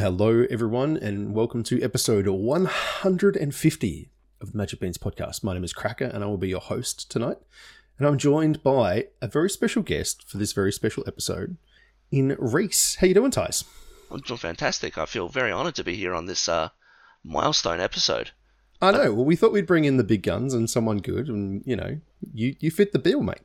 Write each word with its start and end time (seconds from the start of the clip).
Hello, 0.00 0.46
everyone, 0.48 0.96
and 0.96 1.34
welcome 1.34 1.62
to 1.64 1.82
episode 1.82 2.26
150 2.26 4.10
of 4.40 4.50
the 4.50 4.56
Magic 4.56 4.80
Beans 4.80 4.96
podcast. 4.96 5.44
My 5.44 5.52
name 5.52 5.62
is 5.62 5.74
Cracker, 5.74 6.06
and 6.06 6.24
I 6.24 6.26
will 6.26 6.38
be 6.38 6.48
your 6.48 6.62
host 6.62 7.10
tonight. 7.10 7.36
And 7.98 8.08
I'm 8.08 8.16
joined 8.16 8.62
by 8.62 9.08
a 9.20 9.28
very 9.28 9.50
special 9.50 9.82
guest 9.82 10.26
for 10.26 10.38
this 10.38 10.54
very 10.54 10.72
special 10.72 11.04
episode 11.06 11.58
in 12.10 12.34
Reese. 12.38 12.94
How 12.94 13.08
you 13.08 13.12
doing, 13.12 13.30
Thijs? 13.30 13.64
I'm 14.10 14.20
doing 14.20 14.38
fantastic. 14.38 14.96
I 14.96 15.04
feel 15.04 15.28
very 15.28 15.52
honoured 15.52 15.74
to 15.74 15.84
be 15.84 15.96
here 15.96 16.14
on 16.14 16.24
this 16.24 16.48
uh, 16.48 16.70
milestone 17.22 17.80
episode. 17.80 18.30
I 18.80 18.92
know. 18.92 19.12
Well, 19.12 19.26
we 19.26 19.36
thought 19.36 19.52
we'd 19.52 19.66
bring 19.66 19.84
in 19.84 19.98
the 19.98 20.02
big 20.02 20.22
guns 20.22 20.54
and 20.54 20.70
someone 20.70 21.00
good, 21.00 21.28
and 21.28 21.62
you 21.66 21.76
know, 21.76 22.00
you 22.32 22.56
you 22.58 22.70
fit 22.70 22.92
the 22.92 22.98
bill, 22.98 23.22
mate. 23.22 23.42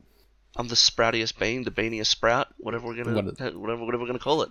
I'm 0.56 0.68
the 0.68 0.74
sproutiest 0.74 1.38
bean, 1.38 1.64
the 1.64 1.70
beaniest 1.70 2.06
sprout, 2.06 2.48
whatever 2.56 2.86
we're 2.86 3.04
gonna 3.04 3.14
What 3.14 3.38
whatever 3.38 3.58
whatever 3.58 3.98
we're 3.98 4.06
gonna 4.06 4.18
call 4.18 4.40
it. 4.40 4.48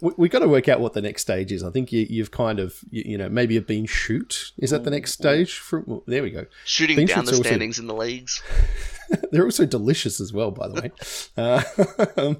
We, 0.00 0.12
we 0.16 0.28
got 0.28 0.40
to 0.40 0.48
work 0.48 0.68
out 0.68 0.80
what 0.80 0.92
the 0.92 1.02
next 1.02 1.22
stage 1.22 1.52
is. 1.52 1.62
I 1.62 1.70
think 1.70 1.92
you, 1.92 2.06
you've 2.08 2.30
kind 2.30 2.58
of, 2.58 2.80
you, 2.90 3.02
you 3.06 3.18
know, 3.18 3.28
maybe 3.28 3.56
a 3.56 3.62
bean 3.62 3.86
shoot. 3.86 4.52
Is 4.58 4.70
that 4.70 4.84
the 4.84 4.90
next 4.90 5.12
stage? 5.12 5.56
From 5.58 5.84
well, 5.86 6.02
there 6.06 6.22
we 6.22 6.30
go. 6.30 6.46
Shooting 6.64 6.96
Bean 6.96 7.06
down 7.06 7.24
the 7.24 7.32
also- 7.32 7.42
standings 7.42 7.78
in 7.78 7.86
the 7.86 7.94
leagues. 7.94 8.42
They're 9.30 9.44
also 9.44 9.66
delicious 9.66 10.20
as 10.20 10.32
well, 10.32 10.50
by 10.50 10.68
the 10.68 10.74
way. 10.80 10.90
uh, 11.36 12.34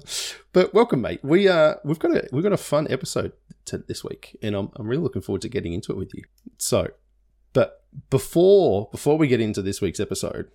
but 0.51 0.73
welcome, 0.73 0.99
mate. 1.01 1.19
We 1.23 1.47
uh, 1.47 1.75
we've 1.83 1.99
got 1.99 2.11
a 2.11 2.27
we've 2.31 2.43
got 2.43 2.53
a 2.53 2.57
fun 2.57 2.87
episode 2.89 3.33
to 3.65 3.77
this 3.77 4.03
week, 4.03 4.37
and 4.41 4.55
I'm 4.55 4.71
I'm 4.75 4.87
really 4.87 5.03
looking 5.03 5.21
forward 5.21 5.41
to 5.43 5.49
getting 5.49 5.73
into 5.73 5.91
it 5.91 5.97
with 5.97 6.13
you. 6.15 6.23
So, 6.57 6.89
but 7.53 7.83
before 8.09 8.89
before 8.91 9.17
we 9.17 9.27
get 9.27 9.39
into 9.41 9.61
this 9.61 9.79
week's 9.79 9.99
episode, 9.99 10.49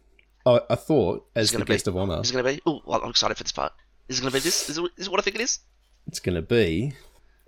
I, 0.44 0.60
I 0.68 0.74
thought 0.74 1.26
as 1.36 1.50
It's 1.50 1.58
the 1.58 1.64
be- 1.64 1.72
guest 1.74 1.86
of 1.86 1.96
honor, 1.96 2.20
Is 2.20 2.30
it 2.30 2.34
gonna 2.34 2.44
be? 2.44 2.60
Oh, 2.66 2.82
I'm 2.88 3.10
excited 3.10 3.36
for 3.36 3.44
this 3.44 3.52
part. 3.52 3.72
Is 4.08 4.18
it 4.18 4.22
gonna 4.22 4.32
be 4.32 4.40
this? 4.40 4.68
Is 4.68 4.78
it, 4.78 4.84
is 4.96 5.06
it 5.06 5.10
what 5.10 5.20
I 5.20 5.22
think 5.22 5.36
it 5.36 5.42
is? 5.42 5.60
It's 6.06 6.20
going 6.20 6.34
to 6.34 6.42
be 6.42 6.94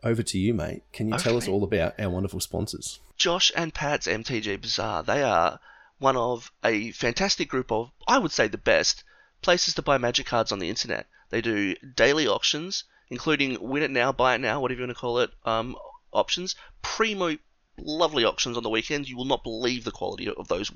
over 0.03 0.22
to 0.22 0.39
you, 0.39 0.55
mate. 0.55 0.83
Can 0.92 1.08
you 1.08 1.14
Over 1.14 1.22
tell 1.22 1.36
us 1.36 1.48
all 1.48 1.64
about 1.64 1.98
our 1.98 2.11
wonderful 2.11 2.41
sponsors? 2.41 2.98
Josh 3.17 3.53
and 3.55 3.72
Pat's 3.72 4.06
MTG 4.06 4.61
Bazaar. 4.61 5.03
They 5.03 5.22
are 5.22 5.61
one 5.98 6.17
of 6.17 6.50
a 6.64 6.91
fantastic 6.91 7.48
group 7.48 7.70
of, 7.70 7.91
I 8.08 8.19
would 8.19 8.33
say, 8.33 8.48
the 8.48 8.58
best 8.58 9.05
places 9.42 9.75
to 9.75 9.83
buy 9.83 9.98
magic 9.98 10.27
cards 10.27 10.53
on 10.53 10.58
the 10.58 10.69
internet. 10.69 11.06
They 11.30 11.41
do 11.41 11.77
daily 11.77 12.27
auctions, 12.27 12.84
including 13.08 13.58
win 13.61 13.83
it 13.83 13.91
now, 13.91 14.12
buy 14.12 14.34
it 14.34 14.41
now, 14.41 14.61
whatever 14.61 14.80
you 14.80 14.86
want 14.86 14.97
to 14.97 15.00
call 15.00 15.19
it, 15.20 15.30
um, 15.45 15.77
options. 16.12 16.56
Primo, 16.83 17.36
lovely 17.78 18.25
auctions 18.25 18.56
on 18.56 18.62
the 18.62 18.70
weekend. 18.70 19.08
You 19.08 19.17
will 19.17 19.25
not 19.25 19.45
believe 19.45 19.84
the 19.84 19.91
quality 19.91 20.28
of 20.28 20.48
those 20.48 20.70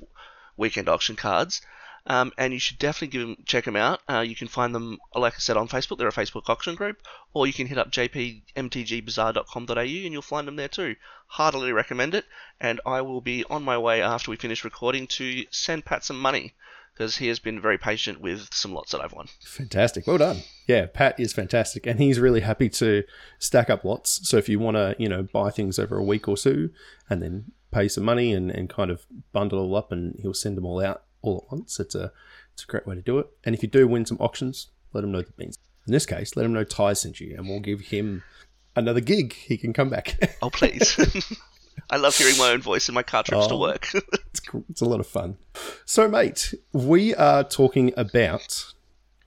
weekend 0.55 0.89
auction 0.89 1.15
cards. 1.15 1.61
Um, 2.09 2.31
and 2.37 2.53
you 2.53 2.59
should 2.59 2.79
definitely 2.79 3.09
give 3.09 3.27
them, 3.27 3.35
check 3.45 3.65
them 3.65 3.75
out. 3.75 3.99
Uh, 4.09 4.21
you 4.21 4.35
can 4.35 4.47
find 4.47 4.73
them, 4.73 4.97
like 5.13 5.33
I 5.33 5.39
said, 5.39 5.57
on 5.57 5.67
Facebook. 5.67 5.97
They're 5.97 6.07
a 6.07 6.11
Facebook 6.11 6.49
auction 6.49 6.75
group, 6.75 7.01
or 7.33 7.45
you 7.45 7.53
can 7.53 7.67
hit 7.67 7.77
up 7.77 7.91
jpmtgbazaar.com.au 7.91 9.79
and 9.81 10.13
you'll 10.13 10.21
find 10.21 10.47
them 10.47 10.55
there 10.55 10.69
too. 10.69 10.95
Heartily 11.27 11.73
recommend 11.73 12.15
it. 12.15 12.23
And 12.61 12.79
I 12.85 13.01
will 13.01 13.19
be 13.19 13.43
on 13.49 13.63
my 13.63 13.77
way 13.77 14.01
after 14.01 14.31
we 14.31 14.37
finish 14.37 14.63
recording 14.63 15.05
to 15.07 15.43
send 15.51 15.83
Pat 15.83 16.05
some 16.05 16.19
money 16.19 16.53
because 16.93 17.17
he 17.17 17.27
has 17.27 17.39
been 17.39 17.61
very 17.61 17.77
patient 17.77 18.21
with 18.21 18.47
some 18.53 18.73
lots 18.73 18.93
that 18.93 19.01
I've 19.01 19.13
won. 19.13 19.27
Fantastic. 19.43 20.07
Well 20.07 20.17
done. 20.17 20.37
Yeah, 20.65 20.87
Pat 20.87 21.19
is 21.19 21.33
fantastic 21.33 21.85
and 21.85 21.99
he's 21.99 22.19
really 22.19 22.39
happy 22.39 22.69
to 22.69 23.03
stack 23.37 23.69
up 23.69 23.83
lots. 23.83 24.27
So 24.27 24.37
if 24.37 24.49
you 24.49 24.59
want 24.59 24.77
to, 24.77 24.95
you 24.97 25.07
know, 25.07 25.23
buy 25.23 25.51
things 25.51 25.77
over 25.77 25.97
a 25.97 26.03
week 26.03 26.27
or 26.27 26.37
so 26.37 26.69
and 27.09 27.21
then 27.21 27.51
pay 27.69 27.87
some 27.87 28.03
money 28.03 28.33
and, 28.33 28.49
and 28.49 28.69
kind 28.69 28.89
of 28.89 29.05
bundle 29.31 29.59
all 29.59 29.75
up 29.75 29.91
and 29.91 30.15
he'll 30.21 30.33
send 30.33 30.57
them 30.57 30.65
all 30.65 30.83
out 30.83 31.03
all 31.21 31.43
at 31.45 31.51
once. 31.51 31.79
It's 31.79 31.95
a 31.95 32.11
it's 32.53 32.63
a 32.63 32.67
great 32.67 32.87
way 32.87 32.95
to 32.95 33.01
do 33.01 33.19
it. 33.19 33.27
And 33.43 33.53
if 33.55 33.61
you 33.61 33.69
do 33.69 33.87
win 33.87 34.05
some 34.05 34.17
auctions, 34.19 34.67
let 34.93 35.03
him 35.03 35.11
know 35.11 35.21
the 35.21 35.31
beans. 35.33 35.57
In 35.85 35.93
this 35.93 36.05
case, 36.05 36.35
let 36.35 36.45
him 36.45 36.53
know 36.53 36.63
Ty 36.63 36.93
sent 36.93 37.19
you 37.19 37.35
and 37.37 37.47
we'll 37.47 37.59
give 37.59 37.81
him 37.81 38.23
another 38.75 38.99
gig. 39.01 39.33
He 39.33 39.57
can 39.57 39.73
come 39.73 39.89
back. 39.89 40.35
Oh, 40.41 40.49
please. 40.49 40.97
I 41.89 41.97
love 41.97 42.15
hearing 42.17 42.37
my 42.37 42.49
own 42.51 42.61
voice 42.61 42.89
in 42.89 42.95
my 42.95 43.03
car 43.03 43.23
trips 43.23 43.47
to 43.47 43.53
Oh. 43.53 43.59
work. 43.59 43.87
it's, 43.93 44.41
it's 44.69 44.81
a 44.81 44.85
lot 44.85 44.99
of 44.99 45.07
fun. 45.07 45.37
So, 45.85 46.07
mate, 46.07 46.53
we 46.73 47.13
are 47.15 47.43
talking 47.43 47.93
about 47.95 48.73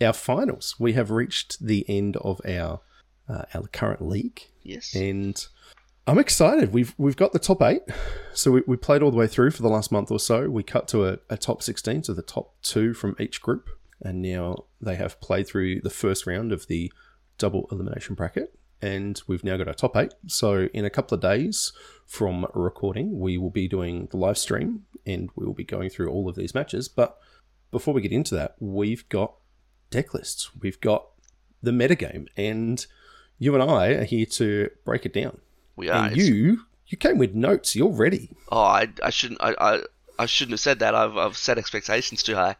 our 0.00 0.12
finals. 0.12 0.74
We 0.78 0.92
have 0.94 1.10
reached 1.10 1.64
the 1.64 1.84
end 1.88 2.16
of 2.18 2.40
our 2.46 2.80
uh, 3.28 3.44
our 3.54 3.68
current 3.68 4.02
league, 4.02 4.42
yes. 4.62 4.92
and 4.94 5.46
I'm 6.10 6.18
excited. 6.18 6.72
We've 6.72 6.92
we've 6.98 7.14
got 7.14 7.32
the 7.32 7.38
top 7.38 7.62
eight, 7.62 7.82
so 8.34 8.50
we, 8.50 8.62
we 8.66 8.76
played 8.76 9.00
all 9.00 9.12
the 9.12 9.16
way 9.16 9.28
through 9.28 9.52
for 9.52 9.62
the 9.62 9.68
last 9.68 9.92
month 9.92 10.10
or 10.10 10.18
so. 10.18 10.50
We 10.50 10.64
cut 10.64 10.88
to 10.88 11.06
a, 11.06 11.18
a 11.30 11.36
top 11.36 11.62
16, 11.62 12.02
so 12.02 12.12
the 12.12 12.20
top 12.20 12.60
two 12.62 12.94
from 12.94 13.14
each 13.20 13.40
group, 13.40 13.70
and 14.00 14.20
now 14.20 14.64
they 14.80 14.96
have 14.96 15.20
played 15.20 15.46
through 15.46 15.82
the 15.82 15.88
first 15.88 16.26
round 16.26 16.50
of 16.50 16.66
the 16.66 16.92
double 17.38 17.68
elimination 17.70 18.16
bracket. 18.16 18.58
And 18.82 19.22
we've 19.28 19.44
now 19.44 19.56
got 19.56 19.68
our 19.68 19.74
top 19.74 19.96
eight. 19.96 20.12
So, 20.26 20.68
in 20.74 20.84
a 20.84 20.90
couple 20.90 21.14
of 21.14 21.20
days 21.20 21.72
from 22.06 22.44
recording, 22.54 23.20
we 23.20 23.38
will 23.38 23.50
be 23.50 23.68
doing 23.68 24.08
the 24.10 24.16
live 24.16 24.38
stream 24.38 24.86
and 25.06 25.30
we 25.36 25.46
will 25.46 25.54
be 25.54 25.62
going 25.62 25.90
through 25.90 26.10
all 26.10 26.28
of 26.28 26.34
these 26.34 26.56
matches. 26.56 26.88
But 26.88 27.18
before 27.70 27.94
we 27.94 28.00
get 28.00 28.10
into 28.10 28.34
that, 28.34 28.56
we've 28.58 29.08
got 29.10 29.34
deck 29.90 30.12
lists, 30.12 30.50
we've 30.60 30.80
got 30.80 31.06
the 31.62 31.70
metagame, 31.70 32.26
and 32.36 32.84
you 33.38 33.54
and 33.54 33.62
I 33.62 33.90
are 33.90 34.04
here 34.04 34.26
to 34.26 34.70
break 34.84 35.06
it 35.06 35.12
down. 35.12 35.38
We 35.80 35.88
are. 35.88 36.06
and 36.06 36.16
you, 36.16 36.60
you 36.86 36.96
came 36.96 37.18
with 37.18 37.34
notes. 37.34 37.74
You're 37.74 37.88
ready. 37.88 38.30
Oh, 38.52 38.60
I, 38.60 38.88
I 39.02 39.10
shouldn't 39.10 39.40
I, 39.42 39.54
I, 39.58 39.80
I 40.18 40.26
shouldn't 40.26 40.52
have 40.52 40.60
said 40.60 40.78
that. 40.80 40.94
I've, 40.94 41.16
I've 41.16 41.36
set 41.36 41.58
expectations 41.58 42.22
too 42.22 42.34
high. 42.34 42.56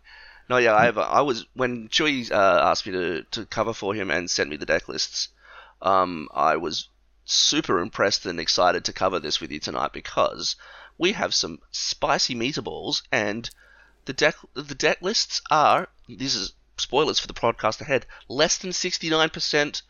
No, 0.49 0.57
yeah, 0.57 0.75
I 0.75 0.87
have. 0.87 0.99
I 0.99 1.21
was 1.21 1.47
when 1.55 1.89
Chewy 1.89 2.33
uh, 2.33 2.61
asked 2.65 2.87
me 2.87 2.93
to, 2.93 3.23
to 3.23 3.47
cover 3.47 3.73
for 3.73 3.95
him 3.95 4.11
and 4.11 4.29
sent 4.29 4.51
me 4.51 4.57
the 4.57 4.67
deck 4.67 4.89
lists. 4.89 5.29
Um, 5.81 6.29
I 6.35 6.57
was 6.57 6.89
super 7.25 7.79
impressed 7.79 8.27
and 8.27 8.41
excited 8.41 8.85
to 8.85 8.93
cover 8.93 9.21
this 9.21 9.41
with 9.41 9.53
you 9.53 9.61
tonight 9.61 9.93
because 9.93 10.57
we 10.99 11.13
have 11.13 11.33
some 11.33 11.61
spicy 11.71 12.35
meatballs 12.35 13.03
and 13.13 13.49
the 14.07 14.13
deck 14.13 14.35
the 14.55 14.75
deck 14.75 14.99
lists 15.01 15.41
are 15.51 15.89
this 16.09 16.35
is 16.35 16.53
spoilers 16.77 17.21
for 17.21 17.29
the 17.29 17.35
podcast 17.35 17.81
ahead 17.81 18.05
less 18.29 18.59
than 18.59 18.73
sixty 18.73 19.09
nine 19.09 19.31
percent 19.31 19.83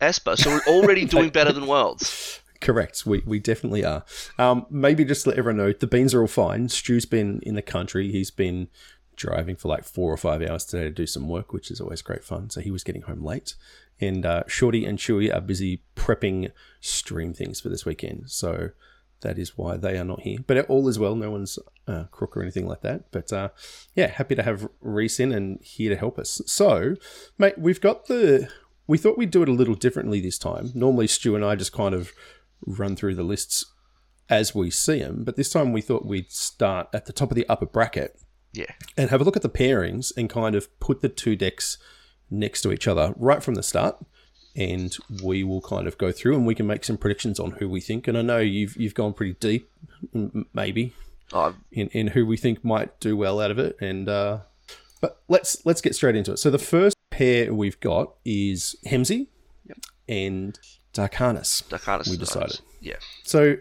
Esper, 0.00 0.36
so 0.36 0.50
we're 0.50 0.74
already 0.74 1.04
doing 1.14 1.30
better 1.30 1.52
than 1.52 1.66
Worlds. 1.66 2.40
Correct. 2.64 3.04
We, 3.04 3.22
we 3.26 3.38
definitely 3.38 3.84
are. 3.84 4.04
Um, 4.38 4.64
maybe 4.70 5.04
just 5.04 5.26
let 5.26 5.38
everyone 5.38 5.58
know, 5.58 5.72
the 5.72 5.86
beans 5.86 6.14
are 6.14 6.22
all 6.22 6.26
fine. 6.26 6.70
Stu's 6.70 7.04
been 7.04 7.40
in 7.42 7.56
the 7.56 7.62
country. 7.62 8.10
He's 8.10 8.30
been 8.30 8.68
driving 9.16 9.54
for 9.54 9.68
like 9.68 9.84
four 9.84 10.10
or 10.10 10.16
five 10.16 10.40
hours 10.40 10.64
today 10.64 10.84
to 10.84 10.90
do 10.90 11.06
some 11.06 11.28
work, 11.28 11.52
which 11.52 11.70
is 11.70 11.78
always 11.78 12.00
great 12.00 12.24
fun. 12.24 12.48
So 12.48 12.62
he 12.62 12.70
was 12.70 12.82
getting 12.82 13.02
home 13.02 13.22
late. 13.22 13.54
And 14.00 14.24
uh, 14.24 14.44
Shorty 14.46 14.86
and 14.86 14.98
Chewy 14.98 15.32
are 15.32 15.42
busy 15.42 15.82
prepping 15.94 16.52
stream 16.80 17.34
things 17.34 17.60
for 17.60 17.68
this 17.68 17.84
weekend. 17.84 18.30
So 18.30 18.70
that 19.20 19.38
is 19.38 19.58
why 19.58 19.76
they 19.76 19.98
are 19.98 20.04
not 20.04 20.22
here. 20.22 20.38
But 20.46 20.64
all 20.70 20.88
is 20.88 20.98
well. 20.98 21.16
No 21.16 21.30
one's 21.30 21.58
uh, 21.86 22.04
crook 22.04 22.34
or 22.34 22.40
anything 22.40 22.66
like 22.66 22.80
that. 22.80 23.10
But 23.10 23.30
uh, 23.30 23.50
yeah, 23.94 24.06
happy 24.06 24.36
to 24.36 24.42
have 24.42 24.66
Reese 24.80 25.20
in 25.20 25.32
and 25.32 25.60
here 25.60 25.90
to 25.90 25.96
help 25.96 26.18
us. 26.18 26.40
So, 26.46 26.96
mate, 27.36 27.58
we've 27.58 27.80
got 27.80 28.06
the. 28.06 28.48
We 28.86 28.98
thought 28.98 29.18
we'd 29.18 29.30
do 29.30 29.42
it 29.42 29.48
a 29.48 29.52
little 29.52 29.74
differently 29.74 30.20
this 30.20 30.38
time. 30.38 30.70
Normally, 30.74 31.06
Stu 31.06 31.34
and 31.34 31.44
I 31.44 31.56
just 31.56 31.72
kind 31.72 31.94
of 31.94 32.12
run 32.66 32.96
through 32.96 33.14
the 33.14 33.22
lists 33.22 33.64
as 34.28 34.54
we 34.54 34.70
see 34.70 35.00
them. 35.00 35.22
But 35.24 35.36
this 35.36 35.50
time 35.50 35.72
we 35.72 35.80
thought 35.80 36.06
we'd 36.06 36.30
start 36.32 36.88
at 36.94 37.06
the 37.06 37.12
top 37.12 37.30
of 37.30 37.34
the 37.36 37.48
upper 37.48 37.66
bracket 37.66 38.18
Yeah. 38.52 38.72
and 38.96 39.10
have 39.10 39.20
a 39.20 39.24
look 39.24 39.36
at 39.36 39.42
the 39.42 39.48
pairings 39.50 40.12
and 40.16 40.30
kind 40.30 40.54
of 40.54 40.68
put 40.80 41.00
the 41.02 41.08
two 41.08 41.36
decks 41.36 41.76
next 42.30 42.62
to 42.62 42.72
each 42.72 42.88
other 42.88 43.14
right 43.16 43.42
from 43.42 43.54
the 43.54 43.62
start. 43.62 43.96
And 44.56 44.96
we 45.22 45.42
will 45.42 45.60
kind 45.60 45.86
of 45.88 45.98
go 45.98 46.12
through 46.12 46.36
and 46.36 46.46
we 46.46 46.54
can 46.54 46.66
make 46.66 46.84
some 46.84 46.96
predictions 46.96 47.40
on 47.40 47.52
who 47.52 47.68
we 47.68 47.80
think. 47.80 48.06
And 48.06 48.16
I 48.16 48.22
know 48.22 48.38
you've 48.38 48.76
you've 48.76 48.94
gone 48.94 49.12
pretty 49.12 49.34
deep, 49.40 49.68
maybe, 50.52 50.92
Oh, 51.32 51.54
in, 51.72 51.88
in 51.88 52.06
who 52.08 52.24
we 52.24 52.36
think 52.36 52.64
might 52.64 53.00
do 53.00 53.16
well 53.16 53.40
out 53.40 53.50
of 53.50 53.58
it. 53.58 53.76
And 53.80 54.08
uh, 54.08 54.40
but 55.00 55.20
let's 55.28 55.64
let's 55.66 55.80
get 55.80 55.96
straight 55.96 56.14
into 56.14 56.32
it. 56.32 56.36
So 56.38 56.50
the 56.52 56.58
first 56.58 56.96
pair 57.10 57.52
we've 57.52 57.80
got 57.80 58.14
is 58.24 58.76
Hemsey 58.86 59.26
and 60.08 60.56
Darkanis. 60.94 62.10
We 62.10 62.16
decided. 62.16 62.60
Yeah. 62.80 62.96
So 63.24 63.56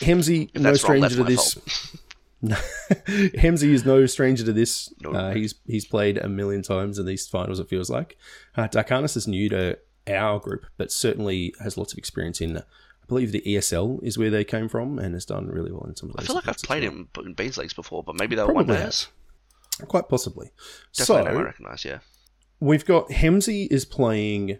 Hemsey, 0.00 0.54
no 0.56 0.70
wrong, 0.70 0.76
stranger 0.76 1.22
that's 1.22 1.54
to 1.54 1.60
this. 1.60 1.96
No, 2.40 2.56
Hemsey 3.38 3.72
is 3.72 3.84
no 3.84 4.06
stranger 4.06 4.44
to 4.44 4.52
this. 4.52 4.92
Uh, 5.04 5.32
he's 5.32 5.54
he's 5.66 5.84
played 5.84 6.18
a 6.18 6.28
million 6.28 6.62
times 6.62 6.98
in 6.98 7.06
these 7.06 7.28
finals. 7.28 7.60
It 7.60 7.68
feels 7.68 7.90
like. 7.90 8.16
Uh, 8.56 8.68
is 8.74 9.28
new 9.28 9.48
to 9.50 9.78
our 10.08 10.40
group, 10.40 10.66
but 10.76 10.90
certainly 10.90 11.54
has 11.62 11.76
lots 11.76 11.92
of 11.92 11.98
experience 11.98 12.40
in. 12.40 12.58
I 12.58 13.06
believe 13.08 13.32
the 13.32 13.42
ESL 13.42 14.02
is 14.02 14.16
where 14.16 14.30
they 14.30 14.44
came 14.44 14.68
from, 14.68 14.98
and 14.98 15.14
has 15.14 15.26
done 15.26 15.48
really 15.48 15.72
well 15.72 15.84
in 15.84 15.96
some 15.96 16.10
of 16.10 16.16
I 16.18 16.22
feel 16.22 16.36
like 16.36 16.48
I've 16.48 16.56
played 16.58 16.82
him 16.82 17.08
in 17.24 17.34
Beans 17.34 17.58
Leagues 17.58 17.74
before, 17.74 18.02
but 18.02 18.16
maybe 18.16 18.34
were 18.46 18.54
one 18.54 18.68
has. 18.68 19.08
Quite 19.88 20.08
possibly. 20.08 20.50
Definitely 20.96 21.32
name 21.32 21.40
I 21.40 21.42
recognise, 21.42 21.84
yeah. 21.84 21.98
we've 22.60 22.84
got 22.84 23.08
Hemsey 23.08 23.66
is 23.70 23.84
playing 23.84 24.58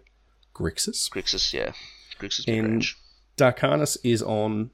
Grixis. 0.53 1.09
Grixis, 1.09 1.53
yeah. 1.53 1.71
Grixis 2.19 2.47
mid 2.47 2.57
And- 2.59 2.71
range. 2.73 2.97
Is 4.03 4.21
on. 4.21 4.69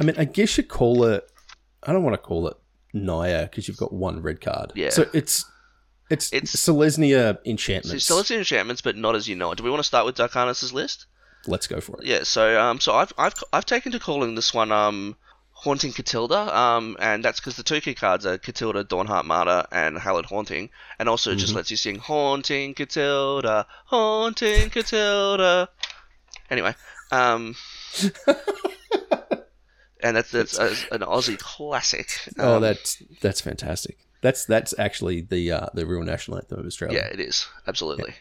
I 0.00 0.04
mean, 0.04 0.16
I 0.18 0.24
guess 0.24 0.56
you 0.58 0.64
call 0.64 1.04
it. 1.04 1.24
I 1.84 1.92
don't 1.92 2.02
want 2.02 2.14
to 2.14 2.18
call 2.18 2.48
it 2.48 2.56
Naya 2.92 3.44
because 3.44 3.68
you've 3.68 3.76
got 3.76 3.92
one 3.92 4.20
red 4.22 4.40
card. 4.40 4.72
Yeah. 4.74 4.90
So 4.90 5.06
it's 5.14 5.44
it's, 6.10 6.32
It's- 6.32 6.56
Selesnya 6.56 7.34
So 7.36 7.40
enchantments. 7.46 8.04
still 8.04 8.18
it's 8.18 8.30
enchantments, 8.32 8.82
but 8.82 8.96
not 8.96 9.14
as 9.14 9.28
you 9.28 9.36
know 9.36 9.52
it. 9.52 9.58
Do 9.58 9.62
we 9.64 9.70
want 9.70 9.78
to 9.80 9.84
start 9.86 10.04
with 10.04 10.16
Darkanis' 10.16 10.72
list? 10.72 11.06
let's 11.46 11.66
go 11.66 11.80
for 11.80 11.98
it. 12.00 12.06
Yeah, 12.06 12.24
so 12.24 12.60
um, 12.60 12.80
so 12.80 12.92
I've 12.92 13.12
I've 13.16 13.34
I've 13.52 13.64
taken 13.64 13.92
to 13.92 13.98
calling 14.00 14.34
this 14.34 14.52
one 14.52 14.72
um, 14.72 15.16
Haunting 15.52 15.92
Katilda, 15.92 16.52
um, 16.54 16.96
and 16.98 17.24
that's 17.24 17.40
because 17.40 17.56
the 17.56 17.62
two 17.62 17.80
key 17.80 17.94
cards 17.94 18.26
are 18.26 18.36
Katilda, 18.36 18.84
Dawnhart 18.84 19.24
Martyr, 19.24 19.64
and 19.72 19.96
Hallowed 19.98 20.26
Haunting, 20.26 20.68
and 20.98 21.08
also 21.08 21.30
it 21.32 21.36
just 21.36 21.54
lets 21.54 21.70
you 21.70 21.76
sing 21.78 21.96
Haunting 21.96 22.74
Katilda, 22.74 23.64
Haunting 23.86 24.68
Katilda. 24.70 25.68
Anyway, 26.50 26.74
um, 27.12 27.54
and 30.02 30.16
that's 30.16 30.30
that's 30.30 30.58
a, 30.58 30.70
an 30.92 31.00
Aussie 31.02 31.38
classic. 31.38 32.08
Oh, 32.38 32.56
Um, 32.56 32.62
that's 32.62 33.02
that's 33.20 33.40
fantastic. 33.40 33.98
That's 34.22 34.44
that's 34.44 34.74
actually 34.78 35.20
the 35.22 35.52
uh, 35.52 35.66
the 35.74 35.86
real 35.86 36.02
national 36.02 36.38
anthem 36.38 36.58
of 36.60 36.66
Australia. 36.66 36.98
Yeah, 36.98 37.06
it 37.12 37.20
is 37.20 37.46
absolutely. 37.66 38.14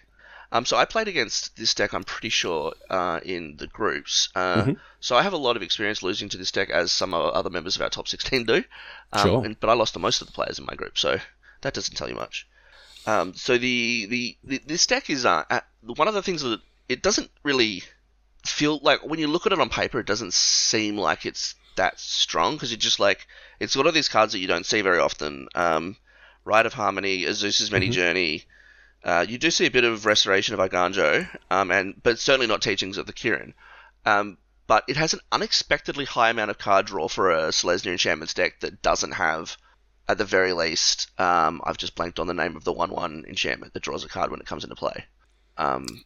Um, 0.51 0.65
so 0.65 0.77
I 0.77 0.85
played 0.85 1.07
against 1.07 1.55
this 1.57 1.75
deck. 1.75 1.93
I'm 1.93 2.03
pretty 2.03 2.29
sure 2.29 2.73
uh, 2.89 3.19
in 3.23 3.55
the 3.57 3.67
groups. 3.67 4.29
Uh, 4.35 4.55
Mm-hmm. 4.63 4.71
So 4.99 5.15
I 5.15 5.21
have 5.23 5.33
a 5.33 5.37
lot 5.37 5.55
of 5.55 5.61
experience 5.61 6.01
losing 6.03 6.27
to 6.29 6.37
this 6.37 6.51
deck, 6.51 6.69
as 6.71 6.91
some 6.91 7.13
other 7.13 7.49
members 7.51 7.75
of 7.77 7.81
our 7.83 7.89
top 7.89 8.07
16 8.07 8.45
do. 8.45 8.63
Um, 9.13 9.21
Sure. 9.27 9.45
and- 9.45 9.59
but 9.59 9.69
I 9.69 9.73
lost 9.73 9.93
to 9.93 9.99
most 9.99 10.21
of 10.21 10.27
the 10.27 10.33
players 10.33 10.57
in 10.59 10.65
my 10.65 10.73
group, 10.75 10.97
so 10.97 11.19
that 11.61 11.73
doesn't 11.75 11.95
tell 11.95 12.09
you 12.09 12.15
much. 12.15 12.47
Um, 13.05 13.33
so 13.35 13.57
the, 13.59 14.07
the, 14.07 14.37
the 14.43 14.61
this 14.65 14.87
deck 14.87 15.09
is 15.09 15.23
uh, 15.25 15.43
at, 15.49 15.65
one 15.85 16.07
of 16.09 16.13
the 16.15 16.21
things 16.23 16.41
that 16.41 16.59
it 16.89 17.01
doesn't 17.03 17.29
really 17.43 17.83
feel 18.45 18.79
like 18.81 19.05
when 19.05 19.19
you 19.19 19.27
look 19.27 19.45
at 19.45 19.51
it 19.51 19.59
on 19.59 19.69
paper, 19.69 19.99
it 19.99 20.05
doesn't 20.07 20.33
seem 20.33 20.97
like 20.97 21.25
it's 21.25 21.55
that 21.75 21.99
strong 21.99 22.55
because 22.55 22.71
it's 22.71 22.83
just 22.83 22.99
like 22.99 23.27
it's 23.59 23.75
one 23.75 23.87
of 23.87 23.93
these 23.93 24.09
cards 24.09 24.33
that 24.33 24.39
you 24.39 24.47
don't 24.47 24.65
see 24.65 24.81
very 24.81 24.99
often. 24.99 25.47
Um, 25.55 25.95
Rite 26.45 26.65
of 26.65 26.73
Harmony, 26.73 27.23
Azusa's 27.23 27.71
Many 27.71 27.89
Journey. 27.89 28.45
Uh, 29.03 29.25
you 29.27 29.37
do 29.37 29.49
see 29.51 29.65
a 29.65 29.71
bit 29.71 29.83
of 29.83 30.05
restoration 30.05 30.53
of 30.53 30.59
Eiganjo, 30.59 31.27
um, 31.49 31.71
and 31.71 32.01
but 32.01 32.19
certainly 32.19 32.47
not 32.47 32.61
teachings 32.61 32.97
of 32.97 33.05
the 33.05 33.13
Kirin. 33.13 33.53
Um, 34.05 34.37
but 34.67 34.83
it 34.87 34.97
has 34.97 35.13
an 35.13 35.19
unexpectedly 35.31 36.05
high 36.05 36.29
amount 36.29 36.51
of 36.51 36.57
card 36.57 36.85
draw 36.85 37.07
for 37.07 37.31
a 37.31 37.49
Selesnya 37.49 37.91
Enchantments 37.91 38.33
deck 38.33 38.59
that 38.59 38.81
doesn't 38.81 39.13
have, 39.13 39.57
at 40.07 40.17
the 40.17 40.25
very 40.25 40.53
least, 40.53 41.09
um, 41.19 41.61
I've 41.63 41.77
just 41.77 41.95
blanked 41.95 42.19
on 42.19 42.27
the 42.27 42.33
name 42.33 42.55
of 42.55 42.63
the 42.63 42.73
one-one 42.73 43.25
enchantment 43.27 43.73
that 43.73 43.83
draws 43.83 44.03
a 44.03 44.09
card 44.09 44.31
when 44.31 44.39
it 44.39 44.45
comes 44.45 44.63
into 44.63 44.75
play. 44.75 45.05
Um, 45.57 46.03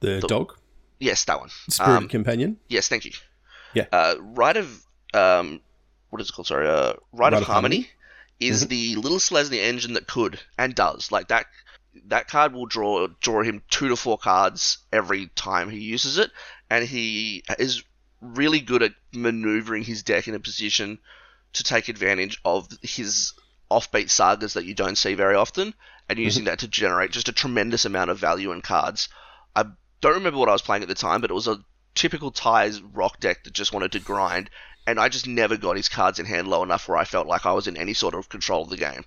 The, 0.00 0.20
dog, 0.28 0.56
yes, 1.04 1.24
that 1.26 1.38
one. 1.38 1.50
Spirit 1.68 1.96
Um, 1.96 2.08
Companion. 2.08 2.58
Yes, 2.68 2.88
thank 2.88 3.04
you. 3.04 3.12
Yeah. 3.74 3.86
Uh, 3.92 4.14
Rite 4.20 4.56
of 4.56 4.84
um, 5.12 5.60
what 6.10 6.20
is 6.20 6.28
it 6.28 6.32
called? 6.32 6.46
Sorry, 6.46 6.68
uh, 6.68 6.94
Rite, 7.12 7.32
of, 7.32 7.42
of 7.42 7.46
Harmony, 7.46 7.76
Harmony? 7.76 7.90
is 8.40 8.66
the 8.68 8.96
little 8.96 9.18
Selesnya 9.18 9.58
engine 9.62 9.94
that 9.94 10.06
could 10.06 10.40
and 10.58 10.74
does 10.74 11.12
like 11.12 11.28
that. 11.28 11.46
That 12.06 12.26
card 12.28 12.52
will 12.52 12.66
draw 12.66 13.06
draw 13.20 13.42
him 13.42 13.62
two 13.70 13.88
to 13.88 13.96
four 13.96 14.18
cards 14.18 14.78
every 14.92 15.28
time 15.36 15.70
he 15.70 15.78
uses 15.78 16.18
it, 16.18 16.30
and 16.70 16.84
he 16.84 17.44
is 17.58 17.82
really 18.20 18.60
good 18.60 18.82
at 18.82 18.92
maneuvering 19.12 19.84
his 19.84 20.02
deck 20.02 20.26
in 20.26 20.34
a 20.34 20.40
position 20.40 20.98
to 21.52 21.62
take 21.62 21.88
advantage 21.88 22.40
of 22.44 22.66
his 22.82 23.32
offbeat 23.70 24.10
sagas 24.10 24.54
that 24.54 24.64
you 24.64 24.74
don't 24.74 24.98
see 24.98 25.14
very 25.14 25.36
often, 25.36 25.74
and 26.08 26.18
using 26.18 26.44
that 26.44 26.60
to 26.60 26.68
generate 26.68 27.12
just 27.12 27.28
a 27.28 27.32
tremendous 27.32 27.84
amount 27.84 28.10
of 28.10 28.18
value 28.18 28.50
in 28.52 28.60
cards. 28.60 29.08
I 29.54 29.66
don't 30.00 30.14
remember 30.14 30.38
what 30.38 30.48
I 30.48 30.52
was 30.52 30.62
playing 30.62 30.82
at 30.82 30.88
the 30.88 30.94
time, 30.94 31.20
but 31.20 31.30
it 31.30 31.34
was 31.34 31.48
a 31.48 31.64
typical 31.94 32.30
ties 32.30 32.80
rock 32.82 33.20
deck 33.20 33.44
that 33.44 33.52
just 33.52 33.72
wanted 33.72 33.92
to 33.92 34.00
grind, 34.00 34.50
and 34.86 34.98
I 34.98 35.08
just 35.08 35.26
never 35.26 35.56
got 35.56 35.76
his 35.76 35.88
cards 35.88 36.18
in 36.18 36.26
hand 36.26 36.48
low 36.48 36.62
enough 36.62 36.88
where 36.88 36.98
I 36.98 37.04
felt 37.04 37.26
like 37.26 37.46
I 37.46 37.52
was 37.52 37.66
in 37.66 37.76
any 37.76 37.94
sort 37.94 38.14
of 38.14 38.28
control 38.28 38.64
of 38.64 38.70
the 38.70 38.76
game. 38.76 39.04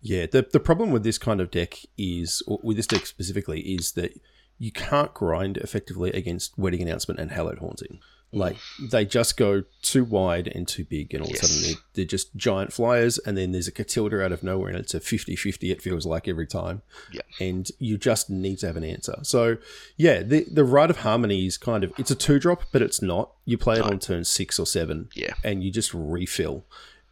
Yeah, 0.00 0.26
the 0.26 0.46
the 0.52 0.60
problem 0.60 0.90
with 0.90 1.02
this 1.02 1.18
kind 1.18 1.40
of 1.40 1.50
deck 1.50 1.78
is, 1.96 2.42
with 2.46 2.76
this 2.76 2.86
deck 2.86 3.06
specifically, 3.06 3.60
is 3.60 3.92
that 3.92 4.12
you 4.58 4.72
can't 4.72 5.14
grind 5.14 5.56
effectively 5.58 6.10
against 6.12 6.58
Wedding 6.58 6.82
Announcement 6.82 7.20
and 7.20 7.30
Hallowed 7.30 7.58
Haunting. 7.58 8.00
Like 8.30 8.56
they 8.78 9.06
just 9.06 9.38
go 9.38 9.62
too 9.80 10.04
wide 10.04 10.48
and 10.48 10.68
too 10.68 10.84
big, 10.84 11.14
and 11.14 11.22
all 11.22 11.30
Yes. 11.30 11.38
of 11.38 11.44
a 11.44 11.46
sudden 11.46 11.62
they're, 11.62 11.82
they're 11.94 12.04
just 12.04 12.36
giant 12.36 12.74
flyers. 12.74 13.16
And 13.16 13.38
then 13.38 13.52
there's 13.52 13.68
a 13.68 13.72
Katilda 13.72 14.22
out 14.22 14.32
of 14.32 14.42
nowhere, 14.42 14.68
and 14.68 14.78
it's 14.78 14.92
a 14.92 15.00
50-50, 15.00 15.70
It 15.72 15.80
feels 15.80 16.04
like 16.04 16.28
every 16.28 16.46
time. 16.46 16.82
Yeah. 17.10 17.22
and 17.40 17.70
you 17.78 17.96
just 17.96 18.28
need 18.28 18.58
to 18.58 18.66
have 18.66 18.76
an 18.76 18.84
answer. 18.84 19.18
So 19.22 19.56
yeah, 19.96 20.22
the 20.22 20.44
the 20.52 20.64
Rite 20.64 20.90
of 20.90 20.98
Harmony 20.98 21.46
is 21.46 21.56
kind 21.56 21.82
of 21.84 21.92
it's 21.96 22.10
a 22.10 22.14
two 22.14 22.38
drop, 22.38 22.64
but 22.70 22.82
it's 22.82 23.00
not. 23.00 23.32
You 23.46 23.56
play 23.56 23.76
it 23.76 23.82
on 23.82 23.98
turn 23.98 24.24
six 24.24 24.58
or 24.58 24.66
seven, 24.66 25.08
Yeah. 25.14 25.32
and 25.42 25.64
you 25.64 25.70
just 25.70 25.94
refill, 25.94 26.66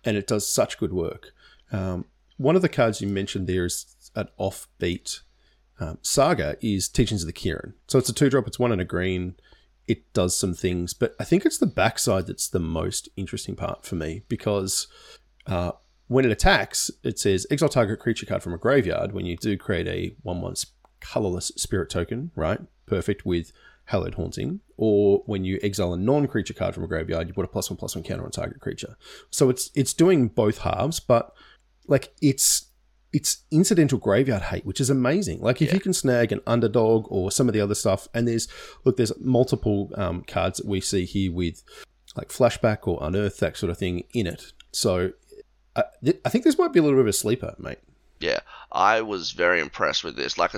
and 0.04 0.19
it 0.19 0.26
does 0.26 0.46
such 0.46 0.76
good 0.76 0.93
work. 0.93 1.32
Um, 1.72 2.04
one 2.37 2.56
of 2.56 2.60
the 2.62 2.69
cards 2.69 3.00
you 3.00 3.08
mentioned 3.08 3.46
there 3.46 3.64
is 3.64 3.87
an 4.14 4.28
offbeat 4.38 5.20
um, 5.78 5.99
saga 6.02 6.56
is 6.61 6.88
Teachings 6.88 7.23
of 7.23 7.26
the 7.26 7.32
Kirin. 7.32 7.75
So 7.87 7.99
it's 7.99 8.08
a 8.08 8.14
two 8.14 8.31
drop. 8.31 8.46
It's 8.46 8.58
one 8.58 8.73
and 8.73 8.81
a 8.81 8.84
green. 8.84 9.37
It 9.87 10.12
does 10.12 10.37
some 10.37 10.55
things, 10.55 10.94
but 10.94 11.14
I 11.20 11.25
think 11.25 11.46
it's 11.46 11.58
the 11.58 11.67
backside 11.67 12.26
that's 12.26 12.49
the 12.49 12.58
most 12.58 13.08
interesting 13.17 13.55
part 13.55 13.84
for 13.84 13.94
me 13.94 14.23
because 14.28 14.88
uh, 15.46 15.73
when 16.08 16.25
it 16.25 16.32
attacks, 16.32 16.90
it 17.05 17.19
says 17.19 17.46
exile 17.50 17.69
target 17.69 18.00
creature 18.00 18.26
card 18.26 18.43
from 18.43 18.52
a 18.52 18.58
graveyard. 18.58 19.12
When 19.12 19.26
you 19.26 19.37
do 19.37 19.56
create 19.56 19.87
a 19.87 20.17
one-one 20.23 20.55
colorless 21.00 21.52
spirit 21.56 21.88
token, 21.90 22.32
right? 22.34 22.61
Perfect 22.87 23.25
with 23.25 23.52
Hallowed 23.87 24.14
Haunting. 24.14 24.61
Or 24.76 25.22
when 25.26 25.44
you 25.44 25.58
exile 25.62 25.93
a 25.93 25.96
non-creature 25.96 26.55
card 26.55 26.75
from 26.75 26.84
a 26.84 26.88
graveyard, 26.88 27.29
you 27.29 27.34
put 27.34 27.44
a 27.44 27.49
plus 27.49 27.70
one 27.70 27.76
plus 27.76 27.94
one 27.94 28.05
counter 28.05 28.25
on 28.25 28.31
target 28.31 28.61
creature. 28.61 28.96
So 29.31 29.49
it's 29.49 29.70
it's 29.75 29.94
doing 29.94 30.29
both 30.29 30.58
halves, 30.58 31.00
but 31.00 31.32
like 31.87 32.12
it's 32.20 32.65
it's 33.12 33.44
incidental 33.50 33.99
graveyard 33.99 34.43
hate, 34.43 34.67
which 34.67 34.81
is 34.81 34.91
amazing. 34.91 35.41
Like 35.41 35.62
if 35.62 35.73
you 35.73 35.81
can 35.81 35.93
snag 35.93 36.32
an 36.32 36.41
underdog 36.47 37.06
or 37.08 37.31
some 37.31 37.49
of 37.49 37.55
the 37.55 37.61
other 37.61 37.75
stuff, 37.75 38.08
and 38.12 38.26
there's 38.26 38.49
look, 38.85 38.97
there's 38.97 39.12
multiple 39.20 39.91
um, 39.97 40.23
cards 40.23 40.58
that 40.58 40.67
we 40.67 40.81
see 40.81 41.05
here 41.05 41.32
with 41.32 41.62
like 42.17 42.29
flashback 42.29 42.87
or 42.87 42.99
unearth 43.03 43.38
that 43.38 43.56
sort 43.56 43.70
of 43.70 43.79
thing 43.79 44.05
in 44.12 44.26
it. 44.26 44.53
So 44.73 45.12
I, 45.75 45.85
th- 46.05 46.20
I 46.25 46.29
think 46.29 46.44
this 46.44 46.58
might 46.58 46.73
be 46.73 46.79
a 46.79 46.82
little 46.82 46.97
bit 46.97 47.03
of 47.03 47.08
a 47.08 47.12
sleeper, 47.12 47.55
mate. 47.58 47.79
Yeah, 48.19 48.41
I 48.73 49.03
was 49.03 49.32
very 49.32 49.61
impressed 49.61 50.03
with 50.03 50.17
this. 50.17 50.38
Like, 50.38 50.53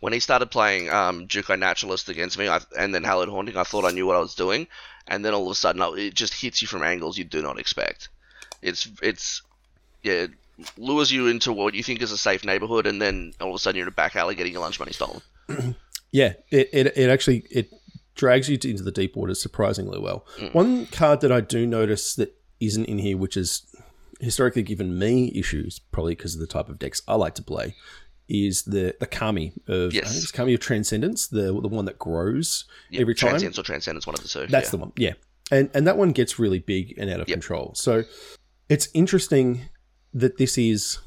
when 0.00 0.12
he 0.12 0.18
started 0.18 0.50
playing 0.50 0.90
um, 0.90 1.28
Jukai 1.28 1.56
Naturalist 1.56 2.08
against 2.08 2.36
me, 2.36 2.48
I, 2.48 2.60
and 2.76 2.92
then 2.92 3.04
Hallowed 3.04 3.28
Haunting, 3.28 3.56
I 3.56 3.62
thought 3.62 3.84
I 3.84 3.92
knew 3.92 4.06
what 4.06 4.16
I 4.16 4.20
was 4.20 4.34
doing, 4.34 4.66
and 5.06 5.24
then 5.24 5.32
all 5.32 5.46
of 5.46 5.52
a 5.52 5.54
sudden, 5.54 5.82
it 5.96 6.14
just 6.14 6.34
hits 6.34 6.62
you 6.62 6.68
from 6.68 6.82
angles 6.82 7.16
you 7.16 7.22
do 7.22 7.42
not 7.42 7.60
expect. 7.60 8.08
It's 8.60 8.88
it's 9.02 9.42
yeah, 10.02 10.26
lures 10.78 11.10
you 11.12 11.26
into 11.28 11.52
what 11.52 11.74
you 11.74 11.82
think 11.82 12.02
is 12.02 12.12
a 12.12 12.18
safe 12.18 12.44
neighborhood, 12.44 12.86
and 12.86 13.00
then 13.00 13.32
all 13.40 13.50
of 13.50 13.54
a 13.54 13.58
sudden 13.58 13.76
you're 13.76 13.86
in 13.86 13.92
a 13.92 13.94
back 13.94 14.16
alley 14.16 14.34
getting 14.34 14.52
your 14.52 14.62
lunch 14.62 14.78
money 14.78 14.92
stolen. 14.92 15.22
Yeah, 16.12 16.34
it, 16.50 16.70
it, 16.72 16.96
it 16.96 17.10
actually 17.10 17.44
it 17.50 17.68
drags 18.14 18.48
you 18.48 18.54
into 18.54 18.82
the 18.82 18.92
deep 18.92 19.16
waters 19.16 19.42
surprisingly 19.42 19.98
well. 19.98 20.24
Mm. 20.38 20.54
One 20.54 20.86
card 20.86 21.20
that 21.20 21.30
I 21.32 21.42
do 21.42 21.66
notice 21.66 22.14
that 22.14 22.34
isn't 22.60 22.86
in 22.86 22.98
here, 22.98 23.18
which 23.18 23.34
has 23.34 23.62
historically 24.20 24.62
given 24.62 24.98
me 24.98 25.30
issues, 25.34 25.78
probably 25.78 26.14
because 26.14 26.34
of 26.34 26.40
the 26.40 26.46
type 26.46 26.70
of 26.70 26.78
decks 26.78 27.02
I 27.06 27.16
like 27.16 27.34
to 27.34 27.42
play, 27.42 27.74
is 28.28 28.62
the 28.62 28.94
the 28.98 29.06
Kami 29.06 29.52
of 29.68 29.92
Yes. 29.92 30.16
it's 30.16 30.30
Kami 30.30 30.54
of 30.54 30.60
Transcendence, 30.60 31.26
the 31.26 31.46
the 31.60 31.68
one 31.68 31.84
that 31.84 31.98
grows 31.98 32.64
Yeah, 32.88 33.02
every 33.02 33.14
time. 33.14 33.30
Transience 33.30 33.58
or 33.58 33.62
Transcendence, 33.64 34.06
one 34.06 34.14
of 34.14 34.22
the 34.22 34.28
two. 34.28 34.46
That's 34.46 34.68
yeah. 34.68 34.70
the 34.70 34.76
one, 34.78 34.92
yeah. 34.96 35.12
And 35.50 35.68
and 35.74 35.86
that 35.86 35.98
one 35.98 36.12
gets 36.12 36.38
really 36.38 36.60
big 36.60 36.94
and 36.98 37.10
out 37.10 37.20
of 37.20 37.28
Yep. 37.28 37.34
control. 37.34 37.72
So 37.74 38.04
it's 38.70 38.88
interesting 38.94 39.68
that 40.20 40.36
this 40.38 40.56
is 40.58 40.98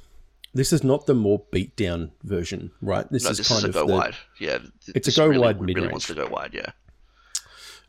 this 0.54 0.74
is 0.74 0.84
not 0.84 1.06
the 1.06 1.14
more 1.14 1.44
beat 1.52 1.76
down 1.76 2.12
version, 2.24 2.72
right? 2.82 3.08
This 3.12 3.24
No, 3.24 3.30
is 3.32 3.38
this 3.38 3.48
kind 3.48 3.60
is 3.60 3.64
a 3.66 3.68
of 3.70 3.74
go 3.74 3.86
the, 3.88 3.94
wide. 3.94 4.16
Yeah, 4.40 4.60
It's 4.96 5.08
a 5.08 5.12
go 5.12 5.28
really, 5.28 5.40
wide 5.40 5.60
Really 5.60 5.74
mid-range. 5.76 5.92
wants 5.92 6.08
to 6.08 6.16
go 6.16 6.28
wide. 6.28 6.54
Yeah. 6.54 6.72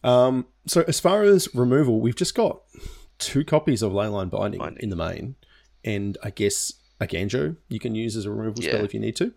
Um, 0.02 0.46
so 0.66 0.84
as 0.88 1.00
far 1.00 1.22
as 1.22 1.48
removal, 1.54 2.00
we've 2.00 2.16
just 2.16 2.34
got 2.34 2.60
two 3.18 3.44
copies 3.44 3.82
of 3.82 3.92
Leyline 3.92 4.30
Binding, 4.30 4.58
Binding. 4.60 4.82
in 4.82 4.90
the 4.90 4.96
main, 4.96 5.36
and 5.84 6.16
I 6.22 6.30
guess 6.30 6.72
Eiganjo 7.00 7.56
you 7.68 7.78
can 7.78 7.94
use 7.94 8.16
as 8.16 8.24
a 8.26 8.30
removal 8.30 8.62
spell 8.62 8.84
if 8.84 8.94
you 8.94 9.00
need 9.00 9.16
to, 9.16 9.32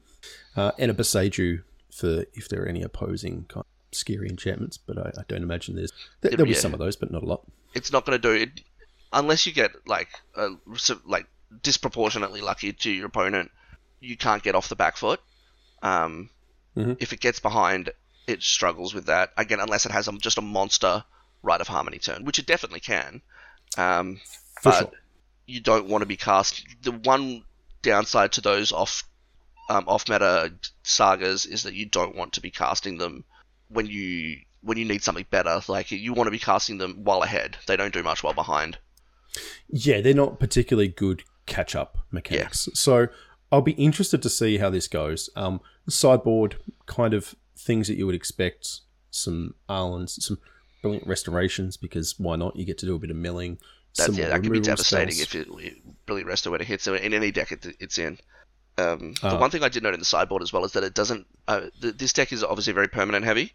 uh, 0.55 0.71
and 0.77 0.89
a 0.91 0.93
Boseiju 0.93 1.63
for 1.93 2.25
if 2.33 2.47
there 2.49 2.63
are 2.63 2.67
any 2.67 2.81
opposing 2.81 3.45
kind 3.49 3.65
of 3.91 3.97
scary 3.97 4.29
enchantments. 4.29 4.77
But 4.77 4.97
I, 4.97 5.11
I 5.19 5.23
don't 5.27 5.43
imagine 5.43 5.75
there's 5.75 5.91
there, 6.21 6.31
there'll 6.31 6.45
be 6.45 6.53
some 6.53 6.73
of 6.73 6.79
those, 6.79 6.95
but 6.95 7.11
not 7.11 7.23
a 7.23 7.25
lot. 7.25 7.43
it's 7.73 7.91
not 7.91 8.05
going 8.05 8.19
to 8.19 8.27
do 8.27 8.33
it 8.33 8.61
unless 9.11 9.45
you 9.45 9.53
get 9.53 9.71
like 9.85 10.09
a, 10.35 10.49
like 11.05 11.27
disproportionately 11.61 12.41
lucky 12.41 12.73
to 12.73 12.91
your 12.91 13.07
opponent. 13.07 13.51
You 13.99 14.17
can't 14.17 14.43
get 14.43 14.55
off 14.55 14.69
the 14.69 14.75
back 14.75 14.97
foot. 14.97 15.21
Um, 15.81 16.29
Mhm. 16.75 16.97
If 16.99 17.13
it 17.13 17.19
gets 17.19 17.39
behind, 17.39 17.91
it 18.25 18.41
struggles 18.41 18.93
with 18.93 19.05
that 19.05 19.31
again, 19.37 19.59
unless 19.59 19.85
it 19.85 19.91
has 19.91 20.07
a, 20.07 20.13
just 20.13 20.37
a 20.37 20.41
monster 20.41 21.03
Rite 21.41 21.61
of 21.61 21.67
Harmony 21.67 21.99
turn, 21.99 22.23
which 22.25 22.39
it 22.39 22.45
definitely 22.45 22.79
can. 22.79 23.21
Um, 23.77 24.21
but 24.63 24.79
sure. 24.79 24.91
you 25.45 25.59
don't 25.59 25.87
want 25.87 26.01
to 26.01 26.05
be 26.05 26.17
cast. 26.17 26.63
The 26.81 26.91
one 26.91 27.43
downside 27.81 28.31
to 28.33 28.41
those 28.41 28.71
off 28.71 29.03
um, 29.69 29.85
off 29.87 30.09
meta 30.09 30.53
sagas 30.83 31.45
is 31.45 31.63
that 31.63 31.73
you 31.73 31.85
don't 31.85 32.15
want 32.15 32.33
to 32.33 32.41
be 32.41 32.49
casting 32.49 32.97
them 32.97 33.23
when 33.69 33.85
you 33.85 34.39
when 34.61 34.77
you 34.77 34.85
need 34.85 35.03
something 35.03 35.25
better. 35.29 35.61
Like 35.67 35.91
you 35.91 36.13
want 36.13 36.27
to 36.27 36.31
be 36.31 36.39
casting 36.39 36.77
them 36.77 37.03
while 37.03 37.21
ahead. 37.21 37.57
They 37.67 37.75
don't 37.75 37.93
do 37.93 38.03
much 38.03 38.23
while 38.23 38.33
behind. 38.33 38.77
Yeah, 39.67 40.01
they're 40.01 40.13
not 40.13 40.39
particularly 40.39 40.87
good 40.87 41.23
catch 41.45 41.75
up 41.75 41.97
mechanics. 42.11 42.69
So 42.73 43.07
I'll 43.51 43.61
be 43.61 43.73
interested 43.73 44.21
to 44.23 44.29
see 44.29 44.57
how 44.57 44.69
this 44.69 44.87
goes. 44.87 45.29
Um, 45.35 45.61
sideboard 45.87 46.57
kind 46.85 47.13
of 47.13 47.35
things 47.57 47.87
that 47.87 47.95
you 47.95 48.05
would 48.05 48.15
expect 48.15 48.81
some 49.11 49.53
islands, 49.69 50.23
some 50.25 50.39
brilliant 50.81 51.07
restorations 51.07 51.77
because 51.77 52.15
why 52.19 52.35
not? 52.35 52.55
You 52.55 52.65
get 52.65 52.77
to 52.79 52.85
do 52.85 52.95
a 52.95 52.99
bit 52.99 53.09
of 53.11 53.15
milling. 53.15 53.59
That's, 53.95 54.07
some 54.07 54.15
yeah, 54.15 54.29
that 54.29 54.41
can 54.41 54.51
be 54.51 54.59
devastating 54.59 55.13
spells. 55.13 55.47
if 55.55 55.63
it, 55.75 56.05
Brilliant 56.07 56.29
Resto 56.29 56.49
when 56.51 56.61
it 56.61 56.67
hits 56.67 56.87
in 56.87 57.13
any 57.13 57.31
deck 57.31 57.51
it, 57.51 57.65
it's 57.79 57.97
in. 57.99 58.17
Um, 58.77 59.13
the 59.21 59.27
Ah. 59.35 59.39
one 59.39 59.51
thing 59.51 59.61
I 59.63 59.69
did 59.69 59.83
note 59.83 59.93
in 59.93 59.99
the 59.99 60.05
sideboard 60.05 60.41
as 60.41 60.51
well 60.51 60.65
is 60.65 60.71
that 60.71 60.83
it 60.83 60.95
doesn't. 60.95 61.27
Uh, 61.47 61.67
th- 61.79 61.95
this 61.97 62.11
deck 62.11 62.33
is 62.33 62.43
obviously 62.43 62.73
very 62.73 62.87
permanent 62.87 63.23
heavy, 63.23 63.53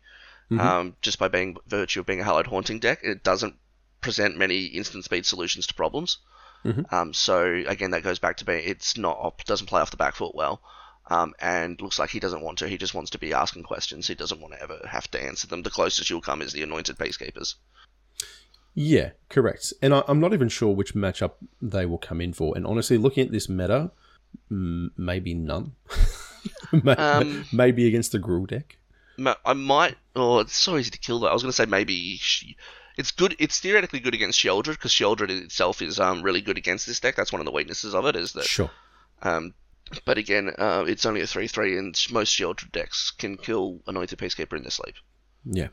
Mhm. 0.52 0.60
um, 0.60 0.96
just 1.02 1.18
by 1.18 1.26
being 1.26 1.56
virtue 1.66 1.98
of 2.00 2.06
being 2.06 2.20
a 2.20 2.24
Hallowed 2.24 2.46
Haunting 2.46 2.78
deck. 2.78 3.00
It 3.02 3.24
doesn't 3.24 3.56
present 4.00 4.36
many 4.36 4.66
instant 4.66 5.04
speed 5.04 5.26
solutions 5.26 5.66
to 5.66 5.74
problems. 5.74 6.18
Mhm. 6.64 6.92
Um, 6.92 7.12
so 7.14 7.62
again, 7.66 7.90
that 7.92 8.02
goes 8.02 8.18
back 8.18 8.36
to 8.38 8.44
being 8.44 8.62
it's 8.64 8.96
not 8.96 9.44
doesn't 9.46 9.66
play 9.68 9.80
off 9.80 9.90
the 9.90 9.96
back 9.96 10.14
foot 10.16 10.34
well. 10.34 10.60
Um, 11.10 11.32
and 11.40 11.80
looks 11.80 11.98
like 11.98 12.10
he 12.10 12.20
doesn't 12.20 12.42
want 12.42 12.58
to. 12.58 12.68
He 12.68 12.76
just 12.76 12.92
wants 12.92 13.12
to 13.12 13.18
be 13.18 13.32
asking 13.32 13.62
questions. 13.62 14.06
He 14.06 14.14
doesn't 14.14 14.40
want 14.42 14.52
to 14.54 14.62
ever 14.62 14.78
have 14.86 15.10
to 15.12 15.22
answer 15.22 15.46
them. 15.46 15.62
The 15.62 15.70
closest 15.70 16.10
you'll 16.10 16.20
come 16.20 16.42
is 16.42 16.52
the 16.52 16.62
Anointed 16.62 16.98
Peacekeepers. 16.98 17.54
Yeah, 18.74 19.10
correct. 19.30 19.72
And 19.80 19.94
I, 19.94 20.02
I'm 20.06 20.20
not 20.20 20.34
even 20.34 20.48
sure 20.50 20.74
which 20.74 20.94
matchup 20.94 21.32
they 21.62 21.86
will 21.86 21.98
come 21.98 22.20
in 22.20 22.32
for. 22.34 22.54
And 22.56 22.66
honestly, 22.66 22.98
looking 22.98 23.24
at 23.24 23.32
this 23.32 23.48
meta, 23.48 23.90
mm, 24.52 24.90
maybe 24.98 25.32
none. 25.34 25.72
May- 26.72 26.92
Um, 26.94 27.46
maybe 27.52 27.88
against 27.88 28.12
the 28.12 28.18
Gruul 28.18 28.46
deck. 28.46 28.76
I 29.44 29.54
might. 29.54 29.96
Oh, 30.14 30.38
it's 30.40 30.56
so 30.56 30.76
easy 30.76 30.90
to 30.90 30.98
kill 30.98 31.18
though. 31.20 31.26
I 31.28 31.32
was 31.32 31.42
going 31.42 31.50
to 31.50 31.56
say 31.56 31.64
maybe 31.66 32.16
she, 32.18 32.56
it's 32.98 33.10
good. 33.12 33.34
It's 33.38 33.58
theoretically 33.60 34.00
good 34.00 34.12
against 34.12 34.38
Sheoldred 34.38 34.72
because 34.72 34.92
Sheoldred 34.92 35.30
itself 35.30 35.80
is 35.80 35.98
um 35.98 36.22
really 36.22 36.42
good 36.42 36.58
against 36.58 36.86
this 36.86 37.00
deck. 37.00 37.16
That's 37.16 37.32
one 37.32 37.40
of 37.40 37.46
the 37.46 37.52
weaknesses 37.52 37.94
of 37.94 38.04
it 38.04 38.16
is 38.16 38.32
that 38.34 38.44
Sure. 38.44 38.70
um. 39.22 39.54
But 40.04 40.18
again, 40.18 40.52
uh, 40.58 40.84
it's 40.86 41.06
only 41.06 41.22
a 41.22 41.26
three-three, 41.26 41.78
and 41.78 41.98
most 42.10 42.36
Sheoldred 42.36 42.72
decks 42.72 43.10
can 43.10 43.38
kill 43.38 43.80
Anointed 43.86 44.18
Peacekeeper 44.18 44.54
in 44.54 44.62
their 44.62 44.70
sleep. 44.70 44.96
Yeah. 45.46 45.68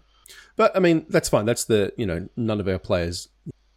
But 0.56 0.74
I 0.74 0.80
mean, 0.80 1.06
that's 1.10 1.28
fine. 1.28 1.46
That's 1.46 1.66
the, 1.66 1.92
you 1.98 2.06
know, 2.06 2.30
none 2.38 2.62
of 2.62 2.68
our 2.70 2.80
players, 2.80 3.28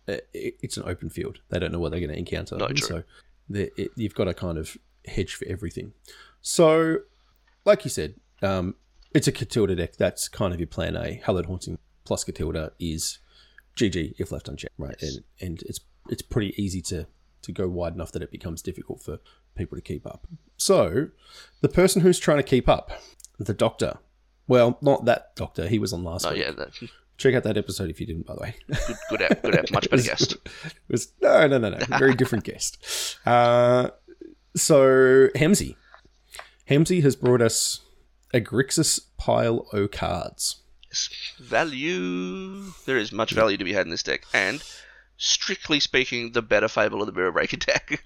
uh, 0.07 0.19
it's 0.33 0.77
an 0.77 0.85
open 0.87 1.11
field. 1.11 1.41
They 1.49 1.59
don't 1.59 1.73
know 1.73 1.81
what 1.81 1.91
they're 1.91 1.99
going 1.99 2.13
to 2.13 2.19
encounter. 2.19 2.57
No, 2.57 2.69
true. 2.69 2.87
So 2.87 3.03
it, 3.51 3.91
you've 3.97 4.15
got 4.15 4.25
to 4.25 4.35
kind 4.35 4.59
of 4.59 4.77
hedge 5.07 5.35
for 5.35 5.45
everything. 5.47 5.93
So, 6.41 6.99
like 7.65 7.85
you 7.85 7.91
said, 7.91 8.15
um, 8.41 8.77
it's 9.13 9.27
a 9.27 9.33
Katilda 9.33 9.77
deck. 9.77 9.97
That's 9.97 10.29
kind 10.29 10.55
of 10.55 10.61
your 10.61 10.69
plan 10.69 10.95
A. 10.97 11.21
Hallowed 11.25 11.47
Haunting 11.47 11.79
plus 12.05 12.25
Katilda 12.25 12.71
is 12.79 13.19
GG 13.79 14.15
if 14.19 14.31
left 14.33 14.49
unchecked, 14.49 14.75
right? 14.79 15.01
And, 15.01 15.25
and 15.41 15.63
it's 15.63 15.81
it's 16.11 16.23
pretty 16.23 16.55
easy 16.63 16.81
to, 16.83 17.07
to 17.43 17.53
go 17.53 17.69
wide 17.69 17.95
enough 17.95 18.13
that 18.13 18.23
it 18.23 18.31
becomes 18.31 18.63
difficult 18.63 19.03
for 19.03 19.19
people 19.55 19.77
to 19.77 19.83
keep 19.83 20.07
up. 20.07 20.27
So, 20.57 21.09
the 21.61 21.69
person 21.69 22.03
who's 22.03 22.19
trying 22.19 22.39
to 22.39 22.43
keep 22.43 22.69
up, 22.69 22.91
the 23.39 23.55
doctor. 23.55 23.99
Well, 24.47 24.79
not 24.81 25.05
that 25.05 25.37
doctor. 25.37 25.69
He 25.69 25.79
was 25.79 25.93
on 25.93 26.03
last 26.05 26.27
Oh 26.27 26.31
week. 26.31 26.41
yeah, 26.41 26.53
that, 26.53 26.71
Check 27.19 27.35
out 27.35 27.43
that 27.43 27.57
episode 27.59 27.91
if 27.91 28.01
you 28.01 28.07
didn't, 28.07 28.27
by 28.27 28.35
the 28.37 28.41
way. 28.41 28.55
good, 28.69 28.97
good 29.11 29.23
app, 29.23 29.43
good 29.43 29.55
app, 29.57 29.71
much 29.73 29.91
better 29.91 30.03
guest. 30.03 30.33
it 30.65 30.73
was 30.89 31.13
no, 31.21 31.47
no, 31.47 31.59
no, 31.59 31.71
no, 31.71 31.79
very 31.99 32.15
different 32.15 32.45
guest. 32.45 32.79
Uh, 33.27 33.91
so 34.57 35.29
Hemsey, 35.35 35.75
Hemsey 36.71 37.03
has 37.03 37.17
brought 37.17 37.43
us 37.43 37.81
a 38.33 38.41
Grixis 38.41 39.01
pile 39.19 39.67
o 39.73 39.89
cards. 39.89 40.63
Value. 41.39 42.73
There 42.87 42.97
is 42.97 43.13
much 43.13 43.33
value 43.33 43.57
to 43.57 43.65
be 43.65 43.73
had 43.73 43.87
in 43.87 43.91
this 43.91 44.03
deck, 44.03 44.23
and 44.33 44.63
strictly 45.17 45.81
speaking, 45.81 46.33
the 46.33 46.43
better 46.43 46.69
Fable 46.69 47.01
of 47.01 47.07
the 47.07 47.13
Mirror 47.13 47.33
Breaker 47.33 47.57
deck. 47.59 48.05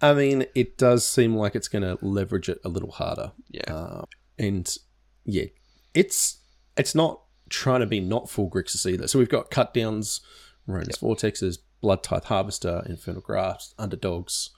I 0.00 0.12
mean, 0.12 0.46
it 0.54 0.76
does 0.76 1.08
seem 1.08 1.34
like 1.34 1.54
it's 1.54 1.68
going 1.68 1.82
to 1.82 1.98
leverage 2.04 2.48
it 2.48 2.60
a 2.64 2.68
little 2.68 2.90
harder. 2.90 3.32
yeah. 3.50 3.72
Uh, 3.72 4.04
and 4.38 4.76
yeah, 5.24 5.46
it's 5.94 6.38
it's 6.76 6.94
not 6.94 7.22
trying 7.48 7.80
to 7.80 7.86
be 7.86 8.00
not 8.00 8.28
full 8.28 8.50
Grixis 8.50 8.90
either. 8.90 9.08
So 9.08 9.18
we've 9.18 9.28
got 9.28 9.50
cut 9.50 9.72
downs, 9.72 10.20
Rona's 10.66 10.98
Vortexes, 10.98 11.58
Blood 11.80 12.02
Tithe 12.02 12.24
Harvester, 12.24 12.82
Infernal 12.86 13.22
Grasps, 13.22 13.74
Underdogs, 13.78 14.50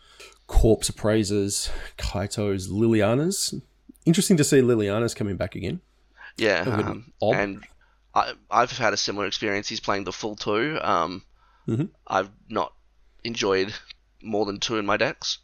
Corpse 0.47 0.88
Appraisers, 0.88 1.70
Kaitos, 1.97 2.68
Lilianas. 2.68 3.61
Interesting 4.04 4.37
to 4.38 4.44
see 4.44 4.61
Lilianas 4.61 5.14
coming 5.14 5.37
back 5.37 5.54
again. 5.54 5.80
Yeah, 6.38 6.61
um, 6.61 7.12
and 7.35 7.64
I, 8.14 8.33
I've 8.50 8.71
had 8.76 8.92
a 8.95 8.97
similar 8.97 9.26
experience. 9.26 9.68
He's 9.68 9.80
playing 9.80 10.04
the 10.04 10.12
full 10.12 10.37
two. 10.37 10.78
Um, 10.80 11.23
Mhm. 11.68 11.90
I've 12.07 12.30
not 12.49 12.73
enjoyed 13.25 13.75
more 14.23 14.47
than 14.47 14.59
two 14.59 14.78
in 14.78 14.87
my 14.87 14.97
decks. 14.97 15.38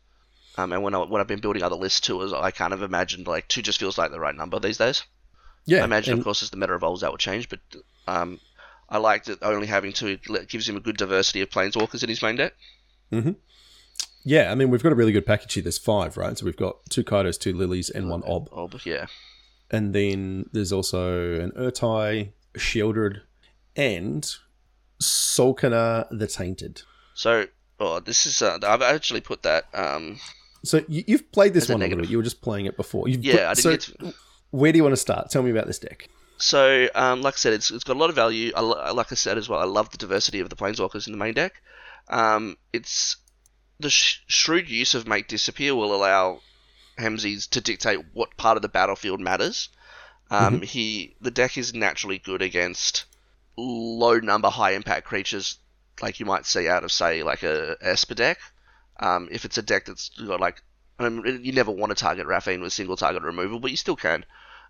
Um, 0.56 0.72
and 0.72 0.82
when 0.82 0.94
I 0.94 0.98
when 0.98 1.20
I've 1.20 1.26
been 1.26 1.40
building 1.40 1.62
other 1.62 1.74
lists 1.76 2.00
too, 2.00 2.22
is 2.22 2.32
I 2.32 2.50
kind 2.52 2.72
of 2.72 2.80
imagined 2.82 3.26
like 3.26 3.46
two 3.48 3.60
just 3.60 3.78
feels 3.80 3.98
like 3.98 4.10
the 4.12 4.20
right 4.20 4.34
number 4.34 4.58
these 4.60 4.78
days. 4.78 5.02
Yeah, 5.66 5.82
I 5.82 5.84
imagine, 5.84 6.12
and- 6.12 6.20
of 6.20 6.24
course, 6.24 6.42
as 6.42 6.50
the 6.50 6.56
meta 6.56 6.74
evolves, 6.74 7.00
that 7.02 7.10
will 7.10 7.18
change. 7.18 7.48
But 7.48 7.58
um, 8.06 8.38
I 8.88 8.98
liked 8.98 9.28
it 9.28 9.38
only 9.42 9.66
having 9.66 9.92
two. 9.92 10.16
Gives 10.48 10.68
him 10.68 10.76
a 10.76 10.80
good 10.80 10.96
diversity 10.96 11.40
of 11.42 11.50
planeswalkers 11.50 12.02
in 12.02 12.08
his 12.08 12.22
main 12.22 12.36
deck. 12.36 12.54
yeah. 14.24 14.50
I 14.50 14.54
mean, 14.54 14.70
we've 14.70 14.82
got 14.82 14.92
a 14.92 14.96
really 14.96 15.12
good 15.12 15.26
package 15.26 15.54
here. 15.54 15.62
There's 15.62 15.78
five, 15.78 16.16
right? 16.16 16.36
So 16.38 16.44
we've 16.44 16.56
got 16.56 16.76
two 16.88 17.04
Kaitos, 17.04 17.38
two 17.38 17.52
Lilies, 17.54 17.90
and 17.90 18.08
one 18.08 18.22
Ob. 18.26 18.48
But 18.70 18.86
yeah, 18.86 19.06
And 19.74 19.94
then 19.94 20.48
there's 20.52 20.72
also 20.72 21.40
an 21.40 21.50
Ertai, 21.52 22.30
Sheoldred, 22.56 23.20
and 23.74 24.24
Sol'kanar 25.02 26.06
the 26.10 26.26
Tainted. 26.26 26.82
so 27.14 27.46
oh, 27.80 28.00
this 28.00 28.26
is 28.26 28.40
uh, 28.42 28.58
I've 28.62 28.82
actually 28.82 29.20
put 29.20 29.42
that. 29.42 29.64
Um, 29.74 30.18
So 30.64 30.82
you, 30.88 31.04
you've 31.06 31.30
played 31.32 31.52
this 31.54 31.68
a 31.68 31.72
one 31.72 31.82
a 31.82 31.84
little 31.86 31.98
bit. 32.02 32.10
You 32.10 32.16
were 32.18 32.22
just 32.22 32.40
playing 32.40 32.66
it 32.66 32.76
before. 32.76 33.08
You've 33.08 33.24
yeah, 33.24 33.50
I 33.50 33.54
put- 33.54 33.62
didn't 33.62 33.82
so 33.82 33.92
get 33.92 34.12
to, 34.12 34.14
where 34.50 34.72
do 34.72 34.78
you 34.78 34.82
want 34.84 34.92
to 34.92 34.96
start? 35.08 35.30
Tell 35.30 35.42
me 35.42 35.50
about 35.50 35.66
this 35.66 35.78
deck. 35.78 36.08
So, 36.38 36.88
um, 36.94 37.22
like 37.22 37.34
I 37.34 37.36
said, 37.36 37.52
it's, 37.52 37.70
it's 37.70 37.84
got 37.84 37.96
a 37.96 37.98
lot 37.98 38.10
of 38.10 38.16
value. 38.16 38.52
I, 38.56 38.60
like 38.92 39.12
I 39.12 39.14
said 39.14 39.38
as 39.38 39.48
well, 39.48 39.60
I 39.60 39.64
love 39.64 39.90
the 39.90 39.98
diversity 39.98 40.40
of 40.40 40.48
the 40.50 40.56
planeswalkers 40.56 41.06
in 41.06 41.12
the 41.12 41.18
main 41.18 41.34
deck. 41.34 41.54
Um, 42.08 42.56
it's 42.72 43.16
the 43.80 43.90
sh- 43.90 44.20
shrewd 44.26 44.68
use 44.70 44.94
of 44.94 45.06
make 45.06 45.28
disappear 45.28 45.74
will 45.74 45.94
allow 45.94 46.40
Hemsies 46.98 47.48
to 47.50 47.60
dictate 47.60 48.00
what 48.12 48.36
part 48.36 48.56
of 48.56 48.62
the 48.62 48.68
battlefield 48.68 49.20
matters. 49.20 49.68
Um, 50.30 50.62
He 50.62 51.16
the 51.20 51.30
deck 51.30 51.58
is 51.58 51.74
naturally 51.74 52.18
good 52.18 52.42
against 52.42 53.04
low 53.56 54.18
number, 54.18 54.48
high 54.48 54.72
impact 54.72 55.06
creatures, 55.06 55.58
like 56.02 56.18
you 56.18 56.26
might 56.26 56.46
see 56.46 56.68
out 56.68 56.84
of 56.84 56.92
say 56.92 57.22
like 57.22 57.42
a 57.42 57.76
Esper 57.80 58.14
deck. 58.14 58.38
Um, 58.98 59.28
if 59.30 59.44
it's 59.44 59.58
a 59.58 59.62
deck 59.62 59.86
that's 59.86 60.10
got 60.10 60.40
like, 60.40 60.62
I 60.98 61.08
mean, 61.08 61.44
you 61.44 61.52
never 61.52 61.70
want 61.70 61.90
to 61.90 61.96
target 61.96 62.26
Raffine 62.26 62.62
with 62.62 62.72
single 62.72 62.96
target 62.96 63.22
removal, 63.22 63.60
but 63.60 63.70
you 63.70 63.76
still 63.76 63.96
can. 63.96 64.24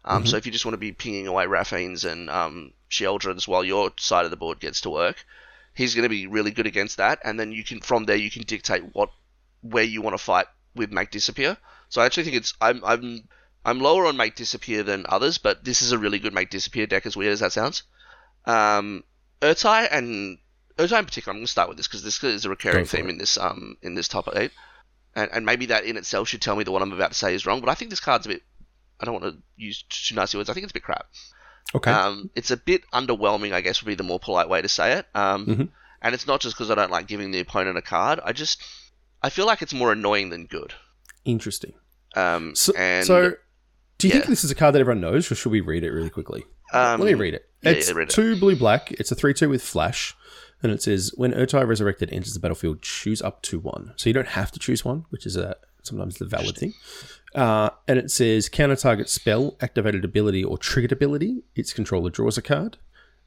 Um, 0.04 0.26
So 0.26 0.36
if 0.36 0.44
you 0.44 0.52
just 0.52 0.64
want 0.66 0.74
to 0.74 0.78
be 0.78 0.92
pinging 0.92 1.26
away 1.26 1.46
Raffines 1.46 2.04
and 2.04 2.28
um, 2.28 2.72
Sheoldreds 2.90 3.48
while 3.48 3.64
your 3.64 3.92
side 3.98 4.24
of 4.24 4.30
the 4.30 4.36
board 4.36 4.60
gets 4.60 4.82
to 4.82 4.90
work, 4.90 5.24
he's 5.74 5.94
going 5.94 6.04
to 6.04 6.08
be 6.10 6.26
really 6.26 6.50
good 6.50 6.66
against 6.66 6.98
that. 6.98 7.20
And 7.24 7.38
then 7.38 7.52
you 7.52 7.64
can 7.64 7.80
from 7.80 8.04
there 8.04 8.16
you 8.16 8.30
can 8.30 8.42
dictate 8.42 8.94
what 8.94 9.10
where 9.62 9.84
you 9.84 10.02
want 10.02 10.14
to 10.16 10.22
fight 10.22 10.46
with 10.74 10.92
Make 10.92 11.10
Disappear. 11.10 11.56
So 11.94 12.02
I 12.02 12.06
actually 12.06 12.24
think 12.24 12.36
it's 12.38 12.54
I'm 12.60 12.84
I'm 12.84 13.28
I'm 13.64 13.78
lower 13.78 14.06
on 14.06 14.16
Make 14.16 14.34
Disappear 14.34 14.82
than 14.82 15.06
others, 15.08 15.38
but 15.38 15.62
this 15.62 15.80
is 15.80 15.92
a 15.92 15.98
really 15.98 16.18
good 16.18 16.34
Make 16.34 16.50
Disappear 16.50 16.88
deck. 16.88 17.06
As 17.06 17.16
weird 17.16 17.32
as 17.32 17.38
that 17.38 17.52
sounds, 17.52 17.84
um, 18.46 19.04
Ertai 19.40 19.86
and 19.92 20.38
Ertai 20.76 20.98
in 20.98 21.04
particular. 21.04 21.30
I'm 21.32 21.36
going 21.38 21.46
to 21.46 21.52
start 21.52 21.68
with 21.68 21.76
this 21.76 21.86
because 21.86 22.02
this 22.02 22.24
is 22.24 22.46
a 22.46 22.50
recurring 22.50 22.84
theme 22.84 23.06
it. 23.06 23.10
in 23.10 23.18
this 23.18 23.38
um 23.38 23.76
in 23.80 23.94
this 23.94 24.08
top 24.08 24.28
eight, 24.34 24.50
and 25.14 25.30
and 25.32 25.46
maybe 25.46 25.66
that 25.66 25.84
in 25.84 25.96
itself 25.96 26.26
should 26.26 26.42
tell 26.42 26.56
me 26.56 26.64
that 26.64 26.72
what 26.72 26.82
I'm 26.82 26.90
about 26.90 27.12
to 27.12 27.16
say 27.16 27.32
is 27.32 27.46
wrong. 27.46 27.60
But 27.60 27.68
I 27.68 27.74
think 27.74 27.90
this 27.90 28.00
card's 28.00 28.26
a 28.26 28.30
bit. 28.30 28.42
I 28.98 29.04
don't 29.04 29.22
want 29.22 29.32
to 29.32 29.42
use 29.56 29.84
too 29.88 30.16
nasty 30.16 30.36
words. 30.36 30.50
I 30.50 30.54
think 30.54 30.64
it's 30.64 30.72
a 30.72 30.74
bit 30.74 30.82
crap. 30.82 31.06
Okay. 31.76 31.92
Um, 31.92 32.28
it's 32.34 32.50
a 32.50 32.56
bit 32.56 32.82
underwhelming, 32.90 33.52
I 33.52 33.60
guess, 33.60 33.80
would 33.80 33.88
be 33.88 33.94
the 33.94 34.02
more 34.02 34.18
polite 34.18 34.48
way 34.48 34.60
to 34.60 34.68
say 34.68 34.94
it. 34.94 35.06
Um, 35.14 35.46
Mhm. 35.46 35.68
And 36.02 36.12
it's 36.12 36.26
not 36.26 36.40
just 36.40 36.56
because 36.56 36.72
I 36.72 36.74
don't 36.74 36.90
like 36.90 37.06
giving 37.06 37.30
the 37.30 37.38
opponent 37.38 37.78
a 37.78 37.82
card. 37.82 38.18
I 38.24 38.32
just 38.32 38.60
I 39.22 39.30
feel 39.30 39.46
like 39.46 39.62
it's 39.62 39.72
more 39.72 39.92
annoying 39.92 40.30
than 40.30 40.46
good. 40.46 40.74
Interesting. 41.24 41.74
Um, 42.16 42.54
So, 42.54 42.72
and 42.76 43.06
so 43.06 43.34
do 43.98 44.08
you 44.08 44.14
think 44.14 44.26
this 44.26 44.44
is 44.44 44.50
a 44.50 44.54
card 44.54 44.74
that 44.74 44.80
everyone 44.80 45.00
knows, 45.00 45.30
or 45.30 45.34
should 45.34 45.52
we 45.52 45.60
read 45.60 45.84
it 45.84 45.90
really 45.90 46.10
quickly? 46.10 46.44
um, 46.72 47.00
Let 47.00 47.06
me 47.06 47.14
read 47.14 47.34
it. 47.34 47.48
yeah, 47.62 47.70
It's 47.72 47.88
yeah, 47.88 47.94
read 47.94 48.08
it. 48.08 48.12
two 48.14 48.36
blue 48.36 48.56
black. 48.56 48.92
It's 48.92 49.10
a 49.12 49.14
3 49.14 49.32
2 49.34 49.48
with 49.48 49.62
flash. 49.62 50.14
And 50.62 50.72
it 50.72 50.82
says 50.82 51.12
when 51.16 51.32
Ertai 51.32 51.66
Resurrected 51.68 52.10
enters 52.10 52.32
the 52.32 52.40
battlefield, 52.40 52.80
choose 52.80 53.20
up 53.20 53.42
to 53.42 53.58
one. 53.58 53.92
So 53.96 54.08
you 54.08 54.14
don't 54.14 54.28
have 54.28 54.50
to 54.52 54.58
choose 54.58 54.84
one, 54.84 55.04
which 55.10 55.26
is 55.26 55.36
a 55.36 55.56
sometimes 55.82 56.16
the 56.16 56.24
valid 56.24 56.56
thing. 56.56 56.72
Uh, 57.34 57.68
and 57.86 57.98
it 57.98 58.10
says 58.10 58.48
counter 58.48 58.76
target 58.76 59.10
spell, 59.10 59.56
activated 59.60 60.04
ability, 60.04 60.42
or 60.42 60.56
triggered 60.56 60.92
ability. 60.92 61.42
Its 61.54 61.72
controller 61.74 62.08
draws 62.08 62.38
a 62.38 62.42
card. 62.42 62.78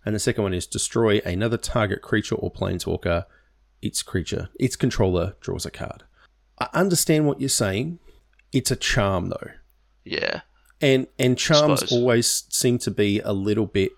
And 0.04 0.16
the 0.16 0.20
second 0.20 0.44
one 0.44 0.54
is 0.54 0.66
destroy 0.66 1.20
another 1.26 1.58
target 1.58 2.02
creature 2.02 2.36
or 2.36 2.52
planeswalker. 2.52 3.26
Its 3.82 4.02
creature, 4.02 4.50
its 4.60 4.76
controller 4.76 5.36
draws 5.40 5.66
a 5.66 5.72
card. 5.72 6.04
I 6.58 6.70
understand 6.74 7.28
what 7.28 7.40
you're 7.40 7.50
saying. 7.50 8.00
It's 8.54 8.72
a 8.72 8.76
charm 8.76 9.30
though 9.30 9.50
yeah, 10.06 10.42
and 10.80 11.08
and 11.20 11.38
charms 11.38 11.92
always 11.92 12.46
seem 12.50 12.78
to 12.80 12.92
be 12.92 13.20
a 13.20 13.34
little 13.34 13.66
bit 13.66 13.92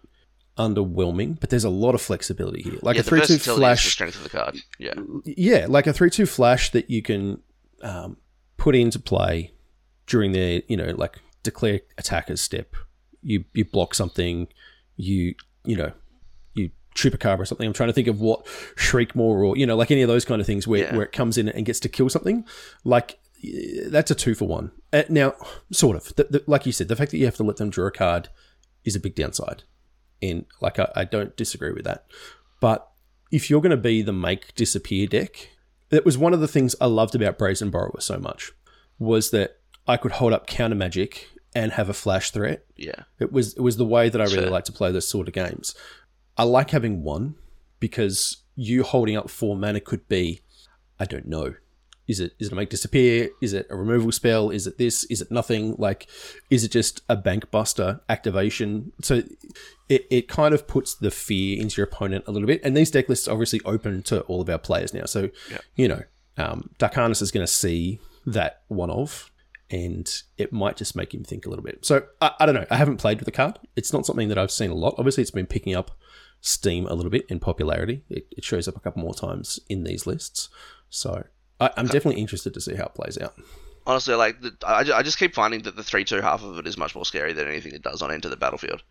underwhelming, 0.58 1.40
but 1.40 1.50
there's 1.50 1.64
a 1.64 1.70
lot 1.70 1.96
of 1.96 2.02
flexibility 2.02 2.62
here. 2.64 2.80
Like 2.82 2.96
yeah, 2.96 3.02
a 3.02 3.04
three 3.04 3.20
two 3.20 3.38
versatility 3.38 3.42
is 3.42 3.46
the 3.46 3.56
flash, 3.56 3.92
strength 3.92 4.16
of 4.18 4.24
the 4.24 4.30
card. 4.30 4.58
Yeah, 4.80 4.94
yeah, 5.26 5.66
like 5.70 5.88
a 5.88 5.94
three 5.94 6.10
two 6.10 6.26
flash 6.26 6.72
that 6.72 6.90
you 6.90 7.02
can 7.02 7.42
um, 7.84 8.18
put 8.58 8.76
into 8.76 9.00
play 9.00 9.54
during 10.08 10.32
the 10.32 10.64
you 10.68 10.76
know 10.78 10.94
like 10.98 11.20
declare 11.44 11.82
attacker's 11.98 12.42
step. 12.42 12.76
You 13.22 13.46
you 13.54 13.66
block 13.66 13.94
something, 13.94 14.48
you 14.98 15.36
you 15.66 15.76
know 15.78 15.92
you 16.56 16.72
chupacabra 16.96 17.40
or 17.40 17.46
something. 17.46 17.68
I'm 17.68 17.74
trying 17.74 17.90
to 17.90 17.94
think 17.94 18.08
of 18.08 18.20
what 18.20 18.46
Shriekmaw 18.78 19.20
or 19.20 19.56
you 19.58 19.66
know 19.68 19.76
like 19.76 19.92
any 19.92 20.02
of 20.02 20.08
those 20.08 20.26
kind 20.26 20.42
of 20.42 20.48
things 20.48 20.68
where 20.68 20.86
Yeah. 20.86 20.96
where 20.96 21.06
it 21.06 21.12
comes 21.12 21.38
in 21.38 21.50
and 21.50 21.66
gets 21.66 21.80
to 21.82 21.90
kill 21.90 22.10
something. 22.10 22.46
Like 22.84 23.20
that's 23.88 24.12
a 24.12 24.16
two 24.16 24.36
for 24.36 24.48
one. 24.48 24.72
Uh, 24.92 25.04
now, 25.10 25.34
sort 25.72 25.96
of. 25.96 26.16
The, 26.16 26.24
the, 26.26 26.44
like 26.48 26.66
you 26.66 26.72
said, 26.72 26.88
the 26.88 26.96
fact 26.96 27.12
that 27.12 27.18
you 27.18 27.26
have 27.26 27.38
to 27.38 27.44
let 27.44 27.58
them 27.58 27.70
draw 27.70 27.88
a 27.88 27.92
card 27.92 28.30
is 28.84 28.96
a 28.96 29.00
big 29.00 29.16
downside. 29.16 29.64
And 30.22 30.46
like 30.62 30.80
I, 30.80 30.92
I 30.96 31.06
don't 31.06 31.36
disagree 31.36 31.72
with 31.72 31.86
that. 31.86 32.06
But 32.60 32.90
if 33.32 33.50
you're 33.50 33.62
going 33.62 33.72
to 33.72 33.78
be 33.78 34.02
the 34.02 34.14
make 34.14 34.54
disappear 34.56 35.08
deck, 35.08 35.50
that 35.90 36.06
was 36.06 36.18
one 36.18 36.34
of 36.34 36.40
the 36.42 36.48
things 36.48 36.76
I 36.82 36.86
loved 36.88 37.16
about 37.16 37.38
Brazen 37.38 37.70
Borrower 37.72 38.00
so 38.02 38.18
much 38.20 38.52
was 38.98 39.32
that 39.32 39.60
I 39.88 39.98
could 39.98 40.14
hold 40.14 40.34
up 40.34 40.46
counter 40.48 40.76
magic 40.76 41.30
and 41.56 41.72
have 41.74 41.90
a 41.90 41.94
flash 41.94 42.32
threat. 42.32 42.66
Yeah. 42.76 43.04
It 43.20 43.32
was 43.32 43.54
it 43.54 43.62
was 43.62 43.78
the 43.78 43.86
way 43.86 44.10
that 44.10 44.20
I 44.22 44.26
really 44.26 44.44
Sure. 44.44 44.50
like 44.50 44.66
to 44.66 44.72
play 44.72 44.92
those 44.92 45.08
sort 45.08 45.28
of 45.28 45.34
games. 45.34 45.74
I 46.38 46.44
like 46.44 46.72
having 46.72 47.04
one 47.04 47.36
because 47.80 48.38
you 48.56 48.84
holding 48.84 49.16
up 49.16 49.30
four 49.30 49.56
mana 49.56 49.80
could 49.80 50.08
be, 50.10 50.42
I 51.00 51.06
don't 51.06 51.28
know. 51.28 51.56
Is 52.10 52.20
it 52.20 52.34
is 52.40 52.48
it 52.48 52.54
a 52.54 52.56
make 52.56 52.70
disappear? 52.70 53.30
Is 53.40 53.54
it 53.54 53.68
a 53.70 53.76
removal 53.78 54.12
spell? 54.12 54.50
Is 54.50 54.66
it 54.68 54.78
this? 54.78 55.04
Is 55.06 55.22
it 55.22 55.30
nothing? 55.32 55.76
Like, 55.78 56.08
is 56.50 56.64
it 56.64 56.72
just 56.72 57.02
a 57.08 57.16
bank 57.16 57.52
buster 57.52 58.02
activation? 58.10 58.92
So 59.02 59.22
it, 59.88 60.08
it 60.10 60.28
kind 60.28 60.54
of 60.54 60.68
puts 60.68 60.96
the 60.96 61.12
fear 61.12 61.62
into 61.62 61.78
your 61.80 61.88
opponent 61.88 62.26
a 62.28 62.32
little 62.32 62.48
bit. 62.48 62.62
And 62.64 62.76
these 62.76 62.92
deck 62.92 63.08
lists 63.10 63.28
are 63.28 63.32
obviously 63.32 63.62
open 63.64 64.04
to 64.04 64.22
all 64.22 64.42
of 64.42 64.50
our 64.50 64.58
players 64.58 64.94
now. 64.94 65.06
So 65.06 65.30
Yeah. 65.52 65.60
you 65.76 65.88
know, 65.88 66.02
um, 66.38 66.72
Darkanis 66.80 67.22
is 67.22 67.32
going 67.32 67.46
to 67.46 67.52
see 67.52 68.00
that 68.26 68.62
one 68.68 68.90
of, 68.90 69.32
and 69.70 70.12
it 70.38 70.52
might 70.52 70.78
just 70.78 70.96
make 70.96 71.14
him 71.14 71.24
think 71.24 71.46
a 71.46 71.50
little 71.50 71.64
bit. 71.64 71.86
So 71.86 72.04
I, 72.22 72.32
I 72.40 72.46
don't 72.48 72.56
know. 72.56 72.66
I 72.72 72.76
haven't 72.78 72.98
played 72.98 73.20
with 73.20 73.26
the 73.26 73.32
card. 73.32 73.60
It's 73.76 73.94
not 73.94 74.06
something 74.06 74.30
that 74.30 74.38
I've 74.38 74.52
seen 74.52 74.72
a 74.72 74.76
lot. 74.76 74.96
Obviously, 74.98 75.22
it's 75.22 75.32
been 75.32 75.46
picking 75.48 75.76
up 75.76 75.92
steam 76.42 76.88
a 76.88 76.94
little 76.94 77.12
bit 77.12 77.26
in 77.30 77.40
popularity. 77.40 78.04
It, 78.10 78.26
it 78.32 78.44
shows 78.44 78.68
up 78.68 78.76
a 78.78 78.80
couple 78.80 79.02
more 79.04 79.14
times 79.14 79.60
in 79.70 79.84
these 79.84 80.08
lists. 80.08 80.50
So 80.90 81.26
I, 81.60 81.72
I'm 81.78 81.88
definitely 81.88 82.22
interested 82.22 82.54
to 82.54 82.62
see 82.62 82.76
how 82.76 82.86
it 82.86 82.94
plays 82.94 83.18
out. 83.18 83.34
Honestly, 83.88 84.14
like 84.16 84.42
the, 84.42 84.56
I, 84.66 84.80
I 85.00 85.04
just 85.04 85.18
keep 85.18 85.34
finding 85.34 85.64
that 85.64 85.76
the 85.76 85.84
three-two 85.84 86.22
half 86.22 86.44
of 86.44 86.58
it 86.60 86.68
is 86.68 86.78
much 86.78 86.94
more 86.96 87.06
scary 87.06 87.34
than 87.34 87.48
anything 87.48 87.74
it 87.74 87.82
does 87.82 88.02
on 88.02 88.12
Enter 88.12 88.30
the 88.30 88.38
Battlefield. 88.38 88.84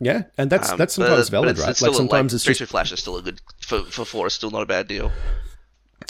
Yeah, 0.00 0.24
and 0.38 0.50
that's 0.50 0.70
Um, 0.70 0.78
that's 0.78 0.94
sometimes 0.94 1.28
valid, 1.28 1.50
it's- 1.50 1.62
right? 1.62 1.70
it's 1.70 1.82
like 1.82 1.92
a- 1.92 1.94
sometimes 1.94 2.34
it's 2.34 2.44
three-two 2.44 2.58
just 2.64 2.70
flash 2.70 2.92
is 2.92 3.00
still 3.00 3.16
a 3.16 3.22
good 3.22 3.40
for 3.60 3.82
for 3.84 4.04
four. 4.04 4.26
Is 4.26 4.34
still 4.34 4.50
not 4.50 4.62
a 4.62 4.66
bad 4.66 4.86
deal. 4.88 5.10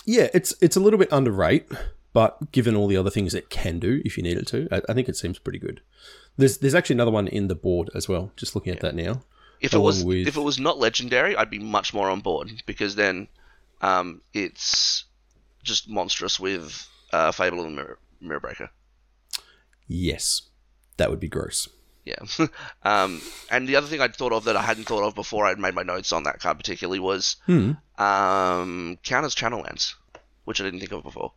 yeah, 0.04 0.28
it's 0.35 0.54
it's 0.61 0.76
a 0.76 0.80
little 0.80 0.99
bit 0.99 1.09
underrated, 1.12 1.76
but 2.12 2.50
given 2.52 2.75
all 2.76 2.87
the 2.88 2.97
other 2.97 3.11
things 3.11 3.35
it 3.35 3.50
can 3.50 3.78
do 3.78 4.00
if 4.04 4.16
you 4.16 4.23
need 4.23 4.37
it 4.38 4.47
to, 4.49 4.68
I, 4.73 4.80
I 4.88 4.94
think 4.94 5.09
it 5.09 5.16
seems 5.16 5.38
pretty 5.38 5.59
good. 5.59 5.80
There's 6.37 6.59
there's 6.59 6.75
actually 6.75 6.94
another 6.94 7.11
one 7.11 7.28
in 7.28 7.49
the 7.49 7.54
board 7.54 7.90
as 7.94 8.09
well. 8.09 8.33
Just 8.37 8.54
looking 8.54 8.73
at 8.73 8.80
that 8.80 8.94
now. 8.94 9.23
If 9.61 9.73
it 9.73 9.78
was 9.78 10.02
with- 10.04 10.26
if 10.28 10.37
it 10.37 10.40
was 10.42 10.59
not 10.59 10.78
legendary, 10.78 11.37
I'd 11.37 11.50
be 11.50 11.59
much 11.59 11.94
more 11.94 12.11
on 12.11 12.21
board 12.21 12.50
because 12.66 12.97
then 12.97 13.28
um, 13.83 14.21
it's 14.33 15.04
just 15.64 15.88
monstrous 15.88 16.38
with 16.38 16.87
uh, 17.12 17.33
Fable 17.33 17.64
and 17.64 17.75
Mirror, 17.76 17.99
Mirror 18.21 18.40
Breaker. 18.40 18.71
Yes, 19.87 20.42
that 20.97 21.11
would 21.11 21.21
be 21.21 21.28
gross. 21.28 21.68
Yeah. 22.04 22.16
um, 22.83 23.21
and 23.50 23.66
the 23.68 23.76
other 23.76 23.87
thing 23.87 24.00
I'd 24.00 24.14
thought 24.14 24.33
of 24.33 24.44
that 24.44 24.56
I 24.56 24.62
hadn't 24.62 24.85
thought 24.85 25.02
of 25.06 25.14
before 25.14 25.47
I'd 25.47 25.59
made 25.59 25.75
my 25.75 25.83
notes 25.83 26.12
on 26.12 26.25
that 26.25 26.38
card 26.40 26.59
particularly 26.59 27.00
was 27.00 27.37
Hmm. 27.47 27.73
um, 28.02 28.99
counters 29.02 29.35
channel 29.35 29.61
lands, 29.62 29.94
which 30.44 30.61
I 30.61 30.64
didn't 30.64 30.80
think 30.80 30.92
of 30.92 31.02
before. 31.02 31.33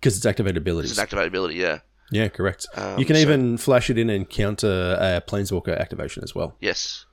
Because 0.00 0.16
it's 0.16 0.26
activated 0.26 0.56
abilities. 0.56 0.90
It's 0.92 0.98
an 0.98 1.02
activate 1.02 1.26
ability, 1.26 1.56
yeah. 1.56 1.80
yeah, 2.10 2.28
correct. 2.28 2.66
Um, 2.74 2.98
you 2.98 3.04
can 3.04 3.16
so- 3.16 3.22
even 3.22 3.58
flash 3.58 3.90
it 3.90 3.98
in 3.98 4.08
and 4.10 4.28
counter 4.28 4.96
uh, 4.98 5.20
Planeswalker 5.30 5.78
activation 5.78 6.22
as 6.24 6.34
well. 6.34 6.56
Yes. 6.60 7.04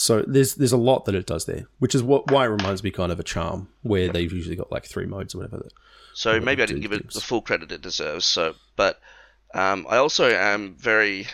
So 0.00 0.22
there's 0.26 0.54
there's 0.54 0.72
a 0.72 0.76
lot 0.78 1.06
that 1.06 1.16
it 1.16 1.26
does 1.26 1.46
there, 1.46 1.66
which 1.80 1.92
is 1.92 2.04
what 2.04 2.30
why 2.30 2.44
it 2.44 2.50
reminds 2.50 2.84
me 2.84 2.92
kind 2.92 3.10
of 3.10 3.18
a 3.18 3.24
charm 3.24 3.68
where 3.82 4.08
they've 4.08 4.32
usually 4.32 4.54
got 4.54 4.70
like 4.70 4.84
three 4.86 5.06
modes 5.06 5.34
or 5.34 5.38
whatever. 5.38 5.58
That, 5.58 5.72
So 6.14 6.32
Well, 6.32 6.40
maybe 6.40 6.62
I 6.62 6.66
didn't 6.66 6.82
give 6.82 6.92
it 6.92 7.12
the 7.12 7.20
full 7.20 7.42
credit 7.42 7.72
it 7.72 7.82
deserves. 7.82 8.24
So, 8.24 8.54
but 8.76 9.00
um, 9.54 9.86
I 9.90 9.96
also 9.96 10.30
am 10.30 10.76
very 10.76 11.26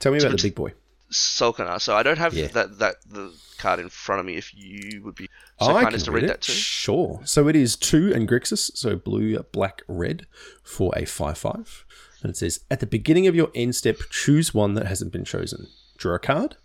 Tell 0.00 0.10
me 0.10 0.18
about 0.18 0.32
the 0.32 0.42
big 0.42 0.56
boy. 0.56 0.72
Sol'kanar. 1.12 1.80
So 1.80 1.94
I 1.94 2.02
don't 2.02 2.18
have 2.18 2.34
Yeah. 2.34 2.48
that 2.48 2.80
that 2.80 2.96
the 3.08 3.32
card 3.58 3.78
in 3.78 3.88
front 3.88 4.18
of 4.18 4.26
me. 4.26 4.36
If 4.36 4.52
you 4.56 5.02
would 5.04 5.14
be 5.14 5.28
so 5.60 5.76
I 5.76 5.84
kind 5.84 5.94
as 5.94 6.02
to 6.04 6.10
read 6.10 6.24
it. 6.24 6.28
that 6.28 6.40
too. 6.40 6.52
Sure. 6.52 7.20
So 7.24 7.46
it 7.46 7.54
is 7.54 7.76
two 7.76 8.12
and 8.12 8.28
Grixis, 8.28 8.76
so 8.76 8.96
blue, 8.96 9.38
black, 9.52 9.82
red 9.86 10.26
for 10.64 10.92
a 10.96 11.04
5 11.04 11.38
5. 11.38 11.84
And 12.22 12.30
it 12.30 12.36
says 12.36 12.60
At 12.70 12.80
the 12.80 12.86
beginning 12.86 13.28
of 13.28 13.36
your 13.36 13.50
end 13.54 13.76
step, 13.76 13.98
choose 14.10 14.52
one 14.52 14.74
that 14.74 14.86
hasn't 14.86 15.12
been 15.12 15.24
chosen. 15.24 15.68
Draw 15.96 16.14
a 16.16 16.18
card. 16.18 16.56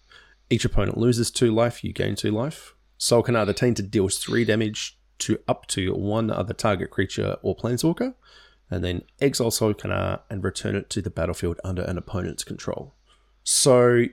Each 0.50 0.66
opponent 0.66 0.98
loses 0.98 1.32
two 1.32 1.54
life, 1.54 1.84
you 1.84 1.94
gain 1.94 2.16
two 2.16 2.32
life. 2.32 2.76
Sol'kanar, 3.00 3.46
the 3.46 3.54
tainted 3.54 3.92
deals 3.92 4.18
three 4.18 4.46
damage 4.46 4.98
to 5.20 5.40
up 5.48 5.66
to 5.68 5.94
one 5.94 6.30
other 6.30 6.54
target 6.54 6.92
creature 6.92 7.38
or 7.42 7.56
planeswalker. 7.56 8.14
And 8.70 8.84
then 8.84 9.04
exile 9.22 9.52
Sol'kanar 9.52 10.16
uh, 10.16 10.18
and 10.30 10.44
return 10.44 10.76
it 10.76 10.90
to 10.92 11.02
the 11.02 11.10
battlefield 11.10 11.60
under 11.64 11.84
an 11.84 11.98
opponent's 11.98 12.44
control. 12.44 12.96
So 13.44 14.06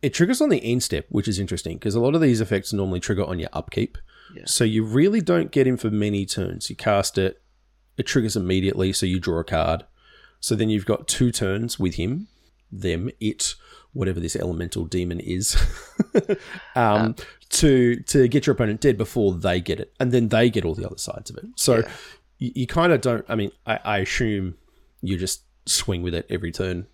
it 0.00 0.14
triggers 0.14 0.40
on 0.40 0.48
the 0.48 0.64
end 0.64 0.82
step, 0.82 1.06
which 1.10 1.28
is 1.28 1.38
interesting 1.38 1.76
because 1.76 1.94
a 1.94 2.00
lot 2.00 2.14
of 2.14 2.20
these 2.20 2.40
effects 2.40 2.72
normally 2.72 3.00
trigger 3.00 3.24
on 3.24 3.38
your 3.38 3.50
upkeep. 3.52 3.98
Yeah. 4.34 4.44
So 4.46 4.64
you 4.64 4.84
really 4.84 5.20
don't 5.20 5.52
get 5.52 5.66
him 5.66 5.76
for 5.76 5.90
many 5.90 6.24
turns. 6.24 6.70
You 6.70 6.76
cast 6.76 7.18
it, 7.18 7.42
it 7.96 8.04
triggers 8.04 8.34
immediately, 8.34 8.92
so 8.92 9.04
you 9.04 9.20
draw 9.20 9.40
a 9.40 9.44
card. 9.44 9.84
So 10.40 10.54
then 10.54 10.70
you've 10.70 10.86
got 10.86 11.06
two 11.06 11.30
turns 11.30 11.78
with 11.78 11.94
him, 11.94 12.28
them, 12.70 13.10
it, 13.20 13.54
whatever 13.92 14.20
this 14.20 14.36
elemental 14.36 14.84
demon 14.86 15.20
is, 15.20 15.56
um, 16.76 17.14
to 17.50 17.96
to 18.02 18.28
get 18.28 18.46
your 18.46 18.54
opponent 18.54 18.80
dead 18.80 18.96
before 18.98 19.34
they 19.34 19.60
get 19.60 19.80
it, 19.80 19.92
and 20.00 20.12
then 20.12 20.28
they 20.28 20.50
get 20.50 20.64
all 20.64 20.74
the 20.74 20.86
other 20.86 20.98
sides 20.98 21.30
of 21.30 21.36
it. 21.38 21.44
So 21.56 21.78
Yeah. 21.78 21.90
you, 22.38 22.52
you 22.54 22.66
kind 22.66 22.92
of 22.92 23.00
don't. 23.00 23.24
I 23.28 23.34
mean, 23.34 23.52
I, 23.66 23.78
I 23.84 23.98
assume 23.98 24.56
you 25.00 25.16
just 25.18 25.42
swing 25.66 26.02
with 26.02 26.14
it 26.14 26.26
every 26.30 26.52
turn. 26.52 26.86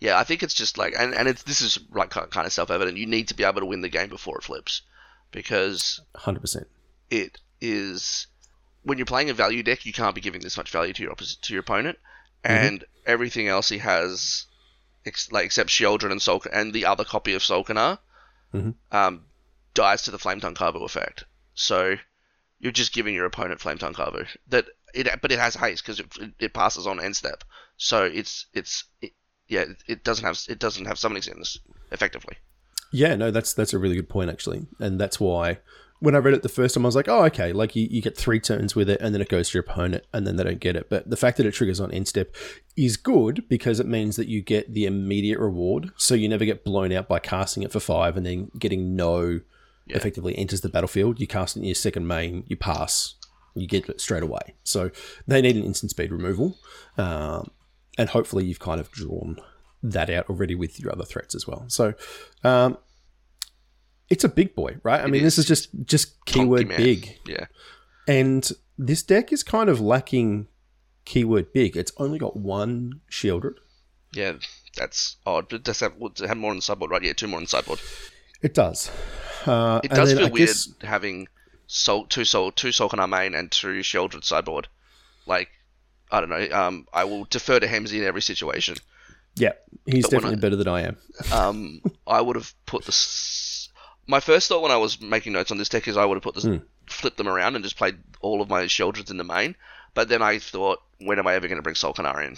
Yeah, 0.00 0.16
I 0.18 0.22
think 0.24 0.42
it's 0.44 0.54
just 0.54 0.78
like, 0.78 0.94
and, 0.96 1.12
and 1.12 1.26
it's 1.26 1.42
this 1.42 1.60
is 1.60 1.78
like 1.92 2.10
kind 2.10 2.46
of 2.46 2.52
self 2.52 2.70
evident. 2.70 2.96
You 2.98 3.06
need 3.06 3.28
to 3.28 3.34
be 3.34 3.44
able 3.44 3.60
to 3.60 3.66
win 3.66 3.80
the 3.80 3.88
game 3.88 4.08
before 4.08 4.38
it 4.38 4.44
flips, 4.44 4.82
because 5.32 6.00
Hundred 6.14 6.40
percent. 6.40 6.66
it 7.10 7.38
is 7.60 8.28
when 8.84 8.96
you're 8.96 9.04
playing 9.06 9.28
a 9.28 9.34
value 9.34 9.62
deck, 9.64 9.84
you 9.84 9.92
can't 9.92 10.14
be 10.14 10.20
giving 10.20 10.40
this 10.40 10.56
much 10.56 10.70
value 10.70 10.92
to 10.92 11.02
your 11.02 11.10
opposite 11.12 11.42
to 11.42 11.52
your 11.52 11.60
opponent, 11.60 11.98
and 12.44 12.84
everything 13.06 13.48
else 13.48 13.68
he 13.68 13.78
has, 13.78 14.46
ex- 15.08 15.32
like 15.32 15.46
except 15.46 15.70
Sheoldred 15.70 16.12
and 16.12 16.22
Soul 16.22 16.42
and 16.52 16.72
the 16.72 16.86
other 16.86 17.04
copy 17.04 17.34
of 17.34 17.42
Sol'kanar, 17.42 17.98
Mhm. 18.54 18.74
um, 18.92 19.24
dies 19.74 20.02
to 20.02 20.10
the 20.10 20.18
Flametongue 20.18 20.54
Kavu 20.54 20.82
effect. 20.84 21.24
So 21.54 21.96
you're 22.60 22.72
just 22.72 22.92
giving 22.92 23.14
your 23.14 23.26
opponent 23.26 23.60
Flametongue 23.60 23.94
Kavu. 23.94 24.26
That 24.48 24.66
it, 24.94 25.08
but 25.20 25.32
it 25.32 25.38
has 25.38 25.54
haste 25.54 25.82
because 25.84 26.00
it, 26.00 26.06
it 26.38 26.54
passes 26.54 26.86
on 26.86 27.00
end 27.00 27.16
step. 27.16 27.44
So 27.76 28.04
it's 28.04 28.46
it's 28.54 28.84
it, 29.00 29.12
yeah, 29.48 29.60
it, 29.62 29.76
it 29.86 30.04
doesn't 30.04 30.24
have 30.24 30.38
it 30.48 30.58
doesn't 30.58 30.86
have 30.86 30.98
summoning 30.98 31.22
sickness 31.22 31.58
effectively. 31.90 32.36
Yeah, 32.90 33.16
no, 33.16 33.30
that's 33.30 33.52
that's 33.52 33.74
a 33.74 33.78
really 33.78 33.96
good 33.96 34.08
point 34.08 34.30
actually, 34.30 34.66
and 34.80 34.98
that's 35.00 35.20
why 35.20 35.58
when 36.00 36.14
I 36.14 36.18
read 36.18 36.34
it 36.34 36.42
the 36.42 36.48
first 36.48 36.74
time, 36.74 36.84
I 36.84 36.88
was 36.88 36.94
like, 36.96 37.08
oh, 37.08 37.24
okay, 37.24 37.52
like 37.52 37.74
you, 37.74 37.88
you 37.90 38.00
get 38.00 38.16
three 38.16 38.38
turns 38.40 38.74
with 38.76 38.88
it, 38.88 39.00
and 39.00 39.12
then 39.14 39.20
it 39.20 39.28
goes 39.28 39.50
to 39.50 39.58
your 39.58 39.64
opponent, 39.64 40.04
and 40.12 40.26
then 40.26 40.36
they 40.36 40.44
don't 40.44 40.60
get 40.60 40.76
it. 40.76 40.88
But 40.88 41.10
the 41.10 41.16
fact 41.16 41.36
that 41.38 41.46
it 41.46 41.52
triggers 41.52 41.80
on 41.80 41.90
end 41.92 42.06
step 42.08 42.34
is 42.76 42.96
good 42.96 43.48
because 43.48 43.80
it 43.80 43.86
means 43.86 44.16
that 44.16 44.28
you 44.28 44.40
get 44.42 44.72
the 44.72 44.86
immediate 44.86 45.38
reward, 45.40 45.90
so 45.96 46.14
you 46.14 46.28
never 46.28 46.44
get 46.44 46.64
blown 46.64 46.92
out 46.92 47.08
by 47.08 47.18
casting 47.18 47.62
it 47.62 47.72
for 47.72 47.80
five 47.80 48.16
and 48.16 48.24
then 48.24 48.50
getting 48.58 48.94
no 48.94 49.40
Yeah. 49.86 49.96
effectively 49.96 50.36
enters 50.38 50.60
the 50.60 50.68
battlefield. 50.68 51.18
You 51.20 51.26
cast 51.26 51.56
it 51.56 51.60
in 51.60 51.64
your 51.66 51.74
second 51.74 52.06
main, 52.06 52.44
you 52.46 52.56
pass, 52.56 53.14
you 53.54 53.66
get 53.66 53.88
it 53.88 54.00
straight 54.00 54.22
away. 54.22 54.54
So 54.62 54.90
they 55.26 55.40
need 55.40 55.56
an 55.56 55.64
instant 55.64 55.90
speed 55.90 56.12
removal, 56.12 56.58
um, 56.96 57.50
and 57.96 58.08
hopefully 58.10 58.44
you've 58.44 58.60
kind 58.60 58.80
of 58.80 58.90
drawn 58.92 59.40
that 59.82 60.10
out 60.10 60.28
already 60.28 60.54
with 60.54 60.78
your 60.78 60.92
other 60.92 61.04
threats 61.04 61.34
as 61.34 61.46
well. 61.46 61.64
So 61.68 61.94
um, 62.44 62.76
it's 64.08 64.24
a 64.24 64.28
big 64.28 64.54
boy, 64.54 64.76
right? 64.82 65.00
I 65.02 65.06
mean, 65.06 65.22
this 65.22 65.38
is 65.38 65.44
just 65.46 65.68
just 65.84 66.24
keyword 66.24 66.68
big, 66.68 67.18
Yeah. 67.26 67.46
and 68.06 68.50
this 68.78 69.02
deck 69.02 69.32
is 69.32 69.42
kind 69.42 69.68
of 69.68 69.80
lacking 69.80 70.48
keyword 71.04 71.52
big. 71.52 71.76
It's 71.76 71.92
only 71.98 72.18
got 72.18 72.36
one 72.36 73.00
Sheoldred. 73.10 73.54
Yeah, 74.12 74.34
that's 74.76 75.16
odd. 75.26 75.48
But 75.50 75.64
does 75.64 75.80
have, 75.80 75.94
it 76.00 76.18
have 76.20 76.36
more 76.36 76.50
on 76.50 76.56
the 76.56 76.62
sideboard, 76.62 76.90
right? 76.90 77.02
Yeah, 77.02 77.12
two 77.12 77.26
more 77.28 77.38
on 77.38 77.44
the 77.44 77.48
sideboard. 77.48 77.80
It 78.40 78.54
does. 78.54 78.90
Uh, 79.46 79.80
It 79.84 79.90
does 79.90 80.12
feel 80.12 80.26
I 80.26 80.30
weird 80.30 80.48
guess- 80.48 80.68
having 80.82 81.28
soul, 81.66 82.06
two 82.06 82.24
soul, 82.24 82.50
two 82.52 82.68
Sol'kanar 82.68 83.08
main 83.08 83.34
and 83.34 83.50
two 83.50 83.80
Sheoldred 83.80 84.24
sideboard. 84.24 84.68
Like, 85.26 85.48
I 86.10 86.20
don't 86.20 86.30
know. 86.30 86.48
Um, 86.52 86.86
I 86.92 87.04
will 87.04 87.24
defer 87.24 87.60
to 87.60 87.66
Hemsey 87.66 87.98
in 87.98 88.04
every 88.04 88.22
situation. 88.22 88.76
yeah, 89.34 89.52
he's 89.86 90.04
But 90.04 90.10
definitely 90.12 90.38
I- 90.38 90.40
better 90.40 90.56
than 90.56 90.68
I 90.68 90.82
am. 90.82 90.96
Um, 91.32 91.82
I 92.06 92.20
would 92.20 92.36
have 92.36 92.54
put 92.64 92.84
the. 92.86 92.92
My 94.08 94.20
first 94.20 94.48
thought 94.48 94.62
when 94.62 94.72
I 94.72 94.76
was 94.76 95.00
making 95.00 95.34
notes 95.34 95.50
on 95.50 95.58
this 95.58 95.68
deck 95.68 95.86
is 95.86 95.96
I 95.96 96.04
would 96.04 96.16
have 96.16 96.22
put 96.22 96.34
this, 96.34 96.44
Hmm. 96.44 96.56
flipped 96.86 97.18
them 97.18 97.28
around 97.28 97.54
and 97.54 97.62
just 97.62 97.76
played 97.76 97.98
all 98.20 98.40
of 98.42 98.48
my 98.48 98.64
Sheoldreds 98.64 99.10
in 99.10 99.18
the 99.18 99.24
main. 99.24 99.54
But 99.94 100.08
then 100.08 100.22
I 100.22 100.38
thought, 100.38 100.80
when 101.00 101.18
am 101.18 101.26
I 101.26 101.34
ever 101.34 101.46
going 101.46 101.58
to 101.58 101.62
bring 101.62 101.74
Sol'kanar 101.76 102.26
in? 102.26 102.36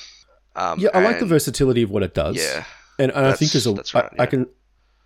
Um, 0.56 0.80
Yeah, 0.80 0.90
I 0.92 1.00
like 1.02 1.20
the 1.20 1.26
versatility 1.26 1.82
of 1.82 1.90
what 1.90 2.02
it 2.02 2.12
does. 2.12 2.36
Yeah, 2.36 2.64
and, 2.98 3.12
and 3.12 3.26
I 3.26 3.32
think 3.34 3.52
there's 3.52 3.66
a. 3.66 3.72
that's 3.72 3.94
right, 3.94 4.04
I- 4.04 4.08
I 4.18 4.22
yeah. 4.24 4.26
can. 4.26 4.46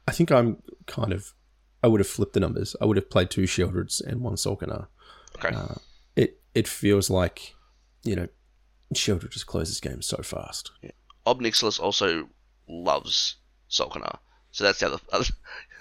I 0.09 0.13
think 0.13 0.31
I'm 0.33 0.63
kind 0.87 1.13
of 1.13 1.33
I 1.83 1.87
would 1.87 2.01
have 2.01 2.09
flipped 2.09 2.33
the 2.33 2.41
numbers. 2.41 2.75
I 2.81 2.87
would 2.87 2.97
have 2.97 3.11
played 3.11 3.31
two 3.31 3.43
Sheoldreds 3.43 4.03
and 4.03 4.21
one 4.23 4.35
Sol'kanar. 4.37 4.87
Okay. 5.37 5.55
Uh, 5.55 5.75
it 6.17 6.41
it 6.55 6.67
feels 6.67 7.11
like, 7.11 7.55
you 8.05 8.17
know, 8.17 8.29
Sheoldred 8.95 9.31
just 9.31 9.47
closes 9.47 9.81
games 9.81 10.07
so 10.07 10.19
fast. 10.23 10.71
Ob 11.27 11.41
Nixilis 11.43 11.79
also 11.81 12.29
loves 12.69 13.37
Sol'kanar. 13.71 14.19
So 14.55 14.63
that's 14.65 14.79
the 14.79 14.87
other. 15.11 15.25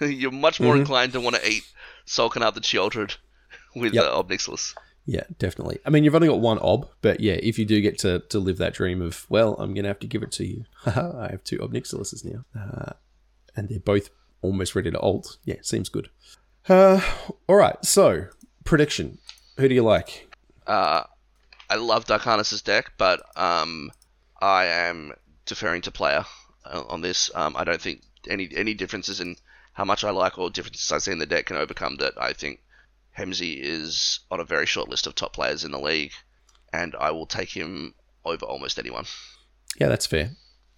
you're 0.12 0.30
much 0.32 0.60
more 0.60 0.74
Mhm. 0.74 0.80
inclined 0.80 1.12
to 1.12 1.20
want 1.20 1.36
to 1.36 1.48
eat 1.48 1.62
Sol'kanar 2.06 2.52
than 2.52 2.62
Sheoldred 2.64 3.16
with 3.76 3.94
Yep. 3.94 4.04
uh, 4.04 4.18
Ob 4.18 4.28
Nixilis. 4.30 4.74
Yeah, 5.06 5.22
definitely. 5.38 5.78
I 5.86 5.90
mean, 5.90 6.02
you've 6.02 6.14
only 6.14 6.28
got 6.28 6.40
one 6.40 6.58
ob, 6.60 6.88
but 7.02 7.20
yeah, 7.20 7.34
if 7.34 7.58
you 7.58 7.66
do 7.66 7.80
get 7.80 7.98
to, 8.00 8.20
to 8.30 8.38
live 8.38 8.56
that 8.58 8.72
dream 8.74 9.00
of, 9.02 9.26
well, 9.28 9.54
I'm 9.60 9.74
going 9.74 9.84
to 9.84 9.88
have 9.90 9.98
to 10.00 10.06
give 10.06 10.22
it 10.22 10.32
to 10.32 10.44
you. 10.46 10.64
I 10.86 11.28
have 11.30 11.44
two 11.44 11.58
Obnixilises 11.58 12.24
now. 12.24 12.44
Uh, 12.58 12.92
and 13.54 13.68
they're 13.68 13.78
both 13.80 14.08
almost 14.42 14.74
ready 14.74 14.90
to 14.90 15.00
ult. 15.00 15.36
Yeah, 15.44 15.56
seems 15.62 15.88
good. 15.88 16.08
Uh, 16.68 17.00
all 17.46 17.56
right, 17.56 17.76
so 17.84 18.26
prediction. 18.64 19.18
Who 19.58 19.68
do 19.68 19.74
you 19.74 19.82
like? 19.82 20.34
Uh, 20.66 21.04
I 21.70 21.76
love 21.76 22.06
Darkanis' 22.06 22.64
deck, 22.64 22.92
but 22.98 23.22
um, 23.38 23.92
I 24.40 24.64
am 24.64 25.12
deferring 25.44 25.82
to 25.82 25.90
player 25.92 26.24
uh, 26.64 26.82
on 26.88 27.02
this. 27.02 27.30
Um, 27.34 27.54
I 27.56 27.64
don't 27.64 27.80
think 27.80 28.00
any 28.28 28.48
any 28.54 28.74
differences 28.74 29.20
in 29.20 29.36
how 29.72 29.84
much 29.84 30.04
I 30.04 30.10
like 30.10 30.38
or 30.38 30.50
differences 30.50 30.90
I 30.92 30.98
see 30.98 31.12
in 31.12 31.18
the 31.18 31.26
deck 31.26 31.46
can 31.46 31.56
overcome 31.56 31.96
that. 31.96 32.14
I 32.16 32.32
think 32.32 32.60
Hemsey 33.18 33.58
is 33.60 34.20
on 34.30 34.40
a 34.40 34.44
very 34.44 34.66
short 34.66 34.88
list 34.88 35.06
of 35.06 35.14
top 35.14 35.32
players 35.32 35.64
in 35.64 35.70
the 35.70 35.80
league, 35.80 36.12
and 36.72 36.94
I 36.98 37.10
will 37.10 37.26
take 37.26 37.50
him 37.50 37.94
over 38.24 38.46
almost 38.46 38.78
anyone. 38.78 39.04
Yeah, 39.78 39.88
that's 39.88 40.06
fair. 40.06 40.30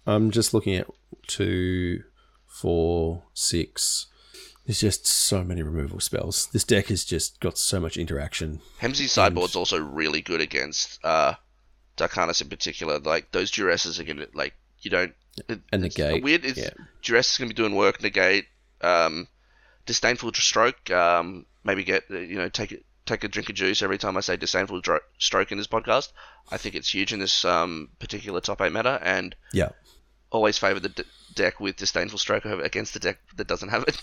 I'm 0.05 0.31
just 0.31 0.53
looking 0.53 0.75
at 0.75 0.87
two, 1.27 2.03
four, 2.45 3.23
six. 3.33 4.07
There's 4.65 4.81
just 4.81 5.07
so 5.07 5.43
many 5.43 5.61
removal 5.61 5.99
spells. 5.99 6.47
This 6.47 6.63
deck 6.63 6.87
has 6.87 7.05
just 7.05 7.39
got 7.39 7.57
so 7.57 7.79
much 7.79 7.97
interaction. 7.97 8.59
Hemsey's 8.81 9.13
sideboard's 9.13 9.55
also 9.55 9.79
really 9.79 10.21
good 10.21 10.41
against 10.41 10.99
uh, 11.03 11.35
Darkanis 11.95 12.41
in 12.41 12.49
particular. 12.49 12.99
Like 12.99 13.31
those 13.31 13.51
duresses 13.51 13.99
are 13.99 14.03
gonna 14.03 14.27
like 14.33 14.53
you 14.81 14.91
don't. 14.91 15.13
It, 15.49 15.61
And 15.71 15.85
it's 15.85 15.97
negate, 15.97 16.23
Weird. 16.23 16.45
It's, 16.45 16.57
yeah. 16.57 16.69
Duress 17.01 17.31
is 17.31 17.37
gonna 17.37 17.49
be 17.49 17.53
doing 17.53 17.75
work. 17.75 18.01
Negate. 18.01 18.45
Um, 18.81 19.27
disdainful 19.85 20.31
stroke. 20.33 20.89
Um, 20.91 21.45
maybe 21.63 21.83
get 21.83 22.03
you 22.09 22.37
know 22.37 22.49
take 22.49 22.71
it. 22.71 22.83
Take 23.05 23.23
a 23.23 23.29
drink 23.29 23.47
of 23.49 23.55
juice 23.55 23.81
every 23.81 23.97
time 23.97 24.17
I 24.17 24.19
say 24.19 24.35
disdainful 24.35 24.81
dro- 24.81 24.99
stroke 25.17 25.53
in 25.53 25.57
this 25.57 25.67
podcast. 25.67 26.09
I 26.51 26.57
think 26.57 26.75
it's 26.75 26.93
huge 26.93 27.13
in 27.13 27.19
this 27.19 27.45
um, 27.45 27.87
particular 27.99 28.41
top 28.41 28.59
eight 28.61 28.73
meta, 28.73 28.99
and 29.01 29.33
Yeah. 29.53 29.69
always 30.29 30.57
favour 30.57 30.81
the 30.81 30.89
d- 30.89 31.03
deck 31.33 31.61
with 31.61 31.77
disdainful 31.77 32.19
stroke 32.19 32.45
over 32.45 32.61
against 32.61 32.93
the 32.93 32.99
deck 32.99 33.19
that 33.37 33.47
doesn't 33.47 33.69
have 33.69 33.83
it. 33.87 34.01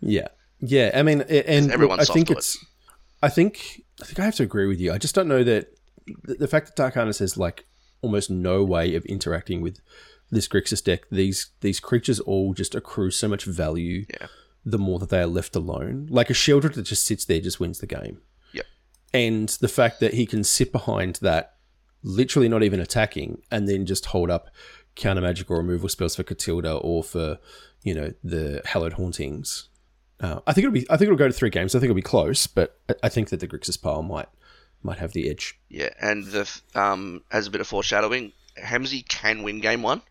Yeah, 0.00 0.26
yeah. 0.60 0.90
I 0.94 1.02
mean, 1.04 1.20
and 1.20 1.70
I 1.70 2.04
think 2.06 2.26
to 2.28 2.32
it. 2.32 2.38
it's. 2.38 2.58
I 3.22 3.28
think 3.28 3.82
I 4.02 4.06
think 4.06 4.18
I 4.18 4.24
have 4.24 4.34
to 4.36 4.42
agree 4.42 4.66
with 4.66 4.80
you. 4.80 4.92
I 4.92 4.98
just 4.98 5.14
don't 5.14 5.28
know 5.28 5.44
that 5.44 5.68
the, 6.24 6.34
the 6.34 6.48
fact 6.48 6.74
that 6.74 6.76
Darkanis 6.94 7.20
has 7.20 7.36
like 7.36 7.66
almost 8.00 8.30
no 8.30 8.64
way 8.64 8.94
of 8.96 9.04
interacting 9.04 9.60
with 9.60 9.78
this 10.30 10.48
Grixis 10.48 10.82
deck. 10.82 11.02
These 11.10 11.50
these 11.60 11.80
creatures 11.80 12.20
all 12.20 12.54
just 12.54 12.74
accrue 12.74 13.10
so 13.10 13.28
much 13.28 13.44
value. 13.44 14.04
Yeah. 14.10 14.26
The 14.64 14.78
more 14.78 14.98
that 14.98 15.08
they 15.08 15.20
are 15.20 15.26
left 15.26 15.56
alone, 15.56 16.06
like 16.10 16.28
a 16.28 16.34
Sheoldred 16.34 16.74
that 16.74 16.82
just 16.82 17.04
sits 17.06 17.24
there 17.24 17.40
just 17.40 17.60
wins 17.60 17.78
the 17.78 17.86
game. 17.86 18.20
Yep. 18.52 18.66
And 19.14 19.48
the 19.48 19.68
fact 19.68 20.00
that 20.00 20.14
he 20.14 20.26
can 20.26 20.44
sit 20.44 20.70
behind 20.70 21.16
that, 21.22 21.54
literally 22.02 22.48
not 22.48 22.62
even 22.62 22.78
attacking, 22.78 23.40
and 23.50 23.66
then 23.66 23.86
just 23.86 24.06
hold 24.06 24.30
up 24.30 24.48
counter 24.96 25.22
magic 25.22 25.50
or 25.50 25.56
removal 25.56 25.88
spells 25.88 26.14
for 26.16 26.24
Katilda 26.24 26.78
or 26.84 27.02
for, 27.02 27.38
you 27.82 27.94
know, 27.94 28.12
the 28.22 28.60
Hallowed 28.66 28.94
Hauntings. 28.94 29.68
Uh, 30.20 30.40
I 30.46 30.52
think 30.52 30.66
it'll 30.66 30.74
be. 30.74 30.86
I 30.90 30.98
think 30.98 31.06
it'll 31.06 31.16
go 31.16 31.28
to 31.28 31.32
three 31.32 31.48
games. 31.48 31.74
I 31.74 31.78
think 31.78 31.84
it'll 31.88 31.94
be 31.96 32.02
close, 32.02 32.46
but 32.46 32.78
I- 33.02 33.08
think 33.08 33.30
that 33.30 33.40
the 33.40 33.48
Grixis 33.48 33.80
pile 33.80 34.02
might 34.02 34.28
might 34.82 34.98
have 34.98 35.12
the 35.12 35.30
edge. 35.30 35.58
Yeah, 35.70 35.88
and 36.00 36.26
the 36.26 36.60
um, 36.74 37.24
as 37.32 37.46
a 37.46 37.50
bit 37.50 37.62
of 37.62 37.66
foreshadowing, 37.66 38.32
Hemsey 38.62 39.08
can 39.08 39.42
win 39.42 39.60
game 39.60 39.82
one. 39.82 40.02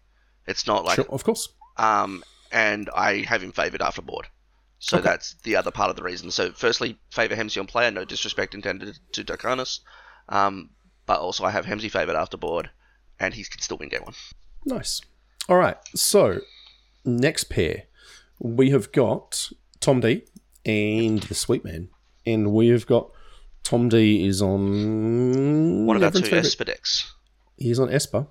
It's 0.49 0.65
not 0.67 0.83
like 0.85 0.95
sure, 0.95 1.05
of 1.09 1.23
course. 1.23 1.49
um, 1.77 2.23
and 2.51 2.89
I 2.95 3.17
have 3.31 3.41
him 3.43 3.51
favoured 3.51 3.81
after 3.81 4.01
board. 4.01 4.27
So 4.79 4.97
Okay. 4.97 5.09
that's 5.09 5.35
the 5.43 5.55
other 5.57 5.71
part 5.71 5.89
of 5.89 5.95
the 5.97 6.03
reason. 6.03 6.31
So 6.31 6.51
firstly, 6.51 6.97
favour 7.11 7.35
Hemsey 7.35 7.59
on 7.59 7.67
player, 7.67 7.91
no 7.91 8.05
disrespect 8.05 8.53
intended 8.55 8.97
to 9.11 9.23
Darkanis, 9.23 9.79
um, 10.29 10.69
but 11.05 11.19
also 11.19 11.43
I 11.43 11.51
have 11.51 11.65
Hemsey 11.65 11.91
favoured 11.91 12.15
after 12.15 12.37
board, 12.37 12.69
and 13.19 13.33
he 13.33 13.43
can 13.43 13.61
still 13.61 13.77
win 13.77 13.89
game 13.89 14.03
one. 14.03 14.15
Nice. 14.65 15.01
All 15.49 15.57
right. 15.57 15.77
So 15.95 16.39
next 17.05 17.45
pair, 17.45 17.83
we 18.39 18.69
have 18.71 18.91
got 18.91 19.51
Tom 19.81 19.99
D 19.99 20.23
and 20.65 21.19
the 21.23 21.35
Sweet 21.35 21.63
Man, 21.65 21.89
and 22.25 22.51
we 22.53 22.69
have 22.69 22.87
got 22.87 23.11
Tom 23.63 23.89
D 23.89 24.25
is 24.25 24.41
on 24.41 25.85
One 25.85 25.97
of 25.97 26.03
our 26.03 26.11
two 26.11 26.35
Esper 26.35 26.63
decks, 26.65 27.13
He's 27.57 27.79
on 27.79 27.91
Esper. 27.91 28.27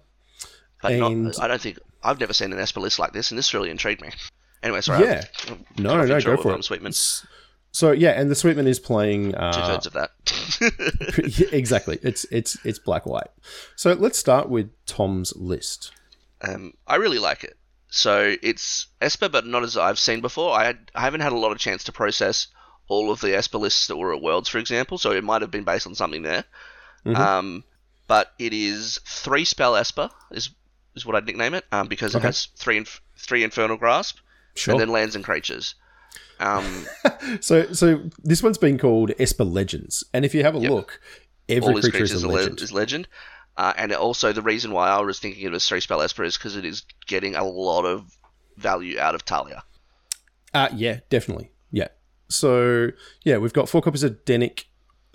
but 0.82 0.92
And- 0.92 1.24
not, 1.24 1.40
I 1.40 1.46
don't 1.48 1.60
think 1.60 1.78
I've 2.08 2.20
never 2.20 2.32
seen 2.32 2.52
an 2.52 2.58
Esper 2.58 2.80
list 2.80 2.98
like 2.98 3.12
this, 3.12 3.30
and 3.30 3.38
this 3.38 3.52
really 3.54 3.70
intrigued 3.70 4.00
me. 4.00 4.10
Anyway, 4.62 4.80
sorry. 4.80 5.04
Yeah. 5.04 5.22
I've- 5.46 5.52
I've 5.52 5.78
No, 5.78 6.04
no, 6.04 6.20
go 6.20 6.36
for 6.36 6.54
it. 6.56 6.64
Sweetman. 6.64 6.92
So 7.70 7.92
yeah, 7.92 8.10
and 8.20 8.30
the 8.30 8.34
Sweetman 8.34 8.66
is 8.66 8.80
playing 8.80 9.32
Two 9.32 9.38
uh, 9.38 9.66
thirds 9.68 9.86
of 9.86 9.92
that. 9.92 10.10
Yeah, 11.38 11.48
exactly. 11.52 11.98
It's 12.02 12.24
it's 12.30 12.56
it's 12.64 12.78
black 12.78 13.06
white. 13.06 13.28
So 13.76 13.92
let's 13.92 14.18
start 14.18 14.48
with 14.48 14.70
Tom's 14.86 15.34
list. 15.36 15.92
Um, 16.40 16.72
I 16.86 16.96
really 16.96 17.18
like 17.18 17.44
it. 17.44 17.56
So 17.90 18.34
it's 18.42 18.86
Esper, 19.00 19.28
but 19.28 19.46
not 19.46 19.62
as 19.62 19.76
I've 19.76 19.98
seen 19.98 20.20
before. 20.20 20.58
I, 20.58 20.64
had, 20.64 20.90
I 20.94 21.00
haven't 21.02 21.20
had 21.20 21.32
a 21.32 21.36
lot 21.38 21.52
of 21.52 21.58
chance 21.58 21.84
to 21.84 21.92
process 21.92 22.48
all 22.88 23.10
of 23.10 23.20
the 23.20 23.34
Esper 23.36 23.58
lists 23.58 23.86
that 23.88 23.96
were 23.96 24.14
at 24.14 24.20
Worlds, 24.22 24.48
for 24.48 24.58
example. 24.58 24.98
So 24.98 25.12
it 25.12 25.24
might 25.24 25.42
have 25.42 25.50
been 25.50 25.64
based 25.64 25.86
on 25.86 25.94
something 25.94 26.22
there. 26.22 26.44
Mhm. 27.06 27.16
Um, 27.16 27.64
but 28.06 28.32
it 28.38 28.52
is 28.52 28.98
three 29.06 29.44
spell 29.44 29.74
Esper 29.76 30.10
is 30.30 30.50
is 30.94 31.04
what 31.06 31.14
I'd 31.16 31.26
nickname 31.26 31.54
it 31.54 31.64
um, 31.72 31.88
because 31.88 32.14
it 32.14 32.18
Okay. 32.18 32.28
has 32.28 32.46
three 32.56 32.76
inf- 32.78 33.00
three 33.16 33.42
Infernal 33.44 33.76
Grasp 33.76 34.18
Sure. 34.54 34.72
and 34.74 34.80
then 34.80 34.88
lands 34.90 35.14
and 35.14 35.24
creatures. 35.24 35.74
Um, 36.40 36.86
so 37.40 37.72
so 37.72 38.02
this 38.22 38.42
one's 38.42 38.58
been 38.58 38.78
called 38.78 39.12
Esper 39.18 39.44
Legends, 39.44 40.04
and 40.14 40.24
if 40.24 40.34
you 40.34 40.42
have 40.44 40.54
a 40.56 40.60
Yep. 40.60 40.70
look, 40.70 41.00
every 41.48 41.74
all 41.74 41.80
creature 41.80 42.02
is 42.04 42.22
a 42.22 42.28
legend. 42.28 42.60
is 42.60 42.72
legend. 42.72 43.08
Uh, 43.56 43.72
and 43.76 43.92
also 43.92 44.32
the 44.32 44.42
reason 44.42 44.70
why 44.70 44.88
I 44.88 45.00
was 45.00 45.18
thinking 45.18 45.42
it 45.44 45.50
was 45.50 45.66
three 45.68 45.80
spell 45.80 46.00
Esper 46.00 46.22
is 46.22 46.36
because 46.38 46.54
it 46.54 46.64
is 46.64 46.84
getting 47.08 47.34
a 47.34 47.42
lot 47.44 47.84
of 47.84 48.16
value 48.56 49.00
out 49.00 49.16
of 49.16 49.22
Thalia. 49.22 49.64
Uh, 50.54 50.68
yeah, 50.74 51.00
definitely. 51.10 51.50
Yeah. 51.72 51.88
So 52.28 52.90
yeah, 53.24 53.38
we've 53.38 53.52
got 53.52 53.68
four 53.68 53.82
copies 53.82 54.04
of 54.04 54.24
Dennick, 54.24 54.64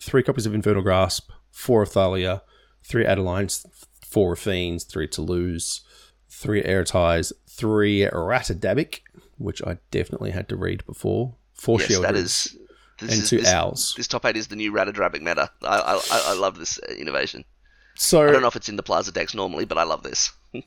three 0.02 0.24
copies 0.24 0.46
of 0.46 0.54
Infernal 0.54 0.82
Grasp, 0.82 1.32
four 1.52 1.84
of 1.84 1.92
Thalia, 1.94 2.42
three 2.84 3.06
Adelines, 3.06 3.66
four 4.14 4.36
Fiends, 4.36 4.84
three 4.84 5.08
Toluz, 5.08 5.82
three 6.30 6.62
Ertais, 6.64 7.32
three 7.50 8.02
Ratadrabik, 8.02 9.00
which 9.38 9.62
I 9.64 9.78
definitely 9.92 10.32
had 10.32 10.48
to 10.50 10.56
read 10.56 10.86
before, 10.86 11.34
four 11.54 11.80
yes, 11.80 11.92
Sheoldreds, 11.92 12.02
that 12.04 12.16
is. 12.16 12.58
And 13.02 13.10
is, 13.10 13.30
two 13.30 13.40
this, 13.40 13.52
Owls. 13.52 13.96
This 13.98 14.08
top 14.08 14.24
eight 14.26 14.38
is 14.38 14.48
the 14.48 14.56
new 14.56 14.72
Ratadrabik 14.72 15.22
meta. 15.22 15.50
I, 15.64 15.78
I, 15.80 15.94
I- 15.96 16.24
I 16.28 16.34
love 16.36 16.60
this 16.60 16.80
uh, 16.88 16.94
innovation. 16.94 17.44
So 17.96 18.28
I 18.28 18.32
don't 18.32 18.42
know 18.42 18.48
if 18.48 18.56
it's 18.56 18.70
in 18.70 18.76
the 18.76 18.84
Plaza 18.84 19.12
decks 19.12 19.34
normally, 19.36 19.66
but 19.66 19.78
I 19.78 19.84
love 19.84 20.04
this. 20.04 20.32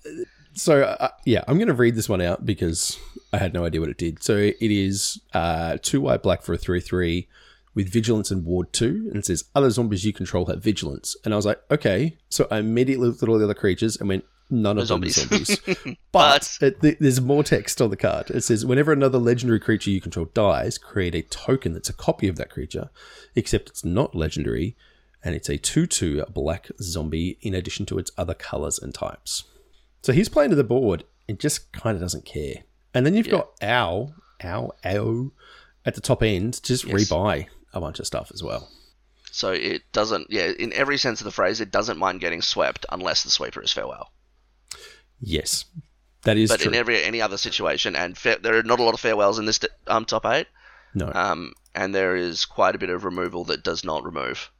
So 0.58 0.84
uh, 0.84 1.08
yeah, 1.26 1.44
I'm 1.46 1.58
going 1.58 1.68
to 1.68 1.74
read 1.74 1.96
this 1.96 2.08
one 2.08 2.22
out 2.22 2.46
because 2.46 2.98
I 3.30 3.36
had 3.36 3.52
no 3.52 3.66
idea 3.66 3.78
what 3.78 3.90
it 3.90 3.98
did. 3.98 4.22
So 4.22 4.36
it 4.38 4.56
is 4.58 5.20
uh, 5.34 5.76
two 5.82 6.00
white 6.00 6.22
black 6.22 6.40
for 6.40 6.54
a 6.54 6.56
three 6.56 6.80
three 6.80 7.28
with 7.76 7.92
vigilance 7.92 8.32
and 8.32 8.44
ward 8.44 8.72
two, 8.72 9.06
and 9.10 9.16
it 9.16 9.26
says 9.26 9.44
other 9.54 9.70
zombies 9.70 10.04
you 10.04 10.12
control 10.12 10.46
have 10.46 10.60
vigilance. 10.64 11.14
And 11.24 11.32
I 11.32 11.36
was 11.36 11.46
like, 11.46 11.60
okay. 11.70 12.16
So 12.28 12.48
I 12.50 12.58
immediately 12.58 13.06
looked 13.06 13.22
at 13.22 13.28
all 13.28 13.38
the 13.38 13.44
other 13.44 13.54
creatures 13.54 13.96
and 13.98 14.08
went, 14.08 14.24
none 14.50 14.78
of 14.78 14.88
No 14.88 14.96
them 14.96 15.04
are 15.04 15.08
zombies. 15.10 15.60
zombies. 15.60 15.96
but 16.12 16.58
it, 16.62 16.80
th- 16.80 16.96
there's 16.98 17.20
more 17.20 17.44
text 17.44 17.80
on 17.82 17.90
the 17.90 17.96
card. 17.96 18.30
It 18.30 18.42
says 18.42 18.64
whenever 18.66 18.92
another 18.92 19.18
legendary 19.18 19.60
creature 19.60 19.90
you 19.90 20.00
control 20.00 20.26
dies, 20.34 20.78
create 20.78 21.14
a 21.14 21.22
token 21.22 21.74
that's 21.74 21.88
a 21.90 21.92
copy 21.92 22.26
of 22.28 22.36
that 22.36 22.50
creature, 22.50 22.88
except 23.36 23.68
it's 23.68 23.84
not 23.84 24.14
legendary. 24.16 24.74
And 25.22 25.34
it's 25.34 25.48
a 25.48 25.58
2 25.58 25.86
2 25.86 26.24
black 26.32 26.68
zombie 26.80 27.36
in 27.42 27.54
addition 27.54 27.84
to 27.86 27.98
its 27.98 28.10
other 28.16 28.34
colors 28.34 28.78
and 28.78 28.94
types. 28.94 29.44
So 30.02 30.12
he's 30.12 30.28
playing 30.28 30.50
to 30.50 30.56
the 30.56 30.64
board 30.64 31.04
and 31.28 31.38
just 31.40 31.72
kind 31.72 31.94
of 31.96 32.00
doesn't 32.00 32.24
care. 32.24 32.62
And 32.94 33.04
then 33.04 33.14
you've 33.14 33.28
got 33.28 33.50
Ow, 33.62 34.14
Ow, 34.44 34.72
Ow 34.86 35.32
at 35.84 35.94
the 35.96 36.00
top 36.00 36.22
end 36.22 36.54
to 36.54 36.62
just 36.62 36.84
Yes. 36.84 36.94
rebuy 37.10 37.48
a 37.76 37.80
bunch 37.80 37.98
of 38.00 38.06
stuff 38.06 38.30
as 38.34 38.42
well. 38.42 38.68
So 39.30 39.50
it 39.52 39.82
doesn't, 39.92 40.28
yeah, 40.30 40.50
in 40.58 40.72
every 40.72 40.96
sense 40.98 41.20
of 41.20 41.26
the 41.26 41.30
phrase, 41.30 41.60
it 41.60 41.70
doesn't 41.70 41.98
mind 41.98 42.20
getting 42.20 42.40
swept 42.42 42.86
unless 42.90 43.22
the 43.22 43.30
sweeper 43.30 43.62
is 43.62 43.70
farewell. 43.72 44.10
Yes, 45.20 45.64
that 46.22 46.36
is 46.36 46.50
But 46.50 46.60
true. 46.60 46.70
in 46.72 46.76
every 46.76 47.02
any 47.02 47.20
other 47.22 47.36
situation, 47.36 47.94
and 47.96 48.16
fa- 48.16 48.38
there 48.42 48.56
are 48.58 48.62
not 48.62 48.80
a 48.80 48.82
lot 48.82 48.94
of 48.94 49.00
farewells 49.00 49.38
in 49.38 49.44
this 49.46 49.60
um, 49.86 50.04
top 50.04 50.24
eight, 50.26 50.46
no, 50.94 51.10
um, 51.14 51.52
and 51.74 51.94
there 51.94 52.16
is 52.16 52.44
quite 52.46 52.74
a 52.74 52.78
bit 52.78 52.90
of 52.90 53.04
removal 53.04 53.44
that 53.44 53.62
does 53.62 53.84
not 53.84 54.04
remove. 54.04 54.50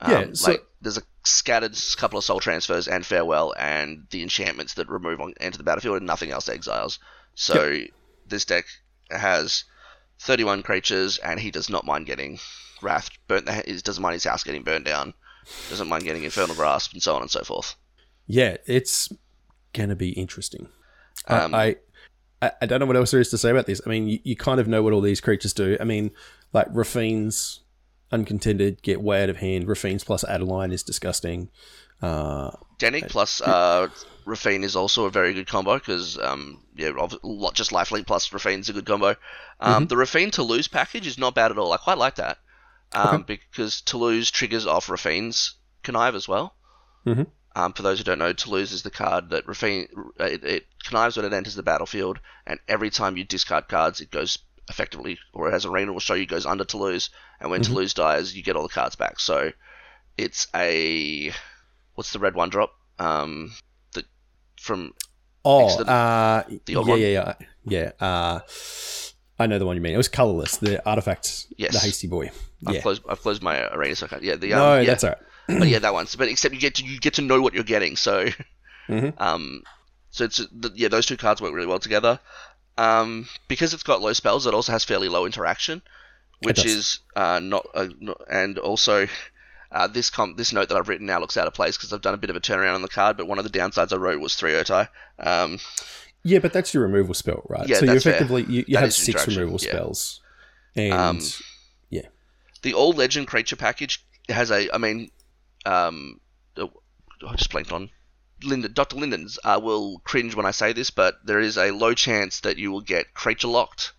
Um, 0.00 0.10
Yeah, 0.12 0.26
so- 0.32 0.50
like 0.52 0.64
there's 0.80 0.98
a 0.98 1.02
scattered 1.24 1.76
couple 1.96 2.18
of 2.18 2.24
soul 2.24 2.38
transfers 2.40 2.86
and 2.88 3.04
farewell, 3.04 3.54
and 3.58 4.06
the 4.10 4.22
enchantments 4.22 4.74
that 4.74 4.88
remove 4.88 5.20
on 5.20 5.34
enter 5.40 5.58
the 5.58 5.64
battlefield, 5.64 5.96
and 5.96 6.06
nothing 6.06 6.30
else 6.30 6.48
exiles. 6.48 6.98
So 7.34 7.80
this 8.26 8.44
deck 8.44 8.64
has 9.10 9.64
31 10.20 10.62
creatures, 10.62 11.18
and 11.18 11.38
he 11.38 11.50
does 11.50 11.68
not 11.68 11.84
mind 11.84 12.06
getting 12.06 12.38
Wrath 12.82 13.10
burnt. 13.28 13.48
He 13.48 13.76
doesn't 13.78 14.02
mind 14.02 14.14
his 14.14 14.24
house 14.24 14.42
getting 14.42 14.62
burned 14.62 14.84
down. 14.84 15.14
Doesn't 15.70 15.88
mind 15.88 16.04
getting 16.04 16.24
Infernal 16.24 16.56
Grasp 16.56 16.92
and 16.92 17.02
so 17.02 17.14
on 17.14 17.22
and 17.22 17.30
so 17.30 17.42
forth. 17.42 17.76
Yeah, 18.26 18.56
it's 18.66 19.12
gonna 19.72 19.96
be 19.96 20.10
interesting. 20.10 20.68
Um, 21.28 21.54
I, 21.54 21.76
I 22.42 22.52
I 22.62 22.66
don't 22.66 22.80
know 22.80 22.86
what 22.86 22.96
else 22.96 23.12
there 23.12 23.20
is 23.20 23.30
to 23.30 23.38
say 23.38 23.50
about 23.50 23.66
this. 23.66 23.80
I 23.86 23.88
mean, 23.88 24.08
you, 24.08 24.18
you 24.24 24.36
kind 24.36 24.60
of 24.60 24.66
know 24.66 24.82
what 24.82 24.92
all 24.92 25.00
these 25.00 25.20
creatures 25.20 25.52
do. 25.52 25.76
I 25.80 25.84
mean, 25.84 26.10
like 26.52 26.66
Raffine's 26.70 27.60
uncontended 28.12 28.82
get 28.82 29.00
way 29.00 29.22
out 29.22 29.30
of 29.30 29.38
hand. 29.38 29.68
Raffine's 29.68 30.04
plus 30.04 30.24
Adeline 30.24 30.72
is 30.72 30.82
disgusting. 30.82 31.50
Uh, 32.02 32.50
Dennick 32.78 33.08
plus 33.08 33.40
uh, 33.40 33.88
Raffine 34.26 34.64
is 34.64 34.76
also 34.76 35.06
a 35.06 35.10
very 35.10 35.32
good 35.32 35.46
combo 35.46 35.74
because 35.78 36.18
um, 36.18 36.62
yeah, 36.76 36.90
just 37.54 37.70
Lifelink 37.70 38.06
plus 38.06 38.28
Raffine 38.30 38.60
is 38.60 38.68
a 38.68 38.72
good 38.74 38.86
combo. 38.86 39.16
Um, 39.60 39.86
The 39.86 39.96
Raffine 39.96 40.30
Toluz 40.30 40.70
package 40.70 41.06
is 41.06 41.18
not 41.18 41.34
bad 41.34 41.50
at 41.50 41.58
all. 41.58 41.72
I 41.72 41.78
quite 41.78 41.98
like 41.98 42.16
that 42.16 42.38
um, 42.92 43.22
because 43.22 43.82
Toluz 43.82 44.30
triggers 44.30 44.66
off 44.66 44.88
Raffine's 44.88 45.54
connive 45.82 46.14
as 46.14 46.28
well. 46.28 46.54
Mhm. 47.06 47.26
Um, 47.54 47.72
for 47.72 47.82
those 47.82 47.96
who 47.98 48.04
don't 48.04 48.18
know, 48.18 48.34
Toluz 48.34 48.72
is 48.72 48.82
the 48.82 48.90
card 48.90 49.30
that 49.30 49.46
Raffine 49.46 49.88
it, 50.20 50.44
it 50.44 50.66
connives 50.84 51.16
when 51.16 51.24
it 51.24 51.32
enters 51.32 51.54
the 51.54 51.62
battlefield, 51.62 52.20
and 52.46 52.60
every 52.68 52.90
time 52.90 53.16
you 53.16 53.24
discard 53.24 53.68
cards, 53.68 54.02
it 54.02 54.10
goes 54.10 54.38
effectively, 54.68 55.18
or 55.32 55.50
as 55.50 55.64
Arena 55.64 55.92
will 55.92 56.00
show 56.00 56.14
you, 56.14 56.26
goes 56.26 56.44
under 56.44 56.64
Toluz, 56.64 57.08
and 57.40 57.50
when 57.50 57.62
Toluz 57.62 57.94
dies, 57.94 58.36
you 58.36 58.42
get 58.42 58.56
all 58.56 58.64
the 58.64 58.68
cards 58.74 58.96
back. 58.96 59.18
So 59.20 59.52
it's 60.18 60.48
a 60.54 61.32
what's 61.96 62.12
the 62.12 62.18
red 62.20 62.34
one 62.34 62.48
drop? 62.48 62.72
Um, 62.98 63.52
the 63.92 64.04
from 64.60 64.94
oh, 65.44 65.82
the- 65.82 65.90
uh, 65.90 66.44
yeah, 66.66 66.82
yeah, 66.94 66.94
yeah, 66.96 67.34
yeah. 67.64 67.90
Uh, 68.00 68.40
I 69.38 69.46
know 69.46 69.58
the 69.58 69.66
one 69.66 69.76
you 69.76 69.82
mean. 69.82 69.92
It 69.92 69.98
was 69.98 70.08
colorless. 70.08 70.56
The 70.58 70.82
artifact. 70.88 71.46
Yes. 71.58 71.72
The 71.72 71.80
hasty 71.80 72.06
boy. 72.06 72.30
I've 72.66 72.76
Yeah. 72.76 72.80
closed 72.80 73.02
I've 73.08 73.20
closed 73.20 73.42
my 73.42 73.68
arena, 73.74 73.94
so 73.96 74.06
I 74.06 74.08
can't. 74.08 74.22
Yeah, 74.22 74.36
the 74.36 74.54
um, 74.54 74.58
No, 74.60 74.78
yeah, 74.80 74.86
that's 74.86 75.04
all 75.04 75.10
right. 75.10 75.58
but 75.58 75.68
yeah, 75.68 75.78
that 75.80 75.92
one. 75.92 76.06
But 76.16 76.28
except 76.28 76.54
you 76.54 76.60
get 76.60 76.76
to 76.76 76.84
you 76.84 76.98
get 76.98 77.14
to 77.14 77.22
know 77.22 77.40
what 77.42 77.52
you're 77.52 77.64
getting. 77.64 77.96
So, 77.96 78.28
Mhm. 78.88 79.20
um, 79.20 79.62
so 80.10 80.24
it's 80.24 80.40
yeah, 80.74 80.88
those 80.88 81.04
two 81.06 81.16
cards 81.18 81.42
work 81.42 81.52
really 81.52 81.66
well 81.66 81.78
together. 81.78 82.18
Um, 82.78 83.28
because 83.48 83.72
it's 83.74 83.82
got 83.82 84.00
low 84.02 84.12
spells, 84.12 84.46
it 84.46 84.54
also 84.54 84.72
has 84.72 84.84
fairly 84.84 85.08
low 85.08 85.24
interaction, 85.26 85.80
which 86.40 86.64
is 86.64 87.00
uh, 87.14 87.40
not, 87.42 87.66
uh, 87.74 87.88
not 88.00 88.20
and 88.30 88.58
also. 88.58 89.06
Uh, 89.70 89.86
this 89.86 90.10
com- 90.10 90.36
this 90.36 90.52
note 90.52 90.68
that 90.68 90.76
I've 90.76 90.88
written 90.88 91.06
now 91.06 91.20
looks 91.20 91.36
out 91.36 91.46
of 91.46 91.54
place 91.54 91.76
because 91.76 91.92
I've 91.92 92.02
done 92.02 92.14
a 92.14 92.18
bit 92.18 92.30
of 92.30 92.36
a 92.36 92.40
turnaround 92.40 92.74
on 92.74 92.82
the 92.82 92.88
card, 92.88 93.16
but 93.16 93.26
one 93.26 93.38
of 93.38 93.44
the 93.44 93.58
downsides 93.58 93.92
I 93.92 93.96
wrote 93.96 94.20
was 94.20 94.34
three 94.34 94.52
Ertai. 94.52 94.88
Um, 95.18 95.58
Yeah, 96.22 96.38
but 96.38 96.52
that's 96.52 96.72
your 96.72 96.84
removal 96.84 97.14
spell, 97.14 97.42
right? 97.48 97.68
Yeah, 97.68 97.76
so 97.76 97.84
you 97.84 97.92
that's 97.92 98.04
fair. 98.04 98.14
effectively 98.14 98.44
you, 98.48 98.64
you 98.68 98.76
have 98.78 98.94
six 98.94 99.26
removal 99.26 99.58
yeah. 99.60 99.70
spells, 99.70 100.20
and 100.74 100.92
Um, 100.92 101.20
yeah, 101.90 102.06
the 102.62 102.74
all 102.74 102.92
legend 102.92 103.26
creature 103.26 103.56
package 103.56 104.04
has 104.28 104.50
a 104.50 104.72
I 104.74 104.78
mean 104.78 105.10
um 105.64 106.20
oh, 106.56 106.70
I 107.26 107.34
just 107.36 107.50
blanked 107.50 107.72
on 107.72 107.90
Linda 108.42 108.68
Dr. 108.68 108.96
Linden's 108.96 109.38
uh, 109.44 109.58
will 109.62 110.00
cringe 110.00 110.34
when 110.34 110.46
I 110.46 110.50
say 110.50 110.72
this 110.72 110.90
but 110.90 111.14
there 111.24 111.40
is 111.40 111.56
a 111.56 111.70
low 111.70 111.94
chance 111.94 112.40
that 112.40 112.58
you 112.58 112.70
will 112.70 112.82
get 112.82 113.14
creature 113.14 113.48
locked 113.48 113.92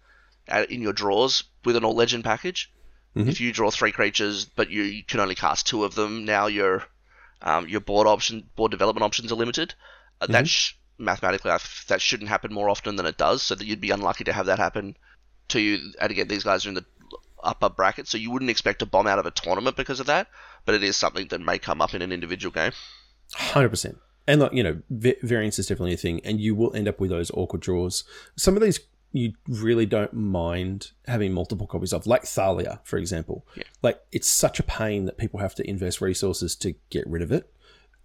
at, 0.48 0.70
in 0.70 0.82
your 0.82 0.94
drawers 0.94 1.44
with 1.66 1.76
an 1.76 1.84
all 1.84 1.96
legend 1.96 2.24
package 2.24 2.72
Mhm. 3.18 3.30
if 3.30 3.42
you 3.42 3.52
draw 3.52 3.70
three 3.72 3.92
creatures 3.92 4.46
but 4.46 4.70
you, 4.70 4.84
you 4.84 5.04
can 5.04 5.20
only 5.20 5.36
cast 5.36 5.68
two 5.68 5.84
of 5.84 5.96
them 5.96 6.26
now 6.26 6.48
your 6.48 6.84
um, 7.42 7.68
your 7.68 7.82
board 7.82 8.08
option 8.08 8.50
board 8.56 8.72
development 8.72 9.04
options 9.04 9.32
are 9.32 9.36
limited 9.36 9.74
uh, 10.22 10.28
that 10.28 10.48
sh- 10.48 10.74
mathematically 10.98 11.52
that 11.88 12.02
shouldn't 12.02 12.30
happen 12.30 12.54
more 12.54 12.70
often 12.70 12.96
than 12.96 13.06
it 13.06 13.18
does 13.18 13.44
so 13.44 13.56
that 13.56 13.66
you'd 13.66 13.82
be 13.82 13.92
unlucky 13.92 14.24
to 14.24 14.34
have 14.34 14.48
that 14.48 14.58
happen 14.60 14.96
to 15.48 15.60
you 15.60 15.94
and 16.02 16.12
again 16.12 16.28
these 16.28 16.44
guys 16.44 16.66
are 16.66 16.70
in 16.70 16.76
the 16.76 16.86
upper 17.44 17.70
bracket, 17.70 18.08
so 18.08 18.18
you 18.18 18.32
wouldn't 18.32 18.50
expect 18.52 18.82
a 18.82 18.86
bomb 18.86 19.08
out 19.08 19.20
of 19.20 19.26
a 19.26 19.32
tournament 19.32 19.78
because 19.78 20.00
of 20.00 20.08
that. 20.08 20.28
But 20.66 20.76
it 20.76 20.84
is 20.84 20.98
something 20.98 21.28
that 21.28 21.40
may 21.40 21.60
come 21.60 21.82
up 21.82 21.94
in 21.94 22.02
an 22.02 22.12
individual 22.12 22.52
game. 22.52 22.72
hundred 23.34 23.70
percent. 23.70 24.00
And 24.26 24.42
like 24.42 24.54
you 24.54 24.64
know, 24.64 24.82
va- 24.90 25.16
variance 25.22 25.60
is 25.60 25.68
definitely 25.68 25.94
a 25.94 25.98
thing, 25.98 26.20
and 26.26 26.42
you 26.42 26.56
will 26.56 26.76
end 26.76 26.88
up 26.88 27.00
with 27.00 27.12
those 27.12 27.32
awkward 27.32 27.62
draws. 27.62 28.04
Some 28.36 28.56
of 28.58 28.62
these 28.64 28.80
you 29.12 29.34
really 29.48 29.86
don't 29.86 30.14
mind 30.14 30.92
having 31.08 31.34
multiple 31.34 31.66
copies 31.68 31.94
of, 31.94 32.06
like 32.06 32.24
Thalia, 32.24 32.82
for 32.84 32.98
example. 32.98 33.46
Yeah. 33.56 33.64
Like 33.82 34.00
it's 34.12 34.28
such 34.28 34.60
a 34.60 34.64
pain 34.64 35.06
that 35.06 35.18
people 35.18 35.40
have 35.40 35.56
to 35.56 35.70
invest 35.70 36.02
resources 36.02 36.56
to 36.58 36.74
get 36.90 37.08
rid 37.08 37.22
of 37.22 37.32
it, 37.32 37.52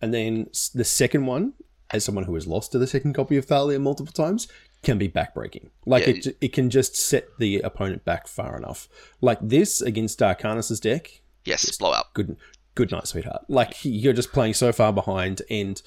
and 0.01 0.12
then 0.15 0.49
the 0.75 0.85
second 0.85 1.27
one, 1.27 1.55
as 1.91 2.05
someone 2.05 2.25
who 2.25 2.35
has 2.35 2.47
lost 2.47 2.73
to 2.73 2.79
the 2.79 2.87
second 2.87 3.15
copy 3.15 3.37
of 3.37 3.45
Thalia 3.45 3.79
multiple 3.79 4.12
times, 4.12 4.49
can 4.83 4.99
be 4.99 5.09
backbreaking. 5.09 5.69
Like 5.87 6.07
Yeah, 6.07 6.15
it, 6.15 6.37
it 6.41 6.53
can 6.53 6.71
just 6.71 6.97
set 6.97 7.29
the 7.38 7.61
opponent 7.61 8.05
back 8.05 8.27
far 8.27 8.57
enough. 8.57 8.88
Like 9.21 9.38
this 9.43 9.81
against 9.81 10.19
Darkanis' 10.19 10.81
deck, 10.81 11.21
Yes, 11.45 11.77
blow 11.77 11.91
up. 11.93 12.15
good 12.15 12.37
good 12.75 12.91
night, 12.91 13.07
sweetheart. 13.07 13.45
Like 13.49 13.77
you're 13.85 14.12
just 14.15 14.33
playing 14.33 14.55
so 14.55 14.73
far 14.73 14.93
behind, 14.93 15.43
and 15.51 15.83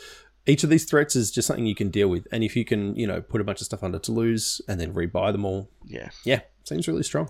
each 0.47 0.63
of 0.63 0.69
these 0.69 0.85
threats 0.85 1.15
is 1.15 1.31
just 1.31 1.47
something 1.47 1.65
you 1.65 1.75
can 1.75 1.89
deal 1.89 2.07
with. 2.07 2.27
And 2.31 2.43
if 2.43 2.55
you 2.55 2.65
can, 2.65 2.95
you 2.95 3.07
know, 3.07 3.21
put 3.21 3.41
a 3.41 3.43
bunch 3.43 3.61
of 3.61 3.65
stuff 3.65 3.83
under 3.83 3.99
Toluz 3.99 4.61
and 4.67 4.79
then 4.79 4.93
rebuy 4.93 5.31
them 5.31 5.45
all, 5.45 5.69
Yeah. 5.85 6.09
yeah, 6.23 6.41
seems 6.63 6.87
really 6.87 7.03
strong. 7.03 7.29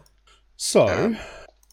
So, 0.58 0.88
Um, 0.88 1.18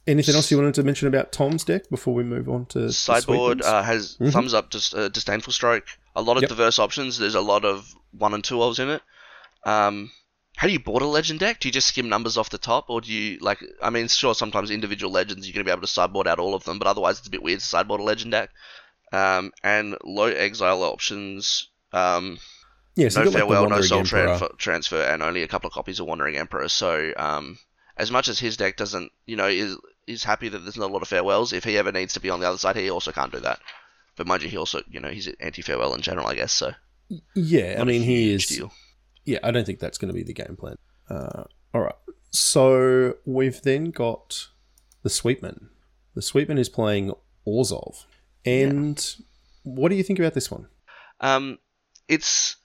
anything 0.06 0.34
else 0.34 0.50
you 0.50 0.56
wanted 0.58 0.74
to 0.74 0.82
mention 0.82 1.08
about 1.08 1.32
Tom's 1.32 1.64
deck 1.64 1.88
before 1.90 2.14
we 2.14 2.22
move 2.24 2.48
on 2.48 2.66
to 2.66 2.92
Sideboard 2.92 3.62
uh, 3.62 3.82
has 3.82 4.16
thumbs 4.30 4.54
up, 4.54 4.70
dis- 4.70 4.94
uh, 4.94 5.08
disdainful 5.08 5.52
stroke. 5.52 5.84
A 6.16 6.22
lot 6.22 6.36
of 6.36 6.42
Yep. 6.42 6.50
diverse 6.50 6.78
options. 6.78 7.18
There's 7.18 7.34
a 7.34 7.40
lot 7.40 7.64
of 7.64 7.92
one 8.10 8.34
and 8.34 8.42
two 8.44 8.56
ofs 8.56 8.78
in 8.78 8.88
it. 8.90 9.02
Um, 9.64 10.10
how 10.56 10.66
do 10.66 10.72
you 10.72 10.78
board 10.80 11.02
a 11.02 11.06
legend 11.06 11.40
deck? 11.40 11.60
Do 11.60 11.68
you 11.68 11.72
just 11.72 11.86
skim 11.88 12.08
numbers 12.08 12.36
off 12.36 12.50
the 12.50 12.58
top, 12.58 12.90
or 12.90 13.00
do 13.00 13.10
you 13.12 13.38
like? 13.40 13.64
I 13.82 13.90
mean, 13.90 14.06
sure, 14.08 14.34
sometimes 14.34 14.70
individual 14.70 15.10
legends 15.10 15.46
you're 15.46 15.54
going 15.54 15.64
to 15.64 15.68
be 15.68 15.72
able 15.72 15.80
to 15.82 15.86
sideboard 15.86 16.28
out 16.28 16.38
all 16.38 16.54
of 16.54 16.64
them, 16.64 16.78
but 16.78 16.86
otherwise 16.88 17.18
it's 17.18 17.26
a 17.28 17.30
bit 17.30 17.42
weird 17.42 17.60
to 17.60 17.66
sideboard 17.66 18.00
a 18.00 18.04
legend 18.04 18.32
deck. 18.32 18.50
Um, 19.12 19.52
and 19.62 19.96
low 20.04 20.26
exile 20.26 20.82
options. 20.82 21.68
Um, 21.92 22.38
yeah, 22.94 23.08
so 23.08 23.20
no 23.20 23.24
got, 23.24 23.34
like, 23.34 23.40
farewell, 23.42 23.68
no 23.68 23.80
soul 23.82 24.04
transfer, 24.04 25.02
and 25.02 25.22
only 25.22 25.42
a 25.42 25.48
couple 25.48 25.68
of 25.68 25.74
copies 25.74 26.00
of 26.00 26.06
Wandering 26.06 26.36
Emperor. 26.36 26.68
So, 26.68 27.12
um, 27.16 27.58
as 27.96 28.10
much 28.10 28.28
as 28.28 28.38
his 28.38 28.56
deck 28.56 28.76
doesn't, 28.76 29.12
you 29.26 29.36
know, 29.36 29.48
is 29.48 29.76
is 30.06 30.24
happy 30.24 30.48
that 30.48 30.58
there's 30.58 30.76
not 30.76 30.90
a 30.90 30.92
lot 30.92 31.02
of 31.02 31.08
farewells. 31.08 31.52
If 31.52 31.64
he 31.64 31.78
ever 31.78 31.92
needs 31.92 32.14
to 32.14 32.20
be 32.20 32.30
on 32.30 32.40
the 32.40 32.48
other 32.48 32.58
side, 32.58 32.76
he 32.76 32.90
also 32.90 33.12
can't 33.12 33.32
do 33.32 33.40
that. 33.40 33.60
But 34.16 34.26
mind 34.26 34.42
you, 34.42 34.48
he 34.48 34.56
also, 34.56 34.82
you 34.90 35.00
know, 35.00 35.08
he's 35.08 35.28
anti 35.40 35.62
farewell 35.62 35.94
in 35.94 36.02
general, 36.02 36.26
I 36.26 36.34
guess. 36.34 36.52
So, 36.52 36.72
Yeah, 37.34 37.74
I 37.74 37.78
not 37.78 37.82
a 37.82 37.84
mean 37.86 38.02
he 38.02 38.32
is. 38.32 38.46
Deal. 38.46 38.72
Yeah, 39.24 39.38
I 39.42 39.50
don't 39.50 39.64
think 39.64 39.78
that's 39.78 39.98
going 39.98 40.08
to 40.08 40.14
be 40.14 40.22
the 40.24 40.34
game 40.34 40.56
plan. 40.58 40.76
Uh, 41.08 41.44
all 41.72 41.82
right. 41.82 41.94
So 42.30 43.14
we've 43.24 43.60
then 43.62 43.90
got 43.90 44.48
the 45.02 45.10
Sweetman. 45.10 45.70
The 46.14 46.22
Sweetman 46.22 46.58
is 46.58 46.68
playing 46.68 47.12
Orzhov. 47.46 48.04
And 48.44 49.16
what 49.62 49.88
do 49.90 49.94
you 49.94 50.02
think 50.02 50.18
about 50.18 50.34
this 50.34 50.50
one? 50.50 50.66
Um, 51.20 51.58
it's. 52.08 52.56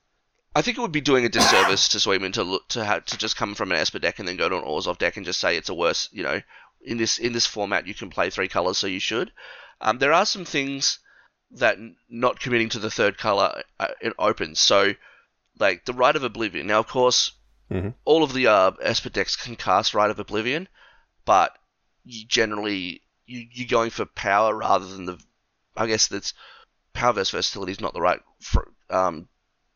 I 0.55 0.63
think 0.63 0.77
it 0.77 0.81
would 0.81 0.91
be 0.91 1.01
doing 1.01 1.23
a 1.23 1.29
disservice 1.29 1.89
to 1.89 1.99
Sweetman 1.99 2.31
to 2.33 2.43
look 2.43 2.67
to 2.69 2.83
have 2.83 3.05
to 3.05 3.17
just 3.17 3.35
come 3.37 3.53
from 3.53 3.71
an 3.71 3.77
Esper 3.77 3.99
deck 3.99 4.17
and 4.17 4.27
then 4.27 4.37
go 4.37 4.49
to 4.49 4.57
an 4.57 4.63
Orzhov 4.63 4.97
deck 4.97 5.15
and 5.15 5.25
just 5.25 5.39
say 5.39 5.55
it's 5.55 5.69
a 5.69 5.73
worse. 5.75 6.09
You 6.11 6.23
know, 6.23 6.41
in 6.81 6.97
this 6.97 7.19
in 7.19 7.33
this 7.33 7.45
format 7.45 7.85
you 7.85 7.93
can 7.93 8.09
play 8.09 8.31
three 8.31 8.47
colors, 8.47 8.79
so 8.79 8.87
you 8.87 8.99
should. 8.99 9.31
Um, 9.81 9.99
there 9.99 10.13
are 10.13 10.25
some 10.25 10.45
things 10.45 10.97
that 11.51 11.77
not 12.09 12.39
committing 12.39 12.69
to 12.69 12.79
the 12.79 12.89
third 12.89 13.19
color 13.19 13.61
uh, 13.79 13.87
it 14.01 14.13
opens. 14.17 14.59
So, 14.59 14.93
like 15.59 15.85
the 15.85 15.93
Rite 15.93 16.15
of 16.15 16.23
Oblivion. 16.23 16.65
Now, 16.65 16.79
of 16.79 16.87
course, 16.87 17.33
Mhm. 17.71 17.93
all 18.03 18.23
of 18.23 18.33
the 18.33 18.47
uh, 18.47 18.71
Esper 18.81 19.09
decks 19.09 19.35
can 19.35 19.55
cast 19.55 19.93
Rite 19.93 20.09
of 20.09 20.19
Oblivion, 20.19 20.67
but 21.25 21.55
you 22.03 22.25
generally 22.25 23.01
you 23.27 23.45
you're 23.51 23.67
going 23.67 23.91
for 23.91 24.05
power 24.05 24.55
rather 24.55 24.87
than 24.87 25.05
the. 25.05 25.19
I 25.77 25.87
guess 25.87 26.07
that's 26.07 26.33
power 26.93 27.13
versus 27.13 27.31
versatility 27.31 27.71
is 27.73 27.81
not 27.81 27.93
the 27.93 28.01
right 28.01 28.19
fr- 28.39 28.71
um, 28.89 29.27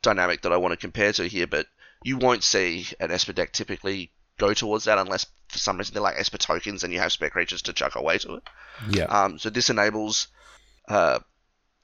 dynamic 0.02 0.42
that 0.42 0.52
I 0.52 0.58
want 0.58 0.72
to 0.72 0.78
compare 0.78 1.14
to 1.14 1.28
here, 1.28 1.48
but 1.48 1.68
you 2.04 2.18
won't 2.18 2.44
see 2.44 2.88
an 3.00 3.12
Esper 3.12 3.34
deck 3.34 3.54
typically 3.54 4.12
go 4.40 4.54
towards 4.54 4.86
that 4.86 4.98
unless 4.98 5.28
for 5.50 5.60
some 5.60 5.78
reason 5.78 5.94
they're 5.94 6.02
like 6.02 6.18
Esper 6.18 6.40
tokens 6.40 6.84
and 6.84 6.92
you 6.92 7.00
have 7.00 7.12
spare 7.12 7.30
creatures 7.30 7.62
to 7.64 7.74
chuck 7.74 7.96
away 7.96 8.18
to 8.20 8.36
it. 8.36 8.44
Yeah. 8.90 9.06
Um, 9.06 9.38
so 9.38 9.50
this 9.52 9.70
enables 9.70 10.28
uh, 10.88 11.20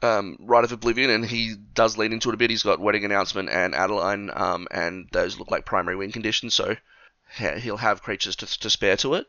um, 0.02 0.38
Rite 0.40 0.64
of 0.64 0.72
Oblivion, 0.72 1.10
and 1.12 1.26
he 1.26 1.56
does 1.74 1.98
lean 1.98 2.14
into 2.14 2.30
it 2.30 2.34
a 2.34 2.38
bit. 2.38 2.50
He's 2.50 2.64
got 2.64 2.80
Wedding 2.80 3.06
Announcement 3.06 3.50
and 3.50 3.76
Adeline, 3.76 4.32
um, 4.34 4.68
and 4.72 5.08
those 5.12 5.38
look 5.38 5.52
like 5.52 5.66
primary 5.66 5.96
win 5.96 6.12
conditions, 6.12 6.56
so 6.56 6.76
he- 7.38 7.60
he'll 7.60 7.78
have 7.78 8.02
creatures 8.02 8.36
to, 8.38 8.60
to 8.60 8.70
spare 8.70 8.98
to 8.98 9.14
it. 9.16 9.28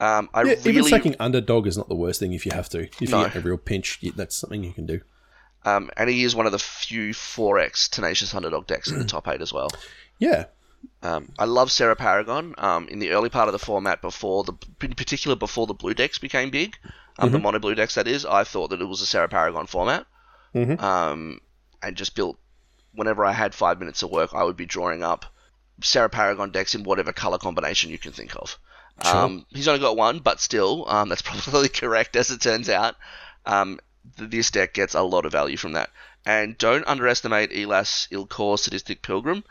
Um, 0.00 0.28
I 0.32 0.42
yeah, 0.44 0.52
even 0.52 0.76
really 0.76 0.90
sacking 0.90 1.16
underdog 1.18 1.66
is 1.66 1.76
not 1.76 1.88
the 1.88 1.94
worst 1.96 2.20
thing 2.20 2.32
if 2.32 2.46
you 2.46 2.52
have 2.52 2.68
to. 2.70 2.82
If 3.00 3.10
No. 3.10 3.18
you 3.20 3.24
get 3.26 3.36
a 3.36 3.40
real 3.40 3.58
pinch, 3.58 4.00
that's 4.14 4.36
something 4.36 4.62
you 4.62 4.72
can 4.72 4.86
do. 4.86 5.00
Um, 5.64 5.90
and 5.96 6.08
he 6.08 6.22
is 6.24 6.36
one 6.36 6.46
of 6.46 6.52
the 6.52 6.58
few 6.58 7.12
4x 7.12 7.88
tenacious 7.90 8.32
underdog 8.34 8.66
decks 8.68 8.88
in 8.90 8.98
the 8.98 9.04
top 9.04 9.26
8 9.28 9.40
as 9.40 9.52
well. 9.52 9.68
Yeah. 10.20 10.46
Um, 11.00 11.30
I 11.38 11.44
love 11.44 11.70
Serra 11.70 11.94
Paragon. 11.94 12.52
Um, 12.58 12.88
in 12.88 12.98
the 12.98 13.10
early 13.10 13.28
part 13.28 13.46
of 13.48 13.52
the 13.52 13.58
format, 13.60 14.00
before 14.02 14.42
the, 14.42 14.52
in 14.82 14.94
particular 14.94 15.36
before 15.36 15.68
the 15.68 15.74
blue 15.74 15.94
decks 15.94 16.18
became 16.18 16.50
big, 16.50 16.76
um, 17.20 17.30
the 17.30 17.38
mono 17.38 17.60
blue 17.60 17.76
decks 17.76 17.94
that 17.94 18.08
is, 18.08 18.24
I 18.26 18.42
thought 18.42 18.70
that 18.70 18.80
it 18.80 18.84
was 18.84 19.00
a 19.00 19.06
Serra 19.06 19.28
Paragon 19.28 19.66
format. 19.68 20.06
Mhm. 20.56 20.80
Um, 20.82 21.40
and 21.82 21.96
just 21.96 22.16
built. 22.16 22.36
Whenever 22.94 23.24
I 23.24 23.30
had 23.30 23.54
five 23.54 23.78
minutes 23.78 24.02
of 24.02 24.10
work, 24.10 24.34
I 24.34 24.42
would 24.42 24.56
be 24.56 24.66
drawing 24.66 25.04
up 25.04 25.24
Serra 25.82 26.08
Paragon 26.08 26.50
decks 26.50 26.74
in 26.74 26.82
whatever 26.82 27.12
color 27.12 27.38
combination 27.38 27.90
you 27.90 27.98
can 27.98 28.10
think 28.12 28.34
of. 28.34 28.58
Sure. 29.04 29.14
Um, 29.14 29.46
he's 29.50 29.68
only 29.68 29.80
got 29.80 29.96
one, 29.96 30.18
but 30.18 30.40
still, 30.40 30.88
um, 30.88 31.08
that's 31.08 31.22
probably 31.24 31.68
correct 31.68 32.16
as 32.16 32.30
it 32.30 32.40
turns 32.40 32.68
out. 32.68 32.96
Um, 33.46 33.78
th- 34.16 34.30
this 34.30 34.50
deck 34.50 34.74
gets 34.74 34.94
a 34.94 35.02
lot 35.02 35.24
of 35.24 35.32
value 35.32 35.56
from 35.56 35.72
that. 35.72 35.90
And 36.26 36.58
don't 36.58 36.86
underestimate 36.86 37.52
Elas 37.52 38.08
il-Kor 38.10 38.58
Sadistic 38.58 39.02
Pilgrim. 39.02 39.44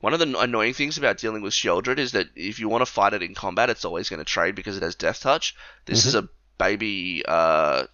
One 0.00 0.14
of 0.14 0.18
the 0.18 0.38
annoying 0.38 0.74
things 0.74 0.98
about 0.98 1.18
dealing 1.18 1.42
with 1.42 1.52
Sheoldred 1.52 1.98
is 1.98 2.12
that 2.12 2.28
if 2.34 2.58
you 2.58 2.68
want 2.68 2.82
to 2.82 2.90
fight 2.90 3.12
it 3.12 3.22
in 3.22 3.34
combat, 3.34 3.70
it's 3.70 3.84
always 3.84 4.08
going 4.08 4.18
to 4.18 4.24
trade 4.24 4.54
because 4.54 4.76
it 4.76 4.82
has 4.82 4.96
Death 4.96 5.20
Touch. 5.20 5.54
This 5.84 6.06
is 6.06 6.14
a 6.16 6.28
baby 6.58 7.22
uh, 7.26 7.84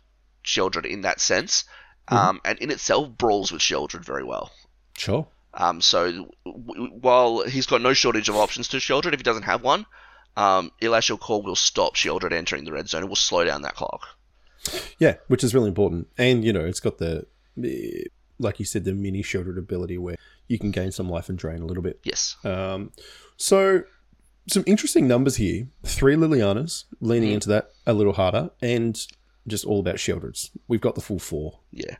Sheoldred 0.44 0.86
in 0.86 1.02
that 1.02 1.20
sense, 1.20 1.64
um, 2.08 2.40
and 2.44 2.58
in 2.60 2.70
itself 2.70 3.10
brawls 3.10 3.52
with 3.52 3.60
Sheoldred 3.60 4.04
very 4.04 4.24
well. 4.24 4.52
Sure. 4.96 5.26
Um, 5.52 5.82
so 5.82 6.30
w- 6.46 6.90
while 7.00 7.42
he's 7.42 7.66
got 7.66 7.82
no 7.82 7.92
shortage 7.92 8.28
of 8.30 8.36
options 8.36 8.68
to 8.68 8.78
Sheoldred, 8.78 9.12
if 9.12 9.20
he 9.20 9.24
doesn't 9.24 9.42
have 9.42 9.62
one, 9.62 9.84
um, 10.38 10.70
Elas 10.80 11.10
il-Kor 11.10 11.42
will 11.42 11.56
stop 11.56 11.96
Sheoldred 11.96 12.32
entering 12.32 12.64
the 12.64 12.72
red 12.72 12.88
zone. 12.88 13.02
It 13.02 13.08
will 13.08 13.16
slow 13.16 13.44
down 13.44 13.62
that 13.62 13.74
clock. 13.74 14.06
Yeah, 14.98 15.16
which 15.26 15.42
is 15.42 15.54
really 15.54 15.68
important. 15.68 16.08
And, 16.16 16.44
you 16.44 16.52
know, 16.52 16.64
it's 16.64 16.80
got 16.80 16.98
the, 16.98 17.26
like 18.38 18.58
you 18.58 18.64
said, 18.64 18.84
the 18.84 18.92
mini 18.92 19.22
Sheoldred 19.22 19.58
ability 19.58 19.98
where 19.98 20.16
you 20.46 20.58
can 20.58 20.70
gain 20.70 20.92
some 20.92 21.08
life 21.08 21.28
and 21.28 21.36
drain 21.36 21.60
a 21.60 21.66
little 21.66 21.82
bit. 21.82 22.00
Yes. 22.04 22.36
Um, 22.44 22.92
so, 23.36 23.82
some 24.48 24.64
interesting 24.66 25.08
numbers 25.08 25.36
here. 25.36 25.68
Three 25.84 26.16
Lilianas, 26.16 26.84
leaning 27.00 27.32
into 27.32 27.48
that 27.48 27.70
a 27.86 27.92
little 27.92 28.14
harder, 28.14 28.50
and 28.62 28.98
just 29.46 29.64
all 29.64 29.80
about 29.80 29.96
Sheoldreds. 29.96 30.50
We've 30.68 30.80
got 30.80 30.94
the 30.94 31.00
full 31.00 31.18
four. 31.18 31.60
Yeah. 31.70 31.96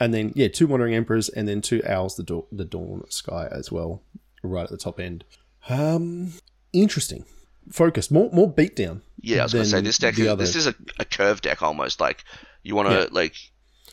And 0.00 0.14
then, 0.14 0.32
yeah, 0.34 0.48
two 0.48 0.66
Wandering 0.66 0.94
Emperors, 0.94 1.28
and 1.28 1.48
then 1.48 1.60
two 1.60 1.80
Aos, 1.80 2.16
the, 2.16 2.22
da- 2.22 2.46
the 2.52 2.64
Dawn 2.64 3.04
Sky 3.10 3.48
as 3.50 3.70
well, 3.70 4.02
right 4.42 4.64
at 4.64 4.70
the 4.70 4.76
top 4.76 4.98
end. 4.98 5.24
Um, 5.68 6.32
interesting. 6.72 7.24
Focus. 7.70 8.10
More 8.10 8.30
more 8.32 8.52
beatdown. 8.52 9.00
Yeah, 9.20 9.40
I 9.40 9.42
was 9.44 9.52
going 9.52 9.64
to 9.64 9.70
say 9.70 9.80
this 9.80 9.98
deck. 9.98 10.18
Is, 10.18 10.26
other- 10.26 10.42
this 10.42 10.56
is 10.56 10.66
a, 10.66 10.74
a 10.98 11.04
curve 11.04 11.40
deck 11.42 11.62
almost. 11.62 12.00
Like 12.00 12.24
you 12.62 12.74
want 12.74 12.88
to 12.88 12.94
Yeah. 13.00 13.06
like 13.10 13.34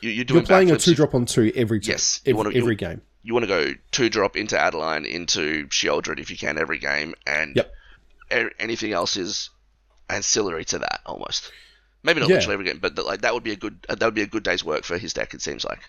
you, 0.02 0.10
you're 0.10 0.26
doing 0.26 0.40
You're 0.42 0.48
playing 0.48 0.72
a 0.72 0.78
two 0.78 0.96
drop 0.96 1.14
on 1.16 1.26
two 1.26 1.52
every. 1.56 1.80
Yes, 1.84 2.22
every, 2.26 2.34
wanna- 2.34 2.56
every 2.56 2.76
game. 2.76 3.02
You 3.24 3.34
want 3.34 3.44
to 3.44 3.48
go 3.48 3.74
two 3.92 4.10
drop 4.10 4.38
into 4.38 4.58
Adeline 4.58 5.06
into 5.06 5.68
Sheoldred 5.68 6.20
if 6.20 6.32
you 6.32 6.38
can 6.38 6.58
every 6.58 6.80
game, 6.80 7.14
and 7.26 7.56
Yep. 7.58 7.74
a- 8.32 8.62
anything 8.62 8.94
else 8.94 9.18
is 9.18 9.50
ancillary 10.10 10.64
to 10.66 10.80
that 10.80 11.02
almost. 11.06 11.52
Maybe 12.04 12.22
not 12.22 12.30
Yeah. 12.30 12.36
literally 12.36 12.54
every 12.54 12.66
game, 12.68 12.80
but 12.80 12.98
like 12.98 13.22
that 13.22 13.34
would 13.34 13.44
be 13.44 13.52
a 13.52 13.58
good 13.58 13.86
uh, 13.90 13.96
that 13.96 14.06
would 14.06 14.16
be 14.16 14.22
a 14.22 14.28
good 14.28 14.44
day's 14.44 14.64
work 14.64 14.86
for 14.86 14.98
his 14.98 15.14
deck. 15.14 15.34
It 15.34 15.42
seems 15.42 15.66
like. 15.66 15.82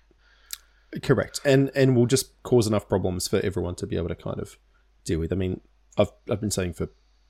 Correct, 1.03 1.41
and 1.45 1.71
and 1.75 1.95
will 1.95 2.07
just 2.07 2.43
cause 2.43 2.67
enough 2.67 2.89
problems 2.89 3.29
for 3.29 3.39
everyone 3.41 3.75
to 3.77 3.87
be 3.87 3.97
able 3.97 4.09
to 4.09 4.15
kind 4.15 4.41
of 4.41 4.57
deal 5.05 5.21
with. 5.21 5.33
I 5.33 5.37
mean, 5.37 5.61
I've 5.99 6.11
I've 6.31 6.41
been 6.41 6.51
saying 6.51 6.73
for 6.73 6.89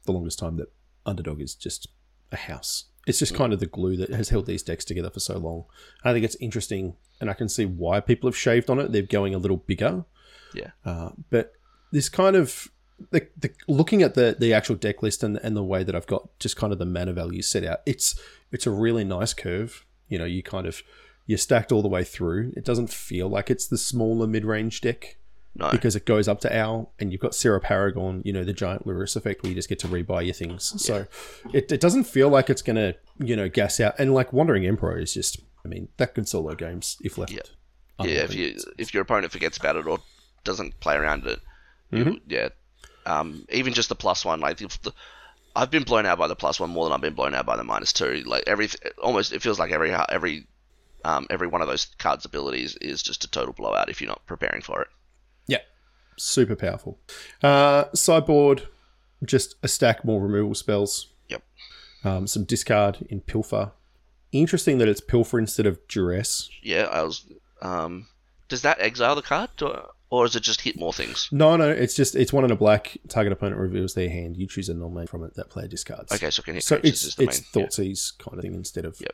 the 0.09 0.13
longest 0.19 0.39
time 0.41 0.57
that 0.57 0.73
underdog 1.07 1.41
is 1.41 1.55
just 1.55 1.89
a 2.33 2.37
house. 2.37 2.87
It's 3.07 3.21
just 3.21 3.35
kind 3.35 3.53
of 3.55 3.61
the 3.61 3.67
glue 3.67 3.97
that 3.97 4.11
has 4.11 4.29
held 4.29 4.45
these 4.47 4.63
decks 4.63 4.85
together 4.85 5.09
for 5.11 5.21
so 5.21 5.39
long. 5.39 5.65
I 6.05 6.13
think 6.13 6.25
it's 6.25 6.37
interesting, 6.37 6.97
and 7.21 7.31
I 7.31 7.33
can 7.35 7.49
see 7.49 7.65
why 7.65 8.01
people 8.01 8.29
have 8.29 8.37
shaved 8.37 8.69
on 8.69 8.79
it. 8.79 8.93
They're 8.93 9.03
going 9.03 9.35
a 9.35 9.39
little 9.39 9.57
bigger, 9.57 10.05
Yeah. 10.53 10.71
uh, 10.85 11.11
but 11.31 11.53
this 11.93 12.09
kind 12.11 12.37
of 12.37 12.69
the, 13.11 13.29
the 13.39 13.51
looking 13.69 14.03
at 14.03 14.15
the 14.15 14.37
the 14.39 14.53
actual 14.53 14.75
deck 14.77 15.03
list 15.03 15.23
and 15.23 15.39
and 15.39 15.57
the 15.57 15.63
way 15.65 15.85
that 15.85 15.95
I've 15.95 16.07
got 16.07 16.37
just 16.39 16.57
kind 16.57 16.73
of 16.73 16.79
the 16.79 16.85
mana 16.85 17.13
values 17.13 17.47
set 17.47 17.65
out. 17.65 17.81
It's 17.87 18.21
it's 18.53 18.67
a 18.67 18.71
really 18.71 19.05
nice 19.05 19.33
curve. 19.33 19.87
You 20.09 20.19
know, 20.19 20.25
you 20.25 20.43
kind 20.43 20.67
of 20.67 20.83
you're 21.27 21.39
stacked 21.39 21.71
all 21.73 21.83
the 21.83 21.89
way 21.89 22.05
through. 22.05 22.53
It 22.57 22.65
doesn't 22.65 22.91
feel 22.91 23.29
like 23.29 23.51
it's 23.51 23.67
the 23.69 23.79
smaller 23.79 24.27
mid 24.27 24.45
range 24.45 24.81
deck 24.81 25.17
No. 25.59 25.71
because 25.71 25.97
it 25.97 26.07
goes 26.07 26.29
up 26.29 26.41
to 26.43 26.57
Ao 26.57 26.89
and 27.01 27.11
you've 27.11 27.21
got 27.21 27.35
Serra 27.35 27.61
Paragon, 27.61 28.23
you 28.25 28.33
know, 28.33 28.45
the 28.45 28.53
giant 28.53 28.87
Lurrus 28.87 29.17
effect 29.17 29.43
where 29.43 29.51
you 29.51 29.57
just 29.57 29.69
get 29.69 29.81
to 29.81 29.89
rebuy 29.89 30.25
your 30.25 30.35
things. 30.35 30.81
So 30.83 31.07
it, 31.53 31.71
it 31.73 31.81
doesn't 31.81 32.05
feel 32.05 32.29
like 32.29 32.49
it's 32.49 32.63
going 32.63 32.77
to, 32.77 32.95
you 33.19 33.35
know, 33.35 33.49
gas 33.49 33.81
out. 33.81 33.95
And 33.99 34.15
like 34.15 34.33
Wandering 34.33 34.65
Emperor 34.65 34.99
is 34.99 35.13
just, 35.15 35.41
I 35.65 35.69
mean, 35.69 35.89
that 35.97 36.15
can 36.15 36.25
solo 36.27 36.55
games 36.55 36.97
if 37.03 37.19
left. 37.19 37.33
Yeah. 37.33 37.41
yeah, 38.01 38.21
if 38.23 38.35
you 38.35 38.57
if 38.79 38.95
your 38.95 39.03
opponent 39.03 39.33
forgets 39.33 39.57
about 39.57 39.75
it 39.75 39.87
or 39.87 39.99
doesn't 40.45 40.79
play 40.81 40.95
around 40.95 41.27
it, 41.27 41.41
Mm-hmm. 41.93 42.17
yeah. 42.29 42.51
Um, 43.07 43.47
even 43.51 43.73
just 43.73 43.89
the 43.89 43.95
plus 43.95 44.25
one, 44.25 44.41
like 44.41 44.59
the, 44.59 44.93
I've 45.57 45.71
been 45.71 45.83
blown 45.85 46.05
out 46.07 46.19
by 46.19 46.29
the 46.29 46.37
plus 46.37 46.61
one 46.61 46.71
more 46.71 46.85
than 46.85 46.93
I've 46.93 47.01
been 47.01 47.15
blown 47.15 47.35
out 47.35 47.47
by 47.47 47.57
the 47.57 47.65
minus 47.65 47.93
two. 47.93 48.23
Like 48.27 48.45
every 48.47 48.69
almost, 49.03 49.33
it 49.33 49.41
feels 49.43 49.59
like 49.59 49.73
every 49.73 49.91
every 50.11 50.47
um, 51.05 51.27
every 51.31 51.47
one 51.49 51.63
of 51.63 51.69
those 51.69 51.87
cards' 51.99 52.27
abilities 52.27 52.77
is 52.77 53.03
just 53.03 53.25
a 53.25 53.31
total 53.31 53.55
blowout 53.55 53.89
if 53.89 54.01
you're 54.01 54.09
not 54.09 54.25
preparing 54.27 54.61
for 54.63 54.83
it. 54.83 54.89
Super 56.19 56.57
powerful. 56.57 56.99
Uh, 57.43 57.85
sideboard, 57.95 58.69
just 59.25 59.55
a 59.63 59.69
stack 59.69 60.05
more 60.05 60.21
removal 60.21 60.55
spells. 60.55 61.09
Yep. 61.29 61.43
Um, 62.05 62.27
some 62.27 62.45
discard 62.45 63.07
in 63.09 63.21
Pilfer. 63.21 63.73
Interesting 64.33 64.79
that 64.79 64.89
it's 64.89 65.01
Pilfer 65.01 65.39
instead 65.39 65.67
of 65.67 65.79
Duress. 65.89 66.51
Yeah, 66.63 66.83
I 66.91 67.03
was. 67.03 67.25
Um, 67.63 68.09
does 68.49 68.63
that 68.63 68.81
exile 68.81 69.15
the 69.15 69.23
card, 69.23 69.51
or, 69.63 69.91
or 70.11 70.25
is 70.27 70.37
it 70.37 70.43
just 70.43 70.61
hit 70.61 70.79
more 70.79 70.93
things? 70.93 71.29
No, 71.33 71.57
no, 71.57 71.69
it's 71.69 71.95
just 71.95 72.15
it's 72.15 72.33
one 72.33 72.45
in 72.45 72.51
a 72.51 72.57
black. 72.57 72.97
Target 73.09 73.33
opponent 73.33 73.61
reveals 73.61 73.95
their 73.95 74.11
hand. 74.11 74.37
You 74.37 74.47
choose 74.47 74.69
a 74.69 74.75
non-main 74.75 75.07
from 75.07 75.25
it 75.25 75.35
that 75.35 75.49
player 75.51 75.67
discards. 75.67 76.13
Okay, 76.13 76.31
so 76.31 76.43
can 76.43 76.55
hit 76.55 76.63
so 76.65 76.79
it's 76.83 77.19
it's 77.19 77.19
main. 77.19 77.29
yeah. 77.55 77.95
Kind 78.19 78.39
of 78.39 78.43
thing 78.43 78.55
instead 78.55 78.85
of 78.85 79.01
Yep. 79.01 79.13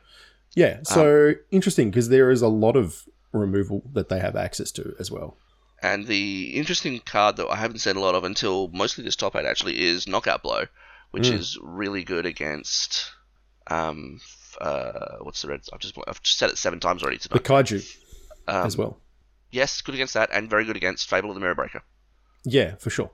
yeah. 0.55 0.79
So 0.83 1.33
interesting 1.51 1.89
because 1.89 2.09
there 2.09 2.29
is 2.29 2.41
a 2.41 2.47
lot 2.47 2.75
of 2.75 3.07
removal 3.31 3.83
that 3.93 4.09
they 4.09 4.19
have 4.19 4.35
access 4.35 4.71
to 4.73 4.95
as 4.99 5.09
well. 5.11 5.37
And 5.85 6.07
the 6.07 6.55
interesting 6.55 6.99
card 6.99 7.37
that 7.37 7.47
I 7.47 7.55
haven't 7.57 7.77
seen 7.77 7.95
a 7.95 7.99
lot 7.99 8.15
of 8.15 8.23
until 8.23 8.69
mostly 8.69 9.03
this 9.03 9.15
top 9.15 9.35
eight 9.35 9.45
actually 9.45 9.79
is 9.83 10.07
Knockout 10.07 10.41
Blow, 10.41 10.63
which 11.11 11.25
Mm. 11.29 11.33
is 11.33 11.59
really 11.61 12.03
good 12.03 12.25
against. 12.25 13.11
Um, 13.67 14.19
uh, 14.59 15.17
what's 15.21 15.43
the 15.43 15.49
red? 15.49 15.61
I've 15.71 15.79
just 15.79 15.95
I've 16.07 16.23
just 16.23 16.39
said 16.39 16.49
it 16.49 16.57
seven 16.57 16.79
times 16.79 17.03
already 17.03 17.17
The 17.17 17.29
tonight. 17.39 17.43
kaiju 17.43 17.97
Um, 18.47 18.65
as 18.65 18.75
well. 18.77 18.99
Yes, 19.51 19.79
good 19.81 19.93
against 19.95 20.15
that, 20.15 20.29
and 20.33 20.49
very 20.49 20.65
good 20.65 20.75
against 20.75 21.07
Fable 21.07 21.29
of 21.29 21.35
the 21.35 21.39
Mirror 21.39 21.55
Breaker. 21.55 21.83
Yeah, 22.43 22.75
for 22.75 22.89
sure. 22.89 23.11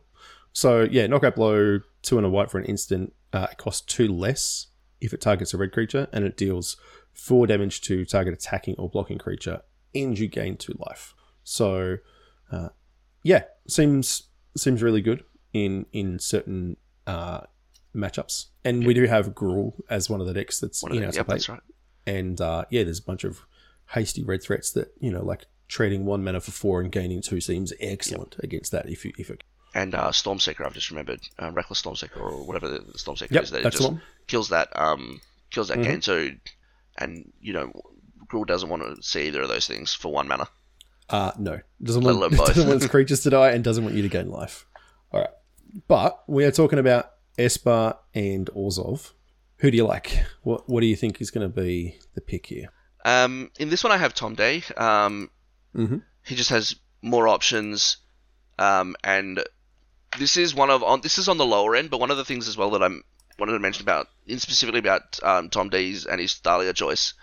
So 0.54 0.84
yeah, 0.90 1.08
knockout 1.08 1.36
blow 1.36 1.80
two 2.04 2.18
and 2.18 2.26
a 2.26 2.30
white 2.30 2.50
for 2.52 2.58
an 2.58 2.66
instant. 2.66 3.14
Uh, 3.34 3.48
it 3.52 3.58
costs 3.58 3.82
two 3.82 4.08
less 4.08 4.68
if 5.02 5.14
it 5.14 5.20
targets 5.20 5.54
a 5.54 5.58
red 5.58 5.74
creature, 5.74 6.08
and 6.14 6.24
it 6.24 6.38
deals 6.38 6.78
four 7.14 7.48
damage 7.48 7.82
to 7.82 8.06
target 8.06 8.34
attacking 8.34 8.76
or 8.78 8.90
blocking 8.90 9.18
creature, 9.18 9.62
and 9.94 10.18
you 10.18 10.28
gain 10.30 10.56
two 10.56 10.76
life. 10.88 11.14
So 11.44 11.98
uh, 12.52 12.70
yeah, 13.24 13.44
seems 13.68 14.24
seems 14.58 14.82
really 14.84 15.02
good 15.02 15.24
in 15.54 15.86
in 15.92 16.20
certain 16.20 16.78
uh, 17.08 17.42
matchups. 17.96 18.48
And 18.64 18.86
we 18.86 18.94
do 18.94 19.06
have 19.06 19.34
Gruul 19.34 19.74
as 19.90 20.10
one 20.10 20.22
of 20.22 20.28
the 20.28 20.34
decks 20.34 20.60
that's 20.60 20.84
One 20.84 20.96
in 20.96 21.04
our 21.06 21.12
yep, 21.12 21.28
right. 21.28 21.60
And 22.06 22.40
uh, 22.42 22.66
yeah, 22.70 22.84
there's 22.84 23.00
a 23.00 23.04
bunch 23.04 23.24
of 23.24 23.42
hasty 23.92 24.24
red 24.24 24.42
threats 24.44 24.72
that 24.72 24.94
you 25.00 25.12
know, 25.12 25.24
like 25.24 25.46
trading 25.68 26.06
one 26.06 26.24
mana 26.24 26.42
for 26.42 26.52
four 26.52 26.82
and 26.82 26.92
gaining 26.92 27.22
two 27.22 27.42
seems 27.42 27.74
excellent 27.80 28.36
against 28.40 28.72
that. 28.72 28.90
If 28.90 29.06
you 29.06 29.14
if 29.18 29.30
it 29.30 29.44
And 29.74 29.96
uh, 29.96 30.10
Stormseeker, 30.12 30.66
I've 30.66 30.74
just 30.74 30.90
remembered, 30.90 31.22
uh, 31.40 31.52
Reckless 31.52 31.82
Stormseeker 31.82 32.20
or 32.20 32.46
whatever 32.46 32.68
the 32.70 32.80
Stormseeker 32.98 33.32
Yep, 33.32 33.44
is. 33.44 33.52
That 33.52 33.72
just 33.72 33.92
kills 34.28 34.50
that 34.50 34.70
um 34.80 35.22
kills 35.52 35.68
that 35.70 35.78
Mhm. 35.80 35.84
gain 35.84 36.00
two, 36.02 36.38
and 36.98 37.32
you 37.40 37.54
know, 37.54 37.72
Gruul 38.28 38.46
doesn't 38.48 38.70
want 38.70 38.84
to 38.84 39.02
see 39.04 39.28
either 39.28 39.42
of 39.42 39.50
those 39.50 39.68
things 39.68 39.94
for 39.94 40.12
one 40.12 40.28
mana. 40.28 40.48
Uh, 41.12 41.32
no. 41.38 41.60
Doesn't 41.84 42.04
want, 42.04 42.32
doesn't 42.34 42.68
want 42.68 42.82
its 42.84 42.92
creatures 42.92 43.22
to 43.24 43.30
die 43.32 43.52
and 43.52 43.64
doesn't 43.64 43.84
want 43.84 43.96
you 43.96 44.04
to 44.04 44.08
gain 44.08 44.30
life. 44.30 44.66
All 45.12 45.20
right. 45.22 45.30
But 45.88 46.24
we 46.28 46.46
are 46.46 46.52
talking 46.52 46.78
about 46.80 47.12
Esper 47.40 47.96
and 48.14 48.48
Orzhov. 48.56 49.12
Who 49.58 49.72
do 49.72 49.78
you 49.78 49.86
like? 49.86 50.24
What 50.44 50.70
What 50.70 50.82
do 50.82 50.88
you 50.88 50.96
think 50.96 51.20
is 51.20 51.32
going 51.32 51.50
to 51.50 51.54
be 51.62 51.98
the 52.14 52.22
pick 52.22 52.46
here? 52.46 52.70
Um, 53.04 53.50
in 53.58 53.70
this 53.70 53.84
one, 53.84 53.92
I 53.92 53.98
have 53.98 54.14
Tom 54.14 54.36
Day. 54.36 54.64
Um, 54.78 55.32
Mhm. 55.76 56.04
He 56.24 56.36
just 56.36 56.52
has 56.52 56.76
more 57.02 57.28
options, 57.28 57.98
um, 58.60 58.96
and 59.04 59.44
this 60.20 60.38
is 60.38 60.54
one 60.54 60.70
of 60.70 60.84
on 60.84 61.02
this 61.02 61.18
is 61.18 61.28
on 61.28 61.38
the 61.38 61.46
lower 61.46 61.76
end. 61.76 61.90
But 61.90 62.00
one 62.00 62.12
of 62.12 62.18
the 62.18 62.26
things 62.26 62.48
as 62.48 62.56
well 62.58 62.70
that 62.72 62.84
I 62.84 62.90
wanted 63.40 63.54
to 63.54 63.60
mention 63.60 63.82
about, 63.84 64.08
in 64.28 64.38
specifically 64.40 64.80
about 64.80 65.20
um, 65.24 65.50
Tom 65.50 65.70
Day's 65.70 66.06
and 66.06 66.22
his 66.22 66.36
Thalia 66.36 66.74
choice, 66.74 67.16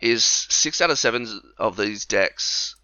is 0.00 0.24
six 0.24 0.80
out 0.80 0.90
of 0.90 0.98
seven 0.98 1.26
of 1.58 1.76
these 1.76 2.04
decks 2.04 2.75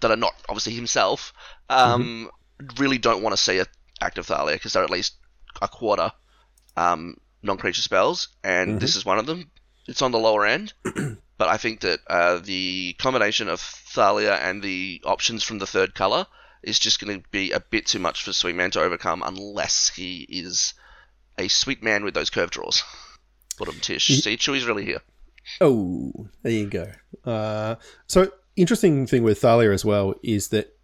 that 0.00 0.10
are 0.10 0.16
not 0.16 0.34
obviously 0.48 0.74
himself 0.74 1.32
um, 1.68 2.30
really 2.78 2.98
don't 2.98 3.22
want 3.22 3.34
to 3.34 3.42
see 3.42 3.58
a 3.58 3.66
active 4.00 4.26
Thalia 4.26 4.56
because 4.56 4.72
they're 4.72 4.84
at 4.84 4.90
least 4.90 5.14
a 5.60 5.68
quarter 5.68 6.12
um, 6.76 7.16
non-creature 7.42 7.82
spells, 7.82 8.28
and 8.42 8.80
this 8.80 8.96
is 8.96 9.04
one 9.04 9.18
of 9.18 9.26
them. 9.26 9.50
It's 9.86 10.02
on 10.02 10.12
the 10.12 10.18
lower 10.18 10.46
end, 10.46 10.72
but 10.84 11.48
I 11.48 11.56
think 11.56 11.80
that 11.80 12.00
uh, 12.06 12.38
the 12.38 12.94
combination 12.98 13.48
of 13.48 13.60
Thalia 13.60 14.34
and 14.34 14.62
the 14.62 15.02
options 15.04 15.42
from 15.42 15.58
the 15.58 15.66
third 15.66 15.94
color 15.94 16.26
is 16.62 16.78
just 16.78 17.00
going 17.00 17.20
to 17.20 17.28
be 17.30 17.50
a 17.50 17.60
bit 17.60 17.86
too 17.86 17.98
much 17.98 18.22
for 18.22 18.32
Sweetman 18.32 18.70
to 18.72 18.80
overcome 18.80 19.22
unless 19.26 19.88
he 19.88 20.24
is 20.28 20.74
a 21.36 21.48
sweet 21.48 21.82
man 21.82 22.04
with 22.04 22.14
those 22.14 22.30
curve 22.30 22.50
draws. 22.50 22.84
Bottom 23.58 23.80
Tish. 23.80 24.06
See, 24.06 24.36
Chewy's 24.36 24.64
really 24.64 24.84
here. 24.84 25.00
Oh, 25.60 26.12
there 26.42 26.52
you 26.52 26.66
go. 26.66 26.92
Uh, 27.24 27.74
so 28.06 28.30
interesting 28.56 29.06
thing 29.06 29.22
with 29.22 29.38
Thalia 29.40 29.70
as 29.72 29.84
well 29.84 30.14
is 30.22 30.48
that 30.48 30.76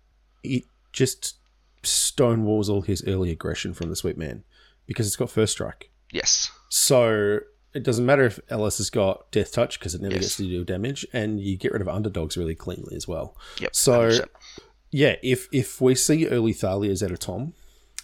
it 0.43 0.64
just 0.93 1.37
stonewalls 1.83 2.69
all 2.69 2.83
his 2.83 3.05
early 3.07 3.31
aggression 3.31 3.75
from 3.75 3.89
the 3.91 3.97
Sweetman 3.97 4.45
because 4.87 5.07
it's 5.07 5.16
got 5.16 5.31
first 5.31 5.53
strike. 5.53 5.91
Yes. 6.12 6.51
So 6.69 7.41
it 7.75 7.83
doesn't 7.83 8.07
matter 8.07 8.25
if 8.25 8.41
Elas 8.51 8.79
has 8.79 8.91
got 8.91 9.31
Death 9.31 9.53
Touch 9.53 9.79
because 9.79 9.95
it 9.95 10.01
never 10.01 10.14
Yes. 10.14 10.23
gets 10.25 10.37
to 10.39 10.43
deal 10.45 10.64
damage, 10.64 11.07
and 11.12 11.41
you 11.41 11.57
get 11.57 11.73
rid 11.73 11.83
of 11.83 11.89
underdogs 11.89 12.37
really 12.37 12.55
cleanly 12.55 12.97
as 12.97 13.07
well. 13.07 13.37
Yep. 13.61 13.75
So 13.77 14.09
100%. 14.09 14.27
yeah, 14.91 15.16
if 15.23 15.49
if 15.53 15.81
we 15.81 15.95
see 15.95 16.27
early 16.29 16.55
Thalias 16.55 17.03
out 17.03 17.11
of 17.12 17.19
Tom, 17.19 17.53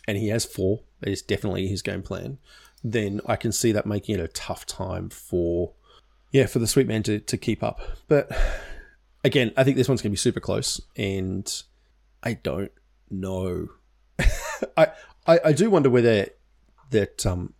and 0.07 0.19
he 0.19 0.29
has 0.29 0.45
four, 0.45 0.81
that 1.01 1.09
is 1.11 1.23
definitely 1.23 1.67
his 1.69 1.81
game 1.83 2.03
plan. 2.03 2.39
Then 2.83 3.23
I 3.27 3.37
can 3.37 3.53
see 3.53 3.73
that 3.73 3.87
making 3.87 4.17
it 4.17 4.21
a 4.21 4.29
tough 4.29 4.67
time 4.67 5.09
for 5.09 5.73
yeah 6.31 6.45
for 6.47 6.59
the 6.59 6.67
Sweetman 6.67 7.03
to, 7.05 7.19
to 7.21 7.37
keep 7.39 7.63
up. 7.63 7.81
But 8.09 8.31
again, 9.25 9.53
I 9.57 9.65
think 9.65 9.77
this 9.77 9.89
one's 9.89 10.03
gonna 10.03 10.11
be 10.11 10.17
super 10.17 10.41
close, 10.41 10.81
and 10.97 11.51
I 12.23 12.35
don't 12.35 12.73
know. 13.11 13.69
I, 14.77 14.89
I 15.27 15.41
I 15.47 15.53
do 15.53 15.71
wonder 15.71 15.91
whether 15.91 16.29
that 16.91 17.27
um 17.27 17.55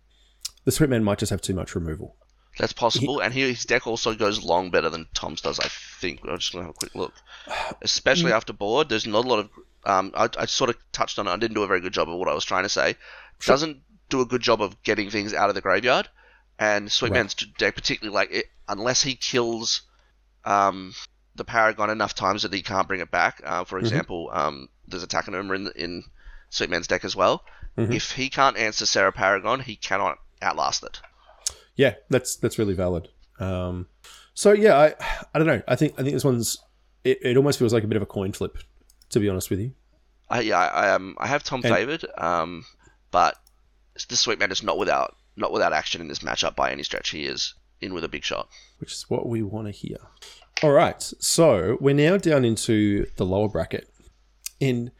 the 0.63 0.71
Sweetman 0.71 1.03
might 1.03 1.19
just 1.19 1.31
have 1.31 1.41
too 1.41 1.53
much 1.53 1.75
removal. 1.75 2.15
That's 2.57 2.73
possible, 2.73 3.19
and 3.19 3.33
he, 3.33 3.41
his 3.41 3.65
deck 3.65 3.85
also 3.85 4.15
goes 4.15 4.43
long 4.43 4.71
better 4.71 4.89
than 4.89 5.07
Tom's 5.13 5.41
does. 5.41 5.59
I 5.59 5.67
think. 5.99 6.21
I'm 6.25 6.37
just 6.37 6.53
gonna 6.53 6.65
have 6.65 6.75
a 6.75 6.77
quick 6.77 6.95
look, 6.95 7.13
especially 7.81 8.31
after 8.31 8.53
board. 8.53 8.87
There's 8.87 9.07
not 9.07 9.25
a 9.25 9.27
lot 9.27 9.39
of. 9.39 9.49
Um, 9.83 10.11
I, 10.15 10.29
I 10.39 10.45
sort 10.45 10.69
of 10.69 10.77
touched 10.91 11.19
on 11.19 11.27
it. 11.27 11.31
I 11.31 11.37
didn't 11.37 11.55
do 11.55 11.63
a 11.63 11.67
very 11.67 11.81
good 11.81 11.93
job 11.93 12.09
of 12.09 12.17
what 12.17 12.29
I 12.29 12.33
was 12.33 12.45
trying 12.45 12.63
to 12.63 12.69
say. 12.69 12.95
Doesn't 13.45 13.81
do 14.09 14.21
a 14.21 14.25
good 14.25 14.41
job 14.41 14.61
of 14.61 14.81
getting 14.83 15.09
things 15.09 15.33
out 15.33 15.49
of 15.49 15.55
the 15.55 15.61
graveyard, 15.61 16.07
and 16.57 16.91
Sweetman's 16.91 17.35
deck 17.35 17.75
particularly 17.75 18.15
like 18.15 18.31
it, 18.31 18.45
unless 18.67 19.03
he 19.03 19.15
kills, 19.15 19.81
um, 20.45 20.93
the 21.35 21.43
Paragon 21.45 21.89
enough 21.89 22.15
times 22.15 22.43
that 22.43 22.53
he 22.53 22.61
can't 22.61 22.87
bring 22.87 23.01
it 23.01 23.11
back. 23.11 23.41
Uh, 23.43 23.63
for 23.65 23.77
example, 23.79 24.29
um, 24.31 24.69
there's 24.87 25.03
a 25.03 25.07
Takenuma 25.07 25.55
in 25.55 25.71
in 25.75 26.03
Sweetman's 26.49 26.87
deck 26.87 27.03
as 27.05 27.15
well. 27.15 27.43
If 27.77 28.11
he 28.11 28.29
can't 28.29 28.55
answer 28.55 28.85
Serra 28.85 29.11
Paragon, 29.11 29.59
he 29.59 29.75
cannot 29.75 30.17
outlast 30.41 30.83
it. 30.83 31.01
Yeah, 31.75 31.95
that's 32.09 32.37
that's 32.37 32.57
really 32.57 32.73
valid. 32.73 33.09
Um, 33.37 33.87
so 34.33 34.53
yeah, 34.53 34.77
I 34.77 34.93
I 35.33 35.39
don't 35.39 35.47
know. 35.47 35.61
I 35.67 35.75
think 35.75 35.93
I 35.99 36.03
think 36.03 36.13
this 36.13 36.23
one's 36.23 36.57
it, 37.03 37.19
it 37.21 37.35
almost 37.37 37.59
feels 37.59 37.73
like 37.73 37.83
a 37.83 37.87
bit 37.87 37.97
of 37.97 38.01
a 38.01 38.05
coin 38.05 38.31
flip, 38.31 38.57
to 39.09 39.19
be 39.19 39.27
honest 39.27 39.49
with 39.49 39.59
you. 39.59 39.73
I, 40.29 40.39
yeah, 40.41 40.57
I, 40.57 40.91
um 40.91 41.15
I 41.19 41.27
have 41.27 41.43
Tom 41.43 41.61
And- 41.65 41.75
favored, 41.75 42.05
um, 42.17 42.63
but 43.11 43.35
the 44.07 44.15
Sweetman 44.15 44.51
is 44.51 44.63
not 44.63 44.77
without 44.77 45.17
not 45.35 45.51
without 45.51 45.73
action 45.73 45.99
in 45.99 46.07
this 46.07 46.19
matchup 46.19 46.55
by 46.55 46.71
any 46.71 46.83
stretch. 46.83 47.09
He 47.09 47.25
is 47.25 47.55
in 47.81 47.93
with 47.93 48.05
a 48.05 48.09
big 48.09 48.23
shot. 48.23 48.47
which 48.79 48.93
is 48.93 49.05
what 49.09 49.27
we 49.27 49.43
want 49.43 49.67
to 49.67 49.71
hear. 49.71 49.97
All 50.63 50.71
right, 50.71 51.01
so 51.19 51.77
we're 51.81 51.93
now 51.95 52.17
down 52.17 52.45
into 52.45 53.05
the 53.17 53.25
lower 53.25 53.49
bracket, 53.49 53.89
and 54.61 54.91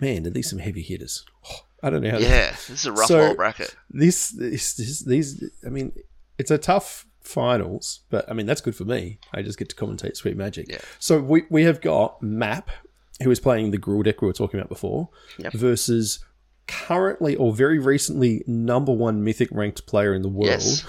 man, 0.00 0.26
are 0.26 0.30
these 0.30 0.50
some 0.50 0.58
heavy 0.58 0.82
hitters? 0.82 1.24
Oh, 1.48 1.56
I 1.82 1.90
don't 1.90 2.02
know 2.02 2.10
how. 2.10 2.18
Yeah, 2.18 2.50
this 2.50 2.70
is 2.70 2.86
a 2.86 2.92
rough 2.92 3.06
So- 3.06 3.18
lower 3.18 3.34
bracket. 3.34 3.76
This, 3.90 4.30
this, 4.30 4.74
this, 4.74 5.00
these. 5.00 5.44
I 5.64 5.68
mean, 5.68 5.92
it's 6.38 6.50
a 6.50 6.58
tough 6.58 7.06
finals, 7.20 8.00
but 8.10 8.28
I 8.30 8.34
mean 8.34 8.46
that's 8.46 8.60
good 8.60 8.74
for 8.76 8.84
me. 8.84 9.18
I 9.32 9.42
just 9.42 9.58
get 9.58 9.68
to 9.68 9.76
commentate 9.76 10.16
Sweet 10.16 10.36
Magic. 10.36 10.66
Yeah. 10.68 10.78
So 10.98 11.20
we 11.20 11.44
we 11.50 11.62
have 11.64 11.80
got 11.80 12.20
Map, 12.22 12.70
who 13.22 13.30
is 13.30 13.40
playing 13.40 13.70
the 13.70 13.78
Gruul 13.78 14.04
deck 14.04 14.20
we 14.22 14.26
were 14.26 14.32
talking 14.32 14.58
about 14.58 14.68
before, 14.68 15.08
Yep. 15.38 15.52
versus 15.52 16.24
currently 16.66 17.36
or 17.36 17.52
very 17.52 17.78
recently 17.78 18.42
number 18.46 18.92
one 18.92 19.22
mythic 19.22 19.48
ranked 19.52 19.86
player 19.86 20.14
in 20.14 20.22
the 20.22 20.28
world, 20.28 20.48
Yes. 20.50 20.84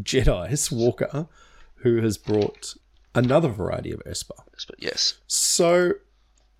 Jedi 0.00 0.72
Walker, 0.72 1.26
who 1.82 2.00
has 2.02 2.16
brought 2.16 2.74
another 3.14 3.48
variety 3.48 3.92
of 3.92 4.02
Esper. 4.06 4.34
But 4.66 4.82
yes, 4.82 5.14
So 5.26 5.92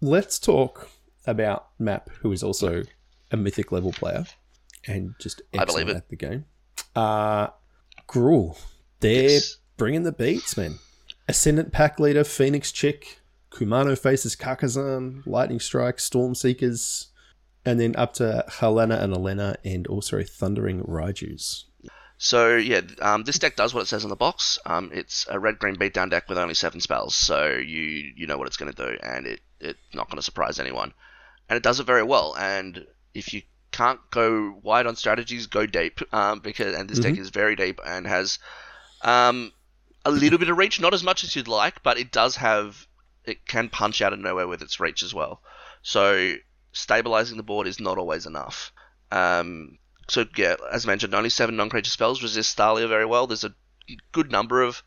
let's 0.00 0.38
talk 0.38 0.88
about 1.26 1.68
Map, 1.78 2.10
who 2.20 2.32
is 2.32 2.42
also 2.42 2.82
a 3.30 3.36
mythic 3.36 3.72
level 3.72 3.92
player 3.92 4.24
and 4.86 5.14
just 5.20 5.42
excellent 5.52 5.90
at 5.90 6.08
the 6.08 6.16
game. 6.16 6.44
Uh, 6.96 7.48
Gruul, 8.08 8.56
they're 9.00 9.30
Yes. 9.30 9.56
bringing 9.76 10.04
the 10.04 10.12
beats, 10.12 10.56
man. 10.56 10.78
Ascendant 11.28 11.72
Pack 11.72 12.00
Leader, 12.00 12.24
Phoenix 12.24 12.72
Chick, 12.72 13.20
Kumano 13.50 13.98
Faces 13.98 14.34
Kakkazan, 14.36 15.26
Lightning 15.26 15.60
Strike, 15.60 16.00
Storm 16.00 16.34
Seekers, 16.34 17.08
and 17.66 17.78
then 17.78 17.94
up 17.96 18.14
to 18.14 18.44
Helena 18.48 18.96
and 18.96 19.12
Elena, 19.12 19.56
and 19.64 19.86
also 19.88 20.22
Thundering 20.22 20.82
Raijus. 20.84 21.64
So 22.18 22.56
yeah, 22.56 22.80
um, 23.00 23.22
this 23.22 23.38
deck 23.38 23.54
does 23.54 23.72
what 23.72 23.82
it 23.82 23.86
says 23.86 24.02
on 24.02 24.10
the 24.10 24.16
box. 24.16 24.58
Um, 24.66 24.90
it's 24.92 25.26
a 25.30 25.38
red 25.38 25.60
green 25.60 25.76
beatdown 25.76 26.10
deck 26.10 26.28
with 26.28 26.36
only 26.36 26.54
seven 26.54 26.80
spells, 26.80 27.14
so 27.14 27.46
you 27.46 28.12
you 28.16 28.26
know 28.26 28.36
what 28.36 28.48
it's 28.48 28.56
going 28.56 28.72
to 28.72 28.86
do, 28.90 28.98
and 29.00 29.26
it 29.26 29.40
it's 29.60 29.78
not 29.94 30.08
going 30.08 30.16
to 30.16 30.22
surprise 30.22 30.58
anyone, 30.58 30.92
and 31.48 31.56
it 31.56 31.62
does 31.62 31.78
it 31.78 31.86
very 31.86 32.02
well. 32.02 32.34
And 32.36 32.86
if 33.14 33.32
you 33.32 33.42
can't 33.70 34.00
go 34.10 34.58
wide 34.62 34.88
on 34.88 34.96
strategies, 34.96 35.46
go 35.46 35.64
deep, 35.64 36.00
um, 36.12 36.40
because 36.40 36.74
and 36.74 36.90
this 36.90 36.98
deck 36.98 37.16
is 37.16 37.30
very 37.30 37.54
deep 37.54 37.80
and 37.86 38.04
has 38.04 38.40
um, 39.02 39.52
a 40.04 40.10
little 40.10 40.40
bit 40.40 40.50
of 40.50 40.58
reach, 40.58 40.80
not 40.80 40.94
as 40.94 41.04
much 41.04 41.22
as 41.22 41.36
you'd 41.36 41.46
like, 41.46 41.84
but 41.84 41.98
it 41.98 42.10
does 42.10 42.34
have 42.36 42.84
it 43.24 43.46
can 43.46 43.68
punch 43.68 44.02
out 44.02 44.12
of 44.12 44.18
nowhere 44.18 44.48
with 44.48 44.62
its 44.62 44.80
reach 44.80 45.04
as 45.04 45.14
well. 45.14 45.40
So 45.82 46.34
stabilizing 46.72 47.36
the 47.36 47.44
board 47.44 47.68
is 47.68 47.78
not 47.78 47.98
always 47.98 48.26
enough. 48.26 48.72
Um, 49.12 49.78
so 50.08 50.24
yeah, 50.36 50.56
as 50.72 50.86
mentioned, 50.86 51.14
only 51.14 51.30
seven 51.30 51.56
non-creature 51.56 51.90
spells 51.90 52.22
resist 52.22 52.56
Thalia 52.56 52.88
very 52.88 53.06
well. 53.06 53.26
There's 53.26 53.44
a 53.44 53.54
good 54.12 54.30
number 54.30 54.62
of 54.62 54.82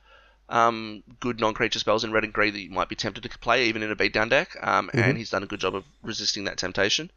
um, 0.50 1.04
good 1.20 1.40
non-creature 1.40 1.80
spells 1.80 2.04
in 2.04 2.12
red 2.12 2.24
and 2.24 2.34
grey 2.34 2.50
that 2.50 2.60
you 2.60 2.70
might 2.72 2.90
be 2.90 2.96
tempted 2.96 3.24
to 3.24 3.40
play, 3.40 3.68
even 3.68 3.84
in 3.84 3.92
a 3.92 3.96
beatdown 3.96 4.30
deck. 4.30 4.56
Um, 4.62 4.90
And 4.94 5.18
he's 5.18 5.30
done 5.30 5.44
a 5.44 5.48
good 5.48 5.60
job 5.60 5.76
of 5.76 5.86
resisting 6.04 6.46
that 6.46 6.58
temptation. 6.58 7.10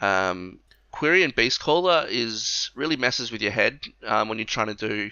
Um, 0.00 0.60
Quirion 0.92 1.34
Beastcaller 1.34 2.06
is 2.08 2.70
really 2.74 2.96
messes 2.96 3.32
with 3.32 3.42
your 3.42 3.52
head 3.52 3.80
um, 4.06 4.28
when 4.28 4.38
you're 4.38 4.44
trying 4.46 4.74
to 4.74 4.88
do 4.88 5.10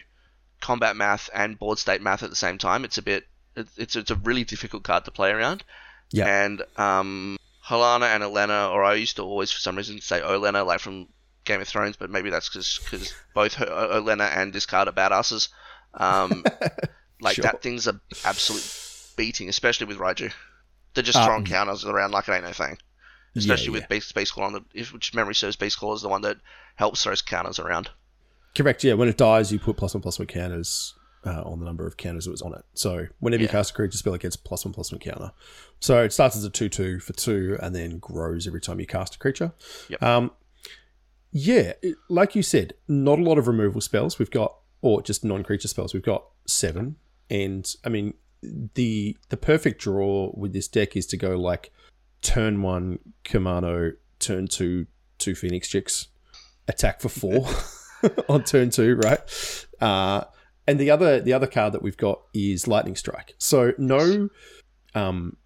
combat 0.61 0.97
math 0.97 1.29
and 1.35 1.59
board 1.59 1.79
state 1.79 2.01
math 2.01 2.23
at 2.23 2.31
the 2.31 2.37
same 2.37 2.59
time. 2.59 2.85
It's 2.85 2.97
a 2.97 3.03
bit, 3.03 3.27
it's 3.55 3.97
it's 3.97 4.11
a 4.11 4.17
really 4.17 4.45
difficult 4.45 4.83
card 4.83 5.05
to 5.05 5.11
play 5.11 5.31
around. 5.31 5.63
Yeah. 6.11 6.45
And 6.45 6.63
um, 6.77 7.37
Helena 7.61 8.07
and 8.07 8.23
Elena, 8.23 8.71
or 8.71 8.85
I 8.85 8.95
used 8.95 9.17
to 9.17 9.23
always 9.23 9.51
for 9.51 9.59
some 9.61 9.77
reason 9.77 10.01
say 10.01 10.21
Olena, 10.21 10.65
like 10.65 10.81
from 10.81 11.09
Game 11.45 11.61
of 11.61 11.69
Thrones, 11.69 11.97
but 11.97 12.11
maybe 12.11 12.31
that's 12.31 12.49
because 12.49 13.13
both 13.35 13.55
her, 13.55 13.67
Olena 13.67 14.37
and 14.37 14.53
this 14.53 14.67
card 14.67 14.89
are 14.89 14.93
badasses. 14.93 15.49
Um, 15.95 16.45
like 17.21 17.37
Sure. 17.37 17.43
that 17.45 17.63
thing's 17.63 17.87
a 17.87 18.01
absolute 18.25 19.15
beating, 19.17 19.49
especially 19.49 19.87
with 19.87 19.99
Raiju. 19.99 20.33
They're 20.95 21.05
just 21.05 21.19
Uh, 21.19 21.27
throwing 21.27 21.45
counters 21.45 21.85
around 21.85 22.13
like 22.13 22.29
it 22.29 22.33
ain't 22.33 22.45
no 22.45 22.53
thing. 22.53 22.79
Especially 23.37 23.67
yeah. 23.67 23.81
with 23.81 23.89
Beast 23.89 24.09
Space 24.09 24.31
Claw 24.31 24.47
on 24.47 24.53
the, 24.53 24.65
if 24.75 24.93
which 24.93 25.13
memory 25.13 25.35
serves, 25.35 25.57
Beast 25.57 25.79
Claw 25.79 25.95
is 25.95 26.03
the 26.03 26.09
one 26.09 26.23
that 26.23 26.37
helps 26.77 27.03
throw 27.03 27.15
counters 27.17 27.59
around. 27.59 27.91
Correct. 28.57 28.85
Yeah. 28.85 28.95
When 28.95 29.09
it 29.09 29.17
dies, 29.17 29.51
you 29.53 29.59
put 29.59 29.77
plus 29.77 29.95
one 29.95 30.03
plus 30.03 30.21
one 30.21 30.29
counters 30.29 30.95
uh, 31.27 31.43
on 31.43 31.59
the 31.59 31.65
number 31.65 31.85
of 31.87 31.97
counters 31.97 32.27
that 32.27 32.31
was 32.31 32.43
on 32.43 32.55
it. 32.55 32.65
So 32.75 33.09
whenever 33.19 33.43
you 33.43 33.49
cast 33.49 33.73
a 33.73 33.75
creature 33.75 33.99
spell, 33.99 34.15
it 34.15 34.21
gets 34.21 34.37
plus 34.37 34.65
one 34.65 34.73
plus 34.73 34.93
one 34.93 35.01
counter. 35.01 35.33
So 35.81 36.05
it 36.05 36.13
starts 36.13 36.37
as 36.37 36.45
a 36.45 36.51
two 36.51 36.69
two 36.69 37.01
for 37.01 37.13
two, 37.13 37.59
and 37.61 37.75
then 37.75 37.99
grows 37.99 38.47
every 38.47 38.61
time 38.61 38.79
you 38.79 38.87
cast 38.87 39.17
a 39.17 39.19
creature. 39.19 39.53
Yep. 39.89 40.01
Um, 40.03 40.31
yeah, 41.37 41.73
like 42.09 42.37
you 42.37 42.45
said, 42.45 42.75
not 42.87 43.19
a 43.19 43.23
lot 43.23 43.39
of 43.39 43.49
removal 43.49 43.81
spells. 43.81 44.21
We've 44.21 44.31
got, 44.31 44.55
or 44.83 45.03
just 45.03 45.25
non 45.25 45.43
creature 45.43 45.67
spells. 45.67 45.93
We've 45.93 46.01
got 46.01 46.27
seven, 46.47 46.95
and 47.29 47.71
I 47.85 47.89
mean 47.89 48.15
the 48.75 49.17
the 49.31 49.37
perfect 49.37 49.81
draw 49.81 50.31
with 50.37 50.53
this 50.53 50.69
deck 50.69 50.97
is 50.97 51.07
to 51.07 51.17
go 51.17 51.37
like 51.37 51.73
turn 52.23 52.63
one 52.63 53.01
Kumano, 53.25 53.95
turn 54.21 54.47
two 54.47 54.87
two 55.19 55.35
Phoenix 55.35 55.69
Chicks, 55.69 56.07
attack 56.69 57.01
for 57.01 57.09
four 57.09 57.49
on 58.29 58.45
turn 58.45 58.71
two, 58.71 58.95
right? 58.95 59.67
Uh, 59.81 60.23
and 60.69 60.79
the 60.79 60.93
other 60.93 61.21
the 61.21 61.33
other 61.33 61.49
card 61.49 61.73
that 61.73 61.83
we've 61.83 61.97
got 61.97 62.23
is 62.33 62.69
Lightning 62.69 62.95
Strike. 62.95 63.35
So 63.39 63.73
no, 63.77 64.29
um, 64.95 65.37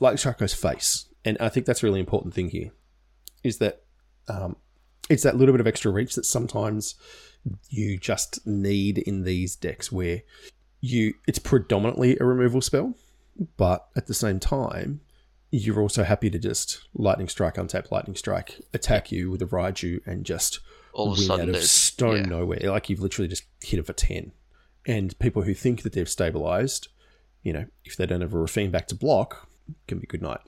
Lightning 0.00 0.18
Strike 0.18 0.36
goes 0.36 0.52
face, 0.52 1.06
and 1.24 1.38
I 1.40 1.48
think 1.48 1.64
that's 1.64 1.82
a 1.82 1.86
really 1.86 2.00
important 2.00 2.34
thing 2.34 2.50
here, 2.50 2.72
is 3.42 3.56
that 3.56 3.84
um, 4.28 4.56
it's 5.08 5.22
that 5.22 5.36
little 5.36 5.52
bit 5.52 5.60
of 5.60 5.66
extra 5.66 5.90
reach 5.90 6.14
that 6.14 6.24
sometimes 6.24 6.94
you 7.68 7.98
just 7.98 8.46
need 8.46 8.98
in 8.98 9.24
these 9.24 9.54
decks 9.56 9.92
where 9.92 10.22
you 10.80 11.14
it's 11.26 11.38
predominantly 11.38 12.16
a 12.18 12.24
removal 12.24 12.60
spell, 12.60 12.94
but 13.56 13.86
at 13.96 14.06
the 14.06 14.14
same 14.14 14.40
time 14.40 15.00
you're 15.50 15.80
also 15.80 16.02
happy 16.02 16.30
to 16.30 16.38
just 16.38 16.80
lightning 16.94 17.28
strike, 17.28 17.54
untap 17.54 17.90
lightning 17.92 18.16
strike, 18.16 18.60
attack 18.72 19.12
you 19.12 19.30
with 19.30 19.40
a 19.40 19.46
Raiju, 19.46 20.00
and 20.04 20.24
just 20.24 20.58
All 20.92 21.12
of 21.12 21.18
a 21.18 21.20
win 21.20 21.26
sudden, 21.26 21.48
out 21.50 21.54
of 21.54 21.62
stone 21.62 22.16
yeah. 22.16 22.22
nowhere. 22.22 22.58
Like 22.64 22.90
you've 22.90 23.00
literally 23.00 23.28
just 23.28 23.44
hit 23.62 23.78
it 23.78 23.86
for 23.86 23.92
ten. 23.92 24.32
And 24.86 25.16
people 25.18 25.42
who 25.42 25.54
think 25.54 25.82
that 25.82 25.92
they've 25.92 26.08
stabilized, 26.08 26.88
you 27.42 27.52
know, 27.52 27.66
if 27.84 27.96
they 27.96 28.04
don't 28.04 28.20
have 28.20 28.34
a 28.34 28.36
Raffine 28.36 28.72
back 28.72 28.88
to 28.88 28.94
block, 28.96 29.48
can 29.86 29.98
be 29.98 30.06
good 30.06 30.22
night. 30.22 30.40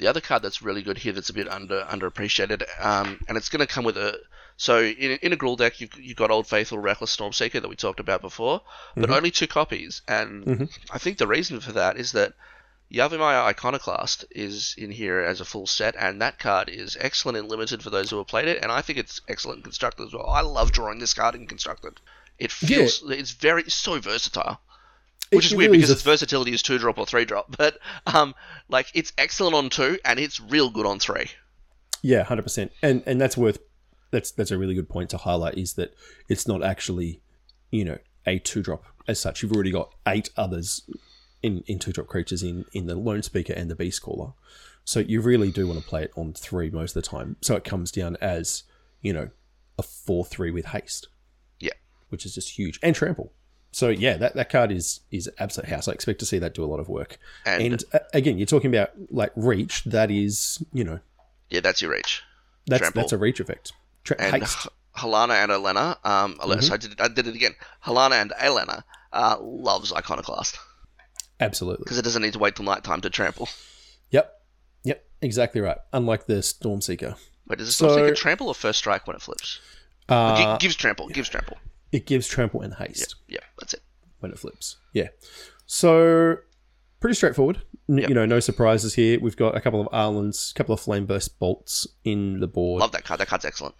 The 0.00 0.06
other 0.06 0.20
card 0.20 0.42
that's 0.42 0.62
really 0.62 0.82
good 0.82 0.96
here 0.98 1.12
that's 1.12 1.28
a 1.28 1.34
bit 1.34 1.46
under 1.46 1.82
underappreciated, 1.82 2.62
um, 2.82 3.22
and 3.28 3.36
it's 3.36 3.50
going 3.50 3.60
to 3.60 3.66
come 3.66 3.84
with 3.84 3.98
a 3.98 4.18
so 4.56 4.80
in, 4.82 5.18
in 5.22 5.32
a 5.32 5.36
Gruul 5.36 5.58
deck 5.58 5.80
you've, 5.80 5.94
you've 6.00 6.16
got 6.16 6.30
Old 6.30 6.46
Faithful 6.46 6.78
Reckless 6.78 7.14
Stormseeker 7.14 7.60
that 7.60 7.68
we 7.68 7.76
talked 7.76 8.00
about 8.00 8.22
before, 8.22 8.62
but 8.96 9.10
only 9.10 9.30
two 9.30 9.46
copies, 9.46 10.02
and 10.08 10.68
I 10.90 10.98
think 10.98 11.18
the 11.18 11.26
reason 11.26 11.60
for 11.60 11.72
that 11.72 11.98
is 11.98 12.12
that 12.12 12.32
Yavimaya 12.90 13.44
Iconoclast 13.44 14.24
is 14.30 14.74
in 14.76 14.90
here 14.90 15.20
as 15.20 15.40
a 15.40 15.44
full 15.44 15.66
set, 15.66 15.94
and 15.96 16.20
that 16.22 16.38
card 16.38 16.68
is 16.68 16.96
excellent 16.98 17.38
in 17.38 17.46
limited 17.46 17.82
for 17.82 17.90
those 17.90 18.10
who 18.10 18.18
have 18.18 18.26
played 18.26 18.48
it, 18.48 18.62
and 18.62 18.72
I 18.72 18.80
think 18.80 18.98
it's 18.98 19.20
excellent 19.28 19.58
in 19.58 19.62
constructed 19.64 20.06
as 20.06 20.14
well. 20.14 20.28
I 20.28 20.40
love 20.40 20.72
drawing 20.72 20.98
this 20.98 21.14
card 21.14 21.34
in 21.34 21.46
constructed. 21.46 22.00
It 22.38 22.50
feels 22.50 23.02
it's 23.08 23.32
very 23.32 23.62
it's 23.62 23.74
so 23.74 24.00
versatile. 24.00 24.60
Which 25.32 25.46
is 25.46 25.54
weird 25.54 25.68
really 25.70 25.78
because 25.78 25.90
is 25.90 25.96
its 25.96 26.02
versatility 26.02 26.52
is 26.52 26.62
two 26.62 26.78
drop 26.78 26.98
or 26.98 27.06
three 27.06 27.24
drop, 27.24 27.54
but 27.56 27.78
um, 28.06 28.34
like 28.68 28.86
it's 28.94 29.12
excellent 29.18 29.54
on 29.54 29.70
two 29.70 29.98
and 30.04 30.18
it's 30.18 30.40
real 30.40 30.70
good 30.70 30.86
on 30.86 30.98
three. 30.98 31.26
Yeah, 32.02 32.22
hundred 32.24 32.42
percent, 32.42 32.72
and 32.82 33.02
and 33.06 33.20
that's 33.20 33.36
worth 33.36 33.58
that's 34.10 34.30
that's 34.32 34.50
a 34.50 34.58
really 34.58 34.74
good 34.74 34.88
point 34.88 35.10
to 35.10 35.18
highlight 35.18 35.56
is 35.56 35.74
that 35.74 35.94
it's 36.28 36.48
not 36.48 36.62
actually 36.62 37.20
you 37.70 37.84
know 37.84 37.98
a 38.26 38.38
two 38.38 38.62
drop 38.62 38.84
as 39.06 39.20
such. 39.20 39.42
You've 39.42 39.52
already 39.52 39.70
got 39.70 39.92
eight 40.08 40.30
others 40.36 40.88
in 41.42 41.62
in 41.66 41.78
two 41.78 41.92
drop 41.92 42.06
creatures 42.08 42.42
in 42.42 42.64
in 42.72 42.86
the 42.86 42.94
Lone 42.96 43.22
Speaker 43.22 43.52
and 43.52 43.70
the 43.70 43.76
Beast 43.76 44.02
Caller, 44.02 44.32
so 44.84 45.00
you 45.00 45.20
really 45.20 45.50
do 45.50 45.66
want 45.66 45.78
to 45.80 45.86
play 45.86 46.02
it 46.02 46.12
on 46.16 46.32
three 46.32 46.70
most 46.70 46.96
of 46.96 47.02
the 47.02 47.08
time. 47.08 47.36
So 47.40 47.54
it 47.54 47.64
comes 47.64 47.92
down 47.92 48.16
as 48.20 48.64
you 49.00 49.12
know 49.12 49.30
a 49.78 49.82
four 49.82 50.24
three 50.24 50.50
with 50.50 50.66
haste, 50.66 51.08
Yeah. 51.60 51.72
which 52.08 52.26
is 52.26 52.34
just 52.34 52.58
huge 52.58 52.80
and 52.82 52.94
trample. 52.96 53.32
So 53.72 53.88
yeah, 53.88 54.16
that, 54.16 54.34
that 54.34 54.50
card 54.50 54.72
is 54.72 55.00
is 55.10 55.30
absolute 55.38 55.68
house. 55.70 55.86
I 55.88 55.92
expect 55.92 56.18
to 56.20 56.26
see 56.26 56.38
that 56.38 56.54
do 56.54 56.64
a 56.64 56.66
lot 56.66 56.80
of 56.80 56.88
work. 56.88 57.18
And, 57.46 57.62
And 57.62 57.84
uh, 57.92 57.98
again, 58.12 58.36
you're 58.38 58.46
talking 58.46 58.74
about 58.74 58.90
like 59.10 59.32
reach. 59.36 59.84
That 59.84 60.10
is, 60.10 60.62
you 60.72 60.82
know, 60.84 60.98
yeah, 61.50 61.60
that's 61.60 61.80
your 61.80 61.92
reach. 61.92 62.22
that's 62.66 62.80
Trample. 62.80 63.02
that's 63.02 63.12
a 63.12 63.18
reach 63.18 63.40
effect. 63.40 63.72
Tra- 64.04 64.16
And. 64.20 64.42
H- 64.42 64.66
Halana 64.96 65.34
and 65.42 65.52
Elena, 65.52 65.96
um, 66.02 66.34
Mm-hmm. 66.34 66.60
so 66.62 66.74
I 66.74 66.76
did, 66.76 67.00
I 67.00 67.06
did 67.06 67.28
it 67.28 67.34
again. 67.36 67.52
Halana 67.84 68.20
and 68.20 68.32
Elena 68.40 68.84
uh, 69.12 69.36
loves 69.40 69.92
Iconoclast 69.92 70.58
Absolutely. 71.38 71.84
because 71.84 71.96
it 71.96 72.02
doesn't 72.02 72.20
need 72.22 72.32
to 72.32 72.40
wait 72.40 72.56
till 72.56 72.64
nighttime 72.64 73.00
to 73.02 73.08
trample. 73.08 73.48
Yep. 74.10 74.42
Yep. 74.82 75.04
Exactly 75.22 75.60
right. 75.60 75.78
Unlike 75.92 76.26
the 76.26 76.34
Stormseeker, 76.34 77.16
Wait, 77.46 77.58
does 77.60 77.68
it 77.68 77.72
So- 77.72 77.88
still 77.92 78.04
a 78.04 78.14
trample 78.14 78.48
or 78.48 78.54
first 78.54 78.78
strike 78.80 79.06
when 79.06 79.14
it 79.14 79.22
flips? 79.22 79.60
uh, 80.08 80.56
Gi- 80.56 80.66
gives 80.66 80.74
trample, 80.74 81.08
gives 81.08 81.28
trample. 81.28 81.56
It 81.92 82.06
gives 82.06 82.28
trample 82.28 82.60
and 82.62 82.74
haste 82.74 83.16
Yeah, 83.28 83.40
that's 83.58 83.74
it. 83.74 83.82
when 84.20 84.30
it 84.32 84.38
flips. 84.38 84.76
Yeah. 84.92 85.08
So 85.66 86.36
pretty 87.00 87.14
straightforward. 87.14 87.62
N- 87.88 87.98
Yep. 87.98 88.08
You 88.08 88.14
know, 88.14 88.26
no 88.26 88.38
surprises 88.40 88.94
here. 88.94 89.18
We've 89.20 89.36
got 89.36 89.56
a 89.56 89.60
couple 89.60 89.80
of 89.80 89.88
Arlands, 89.88 90.52
a 90.52 90.54
couple 90.54 90.72
of 90.74 90.80
Flame-Blessed 90.80 91.38
Bolts 91.40 91.86
in 92.04 92.38
the 92.40 92.46
board. 92.46 92.80
Love 92.80 92.92
that 92.92 93.04
card. 93.04 93.18
That 93.20 93.26
card's 93.28 93.44
excellent. 93.44 93.74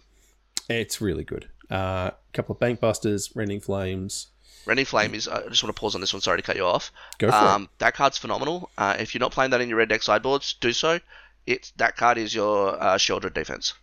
It's 0.69 0.99
really 0.99 1.23
good. 1.23 1.49
Uh, 1.69 2.11
a 2.11 2.15
couple 2.33 2.53
of 2.53 2.59
bank 2.59 2.79
busters, 2.81 3.33
Rending 3.35 3.61
Flames. 3.61 4.27
Rending 4.65 4.85
Flame 4.85 5.15
is. 5.15 5.27
I 5.27 5.47
just 5.47 5.63
want 5.63 5.73
to 5.75 5.79
pause 5.79 5.95
on 5.95 6.01
this 6.01 6.13
one. 6.13 6.21
Sorry 6.21 6.37
to 6.37 6.43
cut 6.43 6.55
you 6.57 6.65
off. 6.65 6.91
Go 7.19 7.29
for 7.29 7.35
um, 7.35 7.69
That 7.79 7.93
card's 7.95 8.17
phenomenal. 8.17 8.69
Uh, 8.77 8.95
if 8.99 9.13
you're 9.15 9.19
not 9.21 9.31
playing 9.31 9.51
that 9.51 9.61
in 9.61 9.69
your 9.69 9.77
red 9.77 9.89
deck 9.89 10.03
sideboards, 10.03 10.53
do 10.59 10.73
so. 10.73 10.99
It's 11.47 11.71
that 11.77 11.95
card 11.95 12.17
is 12.17 12.35
your 12.35 12.81
uh, 12.81 12.95
Sheoldred 12.97 13.33
defense. 13.33 13.73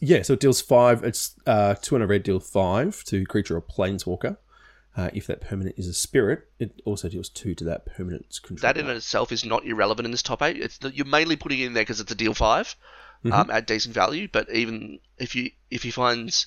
Yeah, 0.00 0.22
so 0.22 0.34
it 0.34 0.40
deals 0.40 0.60
five. 0.60 1.02
It's 1.04 1.34
uh, 1.46 1.74
two 1.74 1.94
and 1.94 2.04
a 2.04 2.06
red 2.06 2.22
deal 2.22 2.40
five 2.40 3.04
to 3.04 3.24
creature 3.26 3.56
or 3.56 3.62
planeswalker. 3.62 4.36
Uh, 4.96 5.10
if 5.12 5.26
that 5.26 5.40
permanent 5.40 5.74
is 5.76 5.88
a 5.88 5.94
spirit, 5.94 6.46
it 6.60 6.80
also 6.84 7.08
deals 7.08 7.28
two 7.28 7.54
to 7.56 7.64
that 7.64 7.84
permanent's 7.84 8.38
control. 8.38 8.72
That 8.72 8.78
in 8.78 8.88
itself 8.88 9.32
is 9.32 9.44
not 9.44 9.64
irrelevant 9.64 10.06
in 10.06 10.12
this 10.12 10.22
top 10.22 10.40
eight. 10.40 10.56
It's 10.56 10.78
the, 10.78 10.94
you're 10.94 11.04
mainly 11.04 11.34
putting 11.34 11.58
it 11.58 11.66
in 11.66 11.72
there 11.72 11.82
because 11.82 11.98
it's 12.00 12.12
a 12.12 12.14
deal 12.14 12.34
5 12.34 12.76
Mm-hmm. 13.24 13.32
um, 13.32 13.50
at 13.50 13.66
decent 13.66 13.94
value. 13.94 14.28
But 14.30 14.50
even 14.50 15.00
if 15.16 15.34
you 15.34 15.50
if 15.70 15.82
he 15.82 15.90
finds 15.90 16.46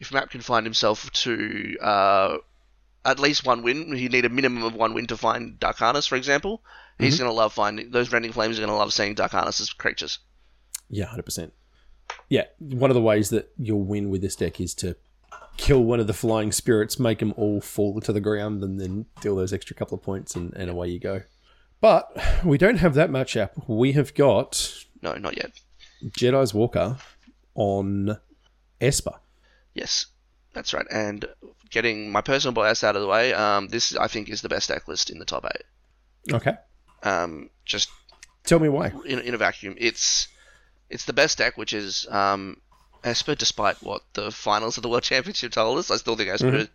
if 0.00 0.12
Map 0.12 0.30
can 0.30 0.40
find 0.40 0.66
himself 0.66 1.08
to 1.12 1.76
uh, 1.80 2.38
at 3.04 3.20
least 3.20 3.46
one 3.46 3.62
win, 3.62 3.94
he 3.94 4.08
need 4.08 4.24
a 4.24 4.28
minimum 4.28 4.64
of 4.64 4.74
one 4.74 4.92
win 4.92 5.06
to 5.06 5.16
find 5.16 5.58
Darkanis, 5.60 6.08
for 6.08 6.16
example. 6.16 6.58
Mm-hmm. 6.94 7.04
He's 7.04 7.18
going 7.18 7.30
to 7.30 7.34
love 7.34 7.52
finding 7.52 7.92
those 7.92 8.10
Rending 8.10 8.32
Flames. 8.32 8.58
Are 8.58 8.62
going 8.62 8.72
to 8.72 8.76
love 8.76 8.92
seeing 8.92 9.14
Darkanis 9.14 9.60
as 9.60 9.72
creatures. 9.72 10.18
Yeah, 10.90 11.06
hundred 11.06 11.26
percent. 11.26 11.52
Yeah, 12.28 12.44
one 12.58 12.90
of 12.90 12.94
the 12.94 13.00
ways 13.02 13.30
that 13.30 13.50
you'll 13.58 13.82
win 13.84 14.10
with 14.10 14.20
this 14.20 14.36
deck 14.36 14.60
is 14.60 14.74
to 14.76 14.96
kill 15.56 15.82
one 15.84 16.00
of 16.00 16.06
the 16.06 16.12
flying 16.12 16.52
spirits, 16.52 16.98
make 16.98 17.20
them 17.20 17.32
all 17.36 17.60
fall 17.60 18.00
to 18.00 18.12
the 18.12 18.20
ground, 18.20 18.62
and 18.64 18.80
then 18.80 19.06
deal 19.20 19.36
those 19.36 19.52
extra 19.52 19.74
couple 19.76 19.96
of 19.96 20.02
points, 20.02 20.34
and, 20.34 20.52
and 20.54 20.68
away 20.70 20.88
you 20.88 20.98
go. 20.98 21.22
But 21.80 22.10
we 22.44 22.58
don't 22.58 22.78
have 22.78 22.94
that 22.94 23.10
much 23.10 23.34
matchup. 23.34 23.50
We 23.68 23.92
have 23.92 24.14
got 24.14 24.84
No, 25.02 25.14
not 25.14 25.36
yet. 25.36 25.52
Jedi's 26.10 26.52
Walker 26.52 26.96
on 27.54 28.18
Esper. 28.80 29.14
Yes, 29.74 30.06
that's 30.52 30.74
right. 30.74 30.86
And 30.90 31.24
getting 31.70 32.10
my 32.10 32.20
personal 32.22 32.52
bias 32.54 32.82
out 32.84 32.96
of 32.96 33.02
the 33.02 33.08
way, 33.08 33.32
um, 33.32 33.68
this 33.68 33.96
I 33.96 34.08
think 34.08 34.28
is 34.28 34.42
the 34.42 34.48
best 34.48 34.68
deck 34.68 34.88
list 34.88 35.10
in 35.10 35.18
the 35.18 35.24
top 35.24 35.44
eight. 35.54 36.34
Okay, 36.34 36.54
Um, 37.02 37.50
just 37.64 37.88
tell 38.44 38.58
me 38.58 38.68
why. 38.68 38.92
in, 39.04 39.20
in 39.20 39.34
a 39.34 39.38
vacuum, 39.38 39.74
it's 39.78 40.28
it's 40.88 41.04
the 41.04 41.12
best 41.12 41.38
deck, 41.38 41.56
which 41.56 41.72
is 41.72 42.06
um, 42.10 42.60
Esper. 43.04 43.34
Despite 43.34 43.82
what 43.82 44.02
the 44.14 44.30
finals 44.30 44.76
of 44.76 44.82
the 44.82 44.88
World 44.88 45.02
Championship 45.12 45.52
told 45.52 45.78
us, 45.78 45.90
I 45.90 45.96
still 45.96 46.16
think 46.16 46.30
Esper 46.30 46.68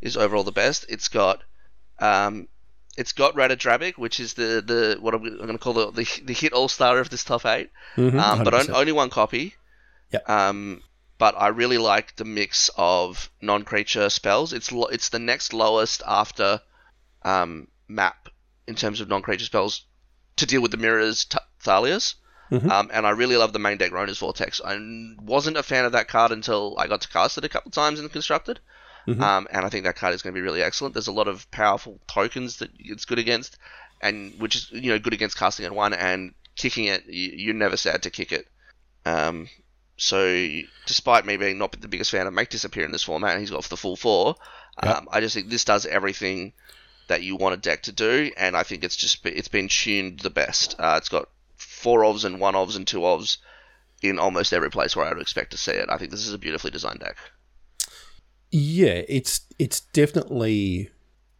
is 0.00 0.16
overall 0.16 0.44
the 0.44 0.52
best. 0.52 0.86
It's 0.88 1.08
got 1.08 1.42
um, 1.98 2.48
it's 2.96 3.12
got 3.12 3.34
Ratadrabik, 3.34 3.98
which 3.98 4.20
is 4.20 4.34
the, 4.34 4.62
the 4.64 4.98
what 5.00 5.14
I'm, 5.14 5.22
going 5.22 5.48
to 5.52 5.58
call 5.58 5.72
the, 5.72 5.90
the 5.90 6.22
the 6.24 6.32
hit 6.32 6.52
all 6.52 6.68
star 6.68 6.98
of 6.98 7.10
this 7.10 7.24
top 7.24 7.44
8 7.44 7.70
Mhm, 7.96 8.20
um, 8.20 8.44
but 8.44 8.54
on, 8.54 8.70
only 8.74 8.92
one 8.92 9.10
copy. 9.10 9.54
Yep. 10.12 10.28
Um, 10.28 10.82
but 11.18 11.34
I 11.38 11.48
really 11.48 11.78
like 11.78 12.16
the 12.16 12.24
mix 12.24 12.70
of 12.76 13.30
non-creature 13.40 14.10
spells. 14.10 14.52
It's 14.52 14.72
lo- 14.72 14.88
it's 14.88 15.08
the 15.08 15.18
next 15.18 15.52
lowest 15.52 16.02
after 16.06 16.60
um, 17.22 17.68
map 17.88 18.28
in 18.66 18.74
terms 18.74 19.00
of 19.00 19.08
non-creature 19.08 19.44
spells 19.44 19.86
to 20.36 20.46
deal 20.46 20.60
with 20.60 20.70
the 20.70 20.76
mirrors 20.76 21.24
t- 21.24 21.38
Thalias. 21.62 22.14
Mhm. 22.50 22.70
Um, 22.70 22.90
and 22.92 23.06
I 23.06 23.10
really 23.10 23.36
love 23.36 23.52
the 23.52 23.58
main 23.58 23.78
deck 23.78 23.92
Rona's 23.92 24.18
Vortex. 24.18 24.60
I 24.64 24.78
wasn't 25.20 25.56
a 25.56 25.62
fan 25.62 25.84
of 25.84 25.92
that 25.92 26.08
card 26.08 26.30
until 26.30 26.76
I 26.78 26.86
got 26.86 27.00
to 27.02 27.08
cast 27.08 27.38
it 27.38 27.44
a 27.44 27.48
couple 27.48 27.70
times 27.70 28.00
in 28.00 28.08
Constructed. 28.08 28.60
Mhm. 29.08 29.20
Um, 29.20 29.48
and 29.50 29.64
I 29.66 29.68
think 29.68 29.84
that 29.84 29.96
card 29.96 30.14
is 30.14 30.22
going 30.22 30.34
to 30.34 30.38
be 30.38 30.42
really 30.42 30.62
excellent. 30.62 30.94
There's 30.94 31.08
a 31.08 31.12
lot 31.12 31.28
of 31.28 31.50
powerful 31.50 32.00
tokens 32.06 32.58
that 32.58 32.70
it's 32.78 33.04
good 33.04 33.18
against, 33.18 33.56
and 34.00 34.38
which 34.38 34.56
is 34.56 34.70
you 34.72 34.90
know 34.92 34.98
good 34.98 35.12
against 35.12 35.36
casting 35.38 35.66
at 35.66 35.74
one 35.74 35.92
and 35.94 36.34
kicking 36.56 36.86
it. 36.86 37.04
You, 37.06 37.32
you're 37.34 37.54
never 37.54 37.76
sad 37.76 38.02
to 38.04 38.10
kick 38.10 38.32
it. 38.32 38.46
Um, 39.04 39.48
so 39.96 40.48
despite 40.86 41.26
me 41.26 41.36
being 41.36 41.58
not 41.58 41.78
the 41.80 41.88
biggest 41.88 42.10
fan 42.10 42.26
of 42.26 42.32
Make 42.32 42.48
Disappear 42.48 42.84
in 42.84 42.92
this 42.92 43.02
format, 43.02 43.32
and 43.32 43.40
he's 43.40 43.50
got 43.50 43.64
the 43.64 43.76
full 43.76 43.96
four. 43.96 44.36
Yep. 44.82 44.96
Um, 44.96 45.08
I 45.10 45.20
just 45.20 45.34
think 45.34 45.50
this 45.50 45.64
does 45.64 45.86
everything 45.86 46.52
that 47.06 47.22
you 47.22 47.36
want 47.36 47.54
a 47.54 47.58
deck 47.58 47.82
to 47.84 47.92
do, 47.92 48.32
and 48.36 48.56
I 48.56 48.62
think 48.62 48.84
it's 48.84 48.96
just 48.96 49.24
it's 49.26 49.48
been 49.48 49.68
tuned 49.68 50.20
the 50.20 50.30
best. 50.30 50.76
Uh, 50.78 50.94
it's 50.96 51.10
got 51.10 51.28
four 51.84 52.00
ofs 52.00 52.24
and 52.24 52.40
one 52.40 52.54
ofs 52.54 52.76
and 52.76 52.86
two 52.86 53.00
ofs 53.00 53.36
in 54.02 54.18
almost 54.18 54.52
every 54.52 54.70
place 54.70 54.96
where 54.96 55.04
I 55.06 55.10
would 55.12 55.20
expect 55.22 55.50
to 55.52 55.58
see 55.58 55.72
it. 55.72 55.88
I 55.90 55.98
think 55.98 56.10
this 56.10 56.26
is 56.26 56.32
a 56.32 56.38
beautifully 56.38 56.70
designed 56.70 57.00
deck. 57.00 57.16
Yeah, 58.50 59.02
it's 59.08 59.42
it's 59.58 59.80
definitely 59.80 60.90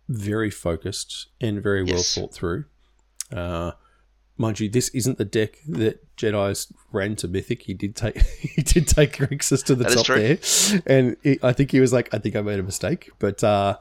very 0.08 0.50
focused 0.50 1.28
and 1.40 1.62
very 1.62 1.82
well 1.82 1.96
Yes. 1.96 2.14
thought 2.14 2.34
through. 2.34 2.64
Uh, 3.32 3.72
mind 4.36 4.60
you, 4.60 4.68
this 4.68 4.88
isn't 4.90 5.16
the 5.18 5.24
deck 5.24 5.56
that 5.68 6.14
Jedi's 6.16 6.72
ran 6.92 7.16
to 7.16 7.28
Mythic. 7.28 7.62
He 7.62 7.74
did 7.74 7.96
take 7.96 8.20
he 8.54 8.62
did 8.62 8.86
take 8.88 9.16
Grixis 9.16 9.64
to 9.64 9.74
the 9.74 9.84
That 9.84 9.94
top 9.94 10.06
there, 10.06 10.38
and 10.86 11.16
I 11.42 11.52
think 11.52 11.70
he 11.70 11.80
was 11.80 11.92
like, 11.92 12.12
I 12.12 12.18
think 12.18 12.36
I 12.36 12.40
made 12.42 12.58
a 12.58 12.64
mistake. 12.64 13.10
But 13.18 13.42
uh, 13.44 13.78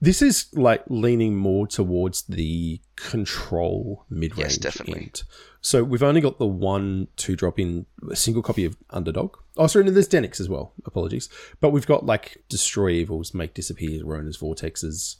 this 0.00 0.20
is 0.20 0.46
like 0.52 0.82
leaning 0.88 1.36
more 1.36 1.66
towards 1.66 2.22
the 2.22 2.80
control 2.96 4.04
mid 4.10 4.32
range. 4.36 4.50
Yes, 4.52 4.58
definitely. 4.58 5.02
End. 5.04 5.22
So 5.64 5.82
we've 5.82 6.02
only 6.02 6.20
got 6.20 6.38
the 6.38 6.46
one 6.46 7.08
two 7.16 7.36
drop 7.36 7.58
in 7.58 7.86
a 8.10 8.14
single 8.16 8.42
copy 8.42 8.66
of 8.66 8.76
Underdog. 8.90 9.36
Oh, 9.56 9.66
sorry, 9.66 9.86
no, 9.86 9.92
there's 9.92 10.06
Dennicks 10.08 10.38
as 10.38 10.46
well. 10.48 10.74
Apologies, 10.84 11.30
but 11.60 11.70
we've 11.70 11.86
got 11.86 12.04
like 12.04 12.44
Destroy 12.50 12.90
Evils, 12.90 13.32
Make 13.32 13.54
Disappear, 13.54 14.04
Rona's 14.04 14.36
Vortexes, 14.36 15.16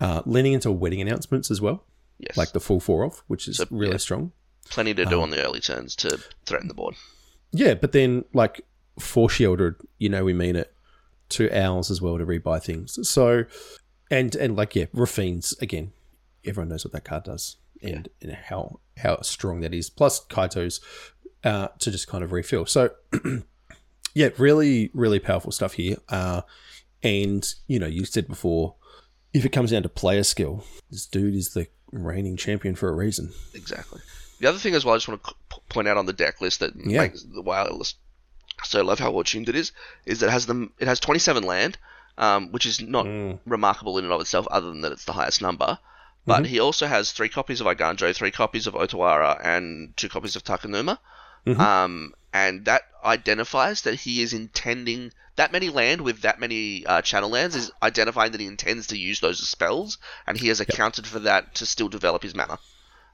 uh, 0.00 0.22
leaning 0.26 0.52
into 0.52 0.70
wedding 0.70 1.00
announcements 1.00 1.50
as 1.50 1.60
well, 1.60 1.82
Yes, 2.18 2.36
like 2.36 2.52
the 2.52 2.60
full 2.60 2.78
four 2.78 3.02
of, 3.04 3.24
which 3.26 3.48
is 3.48 3.56
So, 3.56 3.64
really 3.70 3.92
yeah. 3.92 3.96
strong. 3.98 4.30
plenty 4.68 4.94
to 4.94 5.02
Um, 5.02 5.10
do 5.10 5.20
on 5.22 5.30
the 5.30 5.42
early 5.44 5.58
turns 5.60 5.96
to 5.96 6.20
threaten 6.46 6.68
the 6.68 6.74
board. 6.74 6.94
Yeah, 7.50 7.74
but 7.74 7.90
then 7.90 8.24
like 8.32 8.60
four 9.00 9.28
Sheoldred, 9.28 9.74
you 9.98 10.08
know, 10.08 10.22
we 10.24 10.32
mean 10.32 10.54
it. 10.54 10.72
Two 11.28 11.48
Aos 11.48 11.90
as 11.90 12.00
well 12.00 12.16
to 12.16 12.24
rebuy 12.24 12.62
things. 12.62 13.08
So, 13.08 13.44
and 14.08 14.36
and 14.36 14.54
like 14.56 14.76
yeah, 14.76 14.86
Raffines 14.94 15.60
again. 15.60 15.92
Everyone 16.44 16.68
knows 16.68 16.84
what 16.84 16.92
that 16.92 17.04
card 17.04 17.24
does, 17.24 17.56
and, 17.82 18.08
and 18.22 18.32
how 18.32 18.78
how 19.00 19.20
strong 19.22 19.60
that 19.60 19.74
is. 19.74 19.90
Plus 19.90 20.24
Kaito's 20.26 20.80
uh, 21.44 21.68
to 21.78 21.90
just 21.90 22.06
kind 22.08 22.22
of 22.24 22.32
refill. 22.32 22.66
So, 22.66 22.90
yeah, 24.14 24.30
really 24.38 24.90
really 24.94 25.18
powerful 25.18 25.52
stuff 25.52 25.74
here. 25.74 25.96
Uh, 26.08 26.42
and 27.02 27.52
you 27.66 27.78
know, 27.78 27.86
you 27.86 28.04
said 28.04 28.28
before, 28.28 28.74
if 29.32 29.44
it 29.44 29.50
comes 29.50 29.70
down 29.70 29.82
to 29.82 29.88
player 29.88 30.22
skill, 30.22 30.64
this 30.90 31.06
dude 31.06 31.34
is 31.34 31.54
the 31.54 31.66
reigning 31.92 32.36
champion 32.36 32.74
for 32.74 32.88
a 32.88 32.92
reason. 32.94 33.32
Exactly. 33.54 34.00
The 34.40 34.48
other 34.48 34.58
thing 34.58 34.74
as 34.74 34.84
well, 34.84 34.94
I 34.94 34.98
just 34.98 35.08
want 35.08 35.22
to 35.24 35.34
point 35.68 35.86
out 35.88 35.96
on 35.96 36.06
the 36.06 36.12
deck 36.12 36.40
list 36.40 36.60
that 36.60 36.72
Yeah. 36.76 37.02
makes 37.02 37.22
the 37.22 37.42
WoW 37.42 37.68
list 37.72 37.96
so 38.64 38.78
I 38.78 38.82
love 38.82 38.98
how 38.98 39.10
well 39.10 39.24
tuned 39.24 39.48
it 39.48 39.56
is, 39.56 39.72
is 40.04 40.20
that 40.20 40.26
it 40.26 40.32
has 40.32 40.44
them. 40.44 40.72
It 40.78 40.86
has 40.86 41.00
27 41.00 41.44
land, 41.44 41.78
um, 42.18 42.52
which 42.52 42.66
is 42.66 42.78
not 42.80 43.06
Mm. 43.06 43.38
remarkable 43.46 43.96
in 43.96 44.04
and 44.04 44.12
of 44.12 44.20
itself, 44.20 44.46
other 44.50 44.68
than 44.68 44.82
that 44.82 44.92
it's 44.92 45.06
the 45.06 45.14
highest 45.14 45.40
number. 45.40 45.78
But 46.26 46.46
he 46.46 46.60
also 46.60 46.86
has 46.86 47.12
three 47.12 47.28
copies 47.28 47.60
of 47.60 47.66
Eiganjo, 47.66 48.14
three 48.14 48.30
copies 48.30 48.66
of 48.66 48.74
Otawara, 48.74 49.40
and 49.42 49.96
two 49.96 50.08
copies 50.08 50.36
of 50.36 50.44
Takenuma. 50.44 50.98
Um, 51.58 52.14
and 52.32 52.64
that 52.66 52.82
identifies 53.04 53.82
that 53.82 53.94
he 53.94 54.22
is 54.22 54.32
intending 54.32 55.12
that 55.36 55.52
many 55.52 55.70
land 55.70 56.02
with 56.02 56.20
that 56.20 56.38
many 56.38 56.84
uh, 56.84 57.00
channel 57.00 57.30
lands 57.30 57.56
is 57.56 57.70
identifying 57.82 58.32
that 58.32 58.40
he 58.40 58.46
intends 58.46 58.88
to 58.88 58.98
use 58.98 59.20
those 59.20 59.40
as 59.40 59.48
spells, 59.48 59.96
and 60.26 60.38
he 60.38 60.48
has 60.48 60.60
accounted 60.60 61.06
for 61.06 61.20
that 61.20 61.54
to 61.56 61.66
still 61.66 61.88
develop 61.88 62.22
his 62.22 62.34
mana. 62.34 62.58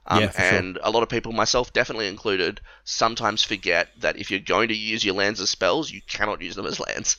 Um, 0.05 0.21
Yeah, 0.21 0.29
for 0.29 0.41
sure. 0.41 0.57
and 0.57 0.79
a 0.83 0.91
lot 0.91 1.03
of 1.03 1.09
people, 1.09 1.31
myself 1.31 1.71
definitely 1.71 2.07
included, 2.07 2.59
sometimes 2.83 3.43
forget 3.43 3.89
that 3.99 4.17
if 4.17 4.29
you're 4.29 4.39
going 4.41 4.67
to 4.69 4.75
use 4.75 5.05
your 5.05 5.15
lands 5.15 5.39
as 5.39 5.49
spells, 5.49 5.89
you 5.91 6.01
cannot 6.07 6.41
use 6.41 6.55
them 6.55 6.65
as 6.65 6.79
lands. 6.79 7.17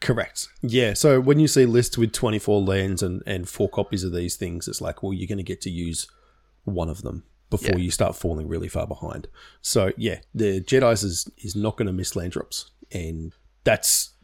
Correct. 0.00 0.48
Yeah. 0.62 0.94
So 0.94 1.20
when 1.20 1.38
you 1.38 1.46
see 1.48 1.66
lists 1.66 1.98
with 1.98 2.12
24 2.12 2.62
lands 2.62 3.02
and, 3.02 3.22
and 3.26 3.48
four 3.48 3.68
copies 3.68 4.02
of 4.02 4.12
these 4.12 4.36
things, 4.36 4.66
it's 4.66 4.80
like, 4.80 5.02
well, 5.02 5.12
you're 5.12 5.28
going 5.28 5.38
to 5.38 5.44
get 5.44 5.60
to 5.62 5.70
use 5.70 6.06
one 6.64 6.88
of 6.88 7.02
them 7.02 7.24
before 7.50 7.70
Yeah. 7.76 7.84
you 7.84 7.90
start 7.90 8.16
falling 8.16 8.48
really 8.48 8.68
far 8.68 8.86
behind. 8.86 9.28
So 9.60 9.92
yeah, 9.96 10.20
the 10.34 10.60
Jedi's 10.60 11.02
is, 11.02 11.30
is 11.38 11.54
not 11.54 11.76
going 11.76 11.86
to 11.86 11.92
miss 11.92 12.16
land 12.16 12.32
drops. 12.32 12.70
And 12.92 13.32
that's, 13.64 14.14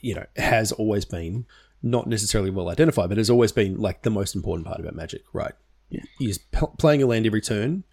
you 0.00 0.14
know, 0.14 0.26
has 0.36 0.72
always 0.72 1.04
been 1.04 1.46
not 1.82 2.06
necessarily 2.08 2.50
well 2.50 2.68
identified, 2.68 3.08
but 3.08 3.18
has 3.18 3.30
always 3.30 3.52
been 3.52 3.80
like 3.80 4.02
the 4.02 4.10
most 4.10 4.34
important 4.34 4.66
part 4.66 4.80
about 4.80 4.94
Magic, 4.94 5.22
right? 5.32 5.54
Yeah. 5.90 6.02
Is 6.20 6.38
p- 6.38 6.66
playing 6.78 7.02
a 7.02 7.06
land 7.06 7.24
every 7.26 7.40
turn 7.40 7.84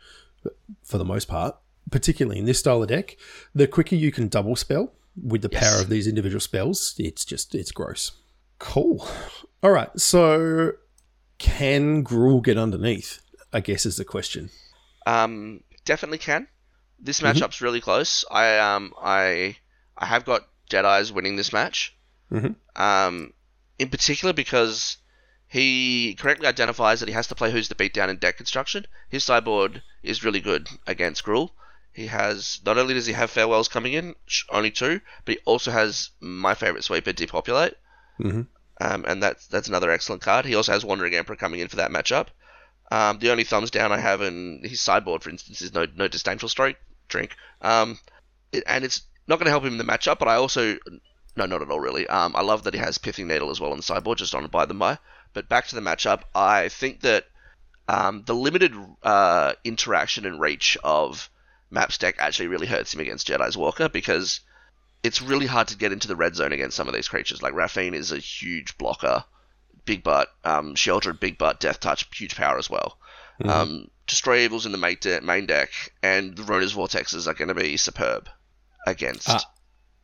uh, 0.45 0.49
for 0.83 0.97
the 0.97 1.05
most 1.05 1.27
part, 1.27 1.55
particularly 1.91 2.39
in 2.39 2.45
this 2.45 2.59
style 2.59 2.81
of 2.81 2.89
deck, 2.89 3.15
the 3.53 3.67
quicker 3.67 3.95
you 3.95 4.11
can 4.11 4.27
double 4.27 4.55
spell 4.55 4.91
with 5.21 5.41
the 5.41 5.49
Yes. 5.51 5.63
power 5.63 5.81
of 5.81 5.89
these 5.89 6.07
individual 6.07 6.39
spells, 6.41 6.93
it's 6.97 7.25
just 7.25 7.55
it's 7.55 7.71
gross. 7.71 8.11
Cool. 8.59 9.07
All 9.63 9.71
right. 9.71 9.89
So 9.99 10.73
can 11.37 12.03
Gruul 12.03 12.43
get 12.43 12.57
underneath? 12.57 13.19
I 13.53 13.59
guess 13.59 13.85
is 13.85 13.97
the 13.97 14.05
question. 14.05 14.49
Um, 15.05 15.63
definitely 15.85 16.17
can. 16.17 16.47
This 16.99 17.19
Mm-hmm. 17.21 17.37
matchup's 17.37 17.61
really 17.61 17.81
close. 17.81 18.25
I 18.31 18.57
um 18.59 18.93
I 19.01 19.57
I 19.97 20.05
have 20.05 20.25
got 20.25 20.47
Jedi's 20.69 21.11
winning 21.11 21.35
this 21.35 21.53
match. 21.53 21.95
Mhm. 22.31 22.55
Um, 22.75 23.33
in 23.79 23.89
particular 23.89 24.33
because 24.33 24.97
he 25.47 26.15
correctly 26.15 26.47
identifies 26.47 26.99
that 26.99 27.07
he 27.07 27.13
has 27.15 27.27
to 27.27 27.35
play 27.35 27.51
who's 27.51 27.69
the 27.69 27.75
beatdown 27.75 28.09
in 28.09 28.17
deck 28.17 28.35
construction. 28.37 28.85
His 29.09 29.23
sideboard 29.23 29.81
is 30.03 30.23
really 30.25 30.41
good 30.41 30.67
against 30.85 31.23
Gruul. 31.23 31.51
He 31.97 32.05
has 32.05 32.59
not 32.63 32.77
only 32.77 32.93
does 32.93 33.07
he 33.07 33.13
have 33.13 33.31
farewells 33.31 33.67
coming 33.67 33.93
in, 33.93 34.13
only 34.51 34.69
two, 34.69 35.01
but 35.25 35.33
he 35.33 35.41
also 35.45 35.71
has 35.71 36.11
my 36.19 36.53
favorite 36.53 36.83
sweeper, 36.83 37.11
depopulate. 37.11 37.73
Mhm. 38.19 38.45
Um, 38.79 39.05
and 39.07 39.23
that's 39.23 39.47
that's 39.47 39.67
another 39.67 39.89
excellent 39.89 40.21
card. 40.21 40.45
He 40.45 40.53
also 40.53 40.73
has 40.73 40.85
Wandering 40.85 41.15
Emperor 41.15 41.35
coming 41.35 41.59
in 41.59 41.69
for 41.69 41.77
that 41.77 41.89
matchup. 41.89 42.27
Um, 42.91 43.17
the 43.17 43.31
only 43.31 43.43
thumbs 43.43 43.71
down 43.71 43.91
I 43.91 43.97
have 43.97 44.21
in 44.21 44.61
his 44.63 44.79
sideboard, 44.79 45.23
for 45.23 45.31
instance, 45.31 45.63
is 45.63 45.73
no 45.73 45.87
no 45.95 46.07
disdainful 46.07 46.49
stroke 46.49 46.75
drink. 47.07 47.35
Um, 47.63 47.97
it, 48.51 48.63
and 48.67 48.85
it's 48.85 49.01
not 49.25 49.39
going 49.39 49.45
to 49.45 49.51
help 49.51 49.63
him 49.63 49.71
in 49.71 49.79
the 49.79 49.91
matchup, 49.91 50.19
but 50.19 50.27
I 50.27 50.35
also 50.35 50.77
no, 51.35 51.47
not 51.47 51.63
at 51.63 51.71
all 51.71 51.79
really. 51.79 52.05
Um, 52.05 52.35
I 52.35 52.41
love 52.43 52.61
that 52.65 52.75
he 52.75 52.79
has 52.79 52.99
Pithing 52.99 53.27
Needle 53.27 53.49
as 53.49 53.59
well 53.59 53.71
on 53.71 53.77
the 53.77 53.81
sideboard, 53.81 54.19
just 54.19 54.35
on 54.35 54.43
to 54.43 54.49
buy 54.49 54.65
them 54.65 54.77
by. 54.77 54.99
But 55.33 55.49
back 55.49 55.65
to 55.69 55.75
the 55.75 55.81
matchup, 55.81 56.21
I 56.35 56.69
think 56.69 57.01
that 57.01 57.25
um, 57.87 58.21
the 58.27 58.35
limited 58.35 58.75
uh, 59.01 59.53
interaction 59.63 60.27
and 60.27 60.39
reach 60.39 60.77
of 60.83 61.31
Map's 61.69 61.97
deck 61.97 62.15
actually 62.19 62.47
really 62.47 62.67
hurts 62.67 62.93
him 62.93 62.99
against 63.01 63.27
Jedi's 63.27 63.57
Walker 63.57 63.89
because 63.89 64.39
it's 65.03 65.21
really 65.21 65.45
hard 65.45 65.67
to 65.69 65.77
get 65.77 65.91
into 65.91 66.07
the 66.07 66.15
red 66.15 66.35
zone 66.35 66.51
against 66.53 66.75
some 66.77 66.87
of 66.87 66.93
these 66.93 67.07
creatures. 67.07 67.41
Like 67.41 67.53
Raffine 67.53 67.93
is 67.93 68.11
a 68.11 68.17
huge 68.17 68.77
blocker, 68.77 69.23
big 69.85 70.03
butt, 70.03 70.29
um, 70.43 70.75
Sheoldred, 70.75 71.19
big 71.19 71.37
butt, 71.37 71.59
Death 71.59 71.79
Touch, 71.79 72.07
huge 72.15 72.35
power 72.35 72.57
as 72.57 72.69
well. 72.69 72.97
Um, 73.43 73.89
Destroy 74.07 74.39
Evils 74.39 74.65
in 74.65 74.71
the 74.71 74.77
main, 74.77 74.97
de- 74.99 75.21
main 75.21 75.45
deck, 75.45 75.69
and 76.01 76.35
the 76.35 76.43
Rona's 76.43 76.73
Vortexes 76.73 77.27
are 77.27 77.33
going 77.33 77.49
to 77.49 77.53
be 77.53 77.77
superb 77.77 78.29
against 78.87 79.29
Ah. 79.29 79.41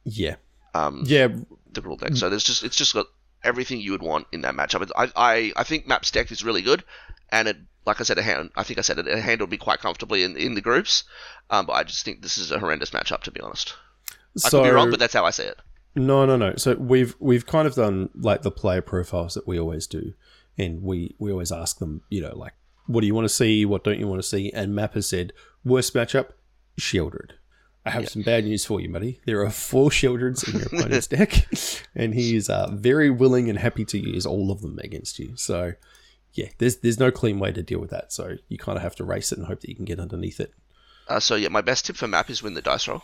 Yeah. 0.04 0.36
um, 0.76 1.04
Yeah. 1.08 1.28
the 1.72 1.82
Gruul 1.82 2.00
deck. 2.00 2.16
So 2.16 2.30
there's 2.30 2.44
just 2.44 2.64
it's 2.64 2.76
just 2.76 2.94
got 2.94 3.08
everything 3.44 3.80
you 3.80 3.92
would 3.92 4.02
want 4.02 4.28
in 4.32 4.42
that 4.42 4.56
matchup. 4.56 4.90
I 4.96 5.12
I, 5.16 5.54
I 5.56 5.64
think 5.64 5.88
Map's 5.88 6.12
deck 6.12 6.32
is 6.32 6.44
really 6.44 6.62
good, 6.62 6.84
and 7.30 7.48
it 7.48 7.58
like 7.86 8.00
I 8.00 8.04
said, 8.04 8.18
it 8.18 8.24
hand, 8.24 8.50
I 8.56 8.64
think 8.64 8.80
I 8.80 8.82
said 8.82 8.98
it, 8.98 9.08
it 9.08 9.20
handled 9.20 9.52
me 9.52 9.58
quite 9.58 9.80
comfortably 9.80 10.24
in, 10.24 10.38
in 10.38 10.56
the 10.56 10.62
groups. 10.62 11.04
Um, 11.50 11.66
but 11.66 11.74
I 11.74 11.84
just 11.84 12.06
think 12.06 12.22
this 12.22 12.38
is 12.38 12.52
a 12.52 12.60
horrendous 12.60 12.92
matchup 12.92 13.24
to 13.24 13.32
be 13.32 13.42
honest. 13.42 13.76
I 14.44 14.50
could 14.50 14.64
be 14.64 14.70
wrong, 14.70 14.90
but 14.90 15.00
that's 15.00 15.14
how 15.14 15.26
I 15.26 15.32
see 15.32 15.44
it. 15.44 15.58
No, 15.96 16.26
no, 16.26 16.38
no. 16.38 16.56
So 16.56 16.76
we've 16.76 17.16
we've 17.20 17.46
kind 17.46 17.68
of 17.68 17.76
done 17.76 18.10
like 18.16 18.42
the 18.42 18.52
player 18.52 18.82
profiles 18.82 19.36
that 19.36 19.48
we 19.48 19.60
always 19.60 19.86
do, 19.86 20.14
and 20.58 20.82
we 20.82 21.16
we 21.20 21.32
always 21.32 21.52
ask 21.52 21.78
them, 21.80 22.02
you 22.10 22.22
know, 22.22 22.36
like 22.36 22.54
what 22.88 23.02
do 23.02 23.08
you 23.08 23.16
want 23.16 23.26
to 23.26 23.34
see, 23.34 23.66
what 23.66 23.84
don't 23.84 24.00
you 24.00 24.08
want 24.08 24.22
to 24.22 24.28
see, 24.28 24.52
and 24.52 24.76
Map 24.76 24.96
has 24.96 25.08
said 25.08 25.34
worst 25.64 25.94
matchup, 25.94 26.30
Sheoldred. 26.80 27.34
I 27.86 27.90
have 27.90 28.08
some 28.10 28.22
bad 28.22 28.46
news 28.46 28.66
for 28.66 28.80
you, 28.80 28.90
buddy. 28.90 29.20
There 29.26 29.42
are 29.44 29.50
four 29.50 29.90
Sheoldreds 29.90 30.48
in 30.48 30.60
your 30.60 30.68
opponent's 30.82 31.08
deck, 31.08 31.48
and 31.96 32.14
he 32.14 32.36
is 32.36 32.50
uh, 32.50 32.70
very 32.72 33.10
willing 33.10 33.50
and 33.50 33.60
happy 33.60 33.84
to 33.86 33.98
use 33.98 34.26
all 34.26 34.52
of 34.52 34.62
them 34.62 34.80
against 34.82 35.20
you. 35.20 35.34
So, 35.36 35.74
yeah, 36.34 36.48
there's 36.60 36.78
there's 36.78 37.00
no 37.00 37.12
clean 37.12 37.40
way 37.40 37.52
to 37.52 37.62
deal 37.62 37.80
with 37.80 37.90
that. 37.90 38.14
So 38.14 38.36
you 38.48 38.58
kind 38.58 38.78
of 38.78 38.84
have 38.84 38.96
to 38.98 39.04
race 39.04 39.32
it 39.34 39.38
and 39.38 39.48
hope 39.48 39.60
that 39.62 39.70
you 39.70 39.76
can 39.76 39.86
get 39.86 40.00
underneath 40.00 40.40
it. 40.40 40.54
Uh, 41.10 41.20
so 41.20 41.36
yeah, 41.36 41.50
my 41.50 41.60
best 41.62 41.86
tip 41.86 41.98
for 41.98 42.08
Map 42.08 42.30
is 42.30 42.42
win 42.42 42.54
the 42.54 42.62
dice 42.62 42.88
roll. 42.88 43.04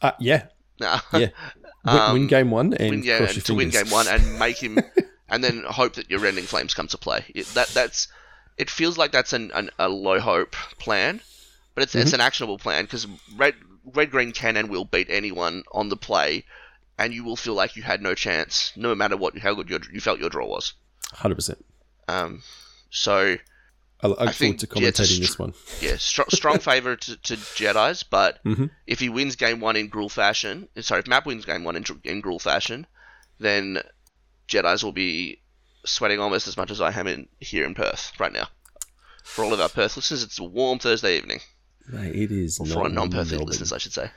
Uh, 0.00 0.12
yeah, 0.20 0.46
Nah. 0.78 1.00
yeah. 1.12 1.28
Win, 1.84 1.96
Um, 1.98 2.12
win 2.14 2.26
game 2.26 2.50
one 2.50 2.74
and 2.74 2.90
win, 2.90 3.02
yeah, 3.04 3.22
and 3.22 3.44
to 3.44 3.54
win 3.54 3.70
game 3.70 3.90
one 3.90 4.06
and 4.08 4.38
make 4.40 4.56
him, 4.60 4.76
and 5.28 5.42
then 5.42 5.62
hope 5.68 5.94
that 5.94 6.10
your 6.10 6.18
Rending 6.20 6.44
Flames 6.44 6.74
come 6.74 6.88
to 6.88 6.98
play. 6.98 7.24
It, 7.34 7.46
that 7.54 7.68
that's 7.68 8.08
it 8.58 8.68
feels 8.70 8.98
like 8.98 9.12
that's 9.12 9.32
an, 9.32 9.50
an 9.54 9.70
a 9.78 9.88
low 9.88 10.18
hope 10.20 10.52
plan, 10.78 11.20
but 11.74 11.82
it's 11.84 11.92
Mm-hmm. 11.94 12.02
it's 12.02 12.12
an 12.12 12.20
actionable 12.20 12.58
plan 12.58 12.84
because 12.86 13.06
red 13.36 13.54
red 13.94 14.10
green 14.10 14.32
can 14.32 14.56
and 14.56 14.68
will 14.68 14.84
beat 14.84 15.08
anyone 15.10 15.62
on 15.72 15.88
the 15.88 15.96
play, 15.96 16.44
and 16.98 17.12
you 17.14 17.24
will 17.24 17.36
feel 17.36 17.54
like 17.54 17.76
you 17.76 17.82
had 17.82 18.02
no 18.02 18.14
chance, 18.14 18.72
no 18.76 18.94
matter 18.94 19.16
what 19.16 19.38
how 19.38 19.54
good 19.54 19.68
your, 19.70 19.80
you 19.92 20.00
felt 20.00 20.20
your 20.20 20.30
draw 20.30 20.46
was. 20.46 20.72
Hundred 21.12 21.36
percent. 21.36 21.64
Um, 22.08 22.42
so 22.90 23.36
I 24.02 24.06
look 24.06 24.18
forward 24.18 24.34
think, 24.34 24.58
to 24.60 24.68
yeah, 24.74 24.88
commentating 24.90 25.04
str- 25.06 25.20
this 25.20 25.38
one. 25.38 25.54
yeah, 25.80 25.96
str- 25.98 26.22
strong 26.30 26.58
favor 26.70 26.96
to, 26.96 27.16
to 27.16 27.36
Jedi's, 27.36 28.02
but 28.02 28.42
Mhm. 28.44 28.70
if 28.86 29.00
he 29.00 29.08
wins 29.08 29.36
game 29.36 29.60
one 29.60 29.76
in 29.76 29.88
Gruul 29.90 30.10
fashion, 30.10 30.68
sorry, 30.80 31.00
if 31.00 31.06
Map 31.06 31.26
wins 31.26 31.44
game 31.44 31.64
one 31.64 31.76
in, 31.76 31.84
in 32.04 32.22
Gruul 32.22 32.40
fashion, 32.40 32.86
then 33.38 33.78
Jedi's 34.48 34.84
will 34.84 34.92
be 34.92 35.40
sweating 35.84 36.20
almost 36.20 36.48
as 36.48 36.56
much 36.56 36.70
as 36.70 36.80
I 36.80 36.90
am 36.92 37.06
in 37.06 37.28
here 37.40 37.64
in 37.64 37.74
Perth 37.74 38.12
right 38.18 38.32
now. 38.32 38.48
For 39.24 39.44
all 39.44 39.52
of 39.54 39.60
our 39.60 39.68
Perth 39.68 39.96
listeners, 39.96 40.22
it's 40.22 40.38
a 40.38 40.44
warm 40.44 40.78
Thursday 40.78 41.16
evening. 41.16 41.40
Mate, 41.92 42.14
it 42.14 42.32
is 42.32 42.58
Or 42.58 42.66
not 42.66 43.12
for 43.12 43.14
Melbourne. 43.24 43.46
listeners, 43.46 43.72
I 43.72 43.78
should 43.78 43.92
say. 43.92 44.10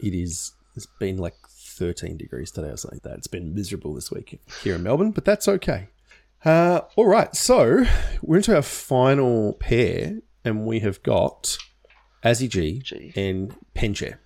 It 0.00 0.14
is. 0.14 0.52
It's 0.74 0.86
been 0.86 1.16
like 1.16 1.34
13 1.48 2.16
degrees 2.16 2.50
today 2.50 2.68
or 2.68 2.76
something 2.76 2.96
like 2.98 3.02
that. 3.04 3.18
It's 3.18 3.26
been 3.26 3.54
miserable 3.54 3.94
this 3.94 4.10
week 4.10 4.38
here 4.62 4.74
in 4.74 4.82
Melbourne, 4.82 5.10
but 5.12 5.24
that's 5.24 5.48
okay. 5.48 5.88
Uh, 6.44 6.80
all 6.96 7.06
right, 7.06 7.34
so 7.34 7.84
we're 8.22 8.36
into 8.36 8.54
our 8.54 8.62
final 8.62 9.54
pair, 9.54 10.18
and 10.44 10.66
we 10.66 10.80
have 10.80 11.02
got 11.02 11.56
Azzy 12.22 12.48
G 12.48 12.78
G. 12.80 13.12
and 13.16 13.56
Penchair. 13.74 14.18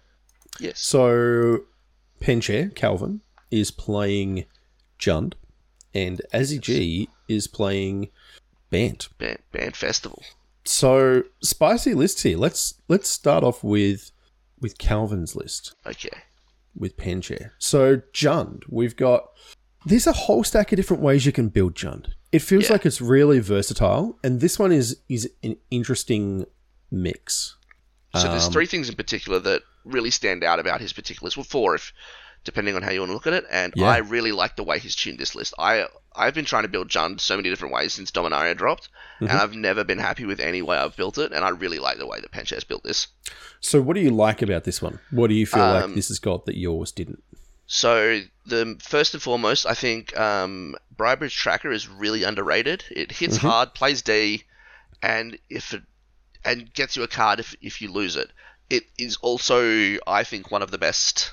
Yes. 0.58 0.80
So 0.80 1.60
Penchair, 2.20 2.74
Calvin, 2.74 3.20
is 3.50 3.70
playing 3.70 4.44
Jund, 4.98 5.34
and 5.94 6.20
Azzy 6.34 6.60
G 6.60 7.08
is 7.28 7.46
playing 7.46 8.08
Bant. 8.70 9.08
Band, 9.18 9.38
band 9.52 9.76
festival. 9.76 10.22
So 10.70 11.24
spicy 11.42 11.94
lists 11.94 12.22
here. 12.22 12.38
Let's 12.38 12.74
let's 12.88 13.08
start 13.08 13.42
off 13.42 13.64
with 13.64 14.12
with 14.60 14.78
Calvin's 14.78 15.34
list 15.34 15.74
Okay. 15.84 16.10
with 16.76 16.96
Penchair. 16.96 17.50
So 17.58 17.96
Jund, 18.14 18.62
we've 18.68 18.94
got 18.96 19.30
there's 19.84 20.06
a 20.06 20.12
whole 20.12 20.44
stack 20.44 20.70
of 20.72 20.76
different 20.76 21.02
ways 21.02 21.26
you 21.26 21.32
can 21.32 21.48
build 21.48 21.74
Jund. 21.74 22.10
It 22.30 22.38
feels 22.40 22.64
Yeah. 22.66 22.72
like 22.72 22.86
it's 22.86 23.00
really 23.00 23.40
versatile, 23.40 24.16
and 24.22 24.40
this 24.40 24.58
one 24.58 24.70
is 24.70 24.96
is 25.08 25.28
an 25.42 25.56
interesting 25.72 26.46
mix. 26.90 27.56
So 28.14 28.28
there's 28.28 28.46
Um, 28.46 28.52
three 28.52 28.66
things 28.66 28.88
in 28.88 28.94
particular 28.94 29.40
that 29.40 29.62
really 29.84 30.10
stand 30.10 30.44
out 30.44 30.60
about 30.60 30.80
his 30.80 30.92
particulars. 30.92 31.36
Well, 31.36 31.44
four, 31.44 31.74
if 31.74 31.92
depending 32.44 32.74
on 32.76 32.82
how 32.82 32.90
you 32.90 33.00
want 33.00 33.10
to 33.10 33.14
look 33.14 33.26
at 33.26 33.32
it. 33.32 33.44
And 33.50 33.72
Yeah. 33.76 33.86
I 33.88 33.98
really 33.98 34.32
like 34.32 34.56
the 34.56 34.62
way 34.64 34.78
he's 34.78 34.96
tuned 34.96 35.18
this 35.18 35.34
list. 35.34 35.54
I 35.58 35.86
I've 36.14 36.34
been 36.34 36.44
trying 36.44 36.64
to 36.64 36.68
build 36.68 36.88
Jund 36.88 37.20
so 37.20 37.36
many 37.36 37.48
different 37.50 37.72
ways 37.72 37.92
since 37.92 38.10
Dominaria 38.10 38.56
dropped, 38.56 38.88
Mm-hmm. 39.20 39.26
and 39.30 39.38
I've 39.38 39.54
never 39.54 39.84
been 39.84 39.98
happy 39.98 40.24
with 40.24 40.40
any 40.40 40.62
way 40.62 40.76
I've 40.78 40.96
built 40.96 41.18
it. 41.18 41.32
And 41.32 41.44
I 41.44 41.50
really 41.50 41.78
like 41.78 41.98
the 41.98 42.06
way 42.06 42.20
that 42.20 42.30
Penchair's 42.32 42.64
built 42.64 42.82
this. 42.82 43.06
So 43.60 43.80
what 43.82 43.94
do 43.94 44.00
you 44.00 44.10
like 44.10 44.40
about 44.42 44.64
this 44.64 44.80
one? 44.82 44.98
What 45.10 45.28
do 45.28 45.34
you 45.34 45.46
feel 45.46 45.60
like 45.66 45.84
Um, 45.84 45.94
this 45.94 46.08
has 46.08 46.18
got 46.18 46.46
that 46.46 46.56
yours 46.56 46.90
didn't? 46.90 47.22
So 47.66 48.22
the 48.46 48.76
first 48.82 49.14
and 49.14 49.22
foremost, 49.22 49.66
I 49.66 49.74
think 49.74 50.18
um, 50.18 50.74
Briarbridge 50.96 51.32
Tracker 51.36 51.70
is 51.70 51.86
really 51.88 52.24
underrated. 52.24 52.82
It 52.90 53.12
hits 53.12 53.38
Mm-hmm. 53.38 53.46
hard, 53.46 53.74
plays 53.74 54.02
D, 54.02 54.44
and 55.02 55.38
if 55.48 55.72
it 55.74 55.82
and 56.44 56.72
gets 56.74 56.96
you 56.96 57.02
a 57.02 57.08
card 57.08 57.38
if 57.38 57.54
if 57.60 57.80
you 57.82 57.92
lose 57.92 58.16
it. 58.16 58.30
It 58.70 58.84
is 58.98 59.16
also, 59.20 59.98
I 60.06 60.24
think, 60.24 60.50
one 60.50 60.62
of 60.62 60.70
the 60.70 60.78
best 60.78 61.32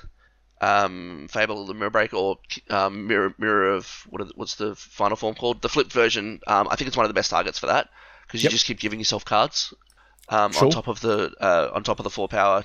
um, 0.60 1.28
Fable 1.30 1.62
of 1.62 1.68
the 1.68 1.74
Mirror 1.74 1.90
Break 1.90 2.14
or 2.14 2.38
um, 2.70 3.06
Mirror 3.06 3.34
Mirror 3.38 3.70
of 3.76 4.06
what 4.08 4.20
are 4.22 4.24
the, 4.24 4.32
what's 4.36 4.56
the 4.56 4.74
final 4.76 5.16
form 5.16 5.34
called? 5.34 5.62
The 5.62 5.68
flipped 5.68 5.92
version. 5.92 6.40
Um, 6.46 6.68
I 6.70 6.76
think 6.76 6.88
it's 6.88 6.96
one 6.96 7.04
of 7.06 7.10
the 7.10 7.14
best 7.14 7.30
targets 7.30 7.58
for 7.58 7.66
that. 7.66 7.88
because 8.26 8.42
you 8.42 8.46
Yep. 8.48 8.52
just 8.52 8.66
keep 8.66 8.78
giving 8.80 8.98
yourself 8.98 9.24
cards 9.24 9.72
um, 10.28 10.52
Sure. 10.52 10.64
on 10.64 10.70
top 10.70 10.88
of 10.88 11.00
the 11.00 11.32
uh, 11.40 11.70
on 11.72 11.82
top 11.82 11.98
of 12.00 12.04
the 12.04 12.10
four 12.10 12.28
power 12.28 12.64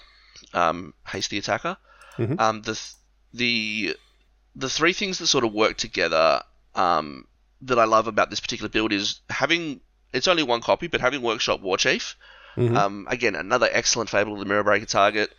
um, 0.54 0.94
hasty 1.08 1.38
attacker. 1.38 1.78
Mhm. 2.18 2.40
Um, 2.40 2.62
the 2.62 2.74
th- 2.74 2.94
the 3.34 3.96
the 4.56 4.70
three 4.70 4.94
things 4.94 5.18
that 5.20 5.28
sort 5.28 5.44
of 5.44 5.54
work 5.54 5.78
together 5.78 6.42
um, 6.76 7.28
that 7.62 7.80
I 7.80 7.86
love 7.86 8.08
about 8.08 8.30
this 8.30 8.40
particular 8.40 8.70
build 8.70 8.92
is 8.92 9.22
having 9.30 9.80
it's 10.12 10.28
only 10.28 10.44
one 10.44 10.62
copy, 10.62 10.88
but 10.88 11.02
having 11.02 11.22
Workshop 11.22 11.62
War 11.62 11.78
Chief. 11.78 12.16
Mhm. 12.58 12.76
Um, 12.78 13.08
again, 13.10 13.34
another 13.36 13.68
excellent 13.72 14.12
Fable 14.12 14.34
of 14.34 14.40
the 14.40 14.46
Mirror 14.46 14.64
Breaker 14.66 14.86
target, 14.86 15.34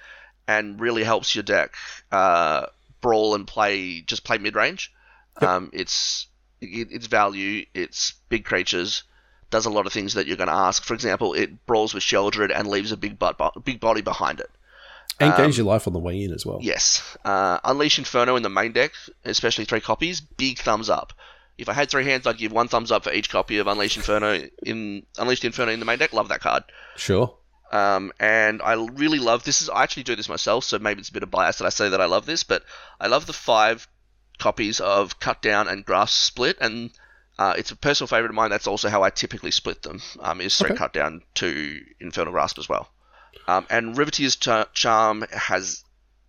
and 0.47 0.81
really 0.81 1.05
helps 1.05 1.35
your 1.35 1.43
deck 1.43 1.75
uh, 2.13 2.67
brawl 3.01 3.35
and 3.35 3.47
play 3.47 4.01
just 4.03 4.25
play 4.25 4.39
mid 4.39 4.55
range. 4.55 4.93
Yep. 5.41 5.51
Um, 5.51 5.71
it's 5.73 6.27
it, 6.61 6.89
it's 6.91 7.07
value, 7.07 7.67
it's 7.75 8.15
big 8.29 8.45
creatures, 8.45 9.03
does 9.51 9.67
a 9.67 9.71
lot 9.71 9.87
of 9.87 9.93
things 9.93 10.15
that 10.15 10.27
you're 10.27 10.37
going 10.37 10.49
to 10.49 10.55
ask. 10.55 10.83
For 10.85 10.95
example, 10.95 11.35
it 11.35 11.67
brawls 11.67 11.93
with 11.95 12.03
Sheoldred 12.03 12.53
and 12.55 12.69
leaves 12.69 12.93
a 12.93 12.97
big 12.97 13.19
butt, 13.19 13.39
big 13.65 13.81
body 13.81 14.01
behind 14.01 14.41
it. 14.41 14.51
and 15.21 15.33
um, 15.33 15.37
gains 15.37 15.57
your 15.59 15.67
life 15.67 15.87
on 15.87 15.93
the 15.93 15.99
way 15.99 16.23
in 16.23 16.33
as 16.33 16.47
well. 16.47 16.59
Yes. 16.63 17.17
Uh, 17.25 17.59
Unleash 17.65 17.99
Inferno 17.99 18.37
in 18.37 18.43
the 18.43 18.49
main 18.49 18.73
deck, 18.73 18.93
especially 19.25 19.65
three 19.65 19.81
copies, 19.81 20.21
big 20.21 20.59
thumbs 20.59 20.89
up. 20.89 21.13
If 21.59 21.69
I 21.69 21.73
had 21.73 21.89
three 21.91 22.05
hands, 22.05 22.27
I'd 22.27 22.39
give 22.39 22.51
one 22.53 22.67
thumbs 22.69 22.91
up 22.91 23.05
for 23.05 23.13
each 23.13 23.31
copy 23.31 23.59
of 23.59 23.67
Unleash 23.69 23.97
Inferno 23.97 24.49
in 24.65 25.05
Unleashed 25.19 25.45
Inferno 25.45 25.71
in 25.73 25.79
the 25.79 25.87
main 25.87 25.99
deck. 25.99 26.13
Love 26.13 26.29
that 26.29 26.41
card. 26.41 26.65
Sure. 26.97 27.35
Um, 27.75 28.13
and 28.21 28.63
I 28.63 28.75
really 28.75 29.19
love 29.19 29.43
this. 29.43 29.61
Is 29.61 29.69
I 29.69 29.83
actually 29.83 30.05
do 30.05 30.15
this 30.15 30.29
myself, 30.29 30.65
so 30.65 30.79
maybe 30.79 31.01
it's 31.01 31.09
a 31.09 31.13
bit 31.13 31.25
of 31.25 31.31
bias 31.31 31.59
that 31.59 31.67
I 31.67 31.71
say 31.71 31.89
that 31.89 32.01
I 32.01 32.05
love 32.07 32.25
this, 32.25 32.45
but 32.45 32.63
I 33.01 33.09
love 33.09 33.27
the 33.27 33.33
five 33.33 33.89
copies 34.39 34.79
of 34.79 35.19
Cut 35.19 35.43
Down 35.43 35.67
and 35.67 35.85
Grasp 35.85 36.15
Split, 36.15 36.57
and 36.61 36.91
uh, 37.37 37.55
it's 37.59 37.73
a 37.73 37.77
personal 37.77 38.07
favorite 38.07 38.31
of 38.31 38.37
mine. 38.37 38.51
That's 38.51 38.69
also 38.69 38.89
how 38.89 39.03
I 39.03 39.11
typically 39.11 39.51
split 39.51 39.83
them. 39.83 40.01
Um, 40.21 40.41
is 40.41 40.57
three 40.57 40.71
Okay. 40.71 40.79
Cut 40.79 40.93
Down, 40.93 41.23
to 41.35 41.81
Infernal 41.99 42.33
Grasp 42.33 42.59
as 42.59 42.69
well. 42.69 42.91
Um, 43.49 43.67
and 43.69 43.99
Rivetier's 43.99 44.37
Char- 44.37 44.69
Charm 44.73 45.25
has 45.33 45.83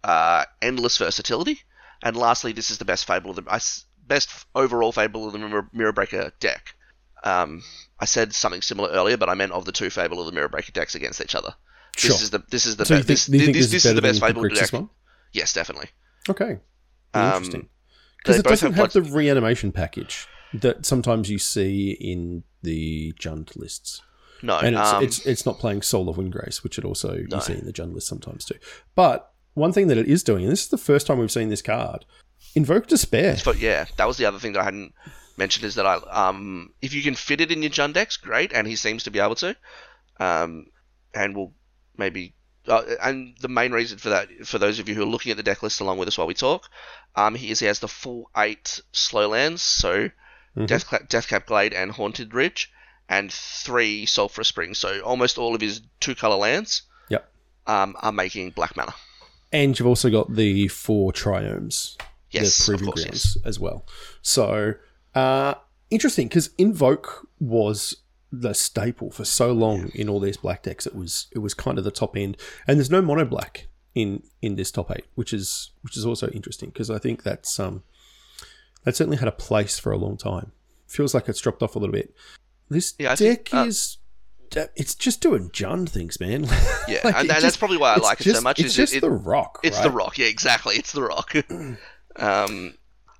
uh, 0.03 0.45
endless 0.63 0.97
versatility. 0.97 1.61
And 2.01 2.17
lastly, 2.17 2.53
this 2.53 2.71
is 2.71 2.79
the 2.79 2.85
best 2.85 3.05
Fable 3.05 3.29
of 3.29 3.35
the 3.35 3.43
I 3.47 3.59
best 4.07 4.29
overall 4.55 4.91
Fable 4.91 5.27
of 5.27 5.33
the 5.33 5.39
Mirror, 5.39 5.69
Mirror 5.73 5.93
Breaker 5.93 6.31
deck. 6.39 6.74
Um, 7.25 7.63
I 7.99 8.05
said 8.05 8.33
something 8.33 8.61
similar 8.61 8.89
earlier, 8.89 9.17
but 9.17 9.29
I 9.29 9.33
meant 9.33 9.51
of 9.51 9.65
the 9.65 9.71
two 9.71 9.89
Fable 9.89 10.19
of 10.19 10.25
the 10.27 10.31
Mirror 10.31 10.49
Breaker 10.49 10.71
decks 10.71 10.95
against 10.95 11.19
each 11.21 11.35
other. 11.35 11.55
Sure. 11.97 12.11
This 12.11 12.21
is 12.21 12.29
the 12.29 12.43
this 12.49 12.65
is 12.65 12.75
the 12.77 12.85
so 12.85 12.97
be- 12.97 13.03
this, 13.03 13.25
do 13.25 13.37
you 13.37 13.45
think 13.45 13.57
this, 13.57 13.65
this, 13.71 13.83
this 13.83 13.85
is 13.85 13.95
the 13.95 14.01
best 14.01 14.19
Fable 14.21 14.47
deck. 14.49 14.71
one? 14.71 14.89
Yes, 15.33 15.53
definitely. 15.53 15.87
Okay. 16.29 16.59
Um, 17.13 17.23
Interesting. 17.33 17.69
Because 18.17 18.39
it 18.39 18.45
doesn't 18.45 18.73
have 18.73 18.75
have 18.75 18.83
what- 18.83 18.93
the 18.93 19.01
reanimation 19.01 19.71
package 19.71 20.27
that 20.53 20.85
sometimes 20.85 21.29
you 21.29 21.37
see 21.39 21.91
in 21.99 22.43
the 22.61 23.13
Jund 23.19 23.55
lists. 23.57 24.01
No, 24.43 24.59
and 24.59 24.75
it's, 24.75 24.89
um, 24.93 25.03
it's 25.03 25.25
it's 25.25 25.45
not 25.45 25.57
playing 25.59 25.81
Soul 25.81 26.09
of 26.09 26.17
Windgrace, 26.17 26.63
which 26.63 26.77
it 26.77 26.85
also 26.85 27.15
No. 27.29 27.37
you 27.37 27.41
see 27.41 27.53
in 27.53 27.65
the 27.65 27.73
Jund 27.73 27.93
list 27.93 28.07
sometimes 28.07 28.45
too. 28.45 28.57
But 28.93 29.31
one 29.53 29.71
thing 29.71 29.87
that 29.87 29.97
it 29.97 30.07
is 30.07 30.21
doing, 30.23 30.43
and 30.43 30.51
this 30.51 30.63
is 30.63 30.69
the 30.69 30.77
first 30.77 31.07
time 31.07 31.17
we've 31.19 31.31
seen 31.31 31.49
this 31.49 31.61
card, 31.61 32.05
Invoke 32.53 32.87
Despair. 32.87 33.37
but 33.45 33.57
yeah, 33.57 33.85
that 33.97 34.05
was 34.07 34.17
the 34.17 34.25
other 34.25 34.37
thing 34.39 34.53
that 34.53 34.59
I 34.61 34.65
hadn't 34.65 34.93
mentioned 35.37 35.65
is 35.65 35.75
that 35.75 35.85
I 35.85 35.95
um 35.95 36.73
if 36.81 36.93
you 36.93 37.01
can 37.03 37.15
fit 37.15 37.41
it 37.41 37.51
in 37.51 37.61
your 37.61 37.71
Jund 37.71 37.93
decks, 37.93 38.17
great, 38.17 38.53
and 38.53 38.67
he 38.67 38.75
seems 38.75 39.03
to 39.03 39.11
be 39.11 39.19
able 39.19 39.35
to. 39.35 39.55
Um, 40.19 40.67
and 41.13 41.35
we'll 41.35 41.53
maybe. 41.97 42.33
Uh, 42.67 42.81
and 43.03 43.35
the 43.41 43.47
main 43.47 43.71
reason 43.71 43.99
for 43.99 44.09
that, 44.09 44.27
for 44.43 44.57
those 44.57 44.79
of 44.79 44.89
you 44.89 44.95
who 44.95 45.03
are 45.03 45.05
looking 45.05 45.29
at 45.29 45.37
the 45.37 45.43
deck 45.43 45.61
list 45.61 45.81
along 45.81 45.99
with 45.99 46.07
us 46.07 46.17
while 46.17 46.25
we 46.25 46.33
talk, 46.33 46.67
um, 47.15 47.35
he 47.35 47.51
is 47.51 47.59
he 47.59 47.67
has 47.67 47.79
the 47.79 47.87
full 47.87 48.29
eight 48.35 48.79
slow 48.91 49.29
lands, 49.29 49.61
so 49.61 50.09
Mhm. 50.57 50.67
Death, 50.67 50.85
Deathcap 51.09 51.45
Glade 51.47 51.73
and 51.73 51.91
Haunted 51.91 52.33
Ridge, 52.33 52.71
and 53.09 53.31
three 53.31 54.05
Sulphur 54.05 54.43
Springs. 54.43 54.79
So 54.79 55.01
almost 55.01 55.37
all 55.37 55.53
of 55.53 55.59
his 55.61 55.81
two 55.99 56.15
color 56.15 56.37
lands 56.37 56.83
Yep. 57.09 57.29
um, 57.67 57.95
are 58.01 58.13
making 58.13 58.51
black 58.51 58.75
mana. 58.77 58.95
And 59.51 59.77
you've 59.77 59.87
also 59.87 60.09
got 60.09 60.33
the 60.33 60.69
four 60.69 61.11
triomes, 61.11 61.97
Yes, 62.31 62.57
the 62.65 62.73
of 62.73 62.79
proving 62.79 62.93
course, 62.93 63.03
grounds 63.03 63.37
as 63.45 63.59
well. 63.59 63.85
So 64.21 64.73
uh, 65.15 65.55
interesting 65.89 66.27
because 66.27 66.49
Invoke 66.57 67.27
was 67.39 67.97
the 68.31 68.53
staple 68.53 69.11
for 69.11 69.23
so 69.25 69.51
long 69.53 69.89
in 69.95 70.09
all 70.09 70.19
these 70.19 70.37
black 70.37 70.63
decks. 70.63 70.85
It 70.85 70.95
was 70.95 71.27
it 71.31 71.39
was 71.39 71.53
kind 71.53 71.77
of 71.77 71.83
the 71.83 71.91
top 71.91 72.15
end, 72.17 72.37
and 72.67 72.77
there's 72.77 72.91
no 72.91 73.01
mono 73.01 73.25
black 73.25 73.67
in 73.93 74.23
in 74.41 74.55
this 74.55 74.71
top 74.71 74.91
eight, 74.91 75.05
which 75.15 75.33
is 75.33 75.71
which 75.81 75.95
is 75.97 76.05
also 76.05 76.27
interesting 76.29 76.69
because 76.69 76.89
I 76.89 76.99
think 76.99 77.23
that's 77.23 77.59
um 77.59 77.83
that 78.83 78.95
certainly 78.95 79.17
had 79.17 79.27
a 79.27 79.31
place 79.33 79.79
for 79.79 79.91
a 79.91 79.97
long 79.97 80.17
time. 80.17 80.51
Feels 80.87 81.13
like 81.13 81.27
it's 81.29 81.39
dropped 81.41 81.63
off 81.63 81.75
a 81.75 81.79
little 81.79 81.93
bit. 81.93 82.13
This 82.69 82.93
Yeah, 82.99 83.15
deck 83.15 83.49
think, 83.49 83.53
uh, 83.53 83.65
is. 83.67 83.97
It's 84.75 84.95
just 84.95 85.21
doing 85.21 85.49
Jund 85.49 85.89
things, 85.89 86.19
man. 86.19 86.43
Yeah, 86.87 86.99
Like, 87.03 87.15
and, 87.15 87.31
and 87.31 87.43
that's 87.43 87.57
probably 87.57 87.77
why 87.77 87.93
I 87.93 87.97
like 87.97 88.21
it 88.25 88.35
so 88.35 88.41
much. 88.41 88.59
It's 88.59 88.69
is 88.69 88.75
just 88.75 88.93
it- 88.93 89.01
the 89.01 89.09
rock. 89.09 89.59
It's 89.63 89.77
right? 89.77 89.83
the 89.83 89.89
rock, 89.89 90.17
yeah, 90.19 90.27
exactly. 90.27 90.75
It's 90.75 90.91
the 90.91 91.01
rock. 91.01 91.33
um, 92.17 92.75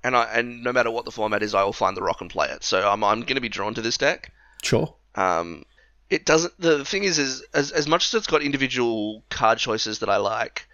and 0.06 0.16
I 0.16 0.24
and 0.32 0.62
no 0.62 0.72
matter 0.72 0.90
what 0.90 1.04
the 1.04 1.10
format 1.10 1.42
is, 1.42 1.54
I 1.54 1.64
will 1.64 1.72
find 1.72 1.96
the 1.96 2.02
rock 2.02 2.20
and 2.20 2.30
play 2.30 2.48
it. 2.48 2.62
So 2.62 2.88
I'm 2.88 3.02
I'm 3.02 3.20
going 3.20 3.34
to 3.34 3.40
be 3.40 3.48
drawn 3.48 3.74
to 3.74 3.82
this 3.82 3.98
deck. 3.98 4.32
Sure. 4.62 4.94
Um, 5.16 5.64
it 6.08 6.24
doesn't. 6.24 6.54
The 6.60 6.84
thing 6.84 7.02
is, 7.02 7.18
is 7.18 7.44
as 7.52 7.72
as 7.72 7.88
much 7.88 8.06
as 8.06 8.14
it's 8.14 8.28
got 8.28 8.40
individual 8.42 9.24
card 9.30 9.58
choices 9.58 9.98
that 9.98 10.08
I 10.08 10.18
like, 10.18 10.68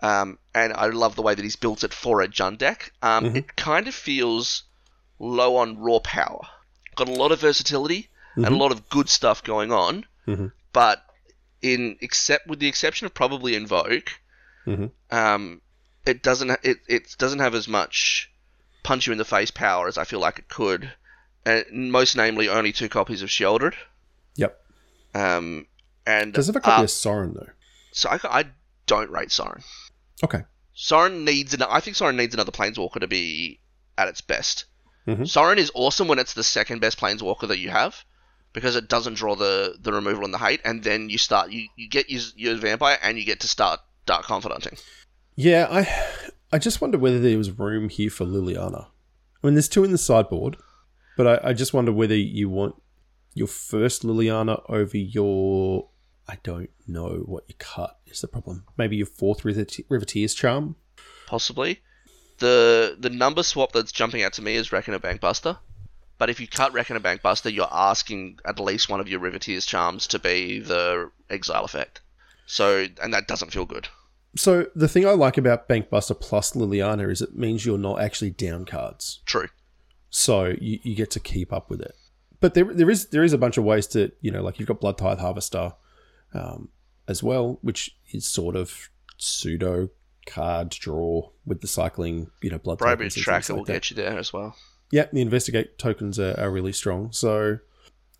um, 0.00 0.38
and 0.52 0.72
I 0.72 0.86
love 0.88 1.14
the 1.14 1.22
way 1.22 1.34
that 1.34 1.42
he's 1.42 1.56
built 1.56 1.84
it 1.84 1.94
for 1.94 2.20
a 2.20 2.28
Jund 2.28 2.58
deck. 2.58 2.92
Um, 3.02 3.26
Mhm. 3.26 3.36
it 3.36 3.56
kind 3.56 3.86
of 3.86 3.94
feels 3.94 4.64
low 5.20 5.56
on 5.56 5.78
raw 5.78 6.00
power. 6.00 6.40
Got 6.96 7.08
a 7.08 7.12
lot 7.12 7.30
of 7.30 7.40
versatility 7.40 8.08
and 8.34 8.46
a 8.46 8.50
Mhm. 8.50 8.58
lot 8.58 8.72
of 8.72 8.88
good 8.88 9.08
stuff 9.08 9.44
going 9.44 9.70
on, 9.70 10.04
Mhm. 10.26 10.50
but 10.72 11.06
in 11.60 11.96
except 12.00 12.48
with 12.48 12.58
the 12.58 12.66
exception 12.66 13.06
of 13.06 13.14
probably 13.14 13.54
Invoke, 13.54 14.18
Mhm. 14.66 14.90
um, 15.12 15.60
it 16.04 16.22
doesn't 16.24 16.50
it 16.64 16.78
it 16.88 17.14
doesn't 17.18 17.38
have 17.38 17.54
as 17.54 17.68
much 17.68 18.28
punch 18.82 19.06
you 19.06 19.12
in 19.12 19.18
the 19.18 19.24
face 19.24 19.50
power 19.50 19.88
as 19.88 19.98
I 19.98 20.04
feel 20.04 20.20
like 20.20 20.38
it 20.38 20.48
could, 20.48 20.92
and 21.44 21.92
most 21.92 22.16
namely 22.16 22.48
only 22.48 22.72
two 22.72 22.88
copies 22.88 23.22
of 23.22 23.28
Sheoldred. 23.28 23.74
Yep. 24.36 24.58
Um, 25.14 25.66
and 26.06 26.32
Does 26.32 26.48
it 26.48 26.54
have 26.54 26.62
a 26.62 26.64
copy 26.64 26.80
uh, 26.80 26.84
of 26.84 26.90
Sorin 26.90 27.34
though? 27.34 27.48
so 27.92 28.08
I, 28.08 28.18
I 28.24 28.44
don't 28.86 29.10
rate 29.10 29.30
Sorin. 29.30 29.62
Okay. 30.24 30.42
Sorin 30.74 31.24
needs 31.24 31.52
an, 31.54 31.62
I 31.62 31.80
think 31.80 31.96
Sorin 31.96 32.16
needs 32.16 32.34
another 32.34 32.52
Planeswalker 32.52 33.00
to 33.00 33.06
be 33.08 33.60
at 33.98 34.08
its 34.08 34.20
best. 34.22 34.64
Mhm. 35.06 35.28
Sorin 35.28 35.58
is 35.58 35.70
awesome 35.74 36.08
when 36.08 36.18
it's 36.18 36.32
the 36.34 36.42
second 36.44 36.80
best 36.80 36.98
Planeswalker 36.98 37.48
that 37.48 37.58
you 37.58 37.70
have, 37.70 38.04
because 38.52 38.74
it 38.76 38.88
doesn't 38.88 39.14
draw 39.14 39.34
the, 39.34 39.76
the 39.80 39.92
removal 39.92 40.24
and 40.24 40.32
the 40.32 40.38
hate, 40.38 40.60
and 40.64 40.82
then 40.82 41.10
you 41.10 41.18
start 41.18 41.50
you, 41.50 41.68
you 41.76 41.88
get 41.88 42.08
your, 42.08 42.22
your 42.36 42.56
vampire 42.56 42.98
and 43.02 43.18
you 43.18 43.24
get 43.24 43.40
to 43.40 43.48
start 43.48 43.80
Dark 44.06 44.24
Confidenting. 44.24 44.78
Yeah, 45.36 45.66
I 45.70 45.82
I 46.52 46.58
just 46.58 46.80
wonder 46.80 46.98
whether 46.98 47.18
there 47.18 47.38
was 47.38 47.50
room 47.50 47.88
here 47.88 48.10
for 48.10 48.26
Liliana. 48.26 48.86
I 49.42 49.46
mean, 49.46 49.54
there's 49.54 49.68
two 49.68 49.84
in 49.84 49.90
the 49.92 49.98
sideboard, 49.98 50.58
but 51.16 51.26
I, 51.26 51.50
I 51.50 51.52
just 51.54 51.72
wonder 51.72 51.92
whether 51.92 52.14
you 52.14 52.50
want 52.50 52.76
your 53.34 53.46
first 53.48 54.02
Liliana 54.02 54.62
over 54.68 54.96
your. 54.96 55.88
I 56.28 56.36
don't 56.42 56.70
know 56.86 57.24
what 57.26 57.44
you 57.48 57.54
cut 57.58 57.98
is 58.06 58.20
the 58.20 58.28
problem. 58.28 58.64
Maybe 58.76 58.96
your 58.96 59.06
fourth 59.06 59.42
Rivete- 59.42 59.86
Riveteer's 59.88 60.34
Charm. 60.34 60.76
Possibly. 61.26 61.80
The 62.38 62.96
the 62.98 63.10
number 63.10 63.42
swap 63.42 63.72
that's 63.72 63.92
jumping 63.92 64.22
out 64.22 64.34
to 64.34 64.42
me 64.42 64.54
is 64.54 64.72
Reckoner 64.72 64.98
Bankbuster. 64.98 65.58
But 66.18 66.30
if 66.30 66.38
you 66.38 66.46
cut 66.46 66.72
Reckoner 66.72 67.00
Bankbuster, 67.00 67.52
you're 67.52 67.66
asking 67.72 68.38
at 68.44 68.60
least 68.60 68.88
one 68.88 69.00
of 69.00 69.08
your 69.08 69.20
Riveteer's 69.20 69.66
charms 69.66 70.06
to 70.08 70.18
be 70.18 70.60
the 70.60 71.10
exile 71.28 71.64
effect. 71.64 72.00
So 72.46 72.86
and 73.02 73.14
that 73.14 73.26
doesn't 73.26 73.52
feel 73.52 73.64
good. 73.64 73.88
So 74.36 74.66
the 74.74 74.88
thing 74.88 75.06
I 75.06 75.10
like 75.10 75.36
about 75.36 75.68
Bankbuster 75.68 76.18
plus 76.18 76.52
Liliana 76.52 77.10
is 77.10 77.20
it 77.20 77.36
means 77.36 77.66
you're 77.66 77.76
not 77.78 78.00
actually 78.00 78.30
down 78.30 78.64
cards. 78.64 79.20
True. 79.26 79.48
so 80.08 80.54
you, 80.60 80.78
you 80.82 80.94
get 80.94 81.10
to 81.12 81.20
keep 81.20 81.52
up 81.52 81.68
with 81.68 81.80
it. 81.80 81.94
But 82.40 82.54
there 82.54 82.64
there 82.64 82.90
is 82.90 83.08
there 83.10 83.22
is 83.22 83.32
a 83.32 83.38
bunch 83.38 83.56
of 83.56 83.64
ways 83.64 83.86
to 83.88 84.10
you 84.20 84.30
know 84.30 84.42
like 84.42 84.58
you've 84.58 84.68
got 84.68 84.80
Blood 84.80 84.98
Tithe 84.98 85.20
Harvester 85.20 85.74
um, 86.34 86.70
as 87.06 87.22
well, 87.22 87.58
which 87.62 87.96
is 88.12 88.26
sort 88.26 88.56
of 88.56 88.90
pseudo 89.16 89.90
card 90.26 90.70
draw 90.70 91.28
with 91.44 91.60
the 91.60 91.66
cycling 91.66 92.30
you 92.42 92.50
know 92.50 92.58
blood 92.58 92.78
Briarbridge 92.78 93.16
Tracker 93.16 93.42
things 93.42 93.56
will 93.56 93.64
that. 93.64 93.72
get 93.72 93.90
you 93.90 93.96
there 93.96 94.18
as 94.18 94.32
well. 94.32 94.56
Yeah, 94.90 95.06
the 95.12 95.20
investigate 95.20 95.78
tokens 95.78 96.18
are, 96.18 96.38
are 96.38 96.50
really 96.50 96.72
strong. 96.72 97.12
So 97.12 97.58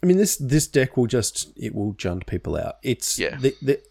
I 0.02 0.06
mean 0.06 0.18
this 0.18 0.36
this 0.36 0.66
deck 0.68 0.96
will 0.96 1.06
just 1.06 1.52
it 1.56 1.74
will 1.74 1.94
jund 1.94 2.26
people 2.26 2.56
out. 2.56 2.76
It's 2.82 3.18
Yeah. 3.18 3.36
The, 3.36 3.56
the, 3.60 3.82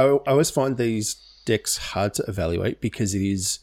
I, 0.00 0.02
I 0.26 0.30
always 0.32 0.50
find 0.50 0.76
these 0.76 1.16
decks 1.44 1.76
hard 1.78 2.14
to 2.14 2.24
evaluate 2.28 2.80
because 2.80 3.14
it 3.14 3.22
is 3.22 3.60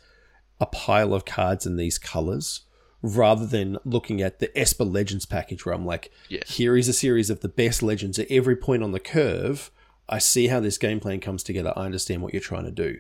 a 0.59 0.65
pile 0.65 1.13
of 1.13 1.25
cards 1.25 1.65
in 1.65 1.75
these 1.75 1.97
colors 1.97 2.61
rather 3.01 3.45
than 3.45 3.77
looking 3.86 4.21
at 4.21 4.39
the 4.39 4.57
Esper 4.57 4.83
Legends 4.86 5.25
package 5.25 5.65
where 5.65 5.75
I'm 5.75 5.86
like, 5.86 6.11
Yeah. 6.29 6.41
here 6.47 6.75
is 6.75 6.88
a 6.88 6.93
series 6.93 7.29
of 7.29 7.41
the 7.41 7.49
best 7.49 7.83
legends 7.83 8.17
at 8.17 8.31
every 8.31 8.55
point 8.55 8.81
on 8.83 8.91
the 8.93 8.99
curve. 8.99 9.69
I 10.09 10.17
see 10.19 10.47
how 10.47 10.59
this 10.59 10.77
game 10.77 10.99
plan 10.99 11.19
comes 11.19 11.43
together. 11.43 11.73
I 11.75 11.86
understand 11.86 12.21
what 12.21 12.33
you're 12.33 12.41
trying 12.41 12.65
to 12.65 12.71
do. 12.71 12.99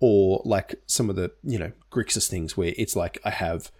Or 0.00 0.42
like 0.44 0.74
some 0.86 1.08
of 1.08 1.16
the, 1.16 1.30
you 1.44 1.58
know, 1.58 1.72
Grixis 1.92 2.28
things 2.28 2.56
where 2.56 2.72
it's 2.76 2.96
like 2.96 3.18
I 3.24 3.30
have 3.30 3.70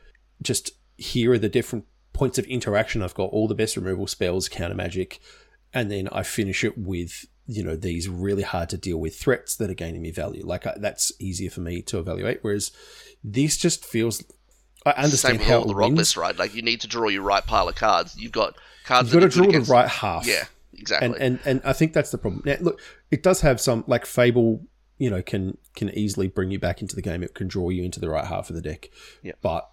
just 0.43 0.71
here 0.97 1.33
are 1.33 1.39
the 1.39 1.49
different 1.49 1.87
points 2.13 2.39
of 2.39 2.45
interaction. 2.47 3.03
I've 3.03 3.15
got 3.15 3.31
all 3.31 3.49
the 3.49 3.55
best 3.55 3.77
removal 3.77 4.07
spells, 4.07 4.49
counter 4.49 4.77
magic, 4.77 5.19
and 5.73 5.91
then 5.91 6.09
I 6.13 6.23
finish 6.23 6.63
it 6.63 6.79
with 6.79 7.27
you 7.47 7.63
know 7.63 7.77
these 7.77 8.09
really 8.09 8.43
hard 8.43 8.69
to 8.71 8.79
deal 8.79 8.99
with 8.99 9.17
threats 9.17 9.57
that 9.57 9.71
are 9.71 9.75
gaining 9.75 10.03
me 10.03 10.11
value. 10.11 10.45
Like 10.45 10.67
I, 10.67 10.75
that's 10.77 11.13
easier 11.19 11.51
for 11.51 11.61
me 11.61 11.83
to 11.83 11.99
evaluate. 11.99 12.39
Whereas 12.43 12.73
this 13.23 13.57
just 13.57 13.85
feels. 13.85 14.25
I 14.87 14.91
understand 14.91 15.35
Same 15.35 15.39
with 15.39 15.49
how 15.49 15.59
all 15.61 15.67
the 15.67 15.75
rock 15.75 15.89
wins. 15.89 15.99
lists, 15.99 16.17
right? 16.17 16.37
Like 16.37 16.55
you 16.55 16.63
need 16.63 16.81
to 16.83 16.89
draw 16.89 17.09
your 17.09 17.23
right 17.23 17.45
pile 17.45 17.69
of 17.69 17.75
cards. 17.75 18.17
You've 18.17 18.33
got 18.33 18.55
cards. 18.85 19.13
You've 19.13 19.21
got 19.23 19.31
to 19.31 19.37
draw 19.39 19.51
the 19.51 19.61
right 19.61 19.89
half. 19.89 20.27
Yeah, 20.27 20.45
exactly. 20.75 21.09
and 21.09 21.17
and 21.17 21.41
and 21.45 21.63
I 21.65 21.73
think 21.73 21.93
that's 21.93 22.11
the 22.11 22.19
problem. 22.19 22.43
Now, 22.45 22.57
look, 22.61 22.81
it 23.11 23.23
does 23.23 23.41
have 23.41 23.61
some 23.61 23.85
like 23.87 24.07
Fable. 24.07 24.67
You 24.99 25.11
know, 25.11 25.23
can 25.23 25.59
can 25.75 25.91
easily 25.91 26.29
bring 26.29 26.51
you 26.51 26.59
back 26.59 26.81
into 26.83 26.95
the 26.95 27.03
game. 27.03 27.23
It 27.23 27.35
can 27.35 27.49
draw 27.49 27.71
you 27.71 27.83
into 27.83 27.99
the 27.99 28.09
right 28.09 28.27
half 28.27 28.49
of 28.51 28.57
the 28.57 28.63
deck. 28.63 28.91
Yeah. 29.23 29.33
but 29.43 29.69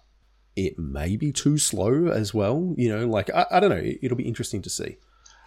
it 0.56 0.78
may 0.78 1.16
be 1.16 1.32
too 1.32 1.56
slow 1.58 2.08
as 2.08 2.34
well. 2.34 2.74
You 2.76 2.88
know, 2.94 3.06
like 3.06 3.30
I, 3.30 3.46
I 3.50 3.60
don't 3.60 3.70
know. 3.70 3.92
It'll 4.02 4.16
be 4.16 4.28
interesting 4.28 4.62
to 4.62 4.70
see. 4.70 4.96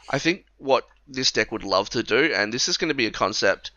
I 0.09 0.19
think 0.19 0.45
what 0.57 0.85
this 1.07 1.31
deck 1.31 1.51
would 1.51 1.63
love 1.63 1.89
to 1.91 2.03
do, 2.03 2.33
and 2.33 2.53
this 2.53 2.67
is 2.67 2.77
going 2.77 2.89
to 2.89 2.95
be 2.95 3.05
a 3.07 3.11
concept 3.11 3.71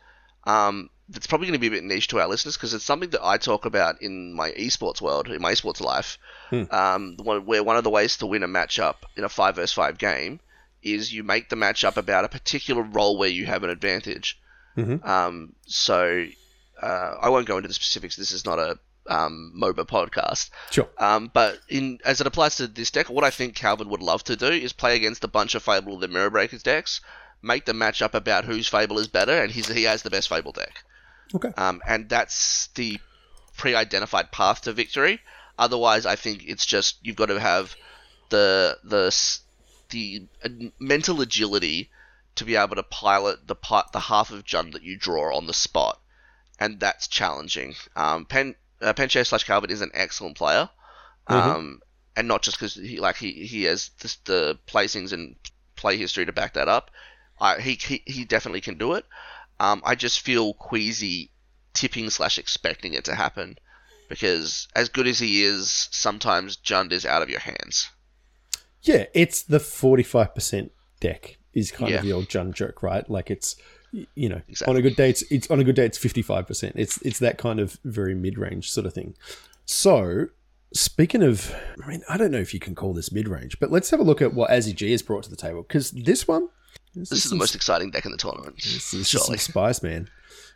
um, 0.44 0.90
that's 1.08 1.26
probably 1.26 1.46
going 1.46 1.58
to 1.58 1.60
be 1.60 1.66
a 1.66 1.70
bit 1.70 1.84
niche 1.84 2.08
to 2.08 2.20
our 2.20 2.28
listeners 2.28 2.56
because 2.56 2.74
it's 2.74 2.84
something 2.84 3.10
that 3.10 3.24
I 3.24 3.38
talk 3.38 3.64
about 3.64 4.02
in 4.02 4.34
my 4.34 4.50
esports 4.52 5.00
world, 5.00 5.28
in 5.28 5.40
my 5.42 5.52
esports 5.52 5.80
life, 5.80 6.18
um, 6.70 7.16
one, 7.18 7.44
where 7.46 7.62
one 7.62 7.76
of 7.76 7.84
the 7.84 7.90
ways 7.90 8.16
to 8.18 8.26
win 8.26 8.42
a 8.42 8.48
matchup 8.48 8.96
in 9.16 9.24
a 9.24 9.28
five 9.28 9.56
versus 9.56 9.72
five 9.72 9.98
game 9.98 10.40
is 10.82 11.12
you 11.12 11.22
make 11.24 11.48
the 11.48 11.56
matchup 11.56 11.96
about 11.96 12.24
a 12.24 12.28
particular 12.28 12.82
role 12.82 13.18
where 13.18 13.28
you 13.28 13.46
have 13.46 13.64
an 13.64 13.70
advantage. 13.70 14.40
Um, 15.02 15.54
so 15.66 16.26
uh, 16.80 17.14
I 17.20 17.28
won't 17.30 17.46
go 17.46 17.56
into 17.56 17.68
the 17.68 17.74
specifics. 17.74 18.16
This 18.16 18.32
is 18.32 18.44
not 18.44 18.58
a 18.58 18.78
um, 19.08 19.52
MOBA 19.56 19.86
podcast. 19.86 20.50
Sure. 20.70 20.88
Um, 20.98 21.30
but 21.32 21.58
in 21.68 21.98
as 22.04 22.20
it 22.20 22.26
applies 22.26 22.56
to 22.56 22.66
this 22.66 22.90
deck, 22.90 23.10
what 23.10 23.24
I 23.24 23.30
think 23.30 23.54
Calvin 23.54 23.88
would 23.88 24.02
love 24.02 24.24
to 24.24 24.36
do 24.36 24.46
is 24.46 24.72
play 24.72 24.96
against 24.96 25.24
a 25.24 25.28
bunch 25.28 25.54
of 25.54 25.62
Fable 25.62 25.94
of 25.94 26.00
the 26.00 26.08
Mirror 26.08 26.30
Breakers 26.30 26.62
decks, 26.62 27.00
make 27.42 27.64
the 27.64 27.72
matchup 27.72 28.14
about 28.14 28.44
whose 28.44 28.68
Fable 28.68 28.98
is 28.98 29.08
better, 29.08 29.42
and 29.42 29.50
he's, 29.50 29.68
he 29.68 29.84
has 29.84 30.02
the 30.02 30.10
best 30.10 30.28
Fable 30.28 30.52
deck. 30.52 30.84
Okay. 31.34 31.50
Um, 31.56 31.82
and 31.86 32.08
that's 32.08 32.68
the 32.74 32.98
pre-identified 33.56 34.30
path 34.32 34.62
to 34.62 34.72
victory. 34.72 35.20
Otherwise, 35.58 36.06
I 36.06 36.16
think 36.16 36.44
it's 36.46 36.64
just 36.64 36.98
you've 37.02 37.16
got 37.16 37.26
to 37.26 37.40
have 37.40 37.74
the 38.30 38.78
the 38.84 39.14
the 39.90 40.26
uh, 40.44 40.48
mental 40.78 41.20
agility 41.20 41.90
to 42.36 42.44
be 42.44 42.56
able 42.56 42.76
to 42.76 42.82
pilot 42.82 43.46
the 43.46 43.54
part 43.54 43.92
the 43.92 44.00
half 44.00 44.30
of 44.30 44.44
Jund 44.44 44.72
that 44.72 44.84
you 44.84 44.96
draw 44.96 45.36
on 45.36 45.46
the 45.46 45.54
spot, 45.54 46.00
and 46.60 46.78
that's 46.78 47.08
challenging. 47.08 47.74
Um, 47.96 48.24
Pen 48.24 48.54
uh, 48.80 48.92
Penche 48.92 49.26
slash 49.26 49.44
Calvert 49.44 49.70
is 49.70 49.80
an 49.80 49.90
excellent 49.94 50.36
player, 50.36 50.68
um, 51.26 51.80
and 52.16 52.28
not 52.28 52.42
just 52.42 52.58
because 52.58 52.74
he 52.74 53.00
like 53.00 53.16
he 53.16 53.32
he 53.46 53.64
has 53.64 53.90
the, 54.00 54.16
the 54.24 54.58
placings 54.66 55.12
and 55.12 55.36
play 55.76 55.96
history 55.96 56.26
to 56.26 56.32
back 56.32 56.54
that 56.54 56.68
up. 56.68 56.90
I, 57.40 57.60
he, 57.60 57.74
he 57.74 58.02
he 58.06 58.24
definitely 58.24 58.60
can 58.60 58.78
do 58.78 58.94
it. 58.94 59.04
Um, 59.60 59.82
I 59.84 59.94
just 59.94 60.20
feel 60.20 60.54
queasy 60.54 61.30
tipping 61.74 62.10
slash 62.10 62.38
expecting 62.38 62.94
it 62.94 63.04
to 63.04 63.14
happen 63.14 63.56
because 64.08 64.68
as 64.74 64.88
good 64.88 65.06
as 65.06 65.18
he 65.18 65.44
is, 65.44 65.88
sometimes 65.90 66.56
Jund 66.56 66.92
is 66.92 67.06
out 67.06 67.22
of 67.22 67.28
your 67.28 67.40
hands. 67.40 67.88
Yeah, 68.82 69.06
it's 69.14 69.42
the 69.42 69.60
forty-five 69.60 70.34
percent 70.34 70.72
deck 71.00 71.38
is 71.52 71.70
kind 71.70 71.90
Yeah. 71.90 71.98
of 71.98 72.04
the 72.04 72.12
old 72.12 72.28
Jund 72.28 72.54
joke, 72.54 72.82
right? 72.82 73.08
Like 73.08 73.30
it's 73.30 73.56
you 73.92 74.28
know 74.28 74.40
Exactly. 74.48 74.72
on 74.74 74.78
a 74.78 74.82
good 74.82 74.96
day 74.96 75.10
it's, 75.10 75.22
it's 75.30 75.50
on 75.50 75.60
a 75.60 75.64
good 75.64 75.74
day 75.76 75.86
it's 75.86 75.98
fifty-five 75.98 76.46
percent. 76.46 76.74
It's 76.76 77.00
it's 77.02 77.18
that 77.20 77.38
kind 77.38 77.60
of 77.60 77.78
very 77.84 78.14
mid-range 78.14 78.70
sort 78.70 78.86
of 78.86 78.92
thing. 78.94 79.14
So 79.64 80.26
speaking 80.74 81.22
of, 81.22 81.54
I 81.84 81.88
mean, 81.88 82.02
I 82.08 82.16
don't 82.16 82.30
know 82.30 82.38
if 82.38 82.52
you 82.52 82.60
can 82.60 82.74
call 82.74 82.92
this 82.92 83.10
mid-range, 83.12 83.58
but 83.58 83.70
let's 83.70 83.90
have 83.90 84.00
a 84.00 84.02
look 84.02 84.20
at 84.20 84.34
what 84.34 84.50
Azzy 84.50 84.74
G 84.74 84.90
has 84.92 85.02
brought 85.02 85.24
to 85.24 85.30
the 85.30 85.36
table 85.36 85.62
because 85.62 85.90
this 85.90 86.28
one. 86.28 86.48
This 86.94 87.12
is 87.12 87.30
the 87.30 87.36
most 87.36 87.54
exciting 87.54 87.90
deck 87.90 88.04
in 88.06 88.12
the 88.12 88.18
tournament. 88.18 88.56
This 88.56 88.92
is 88.92 89.08
surely. 89.08 89.38
spice, 89.38 89.82
man. 89.82 90.08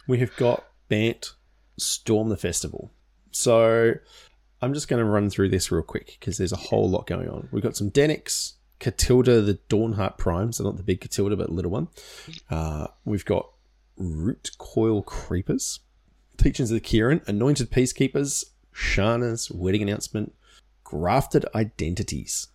We 0.09 0.18
have 0.18 0.35
got 0.37 0.64
Bant 0.89 1.33
Storm 1.78 2.30
the 2.30 2.37
Festival. 2.37 2.91
So 3.30 3.95
I'm 4.61 4.74
just 4.74 4.89
going 4.89 4.99
to 4.99 5.05
run 5.09 5.30
through 5.30 5.51
this 5.51 5.70
real 5.70 5.83
quick 5.83 6.16
because 6.18 6.39
there's 6.39 6.53
a 6.53 6.57
whole 6.57 6.89
lot 6.91 7.07
going 7.07 7.28
on. 7.28 7.49
We've 7.53 7.62
got 7.62 7.76
some 7.76 7.91
Dennicks, 7.91 8.55
Katilda, 8.83 9.41
the 9.47 9.59
Dawnhart 9.68 10.18
Prime, 10.18 10.53
so 10.53 10.64
not 10.64 10.76
the 10.76 10.83
big 10.83 11.01
Katilda, 11.01 11.39
but 11.39 11.51
little 11.51 11.70
one. 11.70 11.89
Uh, 12.51 12.89
we've 13.05 13.24
got 13.24 13.49
Root 13.97 14.51
Coil 14.59 15.03
Creepers, 15.03 15.80
Teachings 16.37 16.70
of 16.70 16.74
the 16.74 16.80
Kirin, 16.80 17.26
Anointed 17.28 17.70
Peacekeepers, 17.70 18.45
Shanna's 18.72 19.51
Wedding 19.51 19.83
Announcement, 19.83 20.35
Grafted 20.83 21.47
Identities. 21.55 22.49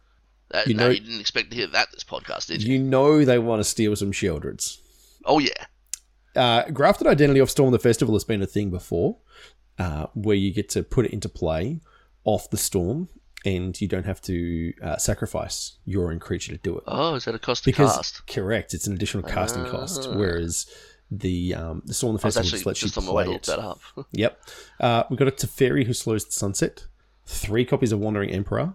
That, 0.50 0.68
you 0.68 0.74
no, 0.74 0.86
know- 0.86 0.90
you 0.92 1.00
didn't 1.00 1.22
expect 1.22 1.52
to 1.52 1.56
hear 1.58 1.68
that 1.68 1.92
this 1.94 2.04
podcast, 2.04 2.48
did 2.48 2.62
you? 2.62 2.74
You 2.78 2.84
know 2.84 3.24
they 3.24 3.40
want 3.40 3.62
to 3.62 3.64
steal 3.64 3.96
some 3.96 4.12
Sheoldreds. 4.12 4.80
Oh 5.26 5.40
yeah, 5.40 5.66
uh, 6.36 6.70
grafted 6.72 7.08
identity 7.08 7.40
of 7.40 7.50
Storm 7.50 7.72
the 7.72 7.80
Festival 7.80 8.16
has 8.16 8.24
been 8.24 8.42
a 8.42 8.46
thing 8.48 8.70
before, 8.70 9.18
uh, 9.80 10.08
where 10.14 10.36
you 10.36 10.54
get 10.54 10.70
to 10.70 10.84
put 10.84 11.06
it 11.06 11.12
into 11.12 11.28
play 11.30 11.82
off 12.24 12.50
the 12.50 12.58
storm, 12.58 13.10
and 13.56 13.80
you 13.80 13.88
don't 13.88 14.06
have 14.06 14.22
to 14.24 14.74
uh, 14.84 14.98
sacrifice 14.98 15.78
your 15.86 16.12
own 16.12 16.20
creature 16.20 16.52
to 16.52 16.58
do 16.58 16.78
it. 16.78 16.84
Oh, 16.88 17.16
is 17.16 17.26
that 17.26 17.36
a 17.36 17.40
cost 17.40 17.64
to 17.64 17.70
because 17.72 17.96
cast? 17.96 18.28
correct, 18.28 18.74
it's 18.74 18.88
an 18.88 18.94
additional 18.94 19.24
casting 19.24 19.66
cost. 19.66 20.08
Ah. 20.10 20.16
Whereas 20.16 20.66
the 21.10 21.54
um, 21.56 21.82
the 21.86 21.94
Storm 21.94 22.16
the 22.18 22.22
I 22.24 22.28
was 22.28 22.36
Festival 22.36 22.48
actually 22.48 22.58
just 22.58 22.66
lets 22.66 22.80
just 22.82 22.96
you 22.96 23.02
on 23.02 23.06
my 23.08 23.14
way 23.14 23.24
to 23.24 23.30
play 23.30 23.36
it. 23.36 23.44
that 23.46 23.60
up. 23.60 23.80
Yep. 24.12 24.42
Uh, 24.80 25.04
we've 25.10 25.20
got 25.20 25.28
a 25.30 25.32
Teferi 25.32 25.86
who 25.86 25.94
slows 25.94 26.26
the 26.26 26.32
sunset, 26.34 26.86
three 27.26 27.64
copies 27.66 27.92
of 27.92 28.00
Wandering 28.00 28.30
Emperor, 28.32 28.74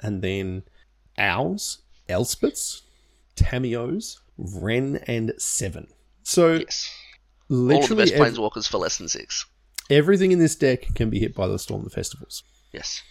and 0.00 0.20
then 0.22 0.64
Aos, 1.18 1.78
Elspeths, 2.08 2.82
Tamiyos, 3.36 4.18
Wrenn, 4.36 4.96
and 5.06 5.32
Seven. 5.38 5.86
So 6.24 6.54
yes, 6.54 6.90
all 7.50 7.82
of 7.82 7.88
the 7.88 7.94
best 7.96 8.14
ev- 8.14 8.20
planeswalkers 8.34 8.68
for 8.68 8.78
less 8.78 8.98
than 8.98 9.08
six. 9.08 9.46
everything 9.90 10.32
in 10.32 10.38
this 10.40 10.56
deck 10.56 10.86
can 10.94 11.08
be 11.10 11.20
hit 11.20 11.34
by 11.34 11.46
the 11.46 11.58
Storm 11.58 11.84
the 11.84 11.90
Festivals. 11.90 12.42
Yes. 12.72 13.02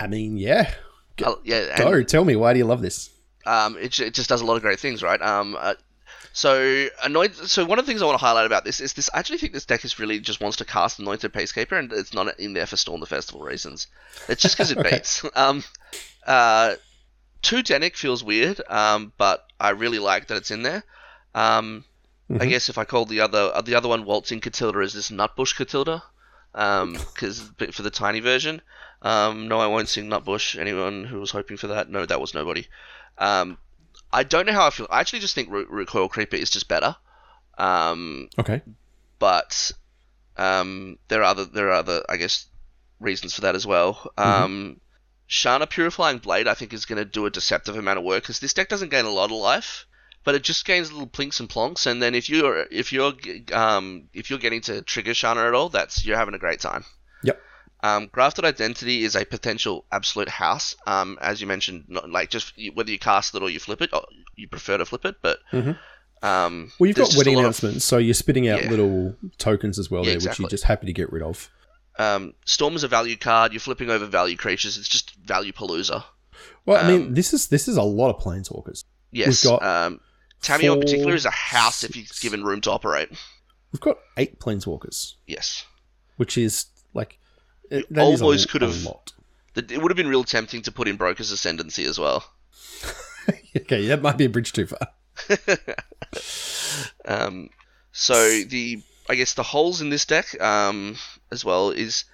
I 0.00 0.06
mean, 0.06 0.36
yeah. 0.36 0.72
Oh, 1.24 1.40
yeah, 1.44 1.66
and, 1.74 1.78
Go, 1.78 2.02
tell 2.02 2.24
me, 2.24 2.36
why 2.36 2.52
do 2.52 2.58
you 2.58 2.64
love 2.64 2.80
this? 2.82 3.10
um, 3.46 3.76
it, 3.78 3.98
it 3.98 4.14
just 4.14 4.28
does 4.28 4.40
a 4.40 4.44
lot 4.44 4.56
of 4.56 4.62
great 4.62 4.78
things, 4.78 5.02
right? 5.02 5.20
Um, 5.20 5.56
uh, 5.58 5.74
so 6.32 6.86
annoyed. 7.02 7.34
So 7.34 7.64
one 7.64 7.78
of 7.78 7.86
the 7.86 7.90
things 7.90 8.02
I 8.02 8.04
want 8.06 8.18
to 8.18 8.24
highlight 8.24 8.46
about 8.46 8.64
this 8.64 8.78
is 8.80 8.92
this. 8.92 9.10
I 9.12 9.18
actually 9.18 9.38
think 9.38 9.52
this 9.52 9.64
deck 9.64 9.84
is 9.84 9.98
really 9.98 10.20
just 10.20 10.40
wants 10.40 10.58
to 10.58 10.64
cast 10.64 10.98
Anointed 11.00 11.32
Peacekeeper, 11.32 11.76
and 11.78 11.92
it's 11.92 12.12
not 12.14 12.38
in 12.38 12.52
there 12.52 12.66
for 12.66 12.76
Storm 12.76 13.00
the 13.00 13.06
Festival 13.06 13.40
reasons. 13.40 13.86
It's 14.28 14.42
just 14.42 14.56
because 14.56 14.70
it 14.70 14.82
beats. 14.90 15.24
Um, 15.34 15.64
uh, 16.26 16.76
two 17.42 17.62
Dennick 17.62 17.96
feels 17.96 18.22
weird, 18.22 18.60
um, 18.68 19.12
but 19.18 19.44
I 19.58 19.70
really 19.70 19.98
like 19.98 20.28
that 20.28 20.36
it's 20.36 20.50
in 20.50 20.62
there. 20.62 20.84
Um, 21.34 21.84
I 22.30 22.34
Mhm. 22.44 22.48
guess 22.50 22.68
if 22.68 22.76
I 22.78 22.84
called 22.84 23.08
the 23.08 23.22
other 23.22 23.50
uh, 23.54 23.62
the 23.62 23.74
other 23.74 23.88
one 23.88 24.04
Waltzing 24.04 24.40
Katilda 24.40 24.84
is 24.84 24.92
this 24.92 25.10
Nutbush 25.10 25.56
Katilda, 25.56 26.02
because 26.52 27.40
for 27.72 27.82
the 27.82 27.90
tiny 27.90 28.20
version. 28.20 28.60
Um, 29.02 29.48
no, 29.48 29.58
I 29.60 29.66
won't 29.68 29.88
sing 29.88 30.08
Nutbush. 30.08 30.58
Anyone 30.58 31.04
who 31.04 31.20
was 31.20 31.30
hoping 31.30 31.56
for 31.56 31.68
that, 31.68 31.88
no, 31.88 32.04
that 32.04 32.20
was 32.20 32.34
nobody. 32.34 32.66
Um, 33.16 33.58
I 34.12 34.22
don't 34.24 34.46
know 34.46 34.52
how 34.52 34.66
I 34.66 34.70
feel. 34.70 34.86
I 34.90 35.00
actually 35.00 35.20
just 35.20 35.34
think 35.34 35.50
Re- 35.50 35.66
Recoil 35.68 36.08
Creeper 36.08 36.36
is 36.36 36.50
just 36.50 36.68
better. 36.68 36.96
Um, 37.56 38.28
Okay. 38.38 38.62
but 39.18 39.72
um, 40.36 40.98
there 41.08 41.20
are 41.22 41.24
other 41.24 41.44
there 41.44 41.68
are 41.68 41.72
other 41.74 42.04
I 42.08 42.16
guess 42.16 42.46
reasons 43.00 43.34
for 43.34 43.42
that 43.42 43.54
as 43.56 43.66
well. 43.66 44.10
Um, 44.16 44.80
Shanna 45.26 45.66
Purifying 45.66 46.18
Blade 46.18 46.48
I 46.48 46.54
think 46.54 46.72
is 46.72 46.86
going 46.86 46.98
to 46.98 47.04
do 47.04 47.26
a 47.26 47.30
deceptive 47.30 47.76
amount 47.76 47.98
of 47.98 48.04
work 48.04 48.22
because 48.22 48.40
this 48.40 48.54
deck 48.54 48.68
doesn't 48.68 48.90
gain 48.90 49.04
a 49.04 49.10
lot 49.10 49.26
of 49.30 49.36
life, 49.36 49.86
but 50.24 50.34
it 50.34 50.42
just 50.42 50.64
gains 50.64 50.90
little 50.92 51.06
plinks 51.08 51.40
and 51.40 51.48
plonks. 51.48 51.86
And 51.86 52.00
then 52.02 52.14
if 52.14 52.28
you're 52.30 52.66
if 52.70 52.92
you're 52.92 53.12
um, 53.52 54.08
if 54.14 54.30
you're 54.30 54.38
getting 54.38 54.60
to 54.62 54.82
trigger 54.82 55.14
Shanna 55.14 55.46
at 55.46 55.54
all, 55.54 55.68
that's 55.68 56.04
you're 56.04 56.16
having 56.16 56.34
a 56.34 56.38
great 56.38 56.60
time. 56.60 56.84
Yep. 57.24 57.40
Um, 57.82 58.08
Grafted 58.10 58.44
Identity 58.44 59.04
is 59.04 59.14
a 59.14 59.24
potential 59.24 59.84
absolute 59.92 60.28
house. 60.28 60.74
Um, 60.86 61.16
as 61.20 61.40
you 61.40 61.46
mentioned, 61.46 61.84
not, 61.88 62.10
like 62.10 62.30
just 62.30 62.52
whether 62.74 62.90
you 62.90 62.98
cast 62.98 63.34
it 63.34 63.42
or 63.42 63.50
you 63.50 63.60
flip 63.60 63.80
it, 63.82 63.90
or 63.92 64.04
you 64.36 64.48
prefer 64.48 64.78
to 64.78 64.84
flip 64.84 65.04
it, 65.04 65.16
but 65.22 65.38
Mhm. 65.52 65.78
um, 66.22 66.72
Well, 66.78 66.88
you've 66.88 66.96
got 66.96 67.14
wedding 67.16 67.34
lot 67.34 67.40
of- 67.40 67.44
announcements, 67.46 67.84
so 67.84 67.98
you're 67.98 68.14
spitting 68.14 68.48
out 68.48 68.64
Yeah. 68.64 68.70
little 68.70 69.16
tokens 69.38 69.78
as 69.78 69.90
well 69.90 70.04
Yeah, 70.04 70.16
there, 70.18 70.28
which 70.30 70.38
you're 70.40 70.48
just 70.48 70.64
happy 70.64 70.86
to 70.86 70.92
get 70.92 71.12
rid 71.12 71.22
of. 71.22 71.48
Um, 72.00 72.34
Storm 72.44 72.74
is 72.76 72.82
a 72.84 72.88
value 72.88 73.16
card. 73.16 73.52
You're 73.52 73.60
flipping 73.60 73.90
over 73.90 74.06
value 74.06 74.36
creatures. 74.36 74.76
It's 74.76 74.88
just 74.88 75.14
value 75.24 75.52
palooza. 75.52 76.04
Well, 76.66 76.84
I 76.84 76.88
mean, 76.88 77.02
Um, 77.08 77.14
this 77.14 77.32
is 77.32 77.48
this 77.48 77.66
is 77.68 77.76
a 77.76 77.82
lot 77.82 78.10
of 78.14 78.22
planeswalkers. 78.22 78.84
Yes. 79.10 79.42
got 79.44 79.62
um, 79.64 80.00
Tamiyo 80.42 80.74
in 80.74 80.80
particular 80.80 81.14
is 81.14 81.24
a 81.24 81.30
house 81.30 81.82
if 81.82 81.96
you're 81.96 82.04
given 82.20 82.44
room 82.44 82.60
to 82.62 82.70
operate. 82.70 83.10
We've 83.72 83.80
got 83.80 83.98
eight 84.16 84.38
planeswalkers, 84.40 85.14
Yes. 85.26 85.64
which 86.16 86.38
is 86.38 86.66
like 86.94 87.18
it, 87.70 87.86
boys 88.20 88.44
could 88.52 88.62
have- 88.62 88.82
It 89.56 89.82
would 89.82 89.90
have 89.90 89.96
been 89.96 90.08
real 90.08 90.24
tempting 90.24 90.62
to 90.62 90.72
put 90.72 90.86
in 90.88 90.96
Broker's 90.96 91.30
Ascendancy 91.32 91.84
as 91.84 91.98
well. 91.98 92.24
okay, 93.56 93.86
that 93.86 94.00
might 94.02 94.16
be 94.16 94.24
a 94.26 94.28
bridge 94.28 94.52
too 94.52 94.66
far. 94.66 94.88
Um, 97.04 97.50
so 97.92 98.14
the 98.44 98.82
I 99.08 99.14
guess 99.14 99.34
the 99.34 99.42
holes 99.42 99.80
in 99.80 99.90
this 99.90 100.04
deck 100.04 100.40
um, 100.40 100.96
as 101.32 101.44
well 101.44 101.70
is 101.70 102.04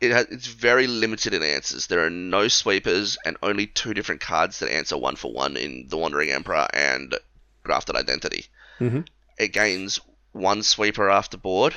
it 0.00 0.10
has, 0.10 0.26
it's 0.30 0.46
very 0.46 0.86
limited 0.86 1.34
in 1.34 1.42
answers. 1.42 1.86
There 1.86 2.04
are 2.04 2.10
no 2.10 2.48
sweepers 2.48 3.18
and 3.26 3.36
only 3.42 3.66
two 3.66 3.92
different 3.94 4.20
cards 4.22 4.58
that 4.58 4.72
answer 4.72 4.96
one 4.96 5.16
for 5.16 5.32
one 5.32 5.56
in 5.56 5.86
the 5.88 5.98
Wandering 5.98 6.30
Emperor 6.30 6.66
and 6.72 7.14
Grafted 7.62 7.96
Identity. 7.96 8.46
Mhm. 8.80 9.06
It 9.38 9.48
gains 9.52 10.00
one 10.32 10.62
sweeper 10.62 11.10
after 11.10 11.36
board. 11.36 11.74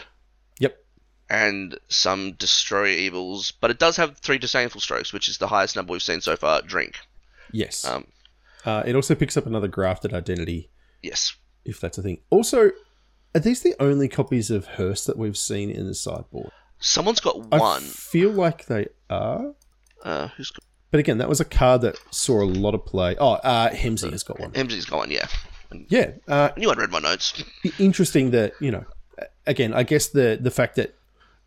And 1.30 1.78
some 1.88 2.34
destroy 2.34 2.90
evils, 2.90 3.52
but 3.52 3.72
it 3.72 3.80
does 3.80 3.98
have 3.98 4.18
three 4.18 4.38
disdainful 4.38 4.82
strokes, 4.82 5.14
which 5.14 5.28
is 5.28 5.38
the 5.38 5.48
highest 5.48 5.76
number 5.76 5.94
we've 5.94 6.02
seen 6.02 6.22
so 6.22 6.36
far. 6.36 6.62
Drink. 6.62 7.00
Yes. 7.52 7.86
Um, 7.86 8.08
uh, 8.66 8.84
it 8.86 8.96
also 8.96 9.16
picks 9.16 9.38
up 9.38 9.46
another 9.46 9.68
grafted 9.68 10.14
identity, 10.14 10.70
yes. 11.02 11.36
if 11.66 11.80
that's 11.80 11.98
a 11.98 12.02
thing. 12.02 12.20
Also, 12.30 12.72
are 13.36 13.40
these 13.42 13.62
the 13.62 13.76
only 13.80 14.08
copies 14.08 14.52
of 14.52 14.66
Hearst 14.66 15.08
that 15.08 15.18
we've 15.18 15.38
seen 15.38 15.70
in 15.70 15.88
the 15.88 15.96
sideboard? 15.96 16.52
Someone's 16.80 17.20
got 17.20 17.40
one. 17.40 17.62
I 17.62 17.80
feel 17.80 18.32
like 18.32 18.66
they 18.66 18.88
are. 19.10 19.54
Uh, 20.04 20.28
who's 20.30 20.52
got? 20.52 20.64
But 20.92 21.00
again, 21.00 21.18
that 21.18 21.30
was 21.30 21.40
a 21.40 21.46
card 21.46 21.82
that 21.82 21.98
saw 22.12 22.44
a 22.44 22.46
lot 22.46 22.76
of 22.76 22.86
play. 22.86 23.16
Oh, 23.18 23.34
uh, 23.34 23.72
Hemsey 23.72 24.12
has 24.12 24.22
got 24.22 24.40
one. 24.40 24.52
MG's 24.52 24.86
got 24.86 24.98
one, 24.98 25.12
yeah. 25.12 25.26
Yeah, 25.88 26.12
uh, 26.28 26.50
I 26.56 26.60
knew 26.60 26.70
I'd 26.70 26.78
read 26.78 26.92
my 26.92 27.00
notes. 27.00 27.44
interesting 27.80 28.32
that 28.32 28.54
you 28.60 28.70
know. 28.72 28.86
Again, 29.48 29.74
I 29.74 29.84
guess 29.84 30.08
the 30.08 30.38
the 30.40 30.52
fact 30.52 30.76
that 30.76 30.96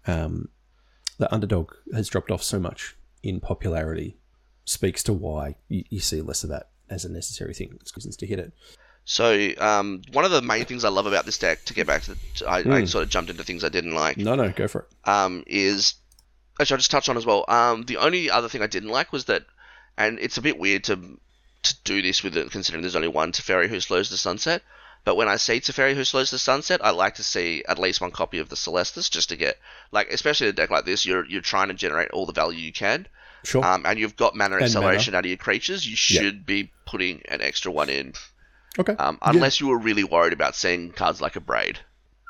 um, 0.06 0.48
the 1.18 1.32
underdog 1.32 1.72
has 1.94 2.08
dropped 2.08 2.30
off 2.30 2.42
so 2.42 2.58
much 2.58 2.96
in 3.22 3.40
popularity 3.40 4.16
speaks 4.64 5.02
to 5.04 5.12
why 5.12 5.56
you, 5.68 5.84
you 5.90 6.00
see 6.00 6.20
less 6.20 6.44
of 6.44 6.50
that 6.50 6.68
as 6.90 7.04
a 7.04 7.12
necessary 7.12 7.54
thing. 7.54 7.78
It's 7.80 8.16
to 8.16 8.26
hit 8.26 8.38
it. 8.38 8.52
So, 9.04 9.50
um, 9.58 10.02
one 10.12 10.24
of 10.24 10.32
the 10.32 10.42
main 10.42 10.64
things 10.64 10.84
I 10.84 10.88
love 10.88 11.06
about 11.06 11.26
this 11.26 11.38
deck, 11.38 11.64
to 11.66 11.74
get 11.74 11.86
back 11.86 12.02
to, 12.02 12.14
the, 12.14 12.48
I, 12.48 12.78
I 12.78 12.84
sort 12.86 13.04
of 13.04 13.10
jumped 13.10 13.30
into 13.30 13.44
things 13.44 13.62
I 13.62 13.68
didn't 13.68 13.94
like, 13.94 14.16
No, 14.16 14.34
no, 14.34 14.50
go 14.50 14.66
for 14.66 14.80
it. 14.80 15.08
um, 15.08 15.44
is 15.46 15.94
actually 16.60 16.74
I'll 16.74 16.78
just 16.78 16.90
touch 16.90 17.08
on 17.08 17.16
as 17.16 17.24
well. 17.24 17.44
Um, 17.46 17.84
the 17.84 17.98
only 17.98 18.30
other 18.30 18.48
thing 18.48 18.62
I 18.62 18.66
didn't 18.66 18.88
like 18.88 19.12
was 19.12 19.26
that, 19.26 19.44
and 19.96 20.18
it's 20.18 20.38
a 20.38 20.42
bit 20.42 20.58
weird 20.58 20.84
to 20.84 21.20
to 21.62 21.74
do 21.84 22.02
this 22.02 22.22
with 22.22 22.36
it, 22.36 22.50
considering 22.50 22.82
there's 22.82 22.96
only 22.96 23.08
one 23.08 23.32
Teferi 23.32 23.68
who 23.68 23.80
slows 23.80 24.10
the 24.10 24.16
sunset. 24.16 24.62
But 25.06 25.16
when 25.16 25.28
I 25.28 25.36
see 25.36 25.60
Teferi 25.60 25.94
who 25.94 26.02
slows 26.02 26.30
the 26.32 26.38
sunset, 26.38 26.84
I 26.84 26.90
like 26.90 27.14
to 27.14 27.22
see 27.22 27.62
at 27.68 27.78
least 27.78 28.00
one 28.00 28.10
copy 28.10 28.38
of 28.40 28.48
the 28.48 28.56
Celestus 28.56 29.08
just 29.08 29.28
to 29.28 29.36
get 29.36 29.56
like, 29.92 30.10
especially 30.12 30.48
a 30.48 30.52
deck 30.52 30.68
like 30.68 30.84
this, 30.84 31.06
you're 31.06 31.24
you're 31.26 31.40
trying 31.40 31.68
to 31.68 31.74
generate 31.74 32.10
all 32.10 32.26
the 32.26 32.32
value 32.32 32.58
you 32.58 32.72
can. 32.72 33.06
Sure. 33.44 33.64
Um, 33.64 33.86
and 33.86 34.00
you've 34.00 34.16
got 34.16 34.34
mana 34.34 34.56
And 34.56 34.64
acceleration 34.64 35.14
out 35.14 35.24
of 35.24 35.28
your 35.30 35.36
creatures, 35.38 35.86
you 35.86 35.92
Yeah. 36.10 36.22
should 36.22 36.44
be 36.44 36.72
putting 36.86 37.22
an 37.28 37.40
extra 37.40 37.70
one 37.70 37.88
in. 37.88 38.14
okay. 38.80 38.96
Um, 38.96 39.18
Yeah. 39.22 39.30
unless 39.30 39.60
you 39.60 39.68
were 39.68 39.78
really 39.78 40.02
worried 40.02 40.32
about 40.32 40.56
seeing 40.56 40.90
cards 40.90 41.20
like 41.20 41.34
Abrade. 41.34 41.76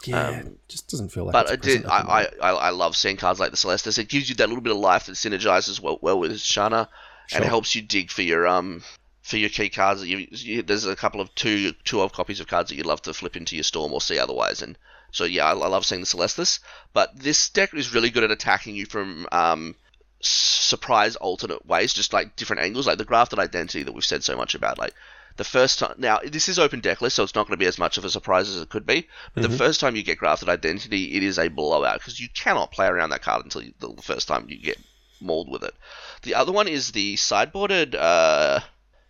yeah, 0.04 0.28
um, 0.28 0.34
it 0.34 0.68
just 0.68 0.88
doesn't 0.90 1.08
feel 1.08 1.24
like. 1.24 1.32
But 1.32 1.46
I 1.46 1.56
did. 1.56 1.62
present 1.62 1.86
at 1.86 2.06
the 2.06 2.12
I. 2.12 2.22
I, 2.42 2.50
I 2.66 2.70
love 2.70 2.94
seeing 2.94 3.16
cards 3.16 3.40
like 3.40 3.52
the 3.52 3.56
Celestus. 3.56 3.96
It 3.96 4.10
gives 4.10 4.28
you 4.28 4.34
that 4.34 4.48
little 4.50 4.62
bit 4.62 4.72
of 4.72 4.78
life 4.78 5.06
that 5.06 5.12
synergizes 5.14 5.80
well, 5.80 5.98
well 6.02 6.18
with 6.18 6.38
Shanna, 6.38 6.90
and 7.32 7.42
it 7.42 7.48
helps 7.48 7.74
you 7.74 7.80
dig 7.80 8.10
for 8.10 8.20
your 8.20 8.46
um 8.46 8.82
for 9.26 9.38
your 9.38 9.50
key 9.50 9.68
cards. 9.68 10.00
That 10.00 10.06
you, 10.06 10.28
you, 10.30 10.62
there's 10.62 10.86
a 10.86 10.94
couple 10.94 11.20
of 11.20 11.34
two 11.34 11.72
two 11.84 12.00
of 12.00 12.12
copies 12.12 12.38
of 12.38 12.46
cards 12.46 12.70
that 12.70 12.76
you'd 12.76 12.86
love 12.86 13.02
to 13.02 13.12
flip 13.12 13.36
into 13.36 13.56
your 13.56 13.64
storm 13.64 13.92
or 13.92 14.00
see 14.00 14.20
otherwise. 14.20 14.62
And 14.62 14.78
so 15.10 15.24
yeah, 15.24 15.46
I, 15.46 15.50
I 15.50 15.66
love 15.66 15.84
seeing 15.84 16.00
the 16.00 16.06
Celestus. 16.06 16.60
But 16.92 17.18
this 17.18 17.50
deck 17.50 17.74
is 17.74 17.92
really 17.92 18.10
good 18.10 18.22
at 18.22 18.30
attacking 18.30 18.76
you 18.76 18.86
from 18.86 19.26
um 19.32 19.74
surprise 20.20 21.16
alternate 21.16 21.66
ways, 21.66 21.92
just 21.92 22.12
like 22.12 22.36
different 22.36 22.62
angles, 22.62 22.86
like 22.86 22.98
the 22.98 23.04
grafted 23.04 23.40
identity 23.40 23.82
that 23.82 23.92
we've 23.92 24.04
said 24.04 24.22
so 24.22 24.36
much 24.36 24.54
about, 24.54 24.78
like. 24.78 24.94
The 25.36 25.44
first 25.44 25.80
time, 25.80 25.96
now 25.98 26.18
this 26.24 26.48
is 26.48 26.58
open 26.58 26.80
deck 26.80 27.02
list 27.02 27.16
so 27.16 27.22
it's 27.22 27.34
not 27.34 27.46
going 27.46 27.58
to 27.58 27.62
be 27.62 27.66
as 27.66 27.78
much 27.78 27.98
of 27.98 28.06
a 28.06 28.08
surprise 28.08 28.48
as 28.48 28.62
it 28.62 28.70
could 28.70 28.86
be. 28.86 29.06
But 29.34 29.42
the 29.42 29.50
first 29.50 29.80
time 29.80 29.94
you 29.94 30.02
get 30.02 30.16
grafted 30.16 30.48
identity, 30.48 31.14
it 31.14 31.22
is 31.22 31.38
a 31.38 31.48
blowout 31.48 31.98
because 31.98 32.18
you 32.18 32.30
cannot 32.30 32.72
play 32.72 32.86
around 32.86 33.10
that 33.10 33.20
card 33.20 33.44
until 33.44 33.60
you, 33.60 33.74
the 33.78 33.92
the 33.92 34.00
first 34.00 34.28
time 34.28 34.46
you 34.48 34.56
get 34.58 34.78
mauled 35.20 35.50
with 35.50 35.62
it. 35.62 35.74
The 36.22 36.36
other 36.36 36.52
one 36.52 36.68
is 36.68 36.92
the 36.92 37.16
sideboarded 37.16 37.94
uh, 37.94 38.60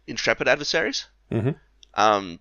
intrepid 0.06 0.48
adversaries. 0.48 1.06
Mhm. 1.30 1.56
Um, 1.94 2.40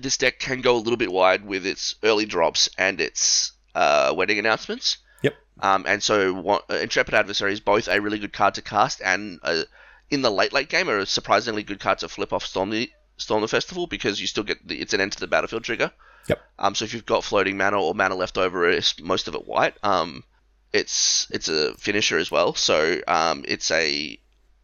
this 0.00 0.16
deck 0.16 0.38
can 0.38 0.60
go 0.60 0.76
a 0.76 0.78
little 0.78 0.96
bit 0.96 1.12
wide 1.12 1.44
with 1.44 1.66
its 1.66 1.94
early 2.02 2.26
drops 2.26 2.68
and 2.76 3.00
its 3.00 3.52
uh, 3.74 4.12
wedding 4.16 4.38
announcements. 4.38 4.98
Yep. 5.22 5.34
Um, 5.60 5.84
and 5.86 6.02
so 6.02 6.34
one, 6.34 6.60
uh, 6.70 6.74
intrepid 6.74 7.14
adversary 7.14 7.52
is 7.52 7.60
both 7.60 7.88
a 7.88 8.00
really 8.00 8.18
good 8.18 8.32
card 8.32 8.54
to 8.54 8.62
cast 8.62 9.00
and 9.02 9.40
uh, 9.42 9.62
in 10.10 10.22
the 10.22 10.30
late 10.30 10.52
late 10.52 10.68
game 10.68 10.88
are 10.88 10.98
a 10.98 11.06
surprisingly 11.06 11.62
good 11.62 11.80
card 11.80 11.98
to 11.98 12.08
flip 12.08 12.32
off 12.32 12.44
Storm 12.44 12.70
the 12.70 12.90
Storm 13.16 13.40
the 13.40 13.48
Festival 13.48 13.86
because 13.86 14.20
you 14.20 14.26
still 14.26 14.44
get 14.44 14.66
the, 14.66 14.80
it's 14.80 14.94
an 14.94 15.00
end 15.00 15.12
to 15.12 15.20
the 15.20 15.26
battlefield 15.26 15.64
trigger. 15.64 15.90
Yep. 16.28 16.40
Um, 16.58 16.74
so 16.74 16.84
if 16.84 16.94
you've 16.94 17.06
got 17.06 17.24
floating 17.24 17.56
mana 17.56 17.80
or 17.80 17.94
mana 17.94 18.14
left 18.14 18.38
over, 18.38 18.68
it's 18.68 19.00
most 19.00 19.28
of 19.28 19.34
it 19.34 19.46
white. 19.46 19.74
Um, 19.82 20.24
it's 20.72 21.26
it's 21.30 21.48
a 21.48 21.74
finisher 21.74 22.18
as 22.18 22.30
well. 22.30 22.54
So 22.54 23.00
um, 23.08 23.44
it's 23.48 23.70
a 23.70 24.18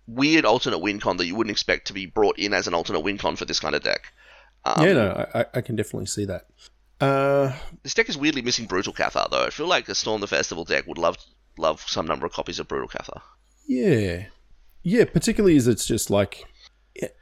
weird 0.06 0.44
alternate 0.44 0.78
win 0.78 1.00
con 1.00 1.16
that 1.16 1.26
you 1.26 1.34
wouldn't 1.34 1.52
expect 1.52 1.86
to 1.88 1.92
be 1.92 2.06
brought 2.06 2.38
in 2.38 2.52
as 2.54 2.66
an 2.66 2.74
alternate 2.74 3.00
win 3.00 3.18
con 3.18 3.36
for 3.36 3.44
this 3.44 3.60
kind 3.60 3.74
of 3.74 3.82
deck. 3.82 4.12
Um, 4.64 4.84
yeah, 4.86 4.92
no, 4.94 5.26
I, 5.34 5.44
I- 5.54 5.60
can 5.60 5.76
definitely 5.76 6.06
see 6.06 6.24
that. 6.26 6.46
Uh, 7.00 7.52
This 7.82 7.94
deck 7.94 8.08
is 8.08 8.16
weirdly 8.16 8.40
missing 8.42 8.66
Brutal 8.66 8.92
Cathar 8.92 9.28
though. 9.30 9.44
I 9.44 9.50
feel 9.50 9.66
like 9.66 9.88
a 9.88 9.94
Storm 9.94 10.20
the 10.20 10.26
Festival 10.26 10.64
deck 10.64 10.86
would 10.86 10.98
love 10.98 11.16
love 11.58 11.82
some 11.86 12.06
number 12.06 12.24
of 12.26 12.32
copies 12.32 12.58
of 12.58 12.68
Brutal 12.68 12.88
Cathar. 12.88 13.20
yeah, 13.66 14.26
yeah. 14.82 15.04
Particularly 15.04 15.56
as 15.56 15.66
it's 15.68 15.86
just 15.86 16.08
like, 16.10 16.44
it- 16.94 17.16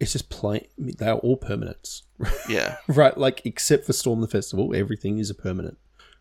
it's 0.00 0.12
just 0.12 0.30
plain. 0.30 0.66
I 0.78 0.82
mean, 0.82 0.94
they 0.98 1.08
are 1.08 1.18
all 1.18 1.36
permanents, 1.38 2.02
Yeah. 2.48 2.76
right? 2.88 3.16
Like 3.16 3.42
except 3.44 3.84
for 3.86 3.92
Storm 3.92 4.20
the 4.20 4.28
Festival, 4.28 4.74
everything 4.74 5.18
is 5.18 5.30
a 5.30 5.34
permanent. 5.34 5.78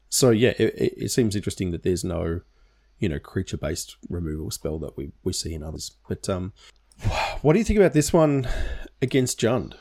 So 0.09 0.29
yeah, 0.31 0.53
it, 0.59 0.73
it, 0.75 0.93
it 0.97 1.09
seems 1.11 1.35
interesting 1.35 1.71
that 1.71 1.83
there's 1.83 2.03
no, 2.03 2.41
you 2.99 3.09
know, 3.09 3.19
creature-based 3.19 3.95
removal 4.09 4.51
spell 4.51 4.79
that 4.79 4.97
we 4.97 5.11
we 5.23 5.33
see 5.33 5.53
in 5.53 5.63
others. 5.63 5.91
But 6.07 6.29
um, 6.29 6.53
what 7.41 7.53
do 7.53 7.59
you 7.59 7.65
think 7.65 7.79
about 7.79 7.93
this 7.93 8.13
one 8.13 8.47
against 9.01 9.39
Jund? 9.39 9.73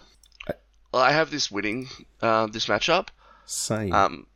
Well, 0.93 1.03
I 1.03 1.13
have 1.13 1.31
this 1.31 1.51
winning 1.51 1.89
uh, 2.23 2.47
this 2.47 2.67
matchup. 2.67 3.09
Same. 3.45 3.93
Um, 3.93 4.27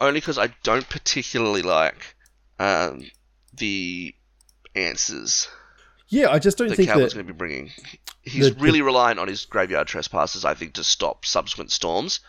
only 0.00 0.20
because 0.20 0.38
I 0.38 0.48
don't 0.62 0.88
particularly 0.88 1.62
like 1.62 2.16
um, 2.58 3.06
the 3.54 4.14
answers 4.74 5.48
yeah, 6.12 6.30
I 6.30 6.38
just 6.40 6.58
don't 6.58 6.68
that 6.68 6.76
think 6.76 6.90
Calvin's 6.90 7.14
that. 7.14 7.16
going 7.16 7.26
to 7.26 7.32
be 7.32 7.36
bringing. 7.36 7.70
He's 8.20 8.44
the- 8.50 8.54
the- 8.54 8.60
really 8.60 8.82
reliant 8.82 9.18
on 9.18 9.28
his 9.28 9.46
graveyard 9.46 9.86
trespassers, 9.86 10.44
I 10.44 10.52
think, 10.52 10.74
to 10.74 10.84
stop 10.84 11.24
subsequent 11.24 11.72
storms. 11.72 12.20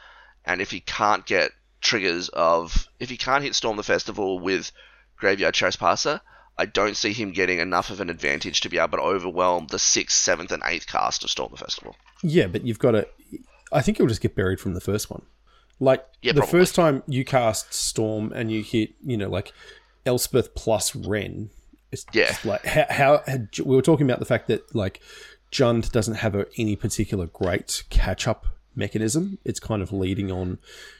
And 0.45 0.61
if 0.61 0.71
he 0.71 0.79
can't 0.79 1.25
get 1.25 1.51
triggers 1.81 2.29
of, 2.29 2.87
if 3.01 3.09
he 3.09 3.17
can't 3.17 3.43
hit 3.43 3.55
Storm 3.55 3.75
the 3.75 3.83
Festival 3.83 4.39
with 4.39 4.71
graveyard 5.23 5.53
trespasser, 5.53 6.21
I 6.57 6.65
don't 6.65 6.95
see 6.95 7.13
him 7.13 7.31
getting 7.31 7.59
enough 7.59 7.89
of 7.89 7.99
an 7.99 8.09
advantage 8.11 8.61
to 8.61 8.69
be 8.69 8.77
able 8.77 8.97
to 8.99 9.03
overwhelm 9.03 9.67
the 9.71 9.79
sixth, 9.79 10.17
seventh, 10.21 10.51
and 10.51 10.61
eighth 10.65 10.85
cast 10.87 11.23
of 11.23 11.29
Storm 11.31 11.49
the 11.51 11.57
Festival. 11.57 11.95
Yeah, 12.21 12.47
but 12.47 12.63
you've 12.65 12.77
got 12.79 12.91
to. 12.91 13.07
I 13.71 13.81
think 13.81 13.97
it'll 13.97 14.07
just 14.09 14.21
get 14.21 14.35
buried 14.35 14.59
from 14.59 14.73
the 14.75 14.81
first 14.81 15.09
one. 15.09 15.23
Like 15.79 16.05
Yeah, 16.21 16.33
the 16.33 16.41
probably. 16.41 16.59
first 16.59 16.75
time 16.75 17.01
you 17.07 17.25
cast 17.25 17.73
Storm 17.73 18.31
and 18.33 18.51
you 18.51 18.61
hit, 18.61 18.91
you 19.01 19.17
know, 19.17 19.29
like 19.29 19.51
Elspeth 20.05 20.53
plus 20.53 20.95
Wrenn. 20.95 21.49
It's 21.91 22.05
Yeah. 22.13 22.27
just 22.27 22.45
like 22.45 22.63
how, 22.65 22.85
how 22.89 23.23
had- 23.25 23.49
we 23.63 23.75
were 23.75 23.81
talking 23.81 24.05
about 24.05 24.19
the 24.19 24.25
fact 24.25 24.47
that 24.47 24.75
like 24.75 25.01
Jund 25.51 25.91
doesn't 25.91 26.15
have 26.15 26.35
a, 26.35 26.45
any 26.57 26.75
particular 26.75 27.25
great 27.27 27.83
catch 27.89 28.27
up 28.27 28.45
mechanism. 28.75 29.39
It's 29.43 29.59
kind 29.59 29.81
of 29.81 29.91
leading 29.91 30.31
on 30.31 30.59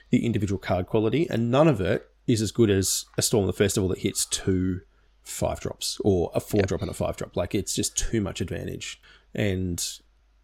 the 0.10 0.26
individual 0.26 0.60
card 0.60 0.86
quality, 0.88 1.28
and 1.30 1.50
none 1.52 1.68
of 1.68 1.80
it 1.82 2.10
is 2.28 2.42
as 2.42 2.52
good 2.52 2.70
as 2.70 3.06
a 3.18 3.22
Storm 3.22 3.44
of 3.44 3.48
the 3.48 3.54
Festival 3.64 3.90
that 3.90 4.00
hits 4.00 4.26
two 4.26 4.82
five 5.24 5.60
drops 5.60 6.00
or 6.04 6.32
a 6.36 6.40
four 6.40 6.62
drop 6.64 6.82
and 6.82 6.90
a 6.92 6.94
five 6.94 7.16
drop. 7.18 7.36
Like 7.38 7.56
it's 7.56 7.74
just 7.76 7.98
too 7.98 8.22
much 8.22 8.42
advantage. 8.42 9.02
And 9.34 9.82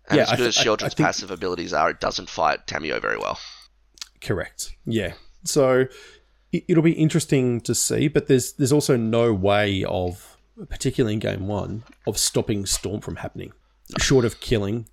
And 0.09 0.17
Yeah, 0.17 0.23
as 0.23 0.29
good 0.31 0.37
th- 0.37 0.47
as 0.47 0.57
I- 0.67 0.73
I 0.73 0.75
think- 0.89 0.95
passive 0.97 1.29
abilities 1.31 1.71
are, 1.73 1.89
it 1.91 1.99
doesn't 1.99 2.29
fight 2.29 2.65
Tamiyo 2.65 2.99
very 3.01 3.17
well. 3.17 3.39
Correct. 4.21 4.71
Yeah. 4.85 5.13
So 5.43 5.85
it- 6.51 6.63
it'll 6.67 6.81
be 6.83 6.93
interesting 6.93 7.61
to 7.61 7.75
see, 7.75 8.07
but 8.07 8.27
there's 8.27 8.53
there's 8.53 8.71
also 8.71 8.97
no 8.97 9.33
way 9.33 9.83
of, 9.83 10.37
particularly 10.69 11.13
in 11.13 11.19
game 11.19 11.47
one, 11.47 11.83
of 12.07 12.17
stopping 12.17 12.65
Storm 12.65 13.01
from 13.01 13.17
happening, 13.17 13.53
short 13.99 14.25
of 14.25 14.39
killing 14.39 14.87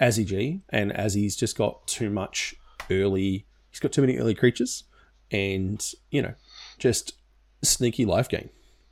Azzy 0.00 0.26
G, 0.26 0.62
and 0.68 0.90
Azzy's 0.92 1.36
just 1.36 1.56
got 1.56 1.86
too 1.86 2.10
much 2.10 2.54
early. 2.90 3.46
He's 3.70 3.80
got 3.80 3.92
too 3.92 4.00
many 4.02 4.16
early 4.18 4.34
creatures, 4.34 4.84
and 5.30 5.84
you 6.10 6.22
know, 6.22 6.34
just 6.78 7.14
sneaky 7.62 8.04
life 8.04 8.28
gain, 8.28 8.50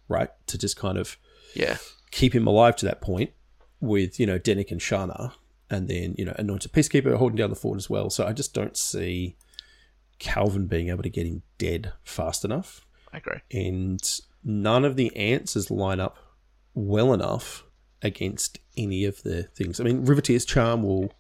right? 0.09 0.30
To 0.49 0.59
just 0.59 0.76
kind 0.76 0.99
of 0.99 1.16
Yeah. 1.55 1.76
keep 2.11 2.35
him 2.35 2.47
alive 2.47 2.76
to 2.76 2.87
that 2.87 3.01
point 3.01 3.30
with, 3.80 4.18
you 4.18 4.26
know, 4.26 4.39
Dennick 4.39 4.70
and 4.70 4.80
Shanna, 4.82 5.35
and 5.70 5.89
then, 5.89 6.14
you 6.18 6.24
know, 6.24 6.35
Anointed 6.39 6.72
Peacekeeper 6.72 7.16
holding 7.16 7.37
down 7.37 7.51
the 7.51 7.57
fort 7.57 7.76
as 7.78 7.89
well. 7.91 8.11
So 8.11 8.26
I 8.26 8.32
just 8.32 8.55
don't 8.55 8.76
see 8.76 9.37
Calvin 10.18 10.66
being 10.66 10.89
able 10.89 11.03
to 11.03 11.11
get 11.11 11.26
him 11.26 11.43
dead 11.59 11.93
fast 12.05 12.45
enough. 12.45 12.87
I 13.12 13.18
agree. 13.18 13.39
And 13.53 14.01
none 14.43 14.85
of 14.85 14.97
the 14.97 15.14
answers 15.16 15.70
line 15.70 16.01
up 16.01 16.16
well 16.74 17.12
enough 17.12 17.64
against 18.03 18.59
any 18.76 19.05
of 19.05 19.22
the 19.22 19.45
things. 19.45 19.80
I 19.80 19.85
mean, 19.85 20.05
Riveteer's 20.05 20.45
Charm 20.45 20.82
will 20.82 21.12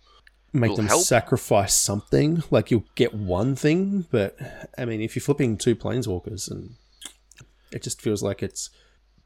make 0.54 0.74
them 0.76 0.86
help. 0.86 1.02
sacrifice 1.02 1.74
something. 1.74 2.42
Like 2.50 2.70
you'll 2.70 2.84
get 2.94 3.12
one 3.12 3.56
thing, 3.56 4.06
but 4.10 4.38
I 4.78 4.84
mean, 4.84 5.00
if 5.00 5.14
you're 5.14 5.22
flipping 5.22 5.58
two 5.58 5.74
planeswalkers 5.74 6.50
and 6.50 6.76
it 7.72 7.82
just 7.82 8.00
feels 8.00 8.22
like 8.22 8.42
it's 8.42 8.70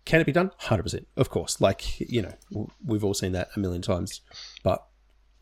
can 0.05 0.21
it 0.21 0.25
be 0.25 0.33
done? 0.33 0.51
Hundred 0.57 0.85
percent, 0.85 1.07
of 1.17 1.29
course. 1.31 1.61
Like 1.61 2.01
you 2.01 2.23
know, 2.23 2.69
we've 2.85 3.05
all 3.05 3.15
seen 3.15 3.33
that 3.33 3.51
a 3.55 3.61
million 3.61 3.83
times, 3.83 4.23
but 4.63 4.87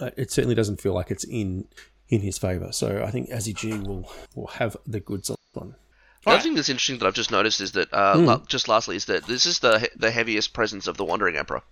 uh, 0.01 0.11
it 0.17 0.31
certainly 0.31 0.57
doesn't 0.57 0.81
feel 0.81 0.93
like 0.93 1.11
it's 1.11 1.25
in 1.25 1.69
in 2.09 2.21
his 2.21 2.37
favor. 2.37 2.73
So 2.73 3.03
I 3.05 3.11
think 3.11 3.31
Azzy 3.31 3.87
will 3.87 4.11
will 4.35 4.49
have 4.49 4.77
the 4.87 5.01
goods 5.01 5.31
on 5.31 5.37
this 5.41 5.63
one. 5.63 5.75
The 6.25 6.33
other 6.33 6.43
thing 6.43 6.55
that's 6.57 6.69
interesting 6.69 6.99
that 6.99 7.07
I've 7.07 7.15
just 7.15 7.31
noticed 7.31 7.61
is 7.61 7.73
that, 7.73 7.93
uh, 7.95 8.17
la- 8.19 8.45
just 8.49 8.67
lastly, 8.67 8.97
is 8.97 9.05
that 9.05 9.27
this 9.29 9.47
is 9.47 9.61
the 9.61 9.89
the 9.95 10.11
heaviest 10.11 10.53
presence 10.53 10.89
of 10.89 10.97
the 10.97 11.05
Wandering 11.05 11.37
Emperor. 11.37 11.63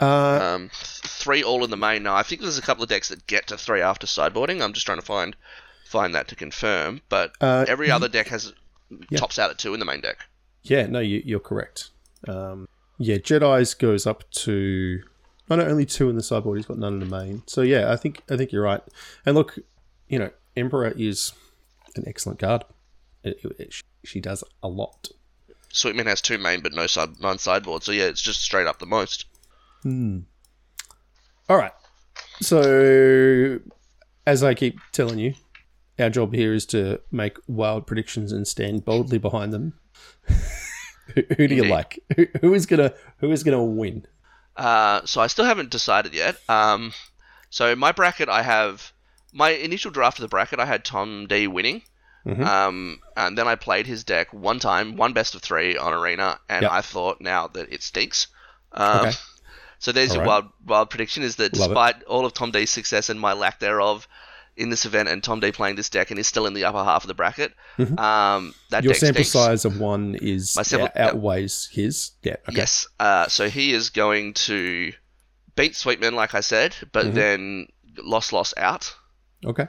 Uh, 0.00 0.38
Um, 0.54 0.70
three 0.72 1.42
all 1.42 1.64
in 1.64 1.70
the 1.70 1.76
main 1.76 2.02
now. 2.02 2.14
I 2.14 2.22
think 2.22 2.40
there's 2.42 2.58
a 2.58 2.62
couple 2.62 2.82
of 2.82 2.88
decks 2.88 3.08
that 3.08 3.26
get 3.26 3.46
to 3.48 3.56
three 3.56 3.80
after 3.80 4.06
sideboarding. 4.06 4.62
I'm 4.62 4.72
just 4.72 4.86
trying 4.86 4.98
to 5.00 5.04
find 5.06 5.36
find 5.86 6.14
that 6.14 6.28
to 6.28 6.34
confirm. 6.36 7.00
But 7.08 7.32
Uh, 7.40 7.64
every 7.68 7.90
other 7.90 8.08
deck 8.08 8.28
has 8.28 8.52
tops 9.16 9.38
out 9.38 9.50
at 9.50 9.58
two 9.58 9.72
in 9.74 9.80
the 9.80 9.86
main 9.86 10.00
deck. 10.00 10.18
yeah, 10.62 10.86
no, 10.86 10.98
you, 11.00 11.22
you're 11.24 11.40
correct. 11.40 11.90
Um, 12.28 12.68
yeah, 12.98 13.16
Jedi's 13.16 13.74
goes 13.74 14.06
up 14.06 14.28
to 14.32 15.02
not 15.48 15.60
only 15.60 15.86
two 15.86 16.08
in 16.10 16.16
the 16.16 16.22
sideboard. 16.22 16.58
He's 16.58 16.66
got 16.66 16.78
none 16.78 16.94
in 16.94 17.00
the 17.00 17.06
main. 17.06 17.42
So 17.46 17.62
yeah, 17.62 17.92
I 17.92 17.96
think 17.96 18.22
I 18.30 18.36
think 18.36 18.52
you're 18.52 18.62
right. 18.64 18.82
And 19.24 19.34
look, 19.36 19.58
you 20.08 20.18
know, 20.18 20.30
Emperor 20.56 20.92
is 20.96 21.32
an 21.94 22.04
excellent 22.06 22.38
card. 22.40 22.64
It, 23.22 23.38
it, 23.44 23.60
it- 23.60 23.82
she 24.04 24.20
does 24.20 24.44
a 24.62 24.68
lot. 24.68 25.08
Sweetman 25.72 26.06
has 26.06 26.20
two 26.20 26.38
main 26.38 26.60
but 26.60 26.72
no 26.72 26.86
side 26.86 27.20
none 27.20 27.38
sideboard. 27.38 27.82
So 27.82 27.92
yeah, 27.92 28.04
it's 28.04 28.22
just 28.22 28.40
straight 28.40 28.66
up 28.68 28.78
the 28.78 28.86
most. 28.86 29.26
All 29.84 31.56
right. 31.56 31.72
So, 32.40 33.60
as 34.26 34.42
I 34.42 34.54
keep 34.54 34.78
telling 34.92 35.18
you, 35.18 35.34
our 35.98 36.10
job 36.10 36.34
here 36.34 36.52
is 36.52 36.66
to 36.66 37.00
make 37.10 37.38
wild 37.46 37.86
predictions 37.86 38.32
and 38.32 38.46
stand 38.46 38.84
boldly 38.84 39.18
behind 39.18 39.52
them. 39.52 39.78
who, 41.14 41.22
who 41.36 41.48
do 41.48 41.54
you 41.54 41.64
like? 41.64 42.00
Who, 42.16 42.26
who 42.40 42.54
is 42.54 42.66
gonna 42.66 42.92
Who 43.18 43.30
is 43.32 43.42
gonna 43.42 43.64
win? 43.64 44.06
Uh, 44.56 45.02
so 45.04 45.20
I 45.20 45.26
still 45.28 45.44
haven't 45.44 45.70
decided 45.70 46.14
yet. 46.14 46.36
Um, 46.48 46.92
so 47.50 47.76
my 47.76 47.92
bracket, 47.92 48.28
I 48.28 48.42
have 48.42 48.92
my 49.32 49.50
initial 49.50 49.90
draft 49.90 50.18
of 50.18 50.22
the 50.22 50.28
bracket. 50.28 50.58
I 50.60 50.66
had 50.66 50.84
Tom 50.84 51.26
D 51.28 51.46
winning. 51.46 51.82
Mhm. 52.26 52.44
Um, 52.44 53.00
and 53.16 53.38
then 53.38 53.46
I 53.46 53.54
played 53.54 53.86
his 53.86 54.02
deck 54.02 54.32
one 54.32 54.58
time, 54.58 54.96
one 54.96 55.12
best 55.12 55.36
of 55.36 55.42
three 55.42 55.76
on 55.76 55.94
Arena, 55.94 56.40
and 56.48 56.62
Yep. 56.62 56.72
I 56.72 56.80
thought 56.80 57.20
now 57.20 57.46
that 57.48 57.72
it 57.72 57.82
stinks. 57.84 58.26
Um, 58.72 59.06
Okay. 59.06 59.16
So 59.78 59.92
there's 59.92 60.14
your 60.14 60.22
Alright. 60.26 60.44
wild, 60.44 60.52
wild 60.64 60.90
prediction: 60.90 61.22
is 61.22 61.36
that 61.36 61.56
Love 61.56 61.70
it. 61.70 61.74
despite 61.74 62.02
all 62.04 62.24
of 62.26 62.32
Tom 62.34 62.50
D's 62.50 62.70
success 62.70 63.08
and 63.10 63.20
my 63.20 63.32
lack 63.34 63.60
thereof 63.60 64.08
in 64.56 64.70
this 64.70 64.86
event, 64.86 65.08
and 65.08 65.22
Tom 65.22 65.38
D 65.40 65.52
playing 65.52 65.76
this 65.76 65.90
deck 65.90 66.10
and 66.10 66.18
is 66.18 66.26
still 66.26 66.46
in 66.46 66.54
the 66.54 66.64
upper 66.64 66.82
half 66.82 67.04
of 67.04 67.08
the 67.08 67.14
bracket, 67.14 67.52
um, 67.78 68.54
that 68.70 68.78
Mm-hmm. 68.78 68.84
Your 68.84 68.94
sample 68.94 69.22
stinks. 69.24 69.30
size 69.32 69.64
of 69.66 69.78
one 69.78 70.14
is 70.14 70.50
sample- 70.52 70.86
out- 70.88 70.96
outweighs 70.96 71.68
his. 71.70 72.12
Yeah. 72.22 72.36
Okay. 72.48 72.56
Yes. 72.56 72.88
Uh, 72.98 73.28
so 73.28 73.50
he 73.50 73.72
is 73.74 73.90
going 73.90 74.32
to 74.34 74.92
beat 75.56 75.76
Sweetman, 75.76 76.14
like 76.14 76.34
I 76.34 76.40
said, 76.40 76.74
but 76.92 77.06
Mhm. 77.06 77.14
then 77.14 77.66
loss 77.98 78.32
loss 78.32 78.54
out. 78.56 78.94
Okay. 79.44 79.66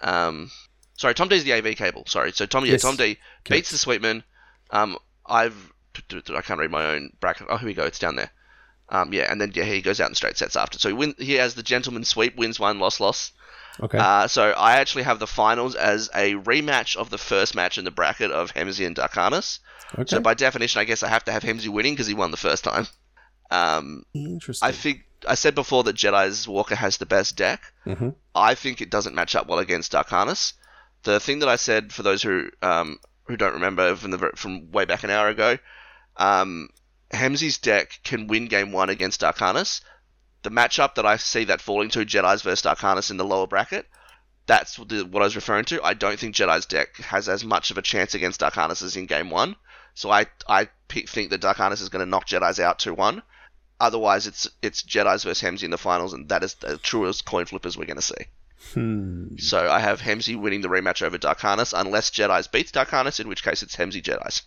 Um, 0.00 0.50
sorry, 0.96 1.14
Tom 1.14 1.28
D's 1.28 1.44
the 1.44 1.52
AV 1.52 1.74
cable. 1.76 2.04
Sorry, 2.06 2.32
so 2.32 2.46
Tom, 2.46 2.64
yeah, 2.64 2.72
Yes. 2.72 2.82
Tom 2.82 2.96
D 2.96 3.14
Correct. 3.14 3.48
beats 3.48 3.70
the 3.70 3.78
Sweetman. 3.78 4.24
Um, 4.70 4.98
I've 5.24 5.72
I 6.34 6.40
can't 6.42 6.60
read 6.60 6.70
my 6.70 6.84
own 6.94 7.10
bracket. 7.20 7.46
Oh, 7.48 7.56
here 7.56 7.66
we 7.66 7.74
go. 7.74 7.84
It's 7.84 7.98
down 7.98 8.16
there. 8.16 8.30
Um, 8.88 9.12
yeah, 9.12 9.30
and 9.30 9.40
then 9.40 9.52
yeah, 9.54 9.64
he 9.64 9.82
goes 9.82 10.00
out 10.00 10.08
in 10.08 10.14
straight 10.14 10.36
sets 10.38 10.56
after. 10.56 10.78
So 10.78 10.88
he 10.88 10.92
win. 10.94 11.14
He 11.18 11.34
has 11.34 11.54
the 11.54 11.62
gentleman 11.62 12.04
sweep, 12.04 12.36
wins 12.36 12.60
one, 12.60 12.78
loss 12.78 13.00
loss. 13.00 13.32
Okay. 13.80 13.98
Uh, 13.98 14.26
so 14.26 14.52
I 14.52 14.76
actually 14.76 15.02
have 15.02 15.18
the 15.18 15.26
finals 15.26 15.74
as 15.74 16.08
a 16.14 16.34
rematch 16.34 16.96
of 16.96 17.10
the 17.10 17.18
first 17.18 17.54
match 17.54 17.76
in 17.78 17.84
the 17.84 17.90
bracket 17.90 18.30
of 18.30 18.54
Hemsey 18.54 18.86
and 18.86 18.96
Darkanis. 18.96 19.58
okay. 19.94 20.04
So 20.06 20.20
by 20.20 20.34
definition, 20.34 20.80
I 20.80 20.84
guess 20.84 21.02
I 21.02 21.08
have 21.08 21.24
to 21.24 21.32
have 21.32 21.42
Hemsey 21.42 21.68
winning 21.68 21.92
because 21.94 22.06
he 22.06 22.14
won 22.14 22.30
the 22.30 22.36
first 22.38 22.64
time. 22.64 22.86
Um, 23.50 24.04
Interesting. 24.14 24.66
I 24.66 24.72
think 24.72 25.04
I 25.28 25.34
said 25.34 25.54
before 25.54 25.82
that 25.84 25.96
Jedi's 25.96 26.48
Walker 26.48 26.74
has 26.74 26.96
the 26.98 27.06
best 27.06 27.36
deck. 27.36 27.60
Mhm. 27.84 28.14
I 28.34 28.54
think 28.54 28.80
it 28.80 28.90
doesn't 28.90 29.14
match 29.14 29.34
up 29.34 29.46
well 29.46 29.58
against 29.58 29.92
Darkanis. 29.92 30.52
The 31.02 31.20
thing 31.20 31.40
that 31.40 31.48
I 31.48 31.56
said 31.56 31.92
for 31.92 32.02
those 32.02 32.22
who 32.22 32.48
um, 32.62 32.98
who 33.24 33.36
don't 33.36 33.54
remember 33.54 33.94
from 33.96 34.10
the 34.12 34.18
from 34.36 34.70
way 34.72 34.84
back 34.84 35.04
an 35.04 35.10
hour 35.10 35.28
ago, 35.28 35.58
um, 36.16 36.70
Hemsey's 37.12 37.58
deck 37.58 38.00
can 38.02 38.26
win 38.26 38.46
game 38.46 38.72
one 38.72 38.90
against 38.90 39.20
Darkanis. 39.20 39.80
The 40.42 40.50
matchup 40.50 40.94
that 40.96 41.06
I 41.06 41.16
see 41.16 41.44
that 41.44 41.60
falling 41.60 41.90
to 41.90 42.00
Jedi's 42.00 42.42
versus 42.42 42.62
Darkanis 42.62 43.10
in 43.10 43.16
the 43.16 43.24
lower 43.24 43.46
bracket, 43.46 43.86
that's 44.46 44.78
what, 44.78 44.92
I 44.92 45.02
was 45.02 45.36
referring 45.36 45.64
to. 45.66 45.82
I 45.82 45.94
don't 45.94 46.18
think 46.18 46.34
Jedi's 46.34 46.66
deck 46.66 46.96
has 46.98 47.28
as 47.28 47.44
much 47.44 47.70
of 47.70 47.78
a 47.78 47.82
chance 47.82 48.14
against 48.14 48.40
Darkanis 48.40 48.82
as 48.82 48.96
in 48.96 49.06
game 49.06 49.30
one. 49.30 49.56
So 49.94 50.10
I 50.10 50.26
I 50.46 50.68
think 50.88 51.30
that 51.30 51.40
Darkanis 51.40 51.80
is 51.80 51.88
going 51.88 52.04
to 52.04 52.10
knock 52.10 52.26
Jedi's 52.26 52.60
out 52.60 52.78
two 52.78 52.94
one. 52.94 53.22
Otherwise, 53.80 54.26
it's 54.26 54.48
it's 54.62 54.82
Jedi's 54.82 55.24
versus 55.24 55.42
Hemsey 55.42 55.64
in 55.64 55.70
the 55.70 55.78
finals, 55.78 56.12
and 56.12 56.28
that 56.28 56.44
is 56.44 56.54
the 56.54 56.78
truest 56.78 57.24
coin 57.24 57.46
flip 57.46 57.66
as 57.66 57.76
we're 57.76 57.86
going 57.86 57.96
to 57.96 58.02
see. 58.02 58.14
Hmm. 58.72 59.36
So 59.38 59.70
I 59.70 59.80
have 59.80 60.00
Hemsey 60.00 60.38
winning 60.38 60.60
the 60.60 60.68
rematch 60.68 61.02
over 61.02 61.18
Darkanis, 61.18 61.78
unless 61.78 62.10
Jedi's 62.10 62.46
beats 62.46 62.72
Darkanis, 62.72 63.20
in 63.20 63.28
which 63.28 63.42
case 63.42 63.62
it's 63.62 63.76
Hemsey 63.76 64.02
Jedi's, 64.02 64.42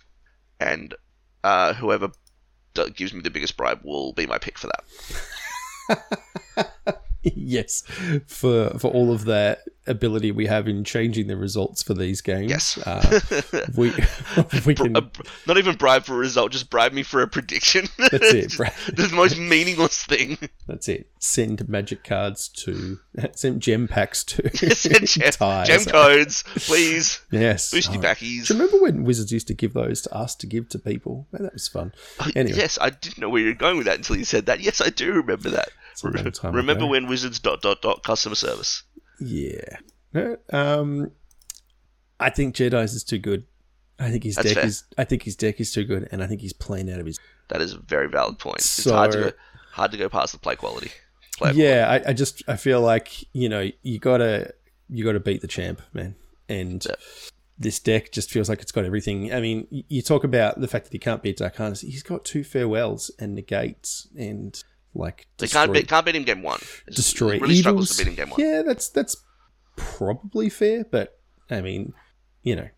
and 0.60 0.94
uh, 1.44 1.74
whoever 1.74 2.12
gives 2.96 3.14
me 3.14 3.22
the 3.22 3.30
biggest 3.30 3.58
bribe 3.58 3.82
will 3.84 4.14
be 4.14 4.26
my 4.26 4.38
pick 4.38 4.58
for 4.58 4.70
that. 5.88 7.04
yes, 7.36 7.82
for 8.28 8.70
for 8.80 8.88
all 8.90 9.12
of 9.14 9.26
that 9.26 9.60
ability 9.88 10.32
we 10.32 10.46
have 10.46 10.68
in 10.68 10.84
changing 10.84 11.28
the 11.28 11.36
results 11.36 11.82
for 11.82 11.94
these 11.94 12.22
games. 12.22 12.50
Yes. 12.50 12.78
uh, 12.86 13.20
we 13.76 13.92
we 14.66 14.76
can. 14.76 14.96
A, 14.96 15.10
not 15.48 15.58
even 15.58 15.76
bribe 15.76 16.06
for 16.06 16.14
a 16.14 16.18
result, 16.18 16.52
just 16.52 16.70
bribe 16.70 16.94
me 16.94 17.04
for 17.04 17.22
a 17.22 17.28
prediction. 17.28 17.88
That's 17.98 18.34
it, 18.34 18.52
the 18.96 19.10
most 19.14 19.38
meaningless 19.38 20.06
thing. 20.06 20.38
That's 20.68 20.88
it. 20.88 21.10
Send 21.20 21.68
magic 21.68 22.04
cards 22.04 22.48
to 22.50 23.00
send 23.34 23.62
gem 23.62 23.88
packs 23.88 24.24
to 24.26 24.50
Send 24.76 25.08
gem, 25.08 25.66
gem 25.66 25.86
codes, 25.86 26.44
please. 26.56 27.22
Yes. 27.32 27.72
Boosty 27.74 27.98
Oh, 27.98 28.02
backies. 28.02 28.48
Do 28.48 28.54
you 28.54 28.60
remember 28.60 28.82
when 28.82 29.04
Wizards 29.04 29.32
used 29.32 29.48
to 29.48 29.54
give 29.54 29.74
those 29.74 30.02
to 30.04 30.14
us 30.16 30.36
to 30.36 30.48
give 30.48 30.70
to 30.70 30.80
people? 30.80 31.28
Man, 31.32 31.44
that 31.44 31.54
was 31.54 31.68
fun. 31.68 31.92
Anyway, 32.36 32.58
Yes, 32.58 32.78
I 32.80 32.92
didn't 32.92 33.18
know 33.18 33.30
where 33.30 33.42
you 33.42 33.48
were 33.48 33.54
going 33.56 33.78
with 33.78 33.88
that 33.88 33.98
until 33.98 34.16
you 34.16 34.26
said 34.26 34.46
that. 34.46 34.62
Yes, 34.62 34.80
I 34.80 34.90
do 34.90 35.12
remember 35.14 35.50
that. 35.50 35.70
Long 36.04 36.32
time 36.32 36.54
Remember 36.54 36.84
ago. 36.84 36.92
when 36.92 37.08
Wizards 37.08 37.40
dot 37.40 37.62
dot 37.62 37.82
dot 37.82 38.04
customer 38.04 38.36
service? 38.36 38.84
Yeah. 39.20 39.78
No, 40.14 40.38
Um, 40.52 41.12
I 42.20 42.30
think 42.30 42.56
Jedi's 42.56 42.94
is 42.94 43.04
too 43.04 43.20
good. 43.20 43.46
I 44.00 44.10
think 44.12 44.24
his 44.24 44.36
That's 44.36 44.48
deck 44.50 44.58
fair. 44.58 44.66
is. 44.66 44.84
I 44.98 45.04
think 45.04 45.24
his 45.24 45.36
deck 45.36 45.60
is 45.60 45.72
too 45.74 45.84
good, 45.84 46.08
and 46.12 46.24
I 46.24 46.28
think 46.28 46.42
he's 46.42 46.54
playing 46.54 46.92
out 46.92 47.00
of 47.00 47.06
his. 47.06 47.20
That 47.50 47.62
is 47.62 47.74
a 47.74 47.80
very 47.80 48.08
valid 48.08 48.40
point. 48.40 48.60
It's 48.60 48.90
hard 48.90 49.12
to 49.12 49.18
go, 49.22 49.32
hard 49.74 49.92
to 49.92 49.98
go 49.98 50.08
past 50.10 50.32
the 50.34 50.40
play 50.40 50.56
quality. 50.56 50.92
Play 51.38 51.52
Yeah, 51.54 51.88
I, 52.06 52.10
I 52.10 52.14
just 52.14 52.44
I 52.48 52.56
feel 52.56 52.82
like 52.82 53.26
you 53.34 53.50
know 53.50 53.70
you 53.82 54.00
gotta 54.00 54.54
you 54.90 55.04
gotta 55.04 55.20
beat 55.20 55.42
the 55.42 55.48
champ, 55.48 55.82
man, 55.94 56.16
and. 56.48 56.84
Yeah. 56.88 56.96
This 57.62 57.78
deck 57.78 58.14
just 58.14 58.32
feels 58.32 58.48
like 58.48 58.62
it's 58.62 58.72
got 58.72 58.86
everything. 58.86 59.34
I 59.34 59.42
mean, 59.42 59.68
you 59.70 60.02
talk 60.02 60.24
about 60.24 60.62
the 60.62 60.68
fact 60.70 60.86
that 60.86 60.94
he 60.94 60.98
can't 60.98 61.22
beat 61.22 61.40
Darkanis. 61.40 61.82
He's 61.82 62.04
got 62.04 62.24
two 62.24 62.42
farewells 62.46 63.12
and 63.20 63.36
negates 63.36 64.08
and 64.18 64.64
like 65.00 65.28
They 65.38 65.48
can't 65.48 65.72
destroy- 65.72 65.74
beat, 65.82 65.88
can't 65.88 66.06
beat 66.06 66.16
him 66.16 66.24
game 66.24 66.42
one. 66.44 66.60
It's- 66.88 66.96
destroy 66.96 67.40
really 67.40 67.56
struggles 67.56 67.90
to 67.98 68.04
beat 68.04 68.10
him 68.10 68.16
game 68.16 68.30
one. 68.30 68.40
Yeah, 68.42 68.62
that's 68.66 68.90
that's 68.90 69.16
probably 69.76 70.50
fair, 70.50 70.84
but 70.90 71.20
I 71.50 71.62
mean, 71.62 71.94
you 72.44 72.56
know, 72.56 72.70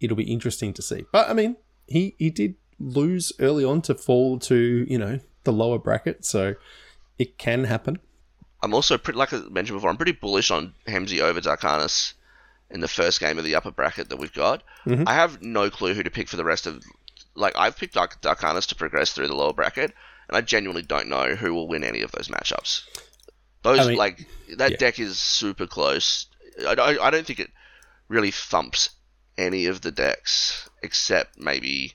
it'll 0.00 0.16
be 0.16 0.30
interesting 0.32 0.72
to 0.74 0.82
see. 0.82 1.04
But 1.12 1.28
I 1.28 1.34
mean, 1.34 1.56
he 1.86 2.14
he 2.18 2.30
did 2.30 2.54
lose 2.78 3.32
early 3.38 3.64
on 3.64 3.82
to 3.82 3.94
fall 3.94 4.38
to 4.40 4.86
you 4.88 4.98
know 4.98 5.20
the 5.44 5.52
lower 5.52 5.78
bracket, 5.78 6.24
so 6.24 6.54
it 7.18 7.38
can 7.38 7.64
happen. 7.64 7.98
I'm 8.62 8.72
also 8.72 8.96
pretty, 8.96 9.18
like 9.18 9.32
I 9.32 9.38
mentioned 9.50 9.76
before, 9.76 9.90
I'm 9.90 9.96
pretty 9.98 10.12
bullish 10.12 10.50
on 10.50 10.74
Hemsey 10.88 11.20
over 11.20 11.38
Darkanis 11.40 12.14
in 12.70 12.80
the 12.80 12.88
first 12.88 13.20
game 13.20 13.36
of 13.36 13.44
the 13.44 13.54
upper 13.54 13.70
bracket 13.70 14.08
that 14.08 14.16
we've 14.16 14.32
got. 14.32 14.62
Mhm. 14.86 15.04
I 15.06 15.12
have 15.12 15.42
no 15.42 15.68
clue 15.68 15.92
who 15.92 16.02
to 16.02 16.10
pick 16.10 16.28
for 16.28 16.36
the 16.36 16.44
rest 16.44 16.66
of. 16.66 16.82
Like 17.36 17.52
I've 17.56 17.76
picked 17.76 17.94
Dark, 17.94 18.22
Darkanis 18.22 18.66
to 18.68 18.74
progress 18.74 19.12
through 19.12 19.26
the 19.28 19.34
lower 19.36 19.52
bracket, 19.52 19.92
and 20.28 20.36
I 20.36 20.40
genuinely 20.40 20.82
don't 20.82 21.08
know 21.08 21.34
who 21.34 21.54
will 21.54 21.68
win 21.68 21.84
any 21.84 22.02
of 22.02 22.12
those 22.12 22.28
matchups. 22.28 22.82
Those 23.62 23.80
I 23.80 23.88
mean, 23.88 23.96
like 23.96 24.26
that 24.56 24.72
yeah. 24.72 24.76
deck 24.76 24.98
is 24.98 25.18
super 25.18 25.66
close. 25.66 26.26
I, 26.66 26.74
I, 26.74 27.06
I 27.06 27.10
don't 27.10 27.26
think 27.26 27.40
it 27.40 27.50
really 28.08 28.30
thumps 28.30 28.90
any 29.36 29.66
of 29.66 29.80
the 29.80 29.90
decks 29.90 30.68
except 30.82 31.38
maybe 31.38 31.94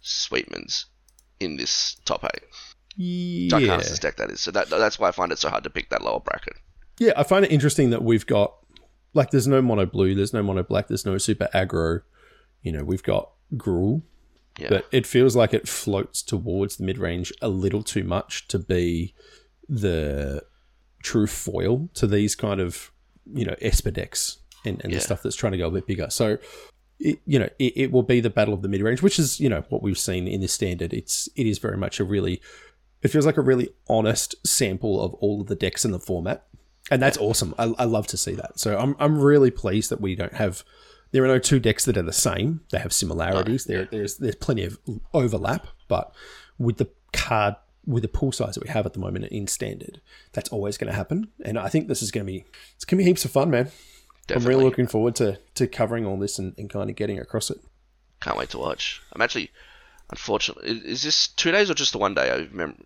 Sweetman's 0.00 0.86
in 1.40 1.56
this 1.56 1.96
top 2.04 2.24
eight. 2.24 2.42
Yeah, 2.96 3.58
Darkanis' 3.58 4.00
deck 4.00 4.16
that 4.16 4.30
is. 4.30 4.40
So 4.40 4.50
that 4.52 4.70
that's 4.70 4.98
why 4.98 5.08
I 5.08 5.12
find 5.12 5.30
it 5.30 5.38
so 5.38 5.48
hard 5.48 5.64
to 5.64 5.70
pick 5.70 5.90
that 5.90 6.02
lower 6.02 6.20
bracket. 6.20 6.54
yeah. 6.98 7.12
I 7.16 7.22
find 7.22 7.44
it 7.44 7.52
interesting 7.52 7.90
that 7.90 8.02
we've 8.02 8.26
got 8.26 8.54
like 9.14 9.30
there's 9.30 9.46
no 9.46 9.62
mono 9.62 9.86
blue, 9.86 10.14
there's 10.14 10.32
no 10.32 10.42
mono 10.42 10.62
black, 10.62 10.88
there's 10.88 11.06
no 11.06 11.18
super 11.18 11.48
aggro. 11.54 12.02
You 12.62 12.72
know, 12.72 12.84
we've 12.84 13.02
got 13.02 13.30
Gruul, 13.54 14.02
Yeah. 14.58 14.68
but 14.70 14.86
it 14.92 15.06
feels 15.06 15.36
like 15.36 15.54
it 15.54 15.68
floats 15.68 16.22
towards 16.22 16.76
the 16.76 16.84
mid 16.84 16.98
range 16.98 17.32
a 17.40 17.48
little 17.48 17.82
too 17.82 18.04
much 18.04 18.48
to 18.48 18.58
be 18.58 19.14
the 19.68 20.42
true 21.02 21.26
foil 21.26 21.88
to 21.94 22.06
these 22.06 22.34
kind 22.34 22.60
of 22.60 22.90
you 23.32 23.44
know 23.44 23.54
Esper 23.60 23.90
decks 23.90 24.38
and, 24.64 24.80
and 24.82 24.92
Yeah. 24.92 24.98
the 24.98 25.04
stuff 25.04 25.22
that's 25.22 25.36
trying 25.36 25.52
to 25.52 25.58
go 25.58 25.68
a 25.68 25.70
bit 25.70 25.86
bigger. 25.86 26.08
So 26.10 26.38
it, 26.98 27.20
you 27.26 27.38
know, 27.38 27.48
it, 27.60 27.72
it 27.76 27.92
will 27.92 28.02
be 28.02 28.18
the 28.20 28.30
battle 28.30 28.52
of 28.54 28.62
the 28.62 28.68
mid 28.68 28.80
range, 28.82 29.02
which 29.02 29.18
is 29.18 29.38
you 29.38 29.48
know 29.48 29.64
what 29.68 29.82
we've 29.82 29.98
seen 29.98 30.26
in 30.26 30.40
this 30.40 30.52
standard. 30.52 30.92
It's 30.92 31.28
it 31.36 31.46
is 31.46 31.58
very 31.58 31.76
much 31.76 32.00
a 32.00 32.04
really, 32.04 32.40
it 33.02 33.08
feels 33.08 33.24
like 33.26 33.36
a 33.36 33.40
really 33.42 33.68
honest 33.88 34.34
sample 34.46 35.00
of 35.00 35.14
all 35.14 35.40
of 35.40 35.46
the 35.46 35.54
decks 35.54 35.84
in 35.84 35.92
the 35.92 36.00
format, 36.00 36.46
and 36.90 37.00
that's 37.00 37.16
awesome. 37.18 37.54
I, 37.58 37.72
I 37.78 37.84
love 37.84 38.08
to 38.08 38.16
see 38.16 38.32
that. 38.32 38.58
So 38.58 38.76
I'm 38.76 38.96
I'm 38.98 39.20
really 39.20 39.52
pleased 39.52 39.90
that 39.90 40.00
we 40.00 40.16
don't 40.16 40.34
have. 40.34 40.64
There 41.10 41.24
are 41.24 41.28
no 41.28 41.38
two 41.38 41.58
decks 41.58 41.84
that 41.86 41.96
are 41.96 42.02
the 42.02 42.12
same. 42.12 42.60
They 42.70 42.78
have 42.78 42.92
similarities. 42.92 43.64
There, 43.64 43.86
there's 43.86 44.18
there's 44.18 44.34
plenty 44.34 44.64
of 44.64 44.78
overlap, 45.14 45.66
but 45.88 46.12
with 46.58 46.76
the 46.76 46.88
card 47.12 47.56
with 47.86 48.02
the 48.02 48.08
pool 48.08 48.30
size 48.32 48.54
that 48.54 48.62
we 48.62 48.68
have 48.68 48.84
at 48.84 48.92
the 48.92 48.98
moment 48.98 49.24
in 49.26 49.46
standard, 49.46 50.02
that's 50.32 50.50
always 50.50 50.76
going 50.76 50.90
to 50.90 50.96
happen. 50.96 51.28
And 51.42 51.58
I 51.58 51.68
think 51.68 51.88
this 51.88 52.02
is 52.02 52.10
going 52.10 52.26
to 52.26 52.32
be 52.32 52.44
it's 52.76 52.84
going 52.84 52.98
to 52.98 53.04
be 53.04 53.08
heaps 53.08 53.24
of 53.24 53.30
fun, 53.30 53.50
man. 53.50 53.70
I'm 54.34 54.44
really 54.44 54.64
looking 54.64 54.86
forward 54.86 55.16
to, 55.16 55.38
to 55.54 55.66
covering 55.66 56.04
all 56.06 56.18
this 56.18 56.38
and, 56.38 56.54
and 56.58 56.68
kind 56.68 56.90
of 56.90 56.96
getting 56.96 57.18
across 57.18 57.50
it. 57.50 57.58
Can't 58.20 58.36
wait 58.36 58.50
to 58.50 58.58
watch. 58.58 59.00
I'm 59.12 59.22
actually, 59.22 59.50
unfortunately, 60.10 60.70
is 60.84 61.02
this 61.02 61.28
two 61.28 61.52
days 61.52 61.70
or 61.70 61.74
just 61.74 61.92
the 61.92 61.98
one 61.98 62.14
day? 62.14 62.30
I 62.30 62.36
remember, 62.36 62.76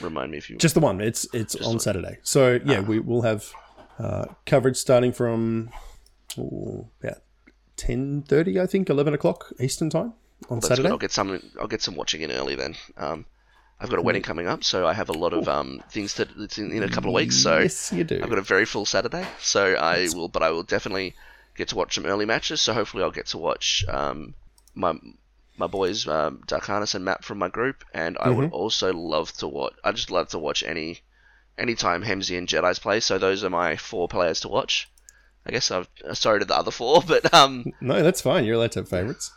remind 0.00 0.30
me 0.30 0.38
if 0.38 0.48
you 0.48 0.56
just 0.56 0.74
the 0.74 0.80
one. 0.80 1.00
It's 1.00 1.26
it's 1.34 1.56
on. 1.56 1.78
Saturday. 1.78 2.18
So 2.22 2.60
yeah, 2.64 2.78
ah. 2.78 2.82
we 2.82 3.00
will 3.00 3.22
have 3.22 3.52
uh, 3.98 4.26
coverage 4.46 4.76
starting 4.76 5.12
from 5.12 5.70
oh, 6.38 6.88
about 7.02 7.18
ten 7.78 8.22
thirty, 8.22 8.60
I 8.60 8.66
think, 8.66 8.90
eleven 8.90 9.14
o'clock 9.14 9.50
Eastern 9.58 9.88
time 9.88 10.12
on 10.50 10.58
well, 10.58 10.60
Saturday. 10.60 10.88
Good. 10.88 10.92
I'll 10.92 10.98
get 10.98 11.12
some. 11.12 11.40
I'll 11.58 11.66
get 11.66 11.80
some 11.80 11.94
watching 11.94 12.20
in 12.20 12.30
early 12.30 12.56
then. 12.56 12.74
Um, 12.98 13.24
I've 13.80 13.88
got 13.88 14.00
a 14.00 14.02
wedding 14.02 14.22
coming 14.22 14.48
up, 14.48 14.64
so 14.64 14.86
I 14.86 14.92
have 14.92 15.08
a 15.08 15.12
lot 15.12 15.32
of 15.32 15.48
um, 15.48 15.82
things 15.88 16.14
that 16.14 16.28
it's 16.36 16.58
in, 16.58 16.72
in 16.72 16.82
a 16.82 16.88
couple 16.88 17.10
of 17.10 17.14
weeks. 17.14 17.36
So 17.36 17.60
yes, 17.60 17.92
you 17.92 18.04
do. 18.04 18.20
I've 18.22 18.28
got 18.28 18.38
a 18.38 18.42
very 18.42 18.64
full 18.64 18.84
Saturday, 18.84 19.24
so 19.40 19.76
I 19.78 20.00
That's... 20.00 20.14
will, 20.14 20.28
but 20.28 20.42
I 20.42 20.50
will 20.50 20.64
definitely 20.64 21.14
get 21.56 21.68
to 21.68 21.76
watch 21.76 21.94
some 21.94 22.04
early 22.04 22.26
matches. 22.26 22.60
So 22.60 22.74
hopefully, 22.74 23.04
I'll 23.04 23.12
get 23.12 23.26
to 23.26 23.38
watch 23.38 23.84
um, 23.88 24.34
my 24.74 24.98
my 25.56 25.68
boys 25.68 26.08
um, 26.08 26.42
Darkanis 26.46 26.96
and 26.96 27.04
Matt 27.04 27.24
from 27.24 27.38
my 27.38 27.48
group, 27.48 27.84
and 27.94 28.18
I 28.18 28.26
mm-hmm. 28.26 28.36
would 28.36 28.50
also 28.50 28.92
love 28.92 29.32
to 29.34 29.48
watch. 29.48 29.74
I 29.84 29.92
just 29.92 30.10
love 30.10 30.28
to 30.30 30.38
watch 30.38 30.64
any 30.64 31.00
anytime 31.56 32.02
Hemsey 32.02 32.36
and 32.36 32.48
Jedi's 32.48 32.80
play. 32.80 33.00
So 33.00 33.18
those 33.18 33.44
are 33.44 33.50
my 33.50 33.76
four 33.76 34.08
players 34.08 34.40
to 34.40 34.48
watch. 34.48 34.90
I 35.48 35.52
guess 35.52 35.70
I'm 35.70 35.86
sorry 36.12 36.40
to 36.40 36.44
the 36.44 36.56
other 36.56 36.70
four, 36.70 37.02
but 37.06 37.32
um, 37.32 37.72
no, 37.80 38.02
that's 38.02 38.20
fine. 38.20 38.44
You're 38.44 38.56
allowed 38.56 38.72
to 38.72 38.80
have 38.80 38.88
favorites. 38.88 39.32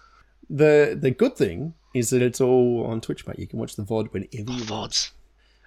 The 0.49 0.97
the 0.99 1.11
good 1.11 1.35
thing 1.35 1.73
is 1.93 2.09
that 2.09 2.21
it's 2.21 2.41
all 2.41 2.85
on 2.85 3.01
Twitch, 3.01 3.25
mate. 3.25 3.39
You 3.39 3.47
can 3.47 3.59
watch 3.59 3.75
the 3.75 3.83
VOD 3.83 4.11
whenever 4.11 4.29
you 4.33 4.65
oh, 4.69 4.73
want. 4.73 4.91
VODs. 4.91 5.11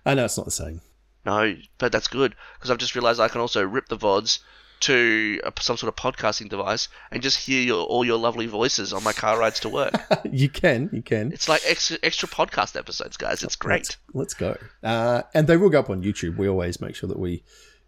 I 0.07 0.15
know 0.15 0.25
it's 0.27 0.37
not 0.37 0.47
the 0.47 0.53
same. 0.53 0.81
No, 1.25 1.57
but 1.79 1.91
that's 1.91 2.09
good 2.09 2.35
because 2.55 2.71
I've 2.71 2.79
just 2.79 2.95
realised 2.95 3.21
I 3.21 3.29
can 3.29 3.41
also 3.41 3.65
rip 3.65 3.89
the 3.89 3.97
VODs 3.97 4.41
to 4.81 5.41
a, 5.45 5.53
some 5.61 5.79
sort 5.79 5.89
of 5.89 5.97
podcasting 5.97 6.51
device 6.51 6.89
and 7.11 7.23
just 7.23 7.39
hear 7.39 7.63
your, 7.63 7.85
all 7.85 8.05
your 8.05 8.19
lovely 8.19 8.47
voices 8.47 8.93
on 8.93 9.03
my 9.03 9.15
car 9.15 9.39
rides 9.39 9.61
to 9.61 9.69
work. 9.71 9.95
you 10.31 10.51
can, 10.51 10.91
you 10.93 11.01
can. 11.01 11.33
It's 11.33 11.49
like 11.49 11.63
extra, 11.67 11.97
extra 12.03 12.29
podcast 12.29 12.77
episodes, 12.77 13.17
guys. 13.17 13.43
It's 13.43 13.57
great. 13.57 13.97
Let's, 14.13 14.35
let's 14.35 14.35
go. 14.35 14.59
Uh, 14.83 15.23
and 15.33 15.47
they 15.47 15.57
will 15.57 15.71
go 15.71 15.81
up 15.81 15.89
on 15.89 16.03
YouTube. 16.03 16.37
We 16.37 16.49
always 16.49 16.81
make 16.83 16.95
sure 16.95 17.09
that 17.09 17.19
we 17.19 17.43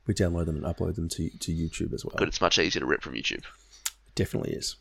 we 0.06 0.14
download 0.14 0.46
them 0.46 0.56
and 0.56 0.64
upload 0.64 0.94
them 0.94 1.08
to 1.10 1.30
to 1.30 1.52
YouTube 1.52 1.92
as 1.92 2.04
well. 2.04 2.14
But 2.18 2.28
It's 2.28 2.40
much 2.40 2.58
easier 2.58 2.80
to 2.80 2.86
rip 2.86 3.02
from 3.02 3.14
YouTube. 3.14 3.44
It 3.44 4.14
definitely 4.14 4.52
is. 4.52 4.76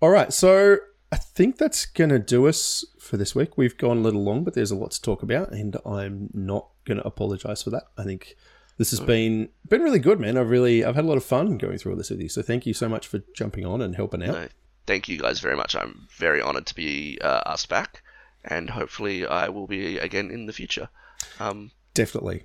All 0.00 0.10
right, 0.10 0.32
so 0.32 0.78
I 1.12 1.16
think 1.16 1.58
that's 1.58 1.86
going 1.86 2.10
to 2.10 2.18
do 2.18 2.46
us 2.46 2.84
for 2.98 3.16
this 3.16 3.34
week. 3.34 3.58
We've 3.58 3.76
gone 3.76 3.98
a 3.98 4.00
little 4.00 4.22
long, 4.22 4.44
but 4.44 4.54
there's 4.54 4.70
a 4.70 4.76
lot 4.76 4.92
to 4.92 5.02
talk 5.02 5.22
about, 5.22 5.52
and 5.52 5.76
I'm 5.84 6.30
not 6.32 6.68
going 6.84 6.98
to 6.98 7.06
apologize 7.06 7.62
for 7.62 7.70
that. 7.70 7.84
I 7.98 8.04
think 8.04 8.36
this 8.78 8.90
has 8.92 9.00
been 9.00 9.50
been 9.68 9.82
really 9.82 9.98
good, 9.98 10.20
man. 10.20 10.38
I've 10.38 10.48
really 10.48 10.84
I've 10.84 10.94
had 10.94 11.04
a 11.04 11.08
lot 11.08 11.16
of 11.18 11.24
fun 11.24 11.58
going 11.58 11.78
through 11.78 11.92
all 11.92 11.98
this 11.98 12.10
with 12.10 12.20
you. 12.20 12.28
So 12.28 12.42
thank 12.42 12.64
you 12.64 12.72
so 12.72 12.88
much 12.88 13.06
for 13.06 13.20
jumping 13.34 13.66
on 13.66 13.82
and 13.82 13.94
helping 13.96 14.22
out. 14.22 14.34
No, 14.34 14.48
thank 14.86 15.08
you 15.08 15.18
guys 15.18 15.40
very 15.40 15.56
much. 15.56 15.74
I'm 15.76 16.08
very 16.16 16.40
honored 16.40 16.66
to 16.66 16.74
be 16.74 17.18
uh, 17.20 17.42
asked 17.44 17.68
back, 17.68 18.02
and 18.44 18.70
hopefully 18.70 19.26
I 19.26 19.48
will 19.48 19.66
be 19.66 19.98
again 19.98 20.30
in 20.30 20.46
the 20.46 20.52
future. 20.52 20.88
Um, 21.38 21.72
Definitely, 21.92 22.44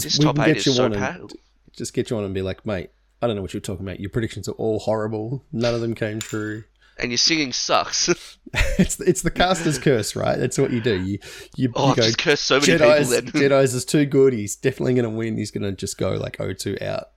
because 0.00 0.18
we 0.18 0.24
can 0.24 0.34
get 0.34 0.66
you 0.66 0.72
so 0.72 0.84
on 0.84 0.92
and 0.94 1.32
just 1.72 1.94
get 1.94 2.10
you 2.10 2.16
on 2.16 2.24
and 2.24 2.34
be 2.34 2.42
like, 2.42 2.64
mate, 2.66 2.90
I 3.20 3.26
don't 3.26 3.36
know 3.36 3.42
what 3.42 3.54
you're 3.54 3.60
talking 3.60 3.86
about. 3.86 4.00
Your 4.00 4.10
predictions 4.10 4.48
are 4.48 4.52
all 4.52 4.78
horrible. 4.80 5.44
None 5.52 5.74
of 5.74 5.80
them 5.80 5.94
came 5.94 6.20
true 6.20 6.64
and 6.98 7.10
your 7.10 7.18
singing 7.18 7.52
sucks. 7.52 8.08
it's 8.78 9.00
it's 9.00 9.22
the 9.22 9.30
caster's 9.30 9.78
curse, 9.78 10.14
right? 10.14 10.38
That's 10.38 10.58
what 10.58 10.72
you 10.72 10.80
do. 10.80 11.00
You 11.02 11.18
you, 11.56 11.72
oh, 11.74 11.90
you 11.90 11.96
go, 11.96 12.02
just 12.02 12.18
curse 12.18 12.40
so 12.40 12.60
many 12.60 12.72
Jedi's, 12.72 13.14
people. 13.14 13.40
Then 13.40 13.50
Jedi's 13.50 13.74
is 13.74 13.84
too 13.84 14.04
good. 14.04 14.32
He's 14.32 14.56
definitely 14.56 14.94
going 14.94 15.04
to 15.04 15.10
win. 15.10 15.36
He's 15.36 15.50
going 15.50 15.62
to 15.62 15.72
just 15.72 15.96
go 15.96 16.12
like 16.12 16.36
0-2 16.36 16.82
out. 16.82 17.08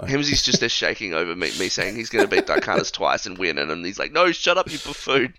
Hemsey's 0.00 0.42
just 0.42 0.60
there 0.60 0.68
shaking 0.68 1.14
over 1.14 1.34
me, 1.34 1.50
me 1.58 1.68
saying 1.68 1.96
he's 1.96 2.10
going 2.10 2.22
to 2.22 2.30
beat 2.30 2.46
Darkanis 2.46 2.92
twice 2.92 3.24
and 3.24 3.38
win, 3.38 3.56
and 3.56 3.84
he's 3.84 3.98
like, 3.98 4.12
"No, 4.12 4.30
shut 4.30 4.58
up, 4.58 4.70
you 4.70 4.78
buffoon." 4.78 5.32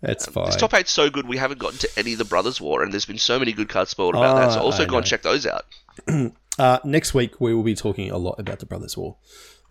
That's 0.00 0.26
um, 0.26 0.34
fine. 0.34 0.46
This 0.46 0.56
top 0.56 0.72
eight's 0.72 0.90
so 0.90 1.10
good. 1.10 1.28
We 1.28 1.36
haven't 1.36 1.58
gotten 1.58 1.78
to 1.80 1.88
any 1.96 2.14
of 2.14 2.18
the 2.18 2.24
Brothers 2.24 2.58
War, 2.58 2.82
and 2.82 2.90
there's 2.90 3.04
been 3.04 3.18
so 3.18 3.38
many 3.38 3.52
good 3.52 3.68
cards 3.68 3.90
spoiled 3.90 4.14
about 4.14 4.36
oh, 4.36 4.40
that. 4.40 4.52
So 4.52 4.60
also 4.60 4.84
I 4.84 4.86
go 4.86 4.92
know. 4.92 4.98
and 4.98 5.06
check 5.06 5.22
those 5.22 5.46
out. 5.46 5.66
uh, 6.58 6.78
next 6.84 7.14
week 7.14 7.40
we 7.40 7.54
will 7.54 7.62
be 7.62 7.74
talking 7.74 8.10
a 8.10 8.18
lot 8.18 8.38
about 8.38 8.58
the 8.58 8.66
Brothers 8.66 8.96
War. 8.96 9.16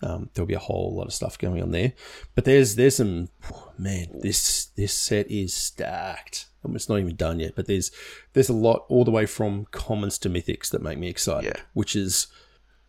Um, 0.02 0.30
there'll 0.34 0.48
be 0.48 0.54
a 0.54 0.60
whole 0.60 0.96
lot 0.96 1.08
of 1.08 1.14
stuff 1.14 1.38
going 1.38 1.62
on 1.62 1.72
there. 1.72 1.94
But 2.36 2.46
there's 2.46 2.76
there's 2.76 2.98
some 2.98 3.30
man, 3.78 4.08
this 4.22 4.66
this 4.76 4.94
set 4.94 5.30
is 5.30 5.54
stacked. 5.54 6.48
It's 6.74 6.90
not 6.90 7.00
even 7.00 7.16
done 7.16 7.40
yet, 7.40 7.56
but 7.56 7.68
there's 7.68 7.92
there's 8.34 8.50
a 8.50 8.54
lot 8.54 8.86
all 8.90 9.06
the 9.06 9.12
way 9.12 9.26
from 9.26 9.66
commons 9.72 10.18
to 10.20 10.30
mythics 10.30 10.70
that 10.72 10.82
make 10.82 10.98
me 10.98 11.10
excited. 11.10 11.54
Yeah. 11.56 11.62
Which 11.74 11.96
is 11.96 12.28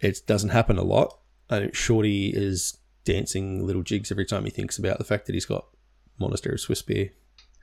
it 0.01 0.23
doesn't 0.27 0.51
happen 0.51 0.79
a 0.79 0.83
lot. 0.83 1.19
I 1.51 1.71
Shorty 1.73 2.29
is 2.29 2.79
dancing 3.05 3.65
little 3.65 3.83
jigs 3.83 4.11
every 4.11 4.25
time 4.25 4.45
he 4.45 4.51
thinks 4.51 4.79
about 4.79 4.99
the 4.99 5.05
fact 5.05 5.27
that 5.27 5.35
he's 5.35 5.47
got 5.47 5.67
Monastery 6.19 6.55
of 6.55 6.61
Swiftspear 6.61 7.11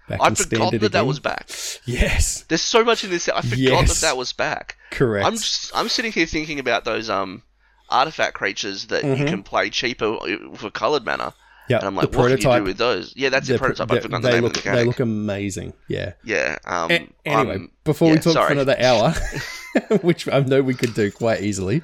back 0.08 0.20
I'd 0.22 0.38
forgotten 0.38 0.66
that 0.66 0.76
again. 0.76 0.92
that 0.92 1.06
was 1.06 1.20
back. 1.20 1.50
Yes. 1.86 2.44
There's 2.44 2.62
so 2.62 2.84
much 2.84 3.04
in 3.04 3.10
this. 3.10 3.30
I 3.30 3.42
forgot 3.42 3.58
yes. 3.58 4.02
that 4.02 4.08
that 4.08 4.18
was 4.18 4.34
back. 4.34 4.78
Correct. 4.92 5.26
I'm 5.26 5.34
just, 5.34 5.76
I'm 5.76 5.90
sitting 5.90 6.12
here 6.12 6.26
thinking 6.26 6.60
about 6.60 6.86
those 6.86 7.10
um 7.10 7.44
artifact 7.90 8.34
creatures 8.34 8.88
that 8.88 9.04
mm-hmm. 9.04 9.22
you 9.22 9.28
can 9.28 9.44
play 9.44 9.70
cheaper 9.70 10.18
for 10.56 10.70
colored 10.70 11.06
mana. 11.06 11.34
Yeah, 11.70 11.78
and 11.78 11.88
I'm 11.88 11.96
like, 11.96 12.08
what 12.08 12.14
prototype, 12.14 12.42
can 12.42 12.52
you 12.52 12.60
do 12.60 12.64
with 12.66 12.78
those? 12.78 13.14
Yeah, 13.16 13.30
that's 13.30 13.48
the, 13.48 13.54
the 13.54 13.60
prototype. 13.60 13.92
I 13.92 14.00
forgot 14.02 14.22
the 14.22 14.32
name 14.32 14.44
look, 14.44 14.58
of 14.58 14.64
the 14.64 14.70
mechanic. 14.70 14.80
They 14.80 14.86
look 14.86 15.00
amazing. 15.00 15.74
Yeah. 15.88 16.14
Yeah. 16.24 16.58
Um, 16.66 16.92
a- 16.92 17.10
anyway, 17.26 17.56
I'm, 17.56 17.72
before 17.86 18.10
yeah, 18.10 18.16
we 18.16 18.20
talk 18.20 18.34
sorry. 18.34 18.48
for 18.48 18.54
another 18.54 18.76
hour, 18.80 19.14
which 20.02 20.28
I 20.28 20.42
know 20.42 20.62
we 20.62 20.74
could 20.74 20.94
do 20.94 21.10
quite 21.10 21.42
easily, 21.42 21.82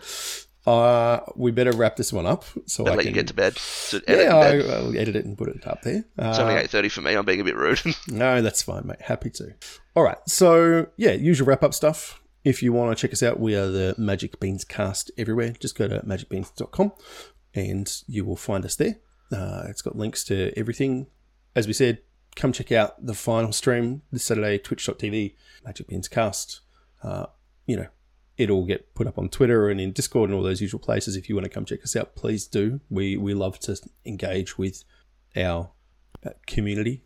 uh, 0.70 1.24
we 1.36 1.52
better 1.52 1.72
wrap 1.72 1.96
this 1.96 2.14
one 2.14 2.26
up. 2.26 2.46
So 2.66 2.86
I 2.86 2.92
let 2.92 3.00
can, 3.00 3.08
you 3.08 3.14
get 3.14 3.28
to 3.28 3.34
bed. 3.34 3.58
So 3.58 4.00
yeah, 4.08 4.36
I, 4.36 4.56
will 4.58 4.98
edit 4.98 5.16
it 5.16 5.26
and 5.26 5.38
put 5.38 5.50
it 5.50 5.66
up 5.66 5.82
there. 5.82 6.06
Uh, 6.18 6.30
it's 6.30 6.40
only 6.40 6.56
eight 6.56 6.70
thirty 6.70 6.90
for 6.90 7.02
me. 7.02 7.14
I'm 7.14 7.26
being 7.26 7.42
a 7.42 7.44
bit 7.44 7.56
rude. 7.56 7.82
no, 8.08 8.42
that's 8.42 8.62
fine, 8.62 8.86
mate. 8.86 9.02
Happy 9.02 9.30
to. 9.32 9.54
All 9.96 10.04
right. 10.04 10.18
So 10.28 10.88
yeah, 10.98 11.12
usual 11.12 11.48
wrap 11.48 11.64
up 11.64 11.74
stuff. 11.74 12.22
If 12.44 12.64
you 12.64 12.72
want 12.72 12.96
to 12.96 13.02
check 13.02 13.12
us 13.12 13.22
out, 13.22 13.40
we 13.40 13.56
are 13.56 13.68
the 13.68 13.96
Magic 13.98 14.40
Beans 14.40 14.64
cast 14.64 15.12
everywhere. 15.18 15.54
Just 15.60 15.78
go 15.78 15.88
to 15.88 16.00
magicbeans.com 16.02 16.94
and 17.54 18.04
you 18.08 18.24
will 18.24 18.38
find 18.38 18.64
us 18.64 18.76
there. 18.76 18.98
Uh, 19.32 19.64
it's 19.68 19.82
got 19.82 19.96
links 19.98 20.24
to 20.26 20.58
everything. 20.58 21.08
As 21.56 21.68
we 21.68 21.74
said, 21.74 22.00
come 22.36 22.54
check 22.54 22.72
out 22.72 23.06
the 23.06 23.14
final 23.14 23.52
stream 23.52 24.04
this 24.12 24.24
Saturday, 24.24 24.58
twitch.tv, 24.58 25.36
Magic 25.66 25.88
Beans 25.88 26.08
cast. 26.08 26.62
Uh, 27.04 27.26
you 27.66 27.76
know, 27.76 27.88
it'll 28.40 28.66
get 28.66 28.96
put 28.96 29.06
up 29.06 29.20
on 29.20 29.30
Twitter 29.30 29.70
and 29.70 29.80
in 29.80 29.92
Discord 29.92 30.30
and 30.30 30.38
all 30.38 30.44
those 30.44 30.62
usual 30.62 30.80
places. 30.80 31.16
If 31.16 31.30
you 31.30 31.36
want 31.36 31.46
to 31.46 31.50
come 31.50 31.66
check 31.66 31.84
us 31.84 31.96
out, 31.96 32.16
please 32.16 32.48
do. 32.48 32.80
We 32.90 33.18
we 33.18 33.34
love 33.34 33.60
to 33.62 33.80
engage 34.06 34.58
with 34.58 34.84
our 35.36 35.70
uh, 36.26 36.32
community 36.48 37.04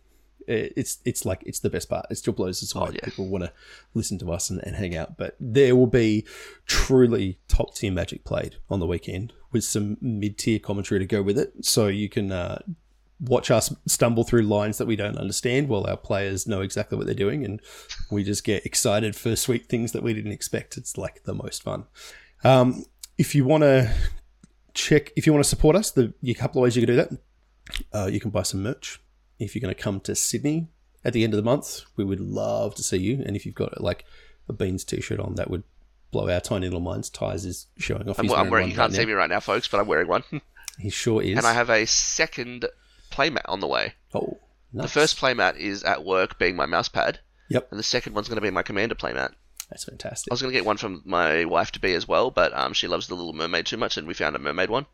it's 0.47 0.99
it's 1.05 1.25
like 1.25 1.43
it's 1.45 1.59
the 1.59 1.69
best 1.69 1.89
part. 1.89 2.05
It 2.09 2.15
still 2.15 2.33
blows 2.33 2.61
us 2.63 2.75
away. 2.75 2.87
Oh, 2.89 2.91
yeah. 2.93 3.05
People 3.05 3.27
want 3.27 3.45
to 3.45 3.53
listen 3.93 4.17
to 4.19 4.31
us 4.31 4.49
and, 4.49 4.61
and, 4.63 4.75
hang 4.75 4.95
out, 4.95 5.17
but 5.17 5.35
there 5.39 5.75
will 5.75 5.87
be 5.87 6.25
truly 6.65 7.39
top 7.47 7.75
tier 7.75 7.91
Magic 7.91 8.23
played 8.23 8.57
on 8.69 8.79
the 8.79 8.87
weekend 8.87 9.33
with 9.51 9.63
some 9.63 9.97
mid 10.01 10.37
tier 10.37 10.59
commentary 10.59 10.99
to 10.99 11.05
go 11.05 11.21
with 11.21 11.37
it, 11.37 11.65
so 11.65 11.87
you 11.87 12.09
can 12.09 12.31
uh, 12.31 12.61
watch 13.23 13.51
us 13.51 13.73
stumble 13.87 14.23
through 14.23 14.43
lines 14.43 14.77
that 14.77 14.85
we 14.85 14.95
don't 14.95 15.17
understand 15.17 15.67
while 15.67 15.85
our 15.87 15.97
players 15.97 16.47
know 16.47 16.61
exactly 16.61 16.97
what 16.97 17.05
they're 17.05 17.15
doing, 17.15 17.43
and 17.43 17.61
we 18.11 18.23
just 18.23 18.43
get 18.43 18.65
excited 18.65 19.15
for 19.15 19.35
sweet 19.35 19.67
things 19.67 19.91
that 19.91 20.03
we 20.03 20.13
didn't 20.13 20.31
expect. 20.31 20.77
It's 20.77 20.97
like 20.97 21.23
the 21.23 21.33
most 21.33 21.63
fun. 21.63 21.85
Um, 22.43 22.85
if 23.17 23.35
you 23.35 23.45
want 23.45 23.63
to 23.63 23.93
check, 24.73 25.11
if 25.15 25.25
you 25.25 25.33
want 25.33 25.43
to 25.43 25.49
support 25.49 25.75
us, 25.75 25.91
the 25.91 26.13
a 26.25 26.33
couple 26.33 26.61
of 26.61 26.63
ways 26.63 26.75
you 26.75 26.85
can 26.85 26.95
do 26.95 27.01
that. 27.01 27.17
Uh, 27.93 28.07
you 28.07 28.19
can 28.19 28.29
buy 28.29 28.43
some 28.43 28.61
merch 28.61 28.99
if 29.39 29.55
you're 29.55 29.61
going 29.61 29.73
to 29.73 29.81
come 29.81 29.99
to 30.01 30.15
Sydney 30.15 30.67
at 31.05 31.13
the 31.13 31.23
end 31.23 31.33
of 31.33 31.37
the 31.37 31.43
month, 31.43 31.81
we 31.95 32.03
would 32.03 32.19
love 32.19 32.75
to 32.75 32.83
see 32.83 32.97
you. 32.97 33.21
And 33.25 33.35
if 33.35 33.45
you've 33.45 33.55
got 33.55 33.81
like 33.81 34.05
a 34.47 34.53
Beans 34.53 34.83
t-shirt 34.83 35.19
on, 35.19 35.35
that 35.35 35.49
would 35.49 35.63
blow 36.11 36.29
our 36.29 36.39
tiny 36.39 36.67
little 36.67 36.79
minds. 36.79 37.09
Ty's 37.09 37.45
is 37.45 37.67
showing 37.77 38.09
off. 38.09 38.19
I'm, 38.19 38.31
I'm 38.31 38.49
wearing. 38.49 38.69
You 38.69 38.75
can't 38.75 38.91
right 38.91 39.01
see 39.01 39.05
me 39.05 39.13
right 39.13 39.29
now, 39.29 39.39
folks, 39.39 39.67
but 39.67 39.79
I'm 39.79 39.87
wearing 39.87 40.07
one. 40.07 40.23
he 40.79 40.89
sure 40.89 41.21
is. 41.21 41.37
And 41.37 41.45
I 41.45 41.53
have 41.53 41.69
a 41.69 41.85
second 41.85 42.65
playmat 43.13 43.45
on 43.45 43.59
the 43.59 43.67
way. 43.67 43.93
Oh, 44.13 44.37
nice. 44.71 44.85
The 44.85 44.89
first 44.89 45.19
playmat 45.19 45.57
is 45.57 45.83
at 45.83 46.03
work, 46.03 46.37
being 46.39 46.55
my 46.55 46.65
mouse 46.65 46.89
pad. 46.89 47.19
Yep. 47.49 47.67
And 47.71 47.79
the 47.79 47.83
second 47.83 48.13
one's 48.13 48.27
going 48.27 48.37
to 48.37 48.41
be 48.41 48.49
my 48.49 48.63
commander 48.63 48.95
playmat. 48.95 49.33
That's 49.69 49.85
fantastic. 49.85 50.31
I 50.31 50.33
was 50.33 50.41
going 50.41 50.51
to 50.51 50.57
get 50.57 50.65
one 50.65 50.77
from 50.77 51.01
my 51.05 51.45
wife 51.45 51.71
to 51.71 51.79
be 51.79 51.93
as 51.93 52.07
well, 52.07 52.29
but 52.29 52.53
um, 52.53 52.73
she 52.73 52.87
loves 52.87 53.07
the 53.07 53.15
Little 53.15 53.33
Mermaid 53.33 53.65
too 53.65 53.77
much, 53.77 53.97
and 53.97 54.07
we 54.07 54.13
found 54.13 54.35
a 54.35 54.39
mermaid 54.39 54.69
one, 54.69 54.85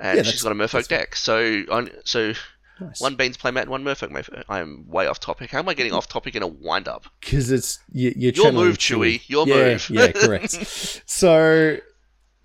and 0.00 0.16
yeah, 0.16 0.22
she's 0.22 0.42
got 0.42 0.52
a 0.52 0.54
Merfolk 0.54 0.88
deck. 0.88 1.14
So 1.14 1.62
on, 1.70 1.90
so 2.04 2.32
Nice. 2.80 3.00
One 3.00 3.14
Beans 3.14 3.38
playmat 3.38 3.62
and 3.62 3.70
one 3.70 3.84
Merfolk. 3.84 4.44
I'm 4.48 4.86
way 4.88 5.06
off 5.06 5.18
topic. 5.18 5.50
How 5.50 5.60
am 5.60 5.68
I 5.68 5.74
getting 5.74 5.92
off 5.92 6.08
topic 6.08 6.34
in 6.34 6.42
a 6.42 6.46
wind 6.46 6.88
up? 6.88 7.06
because 7.20 7.50
it's 7.50 7.78
you, 7.90 8.12
you're 8.16 8.32
Your 8.32 8.52
move, 8.52 8.76
Chewy. 8.76 9.22
Your 9.28 9.48
yeah, 9.48 9.54
move. 9.54 9.90
yeah, 9.90 10.12
correct. 10.12 10.50
so, 11.06 11.78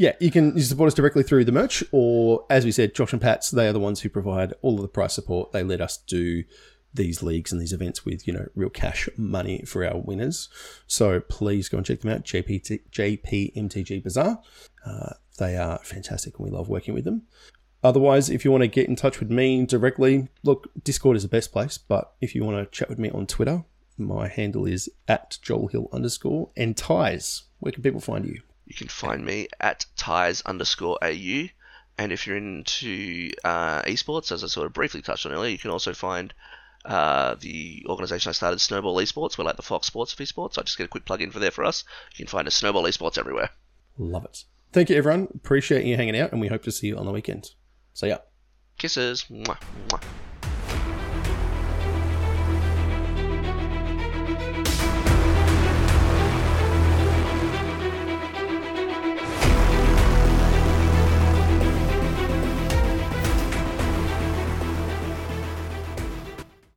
yeah, 0.01 0.13
you 0.19 0.31
can 0.31 0.59
support 0.59 0.87
us 0.87 0.95
directly 0.95 1.21
through 1.21 1.45
the 1.45 1.51
merch, 1.51 1.83
or 1.91 2.43
as 2.49 2.65
we 2.65 2.71
said, 2.71 2.95
Josh 2.95 3.13
and 3.13 3.21
Pats. 3.21 3.51
They 3.51 3.67
are 3.67 3.73
the 3.73 3.79
ones 3.79 4.01
who 4.01 4.09
provide 4.09 4.51
all 4.63 4.77
of 4.77 4.81
the 4.81 4.87
price 4.87 5.13
support. 5.13 5.51
They 5.51 5.61
let 5.61 5.79
us 5.79 5.97
do 5.97 6.43
these 6.91 7.21
leagues 7.21 7.51
and 7.51 7.61
these 7.61 7.71
events 7.71 8.03
with 8.03 8.25
you 8.25 8.33
know 8.33 8.47
real 8.55 8.71
cash 8.71 9.07
money 9.15 9.61
for 9.61 9.85
our 9.85 9.99
winners. 9.99 10.49
So 10.87 11.19
please 11.19 11.69
go 11.69 11.77
and 11.77 11.85
check 11.85 12.01
them 12.01 12.11
out. 12.11 12.23
JPT, 12.23 12.79
JPMTG 12.91 14.03
Bazaar. 14.03 14.41
Uh, 14.83 15.13
they 15.37 15.55
are 15.55 15.77
fantastic, 15.83 16.39
and 16.39 16.45
we 16.45 16.51
love 16.51 16.67
working 16.67 16.95
with 16.95 17.03
them. 17.03 17.21
Otherwise, 17.83 18.27
if 18.27 18.43
you 18.43 18.49
want 18.49 18.63
to 18.63 18.67
get 18.67 18.89
in 18.89 18.95
touch 18.95 19.19
with 19.19 19.29
me 19.29 19.67
directly, 19.67 20.29
look, 20.41 20.71
Discord 20.83 21.15
is 21.15 21.21
the 21.21 21.29
best 21.29 21.51
place. 21.51 21.77
But 21.77 22.11
if 22.19 22.33
you 22.33 22.43
want 22.43 22.57
to 22.57 22.75
chat 22.75 22.89
with 22.89 22.97
me 22.97 23.11
on 23.11 23.27
Twitter, 23.27 23.65
my 23.99 24.27
handle 24.27 24.65
is 24.65 24.89
at 25.07 25.37
Joel 25.43 25.67
Hill 25.67 25.89
underscore 25.93 26.49
and 26.57 26.75
ties. 26.75 27.43
Where 27.59 27.71
can 27.71 27.83
people 27.83 28.01
find 28.01 28.25
you? 28.25 28.41
You 28.71 28.75
can 28.75 28.87
find 28.87 29.25
me 29.25 29.49
at 29.59 29.85
ties 29.97 30.43
underscore 30.43 30.97
au. 31.01 31.49
And 31.97 32.13
if 32.13 32.25
you're 32.25 32.37
into 32.37 33.31
uh, 33.43 33.81
esports, 33.81 34.31
as 34.31 34.45
I 34.45 34.47
sort 34.47 34.65
of 34.65 34.71
briefly 34.71 35.01
touched 35.01 35.25
on 35.25 35.33
earlier, 35.33 35.51
you 35.51 35.57
can 35.57 35.71
also 35.71 35.93
find 35.93 36.33
uh, 36.85 37.35
the 37.41 37.85
organisation 37.89 38.29
I 38.29 38.31
started, 38.31 38.61
Snowball 38.61 38.95
Esports. 38.95 39.37
We're 39.37 39.43
like 39.43 39.57
the 39.57 39.61
Fox 39.61 39.87
Sports 39.87 40.13
of 40.13 40.19
esports. 40.19 40.57
I 40.57 40.61
just 40.61 40.77
get 40.77 40.85
a 40.85 40.87
quick 40.87 41.03
plug 41.03 41.21
in 41.21 41.31
for 41.31 41.39
there 41.39 41.51
for 41.51 41.65
us. 41.65 41.83
You 42.13 42.25
can 42.25 42.31
find 42.31 42.47
us 42.47 42.55
Snowball 42.55 42.83
Esports 42.83 43.17
everywhere. 43.17 43.49
Love 43.97 44.23
it. 44.23 44.45
Thank 44.71 44.89
you, 44.89 44.95
everyone. 44.95 45.27
Appreciate 45.35 45.83
you 45.83 45.97
hanging 45.97 46.17
out, 46.17 46.31
and 46.31 46.39
we 46.39 46.47
hope 46.47 46.63
to 46.63 46.71
see 46.71 46.87
you 46.87 46.97
on 46.97 47.05
the 47.05 47.11
weekend. 47.11 47.49
See 47.93 48.07
ya. 48.07 48.19
Kisses. 48.77 49.25
Mwah, 49.29 49.59
mwah. 49.89 50.01